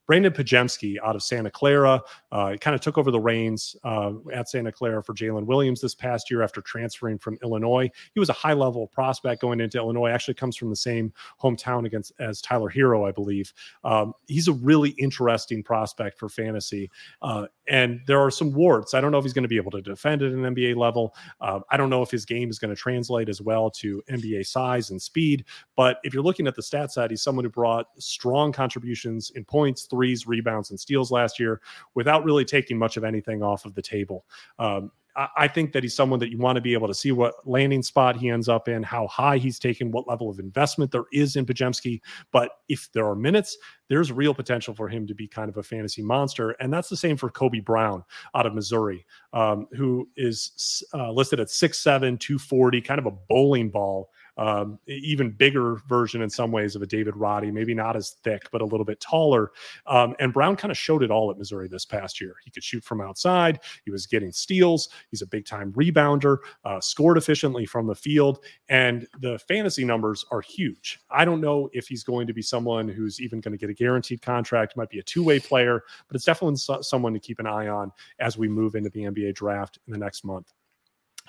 Brandon 0.06 0.32
Podziemski 0.32 0.96
out 1.04 1.16
of 1.16 1.22
Santa 1.22 1.50
Clara 1.50 2.00
uh, 2.32 2.56
kind 2.60 2.74
of 2.74 2.80
took 2.80 2.98
over 2.98 3.10
the 3.10 3.20
reins 3.20 3.76
uh, 3.84 4.12
at 4.32 4.48
Santa 4.48 4.72
Clara 4.72 5.02
for 5.02 5.14
Jalen 5.14 5.44
Williams 5.46 5.80
this 5.80 5.94
past 5.94 6.30
year 6.30 6.42
after 6.42 6.60
transferring 6.60 7.18
from 7.18 7.38
Illinois. 7.42 7.90
He 8.14 8.20
was 8.20 8.28
a 8.28 8.34
high 8.34 8.52
level 8.52 8.86
prospect 8.86 9.40
going 9.40 9.60
into 9.60 9.78
Illinois. 9.78 10.10
Actually, 10.10 10.34
comes 10.34 10.56
from 10.56 10.70
the 10.70 10.76
same 10.76 11.12
hometown 11.42 11.86
against 11.86 12.12
as 12.18 12.40
Tyler 12.40 12.70
Herro, 12.70 13.08
I 13.08 13.12
believe. 13.12 13.52
Um, 13.84 14.12
he's 14.28 14.48
a 14.48 14.52
really 14.52 14.90
interesting 14.90 15.62
prospect 15.62 16.18
for 16.18 16.28
fantasy, 16.28 16.90
uh, 17.22 17.46
and 17.68 18.00
there 18.06 18.20
are 18.20 18.30
some 18.30 18.52
warts. 18.52 18.94
I 18.94 19.00
don't 19.00 19.10
know 19.10 19.18
if 19.18 19.24
he's 19.24 19.32
going 19.32 19.42
to 19.42 19.48
be 19.48 19.56
able 19.56 19.72
to 19.72 19.82
defend 19.82 20.22
at 20.22 20.32
an 20.32 20.42
NBA 20.42 20.76
level. 20.76 21.14
Um, 21.40 21.62
I 21.70 21.76
don't 21.76 21.90
know 21.90 22.02
if 22.02 22.10
his 22.10 22.24
game 22.24 22.50
is 22.50 22.58
going 22.58 22.74
to 22.74 22.80
translate 22.80 23.28
as 23.28 23.40
well 23.40 23.70
to 23.72 24.02
NBA 24.10 24.46
size 24.46 24.90
and 24.90 25.00
speed. 25.00 25.44
But 25.74 25.98
if 26.04 26.14
you're 26.14 26.22
looking 26.22 26.46
at 26.46 26.54
the 26.54 26.62
stat 26.62 26.92
side, 26.92 27.10
he's 27.10 27.22
someone 27.22 27.44
who 27.44 27.50
brought 27.50 27.86
strong 27.98 28.52
contributions 28.52 29.30
in 29.30 29.44
points 29.44 29.86
threes, 29.96 30.26
rebounds, 30.26 30.70
and 30.70 30.78
steals 30.78 31.10
last 31.10 31.40
year 31.40 31.60
without 31.94 32.24
really 32.24 32.44
taking 32.44 32.78
much 32.78 32.96
of 32.96 33.04
anything 33.04 33.42
off 33.42 33.64
of 33.64 33.74
the 33.74 33.82
table. 33.82 34.26
Um, 34.58 34.90
I 35.34 35.48
think 35.48 35.72
that 35.72 35.82
he's 35.82 35.94
someone 35.94 36.18
that 36.20 36.30
you 36.30 36.36
want 36.36 36.56
to 36.56 36.60
be 36.60 36.74
able 36.74 36.88
to 36.88 36.94
see 36.94 37.10
what 37.10 37.36
landing 37.46 37.82
spot 37.82 38.16
he 38.16 38.28
ends 38.28 38.50
up 38.50 38.68
in, 38.68 38.82
how 38.82 39.06
high 39.06 39.38
he's 39.38 39.58
taken, 39.58 39.90
what 39.90 40.06
level 40.06 40.28
of 40.28 40.38
investment 40.38 40.90
there 40.90 41.06
is 41.10 41.36
in 41.36 41.46
Podziemski. 41.46 42.02
But 42.32 42.50
if 42.68 42.90
there 42.92 43.06
are 43.06 43.16
minutes, 43.16 43.56
there's 43.88 44.12
real 44.12 44.34
potential 44.34 44.74
for 44.74 44.90
him 44.90 45.06
to 45.06 45.14
be 45.14 45.26
kind 45.26 45.48
of 45.48 45.56
a 45.56 45.62
fantasy 45.62 46.02
monster. 46.02 46.50
And 46.60 46.70
that's 46.70 46.90
the 46.90 46.98
same 46.98 47.16
for 47.16 47.30
Kobe 47.30 47.60
Brown 47.60 48.04
out 48.34 48.44
of 48.44 48.54
Missouri, 48.54 49.06
um, 49.32 49.66
who 49.72 50.06
is 50.18 50.84
uh, 50.92 51.10
listed 51.10 51.40
at 51.40 51.48
6'7, 51.48 52.20
240, 52.20 52.82
kind 52.82 52.98
of 52.98 53.06
a 53.06 53.16
bowling 53.30 53.70
ball 53.70 54.10
um, 54.36 54.78
even 54.86 55.30
bigger 55.30 55.76
version 55.88 56.22
in 56.22 56.30
some 56.30 56.52
ways 56.52 56.76
of 56.76 56.82
a 56.82 56.86
David 56.86 57.16
Roddy, 57.16 57.50
maybe 57.50 57.74
not 57.74 57.96
as 57.96 58.10
thick, 58.22 58.48
but 58.52 58.60
a 58.60 58.64
little 58.64 58.84
bit 58.84 59.00
taller. 59.00 59.52
Um, 59.86 60.14
and 60.18 60.32
Brown 60.32 60.56
kind 60.56 60.70
of 60.70 60.78
showed 60.78 61.02
it 61.02 61.10
all 61.10 61.30
at 61.30 61.38
Missouri 61.38 61.68
this 61.68 61.84
past 61.84 62.20
year. 62.20 62.36
He 62.44 62.50
could 62.50 62.64
shoot 62.64 62.84
from 62.84 63.00
outside, 63.00 63.60
he 63.84 63.90
was 63.90 64.06
getting 64.06 64.32
steals, 64.32 64.88
he's 65.10 65.22
a 65.22 65.26
big 65.26 65.46
time 65.46 65.72
rebounder, 65.72 66.38
uh, 66.64 66.80
scored 66.80 67.18
efficiently 67.18 67.66
from 67.66 67.86
the 67.86 67.94
field, 67.94 68.40
and 68.68 69.06
the 69.20 69.38
fantasy 69.40 69.84
numbers 69.84 70.24
are 70.30 70.40
huge. 70.40 71.00
I 71.10 71.24
don't 71.24 71.40
know 71.40 71.70
if 71.72 71.88
he's 71.88 72.04
going 72.04 72.26
to 72.26 72.32
be 72.32 72.42
someone 72.42 72.88
who's 72.88 73.20
even 73.20 73.40
going 73.40 73.52
to 73.52 73.58
get 73.58 73.70
a 73.70 73.74
guaranteed 73.74 74.22
contract, 74.22 74.76
might 74.76 74.90
be 74.90 74.98
a 74.98 75.02
two 75.02 75.22
way 75.22 75.40
player, 75.40 75.82
but 76.08 76.14
it's 76.14 76.24
definitely 76.24 76.56
so- 76.56 76.82
someone 76.82 77.14
to 77.14 77.20
keep 77.20 77.38
an 77.38 77.46
eye 77.46 77.68
on 77.68 77.92
as 78.18 78.36
we 78.36 78.48
move 78.48 78.74
into 78.74 78.90
the 78.90 79.02
NBA 79.02 79.34
draft 79.34 79.78
in 79.86 79.92
the 79.92 79.98
next 79.98 80.24
month. 80.24 80.52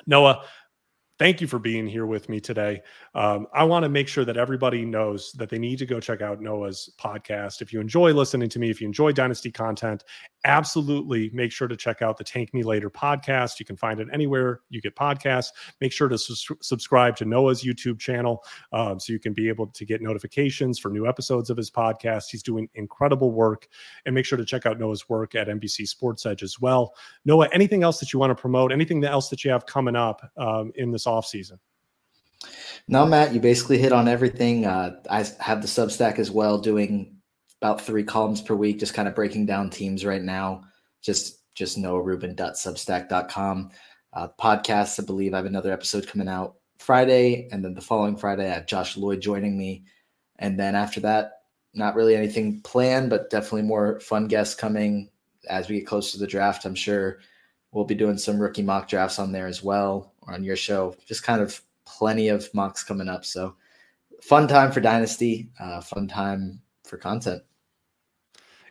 Noah, 0.05 0.43
thank 1.19 1.41
you 1.41 1.47
for 1.47 1.59
being 1.59 1.87
here 1.87 2.05
with 2.05 2.29
me 2.29 2.39
today. 2.39 2.81
Um, 3.15 3.47
I 3.53 3.63
want 3.63 3.83
to 3.83 3.89
make 3.89 4.07
sure 4.07 4.25
that 4.25 4.37
everybody 4.37 4.85
knows 4.85 5.31
that 5.33 5.49
they 5.49 5.59
need 5.59 5.79
to 5.79 5.85
go 5.85 5.99
check 5.99 6.21
out 6.21 6.41
Noah's 6.41 6.89
podcast. 6.99 7.61
If 7.61 7.73
you 7.73 7.79
enjoy 7.79 8.13
listening 8.13 8.49
to 8.49 8.59
me, 8.59 8.69
if 8.69 8.81
you 8.81 8.87
enjoy 8.87 9.11
Dynasty 9.11 9.51
content, 9.51 10.03
absolutely 10.47 11.29
make 11.33 11.51
sure 11.51 11.67
to 11.67 11.75
check 11.75 12.01
out 12.01 12.17
the 12.17 12.23
Tank 12.23 12.53
Me 12.53 12.63
Later 12.63 12.89
podcast. 12.89 13.59
You 13.59 13.65
can 13.65 13.75
find 13.75 13.99
it 13.99 14.07
anywhere 14.11 14.61
you 14.69 14.81
get 14.81 14.95
podcasts. 14.95 15.49
Make 15.81 15.91
sure 15.91 16.07
to 16.07 16.17
su- 16.17 16.57
subscribe 16.61 17.15
to 17.17 17.25
Noah's 17.25 17.63
YouTube 17.63 17.99
channel 17.99 18.43
um, 18.71 18.99
so 18.99 19.13
you 19.13 19.19
can 19.19 19.33
be 19.33 19.49
able 19.49 19.67
to 19.67 19.85
get 19.85 20.01
notifications 20.01 20.79
for 20.79 20.89
new 20.89 21.05
episodes 21.05 21.49
of 21.49 21.57
his 21.57 21.69
podcast. 21.69 22.29
He's 22.31 22.41
doing 22.41 22.69
incredible 22.75 23.31
work. 23.31 23.67
And 24.05 24.15
make 24.15 24.25
sure 24.25 24.37
to 24.37 24.45
check 24.45 24.65
out 24.65 24.79
Noah's 24.79 25.07
work 25.09 25.35
at 25.35 25.47
NBC 25.47 25.87
Sports 25.87 26.25
Edge 26.25 26.41
as 26.41 26.59
well. 26.59 26.95
Noah, 27.25 27.49
anything 27.51 27.83
else 27.83 27.99
that 27.99 28.13
you 28.13 28.19
want 28.19 28.31
to 28.31 28.41
promote? 28.41 28.71
Anything 28.71 29.03
else 29.03 29.29
that 29.29 29.43
you 29.43 29.51
have 29.51 29.65
coming 29.65 29.95
up 29.95 30.31
um, 30.37 30.71
in 30.75 30.91
this 30.91 31.05
off 31.05 31.25
season? 31.27 31.59
No, 32.87 33.05
Matt, 33.05 33.33
you 33.33 33.41
basically 33.41 33.79
hit 33.79 33.91
on 33.91 34.07
everything. 34.07 34.65
Uh, 34.65 34.95
I 35.09 35.25
have 35.39 35.61
the 35.61 35.67
Substack 35.67 36.19
as 36.19 36.31
well, 36.31 36.57
doing 36.57 37.16
about 37.61 37.81
three 37.81 38.03
columns 38.03 38.41
per 38.41 38.55
week, 38.55 38.79
just 38.79 38.93
kind 38.93 39.07
of 39.07 39.15
breaking 39.15 39.45
down 39.45 39.69
teams 39.69 40.05
right 40.05 40.21
now. 40.21 40.63
Just 41.01 41.39
just 41.55 41.79
noahrubin.substack.com. 41.79 43.71
Uh, 44.13 44.27
podcasts, 44.39 45.01
I 45.01 45.05
believe 45.05 45.33
I 45.33 45.37
have 45.37 45.45
another 45.45 45.73
episode 45.73 46.07
coming 46.07 46.27
out 46.27 46.55
Friday, 46.77 47.49
and 47.51 47.63
then 47.63 47.73
the 47.73 47.81
following 47.81 48.15
Friday 48.15 48.49
I 48.49 48.53
have 48.53 48.67
Josh 48.67 48.95
Lloyd 48.95 49.21
joining 49.21 49.57
me, 49.57 49.83
and 50.39 50.59
then 50.59 50.75
after 50.75 50.99
that, 51.01 51.41
not 51.73 51.95
really 51.95 52.15
anything 52.15 52.61
planned, 52.61 53.09
but 53.09 53.29
definitely 53.29 53.63
more 53.63 53.99
fun 53.99 54.27
guests 54.27 54.55
coming 54.55 55.09
as 55.49 55.67
we 55.67 55.79
get 55.79 55.87
close 55.87 56.11
to 56.11 56.19
the 56.19 56.27
draft. 56.27 56.65
I'm 56.65 56.75
sure 56.75 57.19
we'll 57.71 57.85
be 57.85 57.95
doing 57.95 58.17
some 58.17 58.39
rookie 58.39 58.63
mock 58.63 58.87
drafts 58.87 59.19
on 59.19 59.31
there 59.31 59.47
as 59.47 59.63
well, 59.63 60.13
or 60.21 60.33
on 60.33 60.43
your 60.43 60.55
show. 60.55 60.95
Just 61.05 61.23
kind 61.23 61.41
of 61.41 61.59
plenty 61.85 62.29
of 62.29 62.51
mocks 62.53 62.83
coming 62.83 63.09
up. 63.09 63.25
So 63.25 63.55
fun 64.21 64.47
time 64.47 64.71
for 64.71 64.79
Dynasty, 64.79 65.49
uh, 65.59 65.81
fun 65.81 66.07
time 66.07 66.61
for 66.87 66.97
content. 66.97 67.43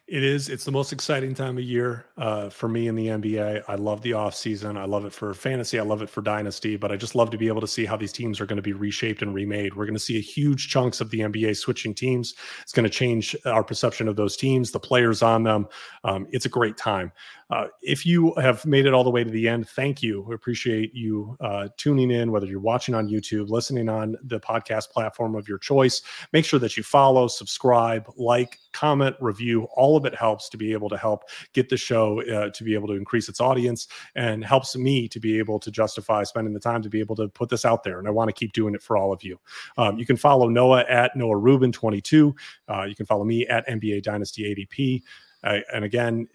It 0.09 0.23
is. 0.23 0.49
It's 0.49 0.65
the 0.65 0.71
most 0.71 0.93
exciting 0.93 1.35
time 1.35 1.59
of 1.59 1.65
year 1.65 2.07
uh, 2.17 2.49
for 2.49 2.69
me 2.69 2.87
in 2.87 2.95
the 2.95 3.09
NBA. 3.09 3.65
I 3.67 3.75
love 3.75 4.03
the 4.03 4.13
off 4.13 4.37
season. 4.37 4.77
I 4.77 4.85
love 4.85 5.05
it 5.05 5.13
for 5.13 5.35
fantasy. 5.35 5.81
I 5.81 5.83
love 5.83 6.01
it 6.01 6.09
for 6.09 6.23
dynasty. 6.23 6.77
But 6.77 6.93
I 6.93 6.97
just 6.97 7.17
love 7.17 7.31
to 7.31 7.37
be 7.37 7.49
able 7.49 7.61
to 7.61 7.67
see 7.67 7.85
how 7.85 7.97
these 7.97 8.13
teams 8.13 8.41
are 8.41 8.47
going 8.47 8.57
to 8.57 8.63
be 8.63 8.73
reshaped 8.73 9.23
and 9.23 9.35
remade. 9.35 9.75
We're 9.75 9.85
going 9.85 9.97
to 9.97 10.01
see 10.01 10.17
a 10.17 10.21
huge 10.21 10.69
chunks 10.69 11.01
of 11.01 11.11
the 11.11 11.21
NBA 11.21 11.57
switching 11.57 11.93
teams. 11.93 12.35
It's 12.63 12.73
going 12.73 12.85
to 12.85 12.91
change 12.91 13.35
our 13.47 13.65
perception 13.65 14.07
of 14.07 14.15
those 14.15 14.37
teams, 14.37 14.71
the 14.71 14.79
players 14.79 15.23
on 15.23 15.43
them. 15.43 15.67
Um, 16.05 16.29
it's 16.31 16.47
a 16.47 16.51
great 16.51 16.77
time. 16.77 17.11
Uh, 17.49 17.67
if 17.83 18.05
you 18.05 18.35
have 18.35 18.65
made 18.67 18.87
it 18.87 18.95
all 18.95 19.05
the 19.05 19.11
way 19.11 19.23
to 19.23 19.31
the 19.31 19.49
end, 19.49 19.69
thank 19.69 20.03
you. 20.03 20.23
We 20.23 20.35
appreciate 20.35 20.95
you 20.95 21.37
uh, 21.41 21.69
tuning 21.77 22.11
in, 22.11 22.33
whether 22.33 22.47
you're 22.47 22.59
watching 22.59 22.95
on 22.95 23.09
YouTube, 23.09 23.49
listening 23.49 23.89
on 23.89 24.17
the 24.25 24.41
podcast 24.41 24.91
platform 24.91 25.37
of 25.37 25.49
your 25.49 25.59
choice. 25.59 26.03
Make 26.33 26.45
sure 26.45 26.59
that 26.59 26.77
you 26.77 26.83
follow, 26.83 27.29
subscribe, 27.29 28.11
like, 28.17 28.59
comment, 28.73 29.17
review. 29.21 29.69
All 29.75 29.97
of 29.97 30.05
it 30.05 30.15
helps 30.15 30.49
to 30.51 30.57
be 30.57 30.73
able 30.73 30.89
to 30.89 30.97
help 30.97 31.25
get 31.53 31.69
the 31.69 31.77
show 31.77 32.21
uh, 32.23 32.51
to 32.51 32.65
be 32.65 32.75
able 32.75 32.89
to 32.89 32.95
increase 32.95 33.29
its 33.29 33.41
audience 33.41 33.87
and 34.17 34.45
helps 34.45 34.77
me 34.77 35.09
to 35.09 35.21
be 35.21 35.39
able 35.39 35.61
to 35.61 35.71
justify 35.71 36.25
spending 36.25 36.53
the 36.53 36.61
time 36.61 36.83
to 36.83 36.91
be 36.91 37.01
able 37.01 37.17
to 37.17 37.29
put 37.29 37.49
this 37.49 37.65
out 37.65 37.85
there. 37.85 37.99
And 37.99 38.09
I 38.09 38.11
want 38.11 38.29
to 38.29 38.35
keep 38.35 38.53
doing 38.53 38.75
it 38.75 38.83
for 38.83 38.97
all 38.97 39.13
of 39.13 39.23
you. 39.23 39.39
Um, 39.79 39.99
you 39.99 40.05
can 40.05 40.17
follow 40.17 40.49
Noah 40.49 40.85
at 40.89 41.15
Noah 41.17 41.37
Rubin 41.37 41.71
22. 41.71 42.35
Uh, 42.69 42.83
you 42.83 42.97
can 42.97 43.07
follow 43.07 43.25
me 43.25 43.47
at 43.47 43.67
NBA 43.69 44.03
Dynasty 44.03 44.55
ADP. 44.55 45.03
Uh, 45.45 45.61
and 45.73 45.85
again, 45.85 46.27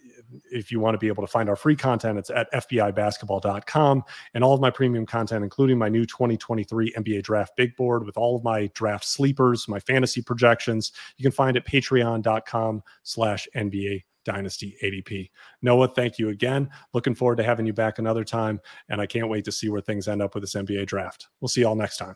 if 0.52 0.72
you 0.72 0.80
want 0.80 0.94
to 0.96 0.98
be 0.98 1.08
able 1.08 1.24
to 1.24 1.32
find 1.32 1.50
our 1.50 1.56
free 1.56 1.76
content, 1.76 2.18
it's 2.18 2.30
at 2.30 2.52
FBIbasketball.com. 2.54 4.04
And 4.34 4.44
all 4.44 4.54
of 4.54 4.62
my 4.62 4.70
premium 4.70 5.06
content, 5.06 5.44
including 5.44 5.78
my 5.78 5.90
new 5.90 6.06
2023 6.06 6.94
NBA 6.98 7.24
Draft 7.24 7.56
Big 7.56 7.76
Board 7.76 8.06
with 8.06 8.18
all 8.18 8.36
of 8.36 8.44
my 8.44 8.68
draft 8.74 9.06
sleepers, 9.06 9.68
my 9.68 9.80
fantasy 9.80 10.22
projections, 10.22 10.92
you 11.18 11.24
can 11.24 11.32
find 11.32 11.58
at 11.58 11.66
patreon.com 11.66 12.84
slash 13.04 13.48
NBA 13.56 14.04
Dynasty 14.24 14.78
ADP. 14.84 15.30
Noah, 15.62 15.88
thank 15.90 16.20
you 16.20 16.30
again. 16.30 16.70
Looking 16.94 17.16
forward 17.16 17.38
to 17.38 17.44
having 17.44 17.66
you 17.66 17.74
back 17.74 18.00
another 18.00 18.24
time. 18.24 18.60
And 18.90 19.02
I 19.02 19.06
can't 19.06 19.30
wait 19.30 19.46
to 19.46 19.52
see 19.52 19.70
where 19.70 19.82
things 19.82 20.08
end 20.08 20.22
up 20.22 20.36
with 20.36 20.44
this 20.44 20.54
NBA 20.54 20.88
draft. 20.88 21.30
We'll 21.40 21.50
see 21.50 21.62
you 21.62 21.68
all 21.68 21.76
next 21.76 21.98
time. 21.98 22.16